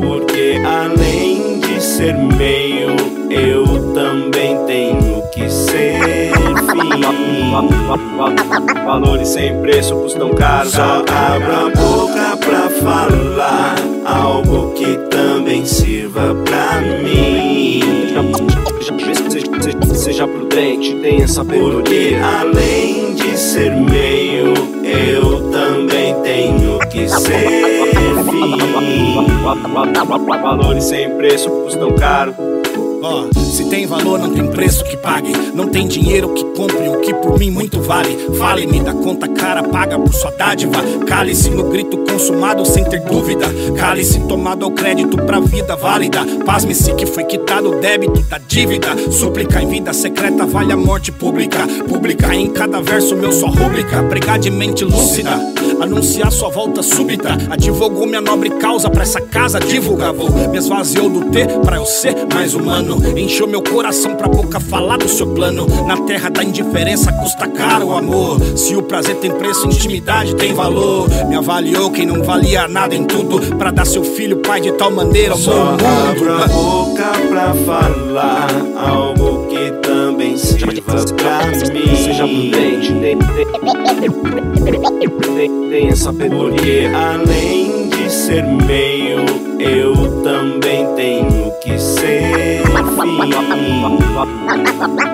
Porque 0.00 0.60
além 0.64 1.60
de 1.60 1.82
ser 1.82 2.16
meio, 2.16 2.77
Valores 8.84 9.28
sem 9.28 9.60
preço 9.60 9.94
custam 9.96 10.30
caro. 10.30 10.68
Só 10.68 10.82
abra 10.82 11.66
a 11.66 11.70
boca 11.70 12.36
pra 12.36 12.68
falar 12.70 13.74
algo 14.04 14.72
que 14.72 14.96
também 15.10 15.64
sirva 15.66 16.34
pra 16.44 16.80
mim. 16.80 17.80
Seja, 19.94 20.26
prudente, 20.26 20.94
tenha 20.96 21.18
Porque 21.18 21.32
sabedoria. 21.32 22.20
além 22.24 23.14
de 23.14 23.36
ser 23.36 23.74
meio, 23.74 24.54
eu 24.84 25.50
também 25.50 26.14
tenho 26.22 26.78
que 26.90 27.08
ser 27.08 27.48
fim. 28.30 29.26
Valores 30.42 30.84
sem 30.84 31.10
preço 31.16 31.50
custam 31.50 31.90
caro. 31.92 32.57
Ó, 33.02 33.28
se 33.34 33.64
tem 33.66 33.86
valor, 33.86 34.18
não 34.18 34.30
tem 34.30 34.46
preço 34.48 34.84
que 34.84 34.96
pague. 34.96 35.32
Não 35.54 35.68
tem 35.68 35.86
dinheiro 35.86 36.30
que 36.30 36.44
compre 36.56 36.88
o 36.88 37.00
que 37.00 37.14
por 37.14 37.38
mim 37.38 37.50
muito 37.50 37.80
vale. 37.80 38.16
Fale-me 38.36 38.80
da 38.80 38.92
conta 38.92 39.28
cara 39.28 39.62
paga 39.62 39.98
por 39.98 40.12
sua 40.12 40.30
dádiva. 40.32 40.82
Cale-se 41.06 41.50
no 41.50 41.64
grito 41.70 41.98
consumado 41.98 42.64
sem 42.66 42.84
ter 42.84 43.00
dúvida. 43.00 43.46
Cale-se 43.76 44.20
tomado 44.26 44.64
ao 44.64 44.72
crédito 44.72 45.16
pra 45.16 45.38
vida 45.40 45.76
válida. 45.76 46.24
Pasme-se 46.44 46.92
que 46.94 47.06
foi 47.06 47.24
quitado 47.24 47.70
o 47.70 47.80
débito 47.80 48.20
da 48.22 48.38
dívida. 48.38 48.88
Súplica 49.10 49.62
em 49.62 49.68
vida 49.68 49.92
secreta 49.92 50.44
vale 50.44 50.72
a 50.72 50.76
morte 50.76 51.12
pública. 51.12 51.66
Pública 51.88 52.34
em 52.34 52.50
cada 52.50 52.80
verso, 52.80 53.14
meu 53.14 53.32
só 53.32 53.46
rúbrica. 53.46 54.02
Pregar 54.04 54.38
de 54.38 54.50
mente 54.50 54.84
lúcida. 54.84 55.57
Anunciar 55.80 56.30
sua 56.32 56.48
volta 56.48 56.82
súbita. 56.82 57.36
Advogou 57.50 58.06
minha 58.06 58.20
nobre 58.20 58.50
causa 58.50 58.90
pra 58.90 59.02
essa 59.02 59.20
casa 59.20 59.60
divulgavou. 59.60 60.30
Me 60.48 60.58
esvaziou 60.58 61.08
do 61.08 61.30
ter 61.30 61.46
pra 61.60 61.76
eu 61.76 61.86
ser 61.86 62.14
mais 62.32 62.54
humano. 62.54 62.98
Encheu 63.16 63.46
meu 63.46 63.62
coração 63.62 64.14
pra 64.16 64.28
boca 64.28 64.58
falar 64.58 64.98
do 64.98 65.08
seu 65.08 65.26
plano. 65.34 65.66
Na 65.86 65.96
terra 65.98 66.28
da 66.28 66.42
indiferença 66.42 67.12
custa 67.12 67.46
caro 67.48 67.88
o 67.88 67.96
amor. 67.96 68.40
Se 68.56 68.74
o 68.74 68.82
prazer 68.82 69.16
tem 69.16 69.30
preço, 69.30 69.66
intimidade 69.66 70.34
tem 70.34 70.54
valor. 70.54 71.08
Me 71.28 71.36
avaliou 71.36 71.90
quem 71.90 72.06
não 72.06 72.22
valia 72.22 72.66
nada 72.66 72.94
em 72.94 73.04
tudo. 73.04 73.56
Pra 73.56 73.70
dar 73.70 73.86
seu 73.86 74.02
filho 74.02 74.38
pai 74.38 74.60
de 74.60 74.72
tal 74.72 74.90
maneira 74.90 75.32
ao 75.32 75.38
Só 75.38 75.76
abra 76.10 76.44
a 76.44 76.48
boca 76.48 77.12
pra 77.28 77.54
falar 77.54 78.48
algo 78.76 79.46
que 79.46 79.70
também 79.82 80.07
sirva 80.36 80.72
pra 81.16 81.46
mim. 81.46 81.96
Seja 81.96 82.26
prudente, 82.26 82.92
tenha 85.70 85.96
sabedoria. 85.96 86.56
Porque 86.58 86.90
além 86.94 87.88
de 87.88 88.10
ser 88.10 88.44
meio, 88.44 89.24
eu 89.60 90.22
também 90.22 90.86
tenho 90.94 91.52
que 91.62 91.78
ser 91.78 92.62
fim. 93.00 93.18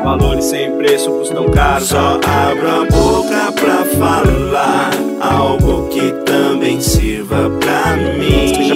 Valores 0.02 0.44
sem 0.44 0.70
preço 0.76 1.10
custam 1.10 1.48
caro. 1.51 1.85
Só 1.85 2.20
abra 2.24 2.82
a 2.82 2.85
boca 2.85 3.52
pra 3.52 3.85
falar 3.98 4.90
algo 5.20 5.89
que 5.89 6.12
também 6.24 6.81
sirva 6.81 7.51
pra 7.60 7.97
mim. 7.97 8.48
Seja, 8.48 8.74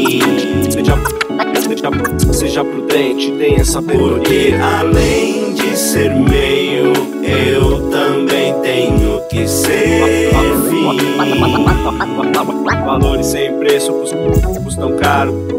seja, 0.71 0.95
seja 2.32 2.65
prudente, 2.65 3.31
tenha 3.32 3.56
Porque 3.56 3.65
sabedoria. 3.65 4.65
além 4.81 5.55
de 5.55 5.77
ser 5.77 6.15
meio, 6.15 6.93
eu 7.23 7.90
também 7.90 8.55
tenho 8.60 9.20
que 9.28 9.47
ser 9.47 10.31
fim. 10.69 10.85
Valores 12.85 13.27
sem 13.27 13.59
preço 13.59 13.93
custam 14.62 14.97
caro. 14.97 15.58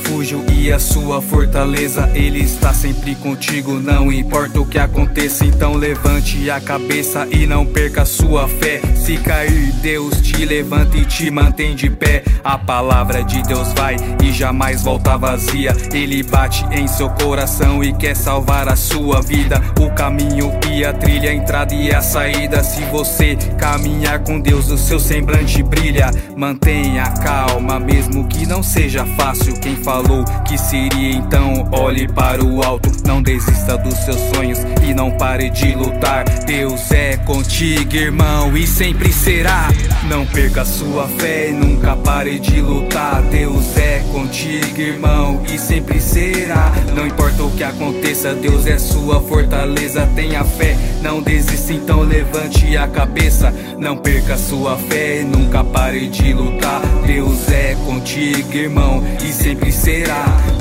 Refúgio 0.00 0.44
e 0.52 0.72
a 0.72 0.78
sua 0.78 1.20
fortaleza. 1.20 2.10
Ele 2.14 2.40
está 2.40 2.72
sempre 2.72 3.14
contigo, 3.14 3.74
não 3.74 4.10
importa 4.10 4.60
o 4.60 4.66
que 4.66 4.78
aconteça. 4.78 5.44
Então 5.44 5.74
levante 5.74 6.50
a 6.50 6.60
cabeça 6.60 7.26
e 7.30 7.46
não 7.46 7.66
perca 7.66 8.04
sua 8.04 8.48
fé. 8.48 8.80
Se 8.96 9.16
cair, 9.18 9.72
Deus 9.82 10.20
te 10.20 10.44
levanta 10.44 10.96
e 10.96 11.04
te 11.04 11.30
mantém 11.30 11.74
de 11.74 11.90
pé. 11.90 12.24
A 12.42 12.56
palavra 12.56 13.22
de 13.22 13.42
Deus 13.42 13.72
vai 13.74 13.96
e 14.22 14.32
jamais 14.32 14.82
volta 14.82 15.16
vazia. 15.16 15.76
Ele 15.92 16.22
bate 16.22 16.64
em 16.72 16.86
seu 16.86 17.10
coração 17.10 17.84
e 17.84 17.92
quer 17.92 18.16
salvar 18.16 18.68
a 18.68 18.76
sua 18.76 19.20
vida. 19.20 19.60
O 19.78 19.90
caminho 19.90 20.52
e 20.70 20.84
a 20.84 20.92
trilha, 20.92 21.30
a 21.30 21.34
entrada 21.34 21.74
e 21.74 21.94
a 21.94 22.00
saída. 22.00 22.62
Se 22.64 22.82
você 22.84 23.36
caminhar 23.58 24.20
com 24.20 24.40
Deus, 24.40 24.70
o 24.70 24.78
seu 24.78 24.98
semblante 24.98 25.62
brilha. 25.62 26.10
Mantenha 26.36 27.04
calma, 27.22 27.78
mesmo 27.78 28.26
que 28.26 28.46
não 28.46 28.62
seja 28.62 29.04
fácil. 29.16 29.54
Quem 29.60 29.76
falou 29.90 30.24
que 30.46 30.56
seria 30.56 31.16
então, 31.16 31.68
olhe 31.72 32.06
para 32.06 32.44
o 32.44 32.62
alto. 32.62 32.88
Não 33.04 33.20
desista 33.20 33.76
dos 33.76 33.94
seus 33.94 34.20
sonhos 34.32 34.60
e 34.88 34.94
não 34.94 35.10
pare 35.10 35.50
de 35.50 35.74
lutar. 35.74 36.24
Deus 36.46 36.92
é 36.92 37.16
contigo, 37.16 37.96
irmão, 37.96 38.56
e 38.56 38.68
sempre 38.68 39.12
será. 39.12 39.68
Não 40.08 40.24
perca 40.26 40.64
sua 40.64 41.08
fé 41.08 41.50
nunca 41.50 41.96
pare 41.96 42.38
de 42.38 42.60
lutar. 42.60 43.20
Deus 43.22 43.76
é 43.76 43.98
contigo, 44.12 44.80
irmão, 44.80 45.42
e 45.52 45.58
sempre 45.58 46.00
será. 46.00 46.70
Não 46.94 47.04
importa 47.04 47.42
o 47.42 47.50
que 47.50 47.64
aconteça, 47.64 48.32
Deus 48.32 48.66
é 48.68 48.78
sua 48.78 49.20
fortaleza. 49.20 50.08
Tenha 50.14 50.44
fé, 50.44 50.76
não 51.02 51.20
desista, 51.20 51.72
então 51.72 52.02
levante 52.02 52.76
a 52.76 52.86
cabeça. 52.86 53.52
Não 53.76 53.96
perca 53.96 54.36
sua 54.36 54.76
fé 54.76 55.24
nunca 55.24 55.64
pare 55.64 56.06
de 56.06 56.32
lutar. 56.32 56.80
Deus 57.04 57.50
é 57.50 57.74
contigo, 57.84 58.54
irmão, 58.54 59.02
e 59.20 59.32
sempre 59.32 59.72
será. 59.72 59.79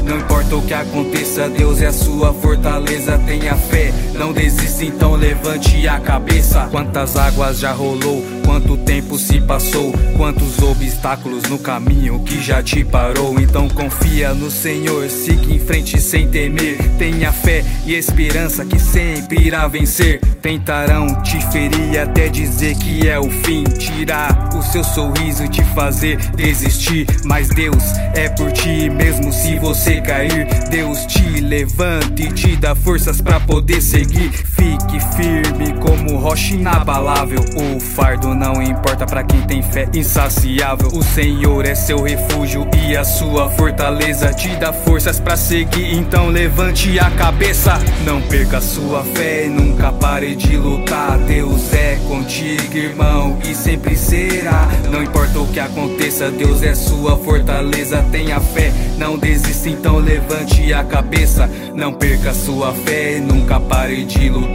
Não 0.06 0.18
importa 0.18 0.56
o 0.56 0.62
que 0.62 0.74
aconteça, 0.74 1.50
Deus 1.50 1.82
é 1.82 1.92
sua 1.92 2.34
fortaleza. 2.34 3.20
Tenha 3.28 3.54
fé, 3.56 3.92
não 4.14 4.32
desista, 4.32 4.86
então 4.86 5.16
levante 5.16 5.86
a 5.88 6.00
cabeça. 6.00 6.70
Quantas 6.72 7.18
águas 7.18 7.60
já 7.60 7.74
rolou? 7.74 8.39
Quanto 8.50 8.76
tempo 8.78 9.16
se 9.20 9.40
passou? 9.40 9.94
Quantos 10.18 10.58
obstáculos 10.58 11.44
no 11.44 11.60
caminho 11.60 12.20
que 12.24 12.42
já 12.42 12.64
te 12.64 12.84
parou? 12.84 13.40
Então 13.40 13.70
confia 13.70 14.34
no 14.34 14.50
Senhor, 14.50 15.08
siga 15.08 15.54
em 15.54 15.60
frente 15.60 16.02
sem 16.02 16.28
temer. 16.28 16.80
Tenha 16.98 17.32
fé 17.32 17.64
e 17.86 17.94
esperança 17.94 18.66
que 18.66 18.80
sempre 18.80 19.40
irá 19.40 19.68
vencer. 19.68 20.20
Tentarão 20.42 21.22
te 21.22 21.40
ferir 21.52 22.00
até 22.00 22.28
dizer 22.28 22.76
que 22.76 23.08
é 23.08 23.20
o 23.20 23.30
fim. 23.30 23.66
Tirar 23.66 24.50
o 24.56 24.64
seu 24.64 24.84
sorriso 24.84 25.46
e 25.46 25.50
te 25.50 25.64
fazer 25.76 26.18
desistir. 26.36 27.06
Mas 27.26 27.50
Deus 27.50 27.84
é 28.16 28.30
por 28.30 28.52
ti, 28.52 28.90
mesmo 28.90 29.32
se 29.32 29.60
você 29.60 30.02
cair. 30.02 30.48
Deus 30.72 31.06
te 31.06 31.40
levanta 31.40 32.20
e 32.20 32.32
te 32.32 32.56
dá 32.56 32.74
forças 32.74 33.22
pra 33.22 33.40
poder 33.40 33.80
seguir. 33.80 34.49
Fique 34.60 35.00
firme 35.16 35.74
como 35.80 36.18
rocha 36.18 36.54
inabalável. 36.54 37.40
O 37.56 37.80
fardo 37.80 38.36
não 38.36 38.62
importa 38.62 39.06
pra 39.06 39.24
quem 39.24 39.42
tem 39.44 39.64
fé 39.64 39.88
insaciável. 39.94 40.90
O 40.94 41.02
Senhor 41.02 41.66
é 41.66 41.74
seu 41.74 42.02
refúgio 42.02 42.68
e 42.86 42.98
a 42.98 43.06
sua 43.06 43.50
fortaleza 43.52 44.34
te 44.34 44.50
dá 44.58 44.74
forças 44.74 45.18
pra 45.18 45.38
seguir. 45.38 45.96
Então 45.96 46.28
levante 46.28 47.00
a 47.00 47.10
cabeça, 47.12 47.80
não 48.06 48.22
perca 48.22 48.60
sua 48.60 49.02
fé 49.06 49.48
nunca 49.48 49.94
pare 49.94 50.36
de 50.36 50.58
lutar. 50.58 51.18
Deus 51.20 51.74
é 51.74 51.98
contigo, 52.06 52.76
irmão, 52.76 53.40
e 53.50 53.56
sempre 53.56 53.96
será. 53.96 54.68
Não 54.92 55.02
importa 55.02 55.40
o 55.40 55.48
que 55.48 55.60
aconteça, 55.62 56.30
Deus 56.30 56.62
é 56.64 56.76
sua 56.76 57.16
fortaleza. 57.16 58.06
Tenha 58.12 58.42
fé, 58.42 58.74
não 58.98 59.18
desista, 59.18 59.70
então 59.70 60.00
levante 60.00 60.74
a 60.74 60.84
cabeça. 60.84 61.50
Não 61.74 61.94
perca 61.94 62.34
sua 62.34 62.74
fé 62.74 63.22
nunca 63.22 63.58
pare 63.58 64.04
de 64.04 64.28
lutar. 64.28 64.49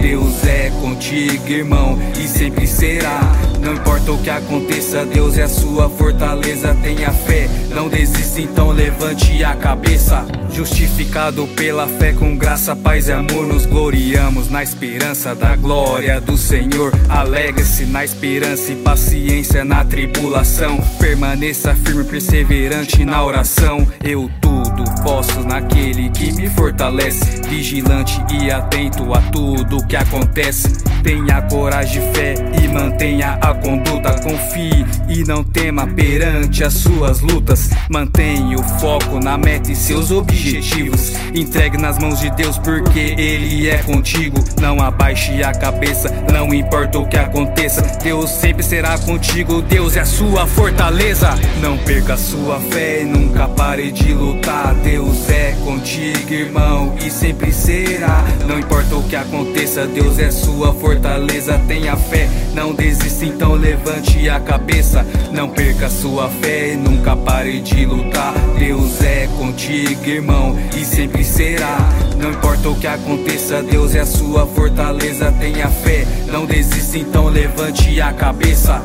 Deus 0.00 0.44
é 0.44 0.70
contigo, 0.80 1.48
irmão, 1.48 1.98
e 2.18 2.26
sempre 2.26 2.66
será. 2.66 3.20
Não 3.60 3.74
importa 3.74 4.12
o 4.12 4.18
que 4.18 4.30
aconteça, 4.30 5.04
Deus 5.04 5.36
é 5.36 5.48
sua 5.48 5.88
fortaleza. 5.88 6.76
Tenha 6.82 7.10
fé, 7.10 7.48
não 7.74 7.88
desista, 7.88 8.40
então 8.40 8.70
levante 8.70 9.42
a 9.44 9.54
cabeça. 9.54 10.24
Justificado 10.50 11.46
pela 11.48 11.86
fé, 11.86 12.12
com 12.12 12.36
graça, 12.36 12.74
paz 12.74 13.08
e 13.08 13.12
amor, 13.12 13.46
nos 13.46 13.66
gloriamos 13.66 14.48
na 14.48 14.62
esperança 14.62 15.34
da 15.34 15.54
glória 15.56 16.20
do 16.20 16.36
Senhor. 16.36 16.92
Alegre-se 17.08 17.84
na 17.84 18.04
esperança 18.04 18.72
e 18.72 18.76
paciência 18.76 19.64
na 19.64 19.84
tribulação. 19.84 20.80
Permaneça 20.98 21.74
firme, 21.74 22.04
perseverante 22.04 23.04
na 23.04 23.22
oração. 23.24 23.86
Eu 24.02 24.30
posso 25.02 25.40
naquele 25.40 26.10
que 26.10 26.32
me 26.32 26.48
fortalece. 26.50 27.40
Vigilante 27.48 28.20
e 28.32 28.50
atento 28.50 29.12
a 29.14 29.20
tudo 29.30 29.86
que 29.86 29.96
acontece. 29.96 30.68
Tenha 31.02 31.40
coragem, 31.42 32.02
fé 32.12 32.34
e 32.62 32.68
mantenha 32.68 33.38
a 33.40 33.54
conduta. 33.54 34.12
Confie 34.20 34.84
e 35.08 35.24
não 35.24 35.42
tema 35.44 35.86
perante 35.86 36.64
as 36.64 36.74
suas 36.74 37.20
lutas. 37.20 37.70
Mantenha 37.88 38.58
o 38.58 38.62
foco 38.62 39.18
na 39.18 39.38
meta 39.38 39.72
e 39.72 39.76
seus 39.76 40.10
objetivos. 40.10 41.12
Entregue 41.34 41.78
nas 41.78 41.98
mãos 41.98 42.20
de 42.20 42.30
Deus, 42.30 42.58
porque 42.58 43.14
Ele 43.18 43.68
é 43.68 43.78
contigo. 43.78 44.38
Não 44.60 44.80
abaixe 44.80 45.42
a 45.42 45.52
cabeça, 45.52 46.10
não 46.32 46.52
importa 46.52 46.98
o 46.98 47.06
que 47.06 47.16
aconteça. 47.16 47.82
Deus 48.02 48.30
sempre 48.30 48.62
será 48.62 48.98
contigo. 48.98 49.62
Deus 49.62 49.96
é 49.96 50.00
a 50.00 50.04
sua 50.04 50.46
fortaleza. 50.46 51.30
Não 51.60 51.78
perca 51.78 52.16
sua 52.16 52.60
fé 52.60 53.02
e 53.02 53.04
nunca 53.04 53.48
pare 53.48 53.90
de 53.92 54.12
lutar. 54.12 54.67
Deus 54.72 55.28
é 55.30 55.56
contigo, 55.64 56.32
irmão, 56.32 56.94
e 57.04 57.10
sempre 57.10 57.52
será. 57.52 58.24
Não 58.46 58.58
importa 58.58 58.96
o 58.96 59.02
que 59.02 59.16
aconteça, 59.16 59.86
Deus 59.86 60.18
é 60.18 60.30
sua 60.30 60.72
fortaleza. 60.74 61.60
Tenha 61.66 61.96
fé, 61.96 62.28
não 62.54 62.74
desista, 62.74 63.24
então 63.24 63.54
levante 63.54 64.28
a 64.28 64.40
cabeça. 64.40 65.06
Não 65.32 65.48
perca 65.48 65.88
sua 65.88 66.28
fé 66.28 66.72
e 66.72 66.76
nunca 66.76 67.16
pare 67.16 67.60
de 67.60 67.84
lutar. 67.86 68.34
Deus 68.58 69.00
é 69.02 69.28
contigo, 69.38 70.04
irmão, 70.06 70.56
e 70.76 70.84
sempre 70.84 71.24
será. 71.24 71.78
Não 72.18 72.30
importa 72.30 72.68
o 72.68 72.74
que 72.74 72.86
aconteça, 72.86 73.62
Deus 73.62 73.94
é 73.94 74.04
sua 74.04 74.46
fortaleza. 74.46 75.32
Tenha 75.40 75.68
fé, 75.68 76.06
não 76.30 76.46
desista, 76.46 76.98
então 76.98 77.28
levante 77.28 78.00
a 78.00 78.12
cabeça. 78.12 78.82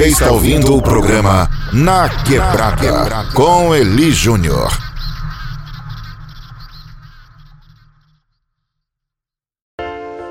Você 0.00 0.06
está 0.06 0.30
ouvindo 0.30 0.74
o 0.74 0.80
programa 0.80 1.46
Na 1.74 2.08
Quebrada 2.08 3.26
com 3.34 3.74
Eli 3.74 4.10
Júnior. 4.10 4.72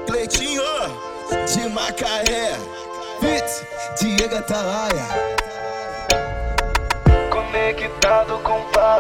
Cleitinho 0.07 0.63
de 1.45 1.69
Macaé, 1.69 2.57
Fitz, 3.19 3.63
Diego 4.01 4.37
Atalaia. 4.37 5.05
Conectado 7.29 8.39
com 8.39 8.59
o 8.59 8.65
pai. 8.71 8.99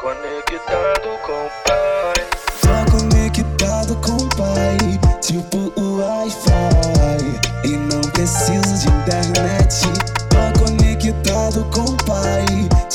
Conectado 0.00 1.18
com 1.26 1.32
o 1.32 1.50
pai. 1.66 2.14
Tô 2.62 2.98
conectado 2.98 3.96
com 3.96 4.12
o 4.12 4.28
pai, 4.36 4.78
tipo 5.20 5.72
o 5.74 5.87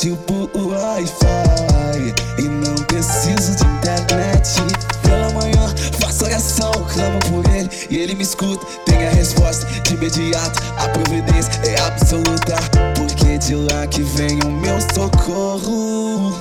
tipo 0.04 0.50
o 0.52 0.68
Wi-Fi. 0.68 2.14
E 2.38 2.42
não 2.42 2.74
preciso 2.84 3.56
de 3.56 3.64
internet. 3.64 4.60
Pela 5.02 5.30
manhã 5.30 5.74
faço 5.98 6.24
oração, 6.24 6.72
clamo 6.92 7.18
por 7.30 7.50
ele 7.54 7.70
e 7.88 7.96
ele 7.96 8.14
me 8.14 8.22
escuta. 8.22 8.66
Tem 8.84 9.06
a 9.06 9.10
resposta 9.10 9.64
de 9.64 9.94
imediato, 9.94 10.60
a 10.76 10.88
providência 10.90 11.52
é 11.64 11.80
absoluta. 11.86 12.56
Porque 12.94 13.38
de 13.38 13.54
lá 13.54 13.86
que 13.86 14.02
vem 14.02 14.38
o 14.44 14.50
meu 14.50 14.78
socorro. 14.92 16.34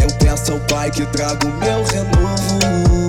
Eu 0.00 0.08
peço 0.18 0.52
ao 0.52 0.60
pai 0.60 0.90
que 0.90 1.04
traga 1.06 1.46
o 1.46 1.52
meu 1.58 1.84
renovo. 1.84 3.06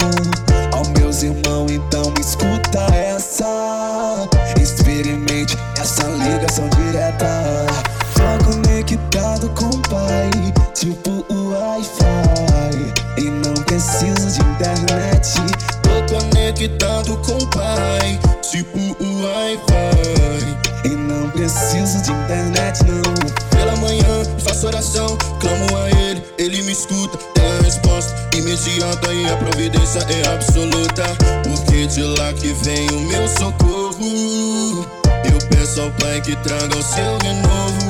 Ao 0.73 0.85
meus 0.99 1.23
irmãos, 1.23 1.71
então 1.71 2.13
escuta 2.19 2.79
essa. 2.93 4.27
Experimente 4.61 5.57
essa 5.79 6.03
ligação 6.03 6.67
direta. 6.69 8.00
Tô 8.21 8.51
conectado 8.51 9.49
com 9.49 9.65
o 9.65 9.81
pai, 9.89 10.29
tipo 10.75 11.25
o 11.27 11.49
Wi-Fi. 11.49 12.93
E 13.17 13.29
não 13.29 13.53
preciso 13.63 14.31
de 14.31 14.41
internet. 14.41 15.33
Tô 15.81 16.15
conectado 16.15 17.17
com 17.25 17.37
o 17.37 17.47
pai, 17.47 18.19
tipo 18.43 18.77
o 18.77 19.23
Wi-Fi. 19.23 20.85
E 20.85 20.89
não 20.89 21.29
preciso 21.31 22.03
de 22.03 22.11
internet, 22.11 22.83
não. 22.85 23.01
Pela 23.49 23.75
manhã 23.77 24.23
faço 24.39 24.67
oração, 24.67 25.17
clamo 25.39 25.77
a 25.77 25.89
ele, 25.89 26.23
ele 26.37 26.61
me 26.61 26.73
escuta. 26.73 27.17
Tem 27.33 27.43
a 27.43 27.63
resposta 27.63 28.13
imediata 28.37 29.11
e 29.11 29.25
a 29.31 29.37
providência 29.37 29.99
é 29.99 30.33
absoluta. 30.33 31.03
Porque 31.43 31.87
de 31.87 32.03
lá 32.03 32.31
que 32.33 32.53
vem 32.53 32.87
o 32.91 32.99
meu 32.99 33.27
socorro. 33.27 35.00
Eu 35.25 35.37
peço 35.49 35.81
ao 35.81 35.91
Pai 35.91 36.21
que 36.21 36.35
traga 36.37 36.77
o 36.77 36.83
seu 36.83 37.17
renovo. 37.23 37.89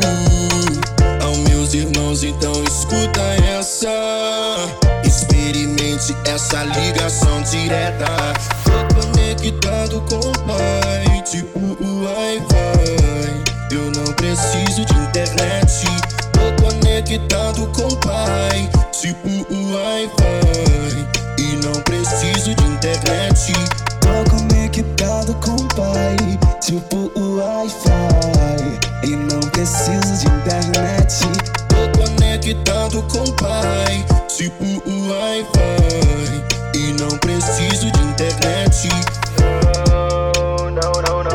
Aos 1.24 1.38
meus 1.50 1.74
irmãos, 1.74 2.24
então 2.24 2.52
escuta 2.64 3.22
essa. 3.58 3.90
Experimente 5.04 6.16
essa 6.26 6.64
ligação 6.64 7.42
direta. 7.44 8.06
Tô 8.64 9.02
conectado 9.02 10.02
com 10.10 10.20
o 10.20 10.32
Pai, 10.46 11.22
tipo 11.24 11.60
o 11.60 12.04
Wi-Fi. 12.06 13.52
Eu 13.72 13.90
não 13.92 14.14
preciso 14.14 14.86
de 14.86 14.94
internet. 14.94 15.86
Tô 16.34 16.64
conectado 16.64 17.68
com 17.68 17.88
o 17.88 17.98
pai, 17.98 18.70
tipo 18.92 19.30
o 19.30 19.74
Wi-Fi. 19.74 21.08
E 21.40 21.56
não 21.66 21.82
preciso 21.84 22.54
de 22.54 22.66
internet. 22.66 23.54
Tô 24.02 24.30
conectado 24.30 24.61
com 25.42 25.56
o 25.56 25.68
pai, 25.76 26.16
tipo 26.60 27.12
o 27.16 27.38
Wi-Fi. 27.38 28.80
E 29.04 29.16
não 29.16 29.40
preciso 29.52 30.18
de 30.20 30.28
internet. 30.28 31.20
Tô 31.70 32.00
conectado 32.00 33.04
com 33.04 33.24
o 33.24 33.34
pai, 33.34 34.06
tipo 34.28 34.64
o 34.64 35.10
Wi-Fi. 35.10 36.44
E 36.76 36.94
não 36.94 37.18
preciso 37.20 37.92
de 37.92 38.02
internet. 38.02 38.90
Não, 40.72 41.02
não, 41.02 41.24
não. 41.24 41.31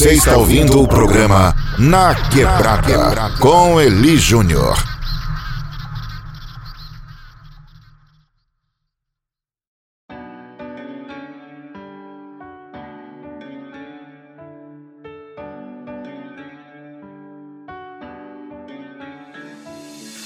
Você 0.00 0.12
está 0.12 0.34
ouvindo 0.38 0.80
o 0.80 0.88
programa 0.88 1.54
Na 1.78 2.14
Quebrada 2.14 3.36
com 3.38 3.78
Eli 3.78 4.16
Júnior. 4.16 4.74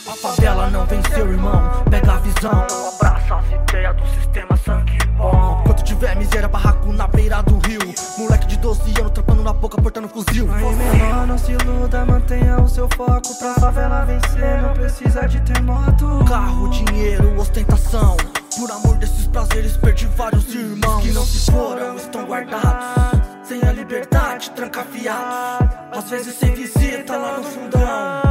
A 0.06 0.16
favela 0.22 0.70
não 0.70 0.86
venceu, 0.86 1.32
irmão. 1.32 1.84
Pega 1.90 2.12
a 2.12 2.18
visão. 2.18 2.66
Não 2.70 2.88
abraça 2.94 3.34
as 3.34 3.46
ideias 3.50 3.96
do 3.96 4.06
sistema 4.06 4.56
sangue 4.56 4.98
bom. 5.16 5.63
Tiver 6.04 6.16
miséria, 6.16 6.48
barraco 6.48 6.92
na 6.92 7.06
beira 7.06 7.42
do 7.42 7.56
rio. 7.66 7.80
Moleque 8.18 8.46
de 8.46 8.58
12 8.58 9.00
anos, 9.00 9.12
trampando 9.12 9.42
na 9.42 9.54
boca, 9.54 9.80
portando 9.80 10.06
fuzil. 10.06 10.46
Aí, 10.52 10.62
menor, 10.74 11.26
não 11.26 11.38
se 11.38 11.52
iluda, 11.52 12.04
mantenha 12.04 12.60
o 12.60 12.68
seu 12.68 12.86
foco. 12.94 13.34
Pra 13.38 13.54
favela 13.54 14.04
vencer, 14.04 14.60
não 14.60 14.74
precisa 14.74 15.26
de 15.26 15.40
ter 15.40 15.62
moto. 15.62 16.22
Carro, 16.28 16.68
dinheiro, 16.68 17.34
ostentação. 17.40 18.18
Por 18.58 18.70
amor 18.70 18.96
desses 18.98 19.26
prazeres, 19.28 19.78
perdi 19.78 20.06
vários 20.08 20.54
irmãos. 20.54 21.02
Que 21.02 21.10
não 21.10 21.24
se 21.24 21.50
foram, 21.50 21.96
estão 21.96 22.26
guardados. 22.26 23.48
Sem 23.48 23.62
a 23.62 23.72
liberdade, 23.72 24.50
trancafiados. 24.50 25.74
Às 25.90 26.10
vezes 26.10 26.34
sem 26.34 26.52
visita 26.52 27.16
lá 27.16 27.38
no 27.38 27.44
fundão. 27.44 28.23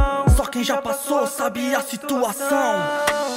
Quem 0.54 0.62
já 0.62 0.80
passou 0.80 1.26
sabe 1.26 1.74
a 1.74 1.82
situação. 1.82 2.76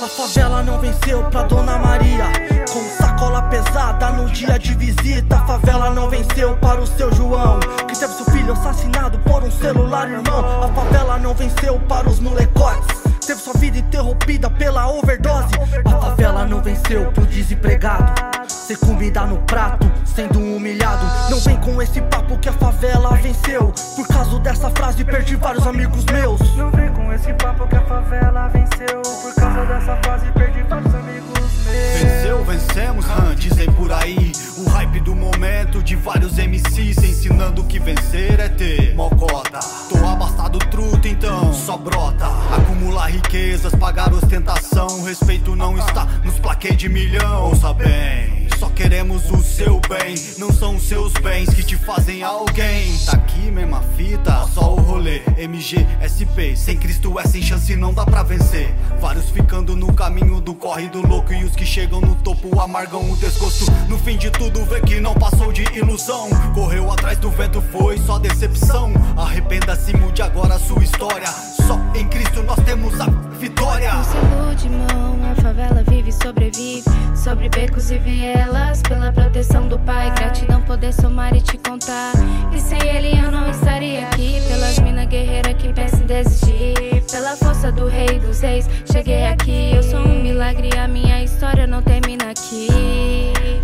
A 0.04 0.08
favela 0.08 0.62
não 0.62 0.80
venceu 0.80 1.24
pra 1.32 1.42
Dona 1.42 1.80
Maria. 1.80 2.26
Com 2.72 2.80
sacola 2.96 3.42
pesada 3.50 4.12
no 4.12 4.30
dia 4.30 4.60
de 4.60 4.76
visita. 4.76 5.38
A 5.38 5.48
favela 5.48 5.90
não 5.90 6.12
venceu 6.12 6.56
para 6.58 6.80
o 6.80 6.86
seu 6.86 7.12
João. 7.16 7.60
Que 7.88 7.98
teve 7.98 8.14
seu 8.14 8.26
filho 8.26 8.54
assassinado 8.54 9.18
por 9.28 9.44
um 9.44 9.50
celular, 9.50 10.08
irmão. 10.08 10.64
A 10.64 10.68
favela 10.68 11.18
não 11.18 11.34
venceu 11.34 11.80
para 11.90 12.08
os 12.08 12.20
molecotes. 12.20 13.07
Teve 13.28 13.42
sua 13.42 13.54
vida 13.56 13.78
interrompida 13.78 14.50
pela 14.50 14.88
overdose. 14.88 15.54
A 15.84 15.90
favela 16.00 16.46
não 16.46 16.62
venceu 16.62 17.12
pro 17.12 17.26
desempregado. 17.26 18.14
Sem 18.48 18.78
comida 18.78 19.26
no 19.26 19.40
prato, 19.40 19.86
sendo 20.06 20.40
humilhado. 20.40 21.06
Não 21.30 21.38
vem 21.42 21.58
com 21.58 21.82
esse 21.82 22.00
papo 22.04 22.38
que 22.38 22.48
a 22.48 22.54
favela 22.54 23.10
venceu. 23.18 23.74
Por 23.98 24.08
causa 24.08 24.40
dessa 24.40 24.70
frase, 24.70 25.04
perdi 25.04 25.36
vários 25.36 25.68
amigos 25.68 26.06
meus. 26.06 26.56
Não 26.56 26.72
vem 26.72 26.90
com 26.94 27.12
esse 27.12 27.34
papo 27.34 27.68
que 27.68 27.76
a 27.76 27.82
favela 27.82 28.48
venceu. 28.48 29.02
Por 29.02 29.36
causa 29.36 29.66
dessa 29.66 29.98
fase, 29.98 30.32
perdi 30.32 30.64
vários 30.64 30.96
amigos. 30.96 31.37
Venceu, 31.68 32.44
vencemos, 32.46 33.06
hum, 33.06 33.36
dizem 33.36 33.72
por 33.74 33.92
aí. 33.92 34.32
O 34.58 34.70
hype 34.70 35.00
do 35.02 35.16
momento 35.16 35.84
de 35.84 35.96
vários 35.96 36.38
MCs 36.38 36.98
ensinando 36.98 37.64
que 37.64 37.80
vencer 37.80 38.40
é 38.40 38.50
ter 38.50 38.96
mocota. 38.96 39.60
Tô 39.90 39.98
abastado 40.06 40.60
truta, 40.60 41.08
então 41.08 41.54
só 41.54 41.78
brota. 41.78 42.28
Acumular 42.56 43.08
riquezas, 43.08 43.74
pagar 43.76 44.14
ostentação. 44.14 45.04
Respeito 45.04 45.56
não 45.56 45.78
está 45.78 46.06
nos 46.24 46.40
plaquês 46.40 46.78
de 46.78 46.88
milhão. 46.90 47.50
Ouça 47.50 47.74
bem. 47.74 48.48
Só 48.58 48.70
queremos 48.70 49.30
o 49.30 49.44
seu 49.44 49.80
bem, 49.88 50.16
não 50.40 50.52
são 50.52 50.78
os 50.78 50.84
seus 50.88 51.14
bens 51.14 51.54
que 51.54 51.62
te 51.62 51.76
fazem 51.76 52.24
alguém. 52.24 52.98
Tá 53.06 53.12
aqui 53.12 53.52
mesma 53.52 53.84
fita, 53.96 54.48
só 54.52 54.74
o 54.74 54.80
rolê. 54.80 55.22
MG, 55.38 55.86
SP, 56.02 56.56
sem 56.56 56.76
Cristo 56.76 57.20
é 57.20 57.26
sem 57.26 57.40
chance, 57.40 57.76
não 57.76 57.94
dá 57.94 58.04
pra 58.04 58.24
vencer. 58.24 58.74
Vários 59.00 59.30
ficando 59.30 59.76
no 59.76 59.94
caminho 59.94 60.42
do 60.42 60.56
corre 60.56 60.90
do 60.90 61.06
louco 61.06 61.34
e 61.34 61.44
os 61.44 61.56
que 61.58 61.66
chegam 61.66 62.00
no 62.00 62.14
topo 62.18 62.62
amargam 62.62 63.12
o 63.12 63.18
desgosto. 63.18 63.66
No 63.90 63.98
fim 63.98 64.16
de 64.16 64.30
tudo, 64.30 64.64
vê 64.66 64.80
que 64.80 65.00
não 65.00 65.16
passou 65.16 65.52
de 65.52 65.64
ilusão. 65.76 66.30
Correu 66.54 66.92
atrás 66.92 67.18
do 67.18 67.32
vento, 67.32 67.62
foi 67.72 67.98
só 67.98 68.20
decepção. 68.20 68.94
Arrependa-se, 69.18 69.92
mude 69.98 70.22
agora 70.22 70.60
sua 70.60 70.84
história. 70.84 71.57
Só 71.68 71.78
em 71.94 72.08
Cristo 72.08 72.42
nós 72.44 72.58
temos 72.64 72.98
a 73.02 73.08
vitória. 73.38 73.92
Não 73.94 74.04
se 74.04 74.18
ilude, 74.18 74.68
irmão. 74.68 75.20
A 75.30 75.42
favela 75.42 75.84
vive 75.86 76.10
e 76.10 76.14
sobrevive. 76.14 76.86
Sobre 77.14 77.50
becos 77.50 77.92
e 77.92 77.98
vielas. 77.98 78.82
Pela 78.82 79.12
proteção 79.12 79.68
do 79.68 79.78
pai. 79.80 80.10
Gratidão 80.16 80.62
poder 80.62 80.94
somar 80.94 81.36
e 81.36 81.42
te 81.42 81.58
contar. 81.58 82.14
E 82.54 82.60
sem 82.60 82.82
ele 82.88 83.20
eu 83.20 83.30
não 83.30 83.50
estaria 83.50 84.08
aqui. 84.08 84.42
Pelas 84.48 84.80
minas 84.80 85.08
guerreiras 85.08 85.54
que 85.56 85.74
pensam 85.74 86.00
em 86.00 86.06
desistir. 86.06 87.04
Pela 87.12 87.36
força 87.36 87.70
do 87.70 87.88
rei 87.88 88.18
dos 88.18 88.40
reis. 88.40 88.70
Cheguei 88.90 89.26
aqui. 89.26 89.74
Eu 89.76 89.84
sou 89.84 90.00
um 90.00 90.24
milagre. 90.24 90.70
A 90.78 90.88
minha 90.88 91.22
história 91.22 91.68
não 91.68 91.82
termina 91.82 92.32
aqui. 92.32 92.70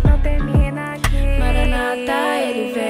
Não 0.04 0.18
termina 0.18 0.92
aqui. 0.92 1.38
Maranata, 1.38 2.38
ele 2.42 2.72
vem. 2.74 2.83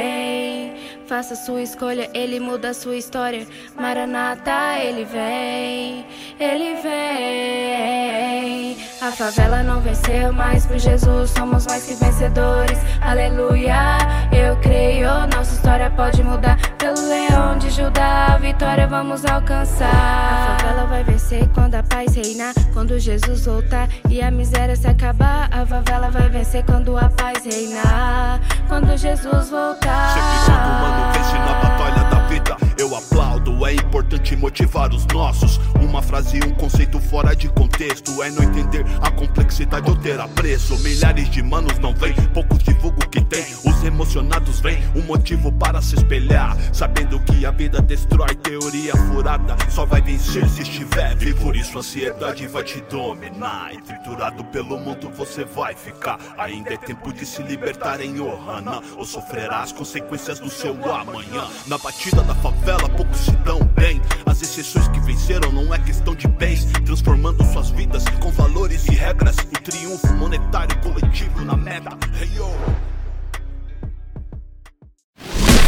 Faça 1.14 1.36
sua 1.36 1.62
escolha, 1.62 2.10
ele 2.12 2.40
muda 2.40 2.70
a 2.70 2.74
sua 2.74 2.96
história. 2.96 3.46
Maranata, 3.78 4.80
ele 4.82 5.04
vem, 5.04 6.04
ele 6.40 6.74
vem. 6.82 8.76
A 9.00 9.12
favela 9.12 9.62
não 9.62 9.80
venceu, 9.80 10.32
mas 10.32 10.66
por 10.66 10.76
Jesus 10.76 11.30
somos 11.30 11.66
mais 11.66 11.84
que 11.84 11.94
vencedores. 11.94 12.76
Aleluia, 13.00 13.98
eu 14.32 14.56
creio, 14.56 15.08
nossa 15.32 15.54
história 15.54 15.88
pode 15.90 16.20
mudar. 16.24 16.58
Pelo 16.78 17.00
leão 17.08 17.58
de 17.58 17.70
Judá, 17.70 18.34
a 18.34 18.38
vitória 18.38 18.88
vamos 18.88 19.24
alcançar. 19.24 19.86
A 19.86 20.58
favela 20.58 20.86
vai 20.86 21.04
vencer 21.04 21.48
quando 21.54 21.76
a 21.76 21.82
paz 21.84 22.16
reinar, 22.16 22.54
quando 22.72 22.98
Jesus 22.98 23.46
voltar 23.46 23.88
e 24.10 24.20
a 24.20 24.32
miséria 24.32 24.74
se 24.74 24.88
acabar. 24.88 25.48
A 25.52 25.64
favela 25.64 26.10
vai 26.10 26.28
vencer 26.28 26.64
quando 26.64 26.98
a 26.98 27.08
paz 27.08 27.44
reinar, 27.44 28.40
quando 28.66 28.96
Jesus 28.96 29.50
voltar. 29.50 31.03
Vence 31.12 31.38
na 31.38 31.54
batalha 31.54 32.04
da 32.10 32.18
vida. 32.28 32.56
Aplaudo, 32.96 33.66
é 33.66 33.74
importante 33.74 34.36
motivar 34.36 34.92
os 34.92 35.06
nossos. 35.06 35.60
Uma 35.80 36.00
frase 36.00 36.38
e 36.38 36.46
um 36.46 36.54
conceito 36.54 37.00
fora 37.00 37.34
de 37.34 37.48
contexto. 37.48 38.22
É 38.22 38.30
não 38.30 38.42
entender 38.42 38.84
a 39.00 39.10
complexidade 39.10 39.90
ou 39.90 39.96
ter 39.96 40.20
apreço. 40.20 40.78
Milhares 40.78 41.28
de 41.28 41.42
manos 41.42 41.78
não 41.78 41.94
vêm, 41.94 42.14
poucos 42.32 42.58
divulgam 42.62 43.00
o 43.04 43.08
que 43.08 43.20
tem. 43.20 43.44
Os 43.64 43.82
emocionados 43.84 44.60
vêm, 44.60 44.82
um 44.94 45.02
motivo 45.02 45.50
para 45.52 45.82
se 45.82 45.96
espelhar. 45.96 46.56
Sabendo 46.72 47.18
que 47.20 47.44
a 47.44 47.50
vida 47.50 47.82
destrói 47.82 48.34
teoria 48.36 48.96
furada. 48.96 49.56
Só 49.70 49.84
vai 49.84 50.00
vencer 50.00 50.48
se 50.48 50.62
estiver 50.62 51.16
vivo. 51.16 51.42
Por 51.44 51.56
isso 51.56 51.76
a 51.76 51.80
ansiedade 51.80 52.46
vai 52.46 52.62
te 52.62 52.80
dominar. 52.82 53.74
E 53.74 53.82
triturado 53.82 54.44
pelo 54.44 54.78
mundo 54.78 55.10
você 55.10 55.44
vai 55.44 55.74
ficar. 55.74 56.18
Ainda 56.38 56.74
é 56.74 56.76
tempo 56.76 57.12
de 57.12 57.26
se 57.26 57.42
libertar 57.42 58.00
em 58.00 58.20
Ohana. 58.20 58.80
Ou 58.96 59.04
sofrerá 59.04 59.62
as 59.62 59.72
consequências 59.72 60.38
do 60.38 60.48
seu 60.48 60.74
amanhã. 60.92 61.48
Na 61.66 61.78
batida 61.78 62.22
da 62.22 62.34
favela, 62.34 62.83
poucos 62.88 63.20
se 63.20 63.30
dão 63.44 63.60
bem. 63.74 64.00
As 64.26 64.42
exceções 64.42 64.88
que 64.88 65.00
venceram 65.00 65.52
não 65.52 65.72
é 65.74 65.78
questão 65.78 66.14
de 66.14 66.26
bens, 66.26 66.66
transformando 66.84 67.44
suas 67.52 67.70
vidas 67.70 68.04
com 68.20 68.30
valores 68.30 68.86
e 68.86 68.94
regras. 68.94 69.36
O 69.36 69.62
triunfo 69.62 70.12
monetário 70.14 70.78
coletivo 70.80 71.44
na 71.44 71.56
meta. 71.56 71.96
Hey. 72.20 72.30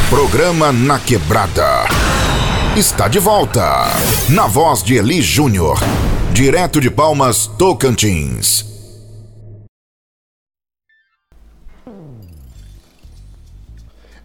Programa 0.08 0.72
Na 0.72 0.98
Quebrada. 0.98 1.86
Está 2.76 3.08
de 3.08 3.18
volta. 3.18 3.86
Na 4.28 4.46
voz 4.46 4.82
de 4.82 4.94
Eli 4.94 5.20
Júnior. 5.20 5.78
Direto 6.32 6.80
de 6.80 6.90
Palmas, 6.90 7.46
Tocantins. 7.46 8.75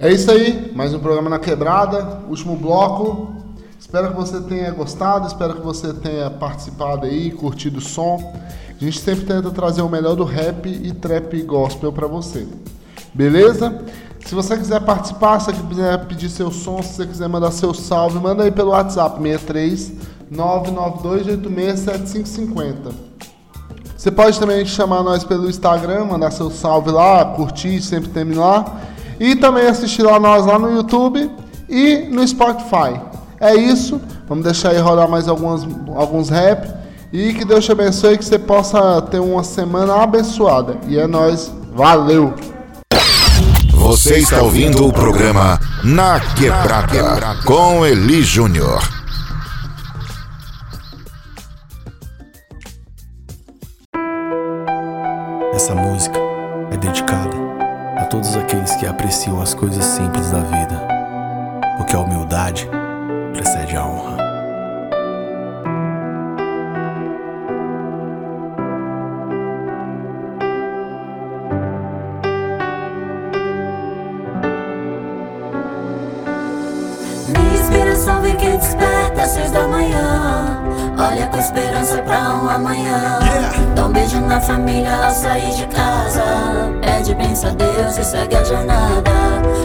É 0.03 0.11
isso 0.11 0.31
aí, 0.31 0.71
mais 0.73 0.95
um 0.95 0.99
programa 0.99 1.29
na 1.29 1.37
quebrada, 1.37 2.23
último 2.27 2.55
bloco. 2.55 3.35
Espero 3.79 4.07
que 4.07 4.15
você 4.15 4.41
tenha 4.41 4.71
gostado, 4.71 5.27
espero 5.27 5.53
que 5.53 5.61
você 5.61 5.93
tenha 5.93 6.27
participado 6.27 7.05
aí, 7.05 7.29
curtido 7.29 7.77
o 7.77 7.81
som. 7.81 8.33
A 8.69 8.83
gente 8.83 8.99
sempre 8.99 9.25
tenta 9.25 9.51
trazer 9.51 9.83
o 9.83 9.87
melhor 9.87 10.15
do 10.15 10.23
rap 10.23 10.67
e 10.67 10.91
trap 10.91 11.39
gospel 11.43 11.93
para 11.93 12.07
você. 12.07 12.47
Beleza? 13.13 13.79
Se 14.25 14.33
você 14.33 14.57
quiser 14.57 14.81
participar, 14.81 15.39
se 15.39 15.53
você 15.53 15.61
quiser 15.67 16.03
pedir 16.07 16.31
seu 16.31 16.49
som, 16.49 16.81
se 16.81 16.95
você 16.95 17.05
quiser 17.05 17.29
mandar 17.29 17.51
seu 17.51 17.71
salve, 17.71 18.17
manda 18.17 18.41
aí 18.41 18.49
pelo 18.49 18.71
WhatsApp 18.71 19.21
63 19.21 19.91
992867550. 20.33 22.91
Você 23.95 24.09
pode 24.09 24.39
também 24.39 24.65
chamar 24.65 25.03
nós 25.03 25.23
pelo 25.23 25.47
Instagram, 25.47 26.05
mandar 26.05 26.31
seu 26.31 26.49
salve 26.49 26.89
lá, 26.89 27.23
curtir, 27.23 27.79
sempre 27.83 28.09
tem 28.09 28.33
lá. 28.33 28.89
E 29.21 29.35
também 29.35 29.67
assistir 29.67 30.01
lá 30.01 30.19
nós 30.19 30.47
lá 30.47 30.57
no 30.57 30.71
YouTube 30.71 31.29
e 31.69 32.07
no 32.09 32.27
Spotify. 32.27 32.99
É 33.39 33.53
isso. 33.53 34.01
Vamos 34.27 34.43
deixar 34.43 34.69
aí 34.69 34.79
rolar 34.79 35.07
mais 35.07 35.27
algumas, 35.27 35.61
alguns 35.95 36.29
rap. 36.29 36.67
E 37.13 37.31
que 37.35 37.45
Deus 37.45 37.63
te 37.63 37.71
abençoe 37.71 38.15
e 38.15 38.17
que 38.17 38.25
você 38.25 38.39
possa 38.39 38.99
ter 39.03 39.19
uma 39.19 39.43
semana 39.43 40.01
abençoada. 40.01 40.77
E 40.87 40.97
é 40.97 41.05
nóis. 41.05 41.53
Valeu! 41.71 42.33
Você 43.75 44.17
está 44.17 44.41
ouvindo 44.41 44.87
o 44.87 44.91
programa 44.91 45.59
Na 45.83 46.19
Quebrada 46.19 47.35
com 47.45 47.85
Eli 47.85 48.23
Júnior. 48.23 48.81
Essa 55.53 55.75
música 55.75 56.19
é 56.71 56.77
dedicada 56.77 57.51
a 57.97 58.05
todos 58.05 58.35
aqueles 58.35 58.50
que 58.81 58.87
apreciam 58.87 59.39
as 59.39 59.53
coisas 59.53 59.85
simples 59.85 60.31
da 60.31 60.39
vida, 60.39 60.87
porque 61.77 61.95
a 61.95 61.99
humildade 61.99 62.67
precede 63.31 63.77
a 63.77 63.85
honra. 63.85 64.17
Minha 77.27 77.53
inspiração 77.53 78.21
vem 78.23 78.35
que 78.35 78.49
desperta 78.57 79.21
às 79.21 79.29
seis 79.29 79.51
da 79.51 79.67
manhã. 79.67 80.20
Olha 81.01 81.25
com 81.27 81.39
esperança 81.39 81.97
pra 82.03 82.19
um 82.35 82.47
amanhã. 82.47 83.17
Dá 83.75 83.85
um 83.85 83.91
beijo 83.91 84.21
na 84.21 84.39
família 84.39 84.93
ao 85.03 85.11
sair 85.11 85.51
de 85.55 85.65
casa. 85.65 86.23
Pede 86.81 87.15
bênção 87.15 87.49
a 87.49 87.53
Deus 87.53 87.97
e 87.97 88.03
segue 88.03 88.35
a 88.35 88.43
jornada. 88.43 89.11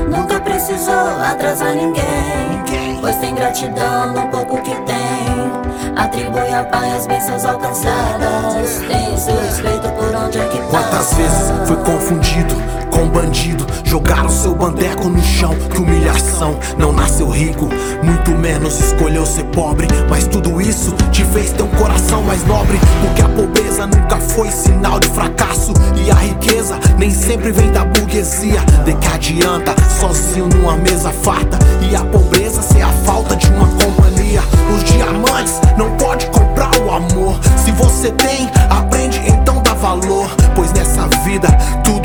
Nunca 0.09 0.41
precisou 0.41 0.95
atrasar 1.31 1.75
ninguém. 1.75 2.97
Pois 3.03 3.17
tem 3.17 3.35
gratidão 3.35 4.13
no 4.15 4.29
pouco 4.29 4.57
que 4.63 4.75
tem. 4.83 5.97
Atribui 5.97 6.55
ao 6.55 6.65
Pai 6.67 6.91
as 6.97 7.07
bênçãos 7.07 7.45
alcançadas. 7.45 8.79
Tem 8.89 9.17
seu 9.19 9.39
respeito 9.39 9.89
por 9.91 10.15
onde 10.15 10.39
é 10.39 10.49
que 10.49 10.59
Quantas 10.71 10.91
passa. 10.91 11.15
vezes 11.17 11.53
foi 11.67 11.77
confundido 11.77 12.55
com 12.97 13.09
bandido? 13.09 13.67
Jogaram 13.85 14.31
seu 14.31 14.55
bandeco 14.55 15.09
no 15.09 15.23
chão, 15.23 15.55
que 15.71 15.79
humilhação. 15.79 16.59
Não 16.79 16.93
nasceu 16.93 17.29
rico, 17.29 17.69
muito 18.03 18.31
menos 18.31 18.81
escolheu 18.81 19.27
ser 19.27 19.45
pobre. 19.45 19.87
Mas 20.09 20.27
tudo 20.27 20.61
isso 20.61 20.93
te 21.13 21.23
fez 21.25 21.53
ter 21.53 21.63
um 21.63 21.69
coração 21.69 22.23
mais 22.23 22.45
nobre. 22.47 22.79
Porque 23.03 23.21
a 23.21 23.29
pobreza 23.29 23.87
nunca 23.87 24.17
foi 24.17 24.51
sinal 24.51 24.99
de 24.99 25.09
fracasso. 25.09 25.75
E 26.03 26.11
a 26.11 26.15
riqueza 26.15 26.81
nem 26.99 27.11
sempre 27.11 27.53
vem 27.53 27.71
da 27.71 27.85
burguesia. 27.85 28.61
De 28.85 28.95
que 28.95 29.09
adianta 29.09 29.75
sozinho 30.01 30.49
numa 30.49 30.77
mesa 30.77 31.11
farta. 31.11 31.59
E 31.91 31.95
a 31.95 32.03
pobreza 32.05 32.63
ser 32.63 32.81
a 32.81 32.93
falta 33.05 33.37
de 33.37 33.47
uma 33.49 33.69
companhia. 33.69 34.41
Os 34.75 34.85
diamantes 34.85 35.61
não 35.77 35.91
pode 35.97 36.27
comprar 36.29 36.75
o 36.79 36.91
amor. 36.91 37.39
Se 37.63 37.71
você 37.73 38.11
tem, 38.13 38.49
aprende 38.71 39.21
então 39.27 39.63
dá 39.63 39.75
valor. 39.75 40.31
Pois 40.55 40.73
nessa 40.73 41.07
vida 41.25 41.49
tudo 41.85 41.96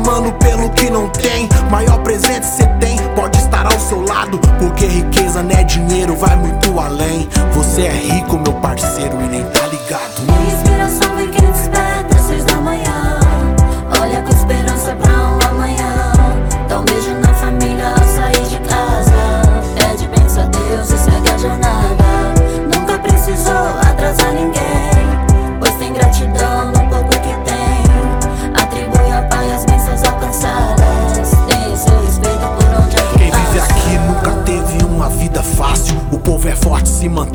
tempo 0.00 0.10
reclamando 0.10 0.32
pelo 0.34 0.70
que 0.70 0.90
não 0.90 1.08
tem. 1.10 1.48
Maior 1.70 1.98
presente 2.02 2.46
cê 2.46 2.66
tem, 2.80 2.96
pode 3.14 3.38
estar 3.38 3.66
ao 3.66 3.78
seu 3.78 4.02
lado. 4.02 4.38
Porque 4.58 4.86
riqueza 4.86 5.42
não 5.42 5.56
é 5.56 5.62
dinheiro, 5.64 6.16
vai 6.16 6.36
muito 6.36 6.78
além. 6.78 7.28
Você 7.54 7.82
é 7.82 7.92
rico, 7.92 8.38
meu 8.38 8.54
parceiro, 8.54 9.20
e 9.22 9.28
nem 9.28 9.44
tá 9.44 9.66
ligado. 9.66 10.59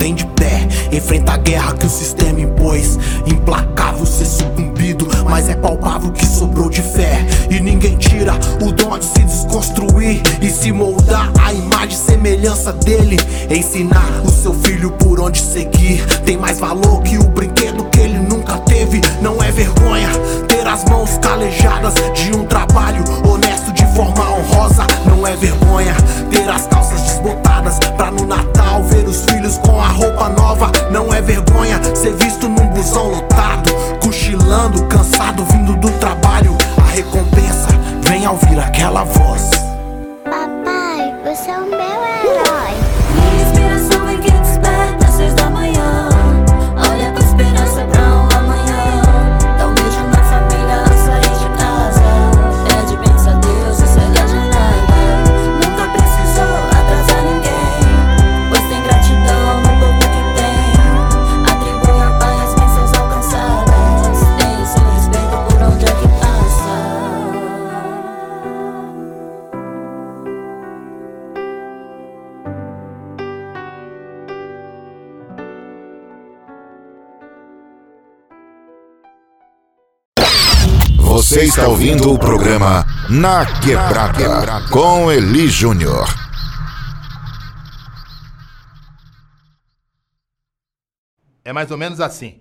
Mantém 0.05 0.13
de 0.13 0.25
pé. 0.27 0.67
Enfrenta 0.91 1.33
a 1.33 1.37
guerra 1.37 1.73
que 1.73 1.85
o 1.85 1.89
sistema 1.89 2.39
impôs. 2.39 2.99
Implacável 3.25 4.05
ser 4.05 4.25
sucumbido, 4.25 5.07
mas 5.27 5.49
é 5.49 5.55
palpável 5.55 6.11
que 6.11 6.25
sobrou 6.25 6.69
de 6.69 6.81
fé. 6.81 7.25
E 7.49 7.59
ninguém 7.59 7.97
tira 7.97 8.33
o 8.61 8.71
dom 8.71 8.97
de 8.99 9.05
se 9.05 9.23
desconstruir 9.23 10.21
e 10.41 10.49
se 10.49 10.71
moldar 10.71 11.31
a 11.43 11.53
imagem 11.53 11.89
e 11.89 11.95
semelhança 11.95 12.71
dele. 12.73 13.17
Ensinar 13.49 14.21
o 14.23 14.29
seu 14.29 14.53
filho 14.53 14.91
por 14.91 15.19
onde 15.19 15.39
seguir. 15.39 16.05
Tem 16.23 16.37
mais 16.37 16.59
valor 16.59 17.01
que 17.01 17.17
o 17.17 17.23
brinquedo 17.23 17.85
que 17.85 17.99
ele 17.99 18.19
nunca 18.19 18.57
teve. 18.59 19.01
Não 19.21 19.41
é 19.41 19.51
vergonha 19.51 20.09
ter 20.47 20.67
as 20.67 20.83
mãos 20.85 21.17
calejadas 21.17 21.93
de 22.13 22.35
um 22.35 22.45
trabalho 22.45 23.03
honesto 23.27 23.71
de 23.71 23.85
forma 23.95 24.23
honrosa. 24.31 24.85
Não 25.07 25.25
é 25.25 25.35
vergonha 25.35 25.95
ter 26.29 26.47
as 26.49 26.67
calças 26.67 26.84
pra 28.05 28.11
no 28.11 28.25
Natal 28.27 28.83
ver 28.83 29.07
os 29.07 29.23
filhos 29.25 29.57
com 29.59 29.79
a 29.79 29.87
roupa 29.87 30.29
nova. 30.29 30.71
Não 30.91 31.13
é 31.13 31.21
vergonha 31.21 31.79
ser 31.95 32.13
visto 32.13 32.47
num 32.47 32.67
busão 32.67 33.09
lotado, 33.09 33.71
cochilando, 34.01 34.85
cansado, 34.85 35.43
vindo 35.45 35.75
do 35.75 35.89
trabalho. 35.99 36.55
A 36.77 36.91
recompensa 36.91 37.69
vem 38.01 38.25
ao 38.25 38.33
ouvir 38.33 38.59
aquela 38.59 39.03
voz. 39.03 39.49
Você 81.35 81.43
está 81.43 81.67
ouvindo 81.67 82.13
o 82.13 82.17
programa 82.17 82.85
Na 83.09 83.45
Quebrada 83.59 84.69
com 84.71 85.11
Eli 85.11 85.49
Júnior. 85.49 86.07
É 91.43 91.51
mais 91.51 91.69
ou 91.71 91.77
menos 91.77 91.99
assim. 91.99 92.39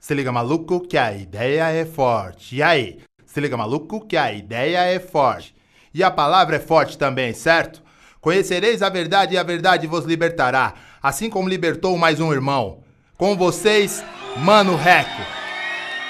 Se 0.00 0.12
liga 0.12 0.32
maluco 0.32 0.80
que 0.80 0.98
a 0.98 1.12
ideia 1.12 1.70
é 1.70 1.84
forte. 1.84 2.56
E 2.56 2.62
aí? 2.64 2.98
Se 3.24 3.40
liga 3.40 3.56
maluco 3.56 4.04
que 4.04 4.16
a 4.16 4.32
ideia 4.32 4.92
é 4.92 4.98
forte. 4.98 5.54
E 5.94 6.02
a 6.02 6.10
palavra 6.10 6.56
é 6.56 6.58
forte 6.58 6.98
também, 6.98 7.32
certo? 7.32 7.80
Conhecereis 8.20 8.82
a 8.82 8.88
verdade 8.88 9.34
e 9.36 9.38
a 9.38 9.44
verdade 9.44 9.86
vos 9.86 10.04
libertará, 10.04 10.74
assim 11.00 11.30
como 11.30 11.48
libertou 11.48 11.96
mais 11.96 12.18
um 12.18 12.32
irmão. 12.32 12.82
Com 13.16 13.36
vocês, 13.36 14.04
Mano 14.38 14.74
Reco. 14.74 15.22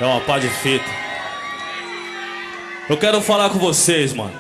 É 0.01 0.07
uma 0.07 0.23
pá 0.23 0.39
de 0.39 0.49
fita. 0.49 1.12
Eu 2.93 2.99
quero 2.99 3.23
falar 3.23 3.49
com 3.49 3.59
vocês, 3.59 4.13
mano. 4.13 4.39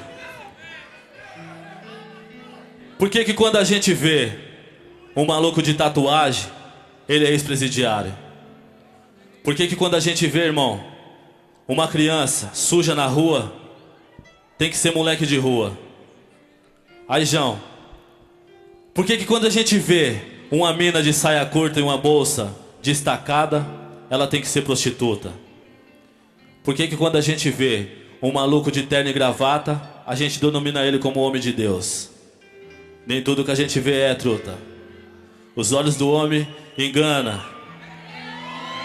Por 2.98 3.08
que 3.08 3.24
que 3.24 3.32
quando 3.32 3.56
a 3.56 3.64
gente 3.64 3.94
vê 3.94 4.30
um 5.16 5.24
maluco 5.24 5.62
de 5.62 5.72
tatuagem, 5.72 6.50
ele 7.08 7.24
é 7.24 7.30
ex-presidiário? 7.30 8.14
Por 9.42 9.54
que 9.54 9.68
que 9.68 9.74
quando 9.74 9.94
a 9.94 10.00
gente 10.00 10.26
vê, 10.26 10.40
irmão, 10.40 10.84
uma 11.66 11.88
criança 11.88 12.50
suja 12.52 12.94
na 12.94 13.06
rua, 13.06 13.50
tem 14.58 14.68
que 14.68 14.76
ser 14.76 14.94
moleque 14.94 15.24
de 15.24 15.38
rua? 15.38 15.72
Aí, 17.08 17.24
João, 17.24 17.58
por 18.92 19.06
que 19.06 19.16
que 19.16 19.24
quando 19.24 19.46
a 19.46 19.50
gente 19.50 19.78
vê 19.78 20.20
uma 20.50 20.74
mina 20.74 21.02
de 21.02 21.14
saia 21.14 21.46
curta 21.46 21.80
e 21.80 21.82
uma 21.82 21.96
bolsa 21.96 22.54
destacada, 22.82 23.66
ela 24.10 24.26
tem 24.26 24.42
que 24.42 24.46
ser 24.46 24.60
prostituta? 24.60 25.32
Por 26.62 26.74
que, 26.74 26.86
que 26.86 26.98
quando 26.98 27.16
a 27.16 27.22
gente 27.22 27.48
vê 27.48 28.01
um 28.22 28.30
maluco 28.30 28.70
de 28.70 28.84
terno 28.84 29.10
e 29.10 29.12
gravata, 29.12 29.82
a 30.06 30.14
gente 30.14 30.40
denomina 30.40 30.86
ele 30.86 31.00
como 31.00 31.20
homem 31.20 31.40
de 31.40 31.52
Deus? 31.52 32.08
Nem 33.04 33.20
tudo 33.20 33.44
que 33.44 33.50
a 33.50 33.54
gente 33.56 33.80
vê 33.80 34.02
é 34.02 34.14
truta. 34.14 34.56
Os 35.56 35.72
olhos 35.72 35.96
do 35.96 36.08
homem 36.08 36.46
engana. 36.78 37.44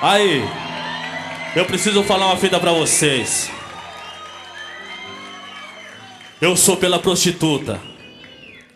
Aí, 0.02 0.44
eu 1.56 1.66
preciso 1.66 2.04
falar 2.04 2.26
uma 2.26 2.38
fita 2.38 2.60
pra 2.60 2.72
vocês. 2.74 3.52
Eu 6.42 6.56
sou 6.56 6.76
pela 6.76 6.98
prostituta. 6.98 7.80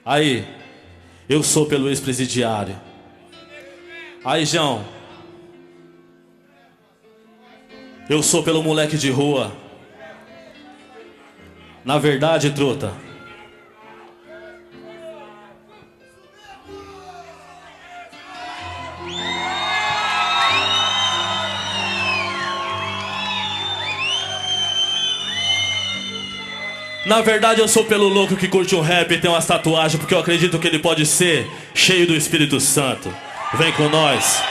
Aí, 0.05 0.47
eu 1.27 1.41
sou 1.41 1.65
pelo 1.65 1.89
ex-presidiário. 1.89 2.79
Aí, 4.23 4.45
João. 4.45 4.85
Eu 8.07 8.21
sou 8.21 8.43
pelo 8.43 8.61
moleque 8.61 8.97
de 8.97 9.09
rua. 9.09 9.60
Na 11.83 11.97
verdade, 11.97 12.51
truta. 12.51 12.93
Na 27.05 27.19
verdade, 27.21 27.59
eu 27.59 27.67
sou 27.67 27.83
pelo 27.83 28.07
louco 28.07 28.37
que 28.37 28.47
curte 28.47 28.75
um 28.75 28.79
rap 28.79 29.11
e 29.11 29.17
tem 29.17 29.29
umas 29.29 29.45
tatuagens, 29.45 29.99
porque 29.99 30.13
eu 30.13 30.19
acredito 30.19 30.59
que 30.59 30.67
ele 30.67 30.79
pode 30.79 31.05
ser 31.05 31.49
cheio 31.73 32.05
do 32.05 32.15
Espírito 32.15 32.59
Santo. 32.59 33.13
Vem 33.57 33.73
com 33.73 33.89
nós. 33.89 34.50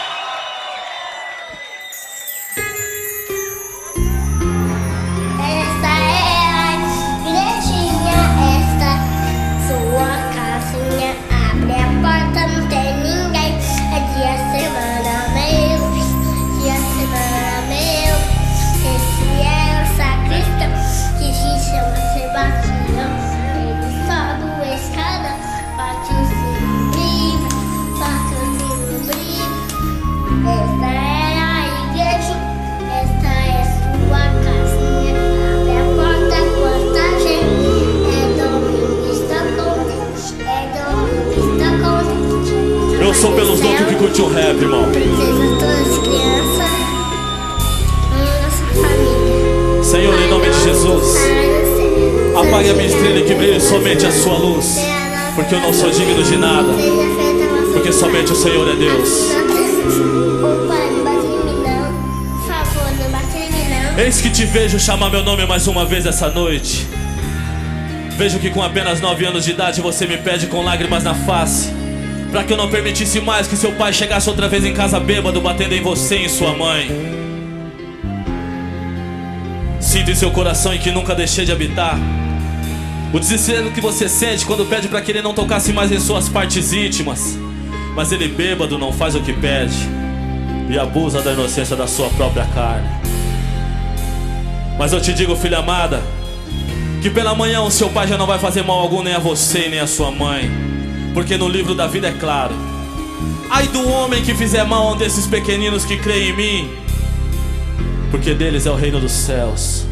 Eu 55.61 55.67
não 55.67 55.73
sou 55.73 55.91
digno 55.91 56.23
de 56.23 56.37
nada. 56.37 56.69
Porque 57.73 57.93
somente 57.93 58.33
o 58.33 58.37
Senhor 58.37 58.69
é 58.69 58.77
Deus. 58.77 59.31
Eis 63.99 64.21
que 64.21 64.31
te 64.31 64.47
vejo 64.47 64.79
chamar 64.81 65.11
meu 65.11 65.23
nome 65.23 65.47
mais 65.47 65.67
uma 65.67 65.85
vez 65.85 66.07
essa 66.07 66.31
noite. 66.31 66.87
Vejo 68.17 68.39
que 68.39 68.51
com 68.51 68.63
apenas 68.63 69.01
nove 69.01 69.25
anos 69.25 69.45
de 69.45 69.51
idade 69.51 69.81
você 69.81 70.07
me 70.07 70.17
pede 70.17 70.47
com 70.47 70.63
lágrimas 70.63 71.05
na 71.05 71.15
face. 71.15 71.71
Pra 72.31 72.45
que 72.45 72.53
eu 72.53 72.57
não 72.57 72.71
permitisse 72.71 73.21
mais 73.21 73.47
que 73.47 73.57
seu 73.57 73.73
pai 73.73 73.93
chegasse 73.93 74.29
outra 74.29 74.49
vez 74.49 74.65
em 74.65 74.73
casa 74.73 75.01
bêbado, 75.01 75.41
batendo 75.41 75.75
em 75.75 75.83
você 75.83 76.19
e 76.19 76.25
em 76.27 76.29
sua 76.29 76.55
mãe. 76.55 76.91
Sinto 79.81 80.11
em 80.11 80.15
seu 80.15 80.31
coração 80.31 80.73
em 80.73 80.79
que 80.79 80.91
nunca 80.91 81.15
deixei 81.15 81.45
de 81.45 81.53
habitar. 81.53 81.99
O 83.13 83.19
desespero 83.19 83.73
que 83.73 83.81
você 83.81 84.09
sente 84.09 84.47
quando 84.47 84.65
pede 84.67 84.87
pra 84.87 85.01
que 85.01 85.11
ele 85.11 85.21
não 85.21 85.35
tocasse 85.35 85.73
mais 85.73 85.91
em 85.91 85.99
suas 85.99 86.29
partes 86.29 86.73
íntimas. 86.73 87.37
Mas 87.97 88.13
ele 88.13 88.29
bêbado 88.29 88.79
não 88.79 88.93
faz 88.93 89.17
o 89.17 89.21
que 89.21 89.33
pede 89.33 89.77
e 90.71 90.79
abusa 90.79 91.21
da 91.21 91.33
inocência 91.33 91.75
da 91.75 91.89
sua 91.89 92.09
própria 92.11 92.47
carne. 92.55 92.89
Mas 94.79 94.93
eu 94.93 95.01
te 95.01 95.13
digo, 95.13 95.35
filha 95.35 95.59
amada, 95.59 96.01
que 97.03 97.11
pela 97.11 97.35
manhã 97.35 97.63
o 97.63 97.71
seu 97.71 97.91
pai 97.91 98.07
já 98.07 98.17
não 98.17 98.27
vai 98.27 98.39
fazer 98.39 98.63
mal 98.63 98.79
algum 98.79 99.03
nem 99.03 99.15
a 99.15 99.19
você 99.19 99.69
nem 99.69 99.81
a 99.81 99.89
sua 99.89 100.13
mãe. 100.13 100.49
Porque 101.13 101.37
no 101.37 101.49
livro 101.49 101.75
da 101.75 101.89
vida 101.89 102.09
é 102.09 102.13
claro. 102.13 102.55
Ai 103.51 103.67
do 103.67 103.89
homem 103.89 104.23
que 104.23 104.33
fizer 104.35 104.63
mal 104.63 104.87
a 104.87 104.93
um 104.93 104.97
desses 104.97 105.27
pequeninos 105.27 105.85
que 105.85 105.97
creem 105.97 106.31
em 106.31 106.37
mim, 106.37 106.71
porque 108.13 108.33
deles 108.33 108.65
é 108.65 108.71
o 108.71 108.77
reino 108.77 109.01
dos 109.01 109.11
céus. 109.11 109.90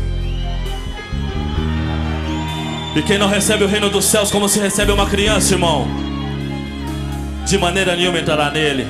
E 2.98 3.02
quem 3.02 3.16
não 3.16 3.28
recebe 3.28 3.62
o 3.62 3.68
reino 3.68 3.88
dos 3.88 4.06
céus 4.06 4.28
como 4.28 4.48
se 4.48 4.58
recebe 4.58 4.90
uma 4.90 5.06
criança, 5.06 5.54
irmão, 5.54 5.86
de 7.46 7.56
maneira 7.56 7.94
nenhuma 7.94 8.18
entrará 8.18 8.50
nele. 8.50 8.88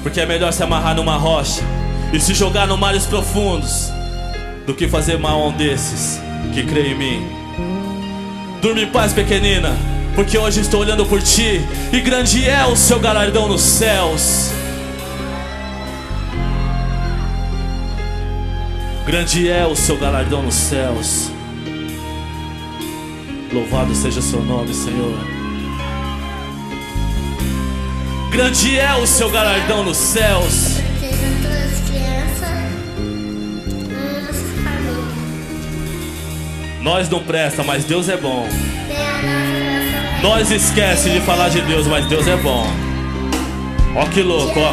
Porque 0.00 0.20
é 0.20 0.24
melhor 0.24 0.52
se 0.52 0.62
amarrar 0.62 0.94
numa 0.94 1.16
rocha 1.16 1.62
e 2.12 2.20
se 2.20 2.32
jogar 2.32 2.68
no 2.68 2.78
mares 2.78 3.06
profundos 3.06 3.90
do 4.68 4.72
que 4.72 4.86
fazer 4.86 5.18
mal 5.18 5.42
a 5.42 5.48
um 5.48 5.52
desses 5.52 6.20
que 6.54 6.62
crê 6.62 6.92
em 6.92 6.94
mim. 6.94 7.28
Durma 8.62 8.82
em 8.82 8.86
paz, 8.86 9.12
pequenina, 9.12 9.76
porque 10.14 10.38
hoje 10.38 10.60
estou 10.60 10.82
olhando 10.82 11.04
por 11.04 11.20
ti 11.20 11.60
e 11.92 12.00
grande 12.00 12.48
é 12.48 12.64
o 12.66 12.76
seu 12.76 13.00
galardão 13.00 13.48
nos 13.48 13.62
céus. 13.62 14.52
Grande 19.04 19.50
é 19.50 19.66
o 19.66 19.74
seu 19.74 19.98
galardão 19.98 20.40
nos 20.40 20.54
céus. 20.54 21.39
Louvado 23.52 23.92
seja 23.96 24.20
o 24.20 24.22
seu 24.22 24.42
nome, 24.44 24.72
Senhor. 24.72 25.18
Grande 28.30 28.78
é 28.78 28.94
o 28.94 29.06
seu 29.06 29.28
galardão 29.28 29.82
nos 29.82 29.96
céus. 29.96 30.78
Nós 36.80 37.08
não 37.08 37.22
presta, 37.24 37.64
mas 37.64 37.84
Deus 37.84 38.08
é 38.08 38.16
bom. 38.16 38.48
Nós 40.22 40.50
esquece 40.52 41.10
de 41.10 41.20
falar 41.20 41.48
de 41.48 41.60
Deus, 41.62 41.88
mas 41.88 42.06
Deus 42.06 42.28
é 42.28 42.36
bom. 42.36 42.66
Ó 43.96 44.06
que 44.06 44.22
louco, 44.22 44.60
ó. 44.60 44.72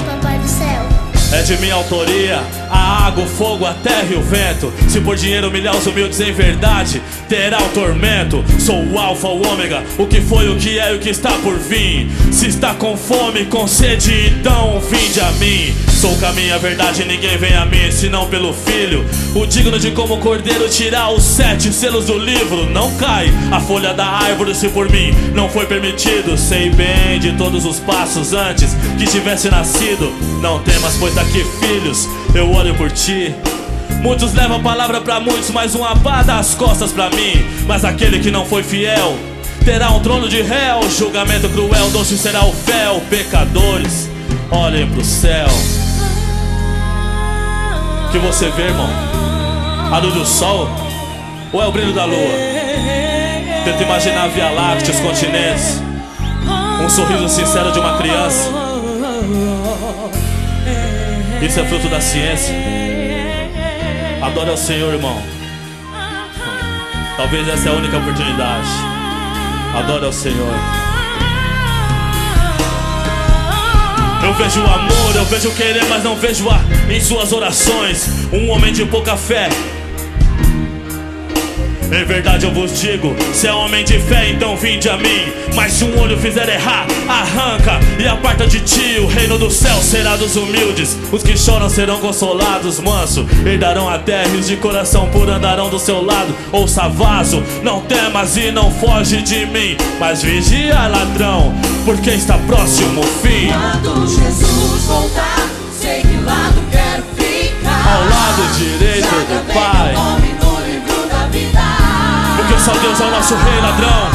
É 1.33 1.41
de 1.41 1.57
minha 1.57 1.73
autoria 1.73 2.41
a 2.69 3.07
água, 3.07 3.25
o 3.25 3.27
fogo, 3.27 3.65
a 3.65 3.73
terra 3.73 4.07
e 4.09 4.15
o 4.15 4.21
vento. 4.21 4.71
Se 4.87 5.01
por 5.01 5.15
dinheiro 5.15 5.49
humilhar 5.49 5.75
os 5.75 5.85
humildes 5.85 6.19
em 6.21 6.31
verdade, 6.31 7.01
terá 7.27 7.57
o 7.61 7.69
tormento. 7.69 8.43
Sou 8.59 8.83
o 8.83 8.97
alfa, 8.97 9.27
o 9.27 9.45
ômega, 9.47 9.83
o 9.97 10.05
que 10.05 10.21
foi, 10.21 10.49
o 10.49 10.55
que 10.55 10.79
é 10.79 10.93
e 10.93 10.95
o 10.95 10.99
que 10.99 11.09
está 11.09 11.31
por 11.39 11.57
vir. 11.57 12.07
Se 12.31 12.47
está 12.47 12.73
com 12.73 12.97
fome, 12.97 13.45
com 13.45 13.67
sede, 13.67 14.33
então 14.39 14.79
vinde 14.79 15.19
a 15.19 15.31
mim. 15.33 15.73
Sou 15.89 16.13
o 16.13 16.19
caminho, 16.19 16.53
a 16.53 16.57
verdade, 16.59 17.03
ninguém 17.05 17.37
vem 17.37 17.55
a 17.55 17.65
mim, 17.65 17.91
senão 17.91 18.27
pelo 18.27 18.53
filho. 18.53 19.03
O 19.35 19.45
digno 19.45 19.79
de 19.79 19.91
como 19.91 20.17
cordeiro 20.19 20.69
tirar 20.69 21.09
os 21.11 21.23
sete 21.23 21.73
selos 21.73 22.05
do 22.05 22.17
livro. 22.17 22.69
Não 22.69 22.95
cai 22.97 23.31
a 23.51 23.59
folha 23.59 23.93
da 23.93 24.05
árvore 24.05 24.53
se 24.53 24.69
por 24.69 24.89
mim 24.89 25.11
não 25.33 25.49
foi 25.49 25.65
permitido. 25.65 26.37
Sei 26.37 26.69
bem 26.69 27.19
de 27.19 27.33
todos 27.33 27.65
os 27.65 27.79
passos 27.79 28.33
antes 28.33 28.75
que 28.97 29.05
tivesse 29.05 29.49
nascido. 29.49 30.11
Não 30.41 30.59
temas, 30.59 30.95
pois 30.99 31.15
daqui, 31.15 31.43
filhos, 31.59 32.07
eu 32.35 32.51
olho 32.51 32.75
por 32.75 32.91
ti. 32.91 33.33
Muitos 34.01 34.33
levam 34.33 34.61
palavra 34.61 35.01
pra 35.01 35.19
muitos, 35.19 35.49
mas 35.51 35.75
um 35.75 35.83
abá 35.83 36.23
dá 36.23 36.39
as 36.39 36.55
costas 36.55 36.91
pra 36.91 37.09
mim. 37.09 37.45
Mas 37.67 37.83
aquele 37.83 38.19
que 38.19 38.31
não 38.31 38.45
foi 38.45 38.63
fiel 38.63 39.17
terá 39.65 39.89
um 39.91 39.99
trono 39.99 40.29
de 40.29 40.41
réu. 40.41 40.89
Julgamento 40.89 41.49
cruel, 41.49 41.89
doce 41.89 42.17
será 42.17 42.45
o 42.45 42.53
fel. 42.53 43.01
Pecadores, 43.09 44.09
olhem 44.49 44.87
pro 44.87 45.03
céu. 45.03 45.47
O 48.07 48.11
que 48.11 48.19
você 48.19 48.49
vê, 48.51 48.63
irmão? 48.63 48.89
A 49.91 49.97
luz 49.99 50.13
do 50.13 50.25
sol 50.25 50.69
ou 51.51 51.61
é 51.61 51.67
o 51.67 51.71
brilho 51.71 51.93
da 51.93 52.05
lua? 52.05 52.17
Tenta 53.65 53.83
imaginar 53.83 54.23
a 54.23 54.27
Via 54.27 54.49
Láctea, 54.49 54.93
os 54.93 54.99
continentes. 54.99 55.81
Um 56.81 56.89
sorriso 56.89 57.27
sincero 57.27 57.71
de 57.71 57.79
uma 57.79 57.97
criança. 57.97 58.49
Isso 61.41 61.59
é 61.59 61.65
fruto 61.65 61.89
da 61.89 61.99
ciência. 61.99 62.86
Adore 64.21 64.49
ao 64.49 64.57
Senhor, 64.57 64.93
irmão. 64.93 65.21
Talvez 67.15 67.47
essa 67.47 67.69
é 67.69 67.71
a 67.71 67.75
única 67.75 67.97
oportunidade. 67.97 68.67
Adore 69.75 70.05
ao 70.05 70.11
Senhor. 70.11 70.53
Eu 74.23 74.33
vejo 74.33 74.61
o 74.61 74.65
amor, 74.65 75.15
eu 75.15 75.25
vejo 75.25 75.51
querer, 75.51 75.85
mas 75.85 76.03
não 76.03 76.15
vejo 76.15 76.49
a 76.49 76.59
em 76.91 76.99
suas 76.99 77.31
orações. 77.31 78.07
Um 78.33 78.49
homem 78.49 78.73
de 78.73 78.85
pouca 78.85 79.15
fé. 79.15 79.49
Em 81.91 82.03
verdade 82.03 82.45
eu 82.45 82.53
vos 82.53 82.79
digo, 82.79 83.15
se 83.33 83.47
é 83.47 83.53
homem 83.53 83.83
de 83.83 83.97
fé, 83.99 84.29
então 84.29 84.57
vinde 84.57 84.89
a 84.89 84.97
mim. 84.97 85.31
Mas 85.55 85.73
se 85.73 85.85
um 85.85 85.99
olho 85.99 86.17
fizer 86.17 86.47
errar, 86.49 86.85
arranca 87.07 87.79
e 87.97 88.07
aparta 88.07 88.45
de 88.45 88.59
ti. 88.59 88.99
O 88.99 89.07
reino 89.07 89.37
do 89.37 89.49
céu 89.49 89.77
será 89.81 90.15
dos 90.17 90.35
humildes. 90.35 90.97
Os 91.11 91.23
que 91.23 91.37
choram 91.37 91.69
serão 91.69 91.99
consolados, 91.99 92.79
manso. 92.79 93.25
Herdarão 93.45 93.89
a 93.89 93.97
terra 93.97 94.29
e 94.35 94.37
os 94.37 94.47
de 94.47 94.57
coração 94.57 95.09
puro 95.09 95.31
andarão 95.31 95.69
do 95.69 95.79
seu 95.79 96.03
lado. 96.03 96.35
Ouça 96.51 96.87
vaso, 96.89 97.41
não 97.63 97.81
temas 97.81 98.35
e 98.35 98.51
não 98.51 98.69
foge 98.69 99.21
de 99.21 99.45
mim. 99.45 99.77
Mas 99.99 100.21
vigia, 100.21 100.87
ladrão, 100.87 101.55
porque 101.85 102.11
está 102.11 102.37
próximo 102.39 103.01
o 103.01 103.03
fim. 103.25 103.49
Quando 103.51 104.07
Jesus 104.07 104.83
voltar, 104.83 105.47
sei 105.79 106.01
que 106.01 106.17
lado 106.23 106.61
quero 106.69 107.03
ficar. 107.15 107.93
Ao 107.93 108.01
lado 108.01 108.57
direito 108.57 109.07
do 109.07 109.53
Pai. 109.53 110.26
Deus 112.73 112.99
é 112.99 113.03
o 113.03 113.11
nosso 113.11 113.35
rei, 113.35 113.61
ladrão. 113.61 114.09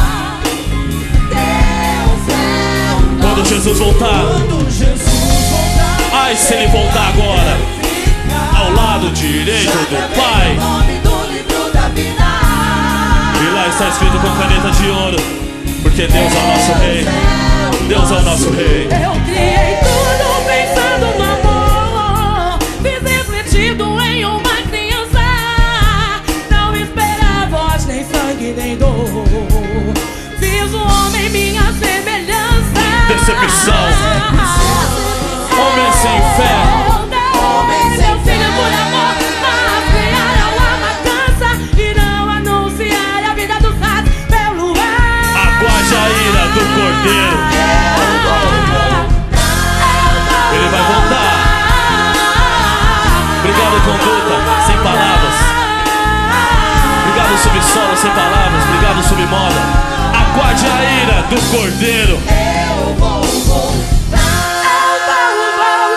Quando 3.21 3.45
Jesus 3.47 3.79
voltar, 3.79 4.23
ai 6.13 6.35
se 6.35 6.53
ele 6.53 6.67
voltar 6.67 7.09
agora, 7.09 7.57
ao 8.57 8.71
lado 8.73 9.09
direito 9.11 9.71
do 9.71 10.15
Pai. 10.15 10.57
E 13.41 13.49
lá 13.53 13.67
está 13.67 13.89
escrito 13.89 14.17
com 14.19 14.29
caneta 14.39 14.71
de 14.71 14.89
ouro, 14.89 15.17
porque 15.81 16.07
Deus 16.07 16.33
é 16.33 16.37
o 16.37 16.47
nosso 16.47 16.73
rei. 16.79 17.05
Deus 17.87 18.11
é 18.11 18.13
o 18.13 18.21
nosso 18.21 18.49
rei. 18.51 18.87
Eu 19.03 19.11
criei 19.25 19.77
tudo 19.83 20.45
pensando 20.45 21.05
no 21.17 21.23
amor. 21.23 22.59
Fiz 22.81 23.01
refletido 23.03 24.01
em 24.01 24.25
uma 24.25 24.62
nem 28.55 28.77
dor. 28.77 29.23
Fiz 30.39 30.73
o 30.73 30.77
homem 30.77 31.29
minha 31.29 31.63
semelhança. 31.73 32.83
Decepção. 33.07 33.75
Homem 35.57 35.91
sem 35.93 36.19
fé. 36.35 36.55
Homem 37.39 37.85
seu 37.95 38.15
filho 38.21 38.51
por 38.53 38.71
amor, 38.83 39.13
mas 39.41 39.83
criaram 39.91 40.53
a 40.59 40.71
matança 40.85 41.49
e 41.77 41.93
não 41.93 42.23
anunciaram 42.29 43.27
a 43.31 43.33
vida 43.33 43.55
dos 43.59 43.75
ratos 43.79 44.13
pelo 44.29 44.67
ar. 44.79 45.35
Aguarde 45.47 45.95
a 45.95 45.97
ira 46.09 46.45
do 46.53 46.61
cordeiro. 46.75 47.39
Ele 50.53 50.67
vai 50.69 50.83
voltar. 50.83 51.33
Obrigado, 53.39 53.77
conduta, 53.85 54.12
Subsolo, 57.73 57.97
sem 57.97 58.11
palavras. 58.11 58.63
Obrigado, 58.65 59.01
submoda. 59.01 59.61
Aguarde 60.13 60.63
a 60.67 60.83
ira 61.01 61.23
do 61.23 61.41
cordeiro. 61.49 62.19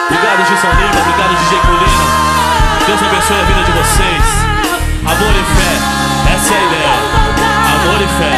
Obrigado, 0.07 0.47
Gilson 0.47 0.73
Lima. 0.73 1.01
Obrigado, 1.03 1.36
DJ 1.36 1.59
Colina. 1.61 2.07
Deus 2.86 3.03
abençoe 3.03 3.40
a 3.40 3.44
vida 3.44 3.62
de 3.62 3.73
vocês. 3.73 4.24
Amor 5.05 5.35
e 5.36 5.44
fé. 5.55 5.73
Essa 6.35 6.55
é 6.55 6.57
a 6.57 6.65
ideia. 6.65 6.97
Amor 7.74 8.01
e 8.01 8.09
fé. 8.16 8.36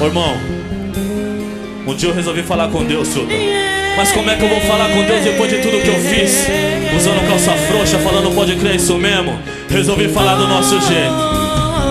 Irmão, 0.00 0.61
um 1.92 1.96
dia 1.96 2.08
eu 2.08 2.14
resolvi 2.14 2.42
falar 2.42 2.68
com 2.68 2.82
Deus, 2.84 3.08
senhor. 3.08 3.28
Mas 3.96 4.10
como 4.12 4.30
é 4.30 4.36
que 4.36 4.42
eu 4.42 4.48
vou 4.48 4.60
falar 4.62 4.88
com 4.88 5.04
Deus 5.04 5.22
depois 5.22 5.50
de 5.50 5.58
tudo 5.58 5.82
que 5.82 5.88
eu 5.88 6.00
fiz? 6.00 6.48
Usando 6.96 7.28
calça 7.28 7.52
frouxa, 7.52 7.98
falando 7.98 8.34
pode 8.34 8.56
crer 8.56 8.76
isso 8.76 8.96
mesmo. 8.96 9.38
Resolvi 9.68 10.08
falar 10.08 10.36
do 10.36 10.48
nosso 10.48 10.80
jeito. 10.80 11.42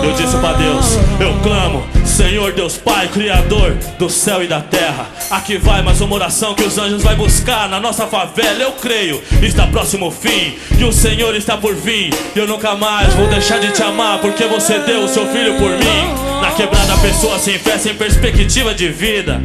Eu 0.02 0.12
disse 0.14 0.36
pra 0.38 0.54
Deus, 0.54 0.98
eu 1.20 1.32
clamo, 1.44 1.86
Senhor 2.04 2.52
Deus 2.52 2.76
Pai, 2.76 3.06
Criador 3.06 3.76
do 3.96 4.10
céu 4.10 4.42
e 4.42 4.48
da 4.48 4.60
terra. 4.60 5.06
Aqui 5.30 5.56
vai 5.56 5.80
mais 5.80 6.00
uma 6.00 6.16
oração 6.16 6.54
que 6.54 6.64
os 6.64 6.76
anjos 6.76 7.04
vai 7.04 7.14
buscar 7.14 7.68
na 7.68 7.78
nossa 7.78 8.08
favela. 8.08 8.60
Eu 8.60 8.72
creio, 8.72 9.22
está 9.40 9.68
próximo 9.68 10.08
o 10.08 10.10
fim 10.10 10.56
e 10.76 10.82
o 10.82 10.92
Senhor 10.92 11.36
está 11.36 11.56
por 11.56 11.76
vir. 11.76 12.12
Eu 12.34 12.48
nunca 12.48 12.74
mais 12.74 13.14
vou 13.14 13.28
deixar 13.28 13.60
de 13.60 13.70
te 13.70 13.82
amar 13.82 14.18
porque 14.18 14.44
você 14.46 14.80
deu 14.80 15.04
o 15.04 15.08
seu 15.08 15.24
filho 15.28 15.54
por 15.54 15.70
mim. 15.70 16.40
Na 16.40 16.50
quebrada, 16.50 16.96
pessoa 16.98 17.38
sem 17.38 17.56
fé, 17.56 17.78
sem 17.78 17.94
perspectiva 17.94 18.74
de 18.74 18.88
vida. 18.88 19.40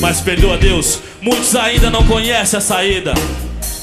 Mas 0.00 0.20
perdoa 0.20 0.56
Deus, 0.56 1.00
muitos 1.20 1.54
ainda 1.56 1.90
não 1.90 2.06
conhecem 2.06 2.58
a 2.58 2.60
saída. 2.60 3.14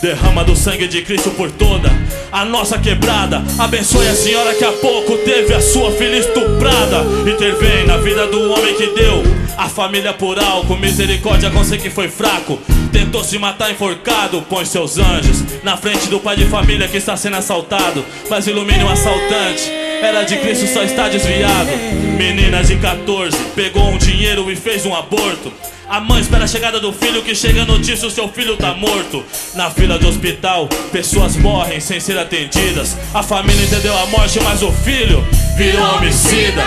Derrama 0.01 0.43
do 0.43 0.55
sangue 0.55 0.87
de 0.87 1.01
Cristo 1.01 1.31
por 1.31 1.51
toda 1.51 1.89
a 2.31 2.43
nossa 2.43 2.77
quebrada. 2.77 3.41
Abençoe 3.57 4.07
a 4.07 4.15
senhora 4.15 4.53
que 4.53 4.63
há 4.63 4.71
pouco 4.71 5.17
teve 5.19 5.53
a 5.53 5.61
sua 5.61 5.91
filha 5.91 6.17
estuprada. 6.17 7.03
Intervém 7.29 7.85
na 7.85 7.97
vida 7.97 8.27
do 8.27 8.51
homem 8.51 8.75
que 8.75 8.87
deu 8.87 9.23
a 9.57 9.69
família 9.69 10.13
por 10.13 10.37
álcool. 10.37 10.77
Misericórdia 10.77 11.49
com 11.49 11.63
você 11.63 11.77
que 11.77 11.89
foi 11.89 12.09
fraco. 12.09 12.59
Tentou 12.91 13.23
se 13.23 13.39
matar 13.39 13.71
enforcado. 13.71 14.41
Põe 14.49 14.65
seus 14.65 14.97
anjos 14.97 15.43
na 15.63 15.77
frente 15.77 16.07
do 16.07 16.19
pai 16.19 16.35
de 16.35 16.45
família 16.45 16.87
que 16.87 16.97
está 16.97 17.15
sendo 17.15 17.37
assaltado. 17.37 18.05
Mas 18.29 18.47
ilumine 18.47 18.83
o 18.83 18.89
assaltante. 18.89 19.71
Era 20.01 20.23
de 20.23 20.37
Cristo 20.37 20.67
só 20.67 20.83
está 20.83 21.07
desviado. 21.07 21.69
Menina 22.17 22.63
de 22.63 22.75
14 22.75 23.37
pegou 23.55 23.89
um 23.89 23.97
dinheiro 23.97 24.51
e 24.51 24.55
fez 24.55 24.85
um 24.85 24.93
aborto. 24.93 25.51
A 25.87 25.99
mãe 25.99 26.19
espera 26.19 26.45
a 26.45 26.47
chegada 26.47 26.79
do 26.79 26.91
filho 26.91 27.21
que 27.21 27.35
chega 27.35 27.61
a 27.61 27.65
notícia 27.65 28.07
o 28.07 28.11
seu 28.11 28.27
filho 28.27 28.57
tá 28.57 28.73
morto. 28.73 29.23
Na 29.53 29.69
fila 29.69 29.99
do 29.99 30.07
hospital, 30.07 30.67
pessoas 30.91 31.35
morrem 31.35 31.79
sem 31.79 31.99
ser 31.99 32.17
atendidas. 32.17 32.97
A 33.13 33.21
família 33.21 33.63
entendeu 33.63 33.95
a 33.95 34.07
morte, 34.07 34.39
mas 34.39 34.63
o 34.63 34.71
filho 34.71 35.23
virou 35.55 35.83
homicida. 35.95 36.63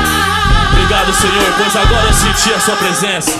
Obrigado, 0.72 1.12
Senhor, 1.14 1.54
pois 1.56 1.74
agora 1.74 2.06
eu 2.06 2.14
senti 2.14 2.54
a 2.54 2.60
sua 2.60 2.76
presença. 2.76 3.32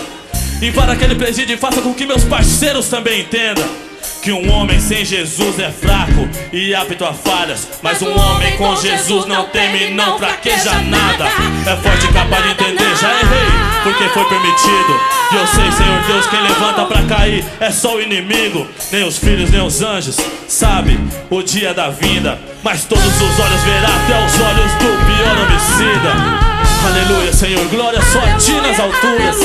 E 0.61 0.73
para 0.73 0.95
aquele 0.95 1.15
presídio, 1.15 1.57
faça 1.57 1.81
com 1.81 1.95
que 1.95 2.05
meus 2.05 2.25
parceiros 2.25 2.89
também 2.89 3.21
entendam. 3.21 3.88
Que 4.23 4.33
um 4.33 4.51
homem 4.53 4.81
sem 4.81 5.05
Jesus 5.05 5.59
é 5.59 5.71
fraco 5.71 6.29
e 6.53 6.75
apto 6.75 7.05
a 7.05 7.15
falhas. 7.15 7.69
Mas 7.83 8.03
um 8.03 8.19
homem 8.19 8.57
com 8.57 8.77
Jesus 8.77 9.27
não 9.27 9.45
teme 9.47 9.85
e 9.85 9.95
não 9.95 10.19
fraqueja 10.19 10.75
nada. 10.81 11.27
É 11.67 11.77
forte 11.77 12.07
e 12.07 12.13
capaz 12.13 12.43
de 12.43 12.51
entender, 12.51 12.97
já 12.97 13.11
errei, 13.11 13.49
porque 13.85 14.09
foi 14.09 14.25
permitido. 14.25 15.01
E 15.33 15.37
eu 15.37 15.47
sei, 15.47 15.71
Senhor 15.73 16.03
Deus, 16.07 16.27
quem 16.27 16.41
levanta 16.43 16.85
pra 16.85 17.03
cair 17.03 17.45
é 17.61 17.71
só 17.71 17.97
o 17.97 18.01
inimigo. 18.03 18.67
Nem 18.91 19.05
os 19.05 19.19
filhos, 19.19 19.51
nem 19.51 19.65
os 19.65 19.83
anjos. 19.83 20.17
Sabe 20.49 20.99
o 21.31 21.43
dia 21.43 21.73
da 21.73 21.89
vinda. 21.89 22.39
Mas 22.63 22.85
todos 22.85 23.05
os 23.05 23.41
olhos 23.41 23.63
verá 23.63 23.89
até 23.89 24.27
os 24.27 24.41
olhos 24.41 24.73
do 24.73 25.07
pior 25.07 25.37
homicida. 25.47 26.49
Aleluia, 26.87 27.33
Senhor, 27.33 27.65
glória 27.69 28.01
só 28.03 28.19
a 28.21 28.37
ti 28.37 28.53
nas 28.53 28.79
alturas. 28.79 29.37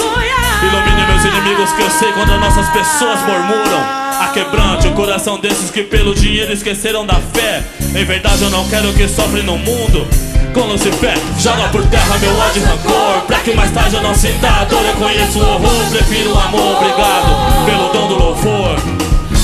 Ilumine 0.62 1.06
meus 1.08 1.26
inimigos 1.26 1.72
que 1.74 1.82
eu 1.82 1.90
sei 1.92 2.12
quando 2.14 2.34
as 2.34 2.40
nossas 2.40 2.70
pessoas 2.70 3.20
murmuram. 3.22 4.03
Aquebrante 4.24 4.88
o 4.88 4.94
coração 4.94 5.40
desses 5.40 5.70
que 5.70 5.84
pelo 5.84 6.16
dinheiro 6.16 6.52
esqueceram 6.54 7.06
da 7.06 7.16
fé. 7.16 7.62
Em 7.94 8.06
verdade 8.06 8.42
eu 8.42 8.50
não 8.50 8.68
quero 8.70 8.92
que 8.94 9.08
sofre 9.08 9.42
no 9.42 9.58
mundo. 9.58 10.08
Com 10.54 10.62
Lucifer, 10.62 11.18
joga 11.40 11.68
por 11.70 11.86
terra 11.88 12.18
meu 12.20 12.36
ódio 12.38 12.62
e 12.62 12.66
rancor. 12.66 13.22
Pra 13.28 13.40
que 13.40 13.54
mais 13.54 13.72
tarde 13.72 13.96
eu 13.96 14.02
não 14.02 14.16
sinta 14.16 14.48
a 14.48 14.64
dor 14.66 14.84
Eu 14.86 14.94
conheço 14.94 15.40
o 15.40 15.42
horror, 15.42 15.90
prefiro 15.90 16.34
o 16.34 16.40
amor 16.40 16.78
Obrigado 16.78 17.66
pelo 17.66 17.90
dom 17.90 18.08
do 18.08 18.16
louvor. 18.16 18.76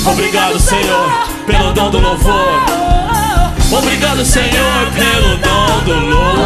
Obrigado, 0.05 0.59
Senhor, 0.59 1.27
pelo 1.45 1.73
dom 1.73 1.89
do 1.91 1.99
louvor. 1.99 2.63
Obrigado, 3.71 4.25
Senhor, 4.25 4.87
pelo 4.95 5.37
dom 5.37 5.83
do 5.83 5.93
louvor. 6.09 6.39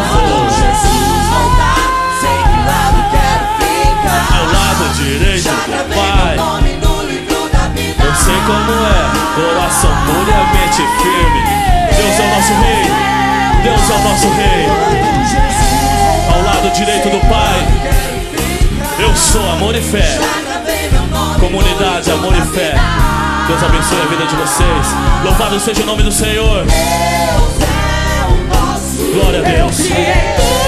Ao 4.32 4.46
lado 4.52 4.94
direito 4.96 5.44
do 5.44 5.94
Pai. 5.94 6.36
sei 6.36 6.63
como 8.46 8.72
é, 8.72 9.00
coração 9.34 9.90
puro 10.06 10.30
e 10.30 10.34
a 10.34 10.44
mente 10.52 10.82
firme 11.02 11.42
Deus 11.96 12.18
é 12.18 12.22
o 12.22 12.34
nosso 12.34 12.52
rei 12.54 13.14
Deus 13.64 13.90
é 13.90 13.94
o 13.94 13.98
nosso 14.02 14.28
rei. 14.28 14.66
Ao 16.34 16.42
lado 16.42 16.70
direito 16.74 17.08
do 17.08 17.18
Pai, 17.20 17.66
eu 18.98 19.16
sou 19.16 19.40
amor 19.52 19.74
e 19.74 19.80
fé. 19.80 20.18
Comunidade, 21.40 22.10
amor 22.10 22.34
e 22.36 22.42
fé. 22.54 22.74
Deus 23.48 23.62
abençoe 23.62 24.02
a 24.02 24.04
vida 24.04 24.26
de 24.26 24.36
vocês. 24.36 24.86
Louvado 25.24 25.58
seja 25.58 25.82
o 25.82 25.86
nome 25.86 26.02
do 26.02 26.12
Senhor. 26.12 26.66
Glória 29.14 29.40
a 29.40 29.42
Deus. 29.42 30.63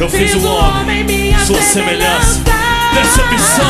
Eu 0.00 0.08
fiz 0.08 0.34
o 0.34 0.42
homem, 0.46 1.36
sua 1.46 1.60
semelhança, 1.60 2.40
decepção. 2.94 3.66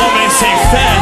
Homem 0.00 0.30
sem 0.30 0.48
fé. 0.70 0.96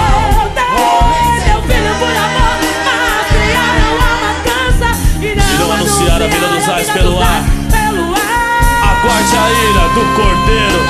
Meu 1.46 1.62
filho 1.62 1.94
por 2.00 2.08
amor, 2.08 2.58
matriar 2.84 3.76
eu 3.78 3.94
uma 3.94 4.12
matança. 4.26 4.88
E 5.22 5.56
não 5.56 5.70
anunciar 5.72 6.20
a 6.20 6.26
vida 6.26 6.48
dos 6.48 6.68
ais 6.68 6.90
pelo 6.90 7.22
ar. 7.22 7.44
Aguarde 8.90 9.36
a 9.36 9.50
ira 9.52 9.88
do 9.94 10.04
cordeiro. 10.16 10.80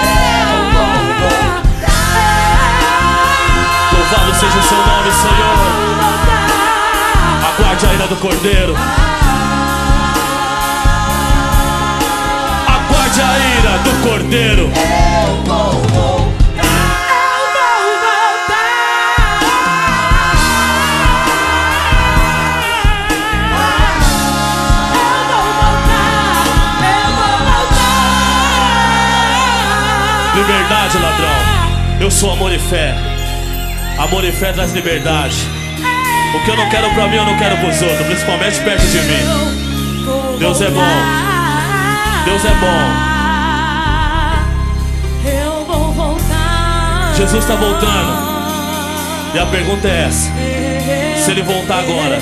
Louvado 3.93 4.35
seja 4.36 4.59
o 4.59 4.62
seu 4.62 4.78
nome, 4.78 5.12
Senhor. 5.12 5.59
Aguarde 7.47 7.86
a 7.86 7.93
ira 7.93 8.07
do 8.07 8.16
cordeiro. 8.16 8.74
Aguarde 13.11 13.23
a 13.23 13.39
ira 13.59 13.78
do 13.78 14.09
cordeiro. 14.09 14.70
Liberdade, 30.35 30.99
ladrão. 30.99 31.28
Eu 32.01 32.11
sou 32.11 32.32
amor 32.32 32.53
e 32.53 32.59
fé. 32.59 32.95
Amor 33.99 34.24
e 34.24 34.31
fé 34.31 34.53
traz 34.53 34.73
liberdade. 34.73 35.37
O 36.35 36.45
que 36.45 36.51
eu 36.51 36.57
não 36.57 36.69
quero 36.69 36.89
pra 36.95 37.09
mim, 37.09 37.16
eu 37.16 37.24
não 37.24 37.37
quero 37.37 37.57
pros 37.57 37.82
outros, 37.82 38.07
principalmente 38.07 38.61
perto 38.61 38.87
de 38.87 38.99
mim. 39.01 40.39
Deus 40.39 40.61
é 40.61 40.70
bom. 40.70 41.30
Deus 42.24 42.44
é 42.44 42.55
bom. 42.55 43.10
Eu 45.28 45.64
vou 45.64 45.92
voltar. 45.92 47.14
Jesus 47.16 47.44
tá 47.44 47.55
voltando. 47.56 48.30
E 49.34 49.38
a 49.38 49.47
pergunta 49.47 49.88
é 49.88 50.02
essa: 50.05 50.30
se 51.24 51.30
ele 51.30 51.42
voltar 51.42 51.78
agora, 51.78 52.18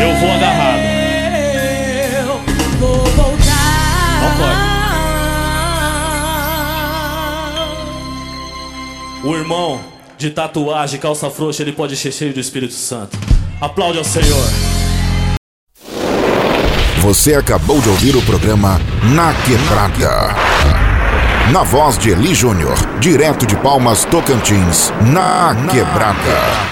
eu 0.00 0.14
vou 0.16 0.32
agarrado. 0.32 0.80
Eu 2.16 2.40
vou 2.78 3.04
voltar. 3.04 4.20
Não 4.22 4.30
pode. 4.38 4.74
O 9.28 9.34
irmão 9.36 9.80
de 10.18 10.30
tatuagem, 10.30 10.98
calça 11.00 11.30
frouxa, 11.30 11.62
ele 11.62 11.72
pode 11.72 11.96
ser 11.96 12.12
cheio 12.12 12.32
do 12.32 12.40
Espírito 12.40 12.74
Santo. 12.74 13.18
Aplaude 13.60 13.98
ao 13.98 14.04
Senhor. 14.04 14.73
Você 17.04 17.34
acabou 17.34 17.82
de 17.82 17.88
ouvir 17.90 18.16
o 18.16 18.22
programa 18.22 18.80
Na 19.14 19.34
Quebrada. 19.34 20.34
Na 21.52 21.62
voz 21.62 21.98
de 21.98 22.08
Eli 22.08 22.34
Júnior, 22.34 22.78
direto 22.98 23.46
de 23.46 23.54
Palmas, 23.56 24.06
Tocantins, 24.06 24.90
Na 25.02 25.54
Quebrada. 25.70 26.64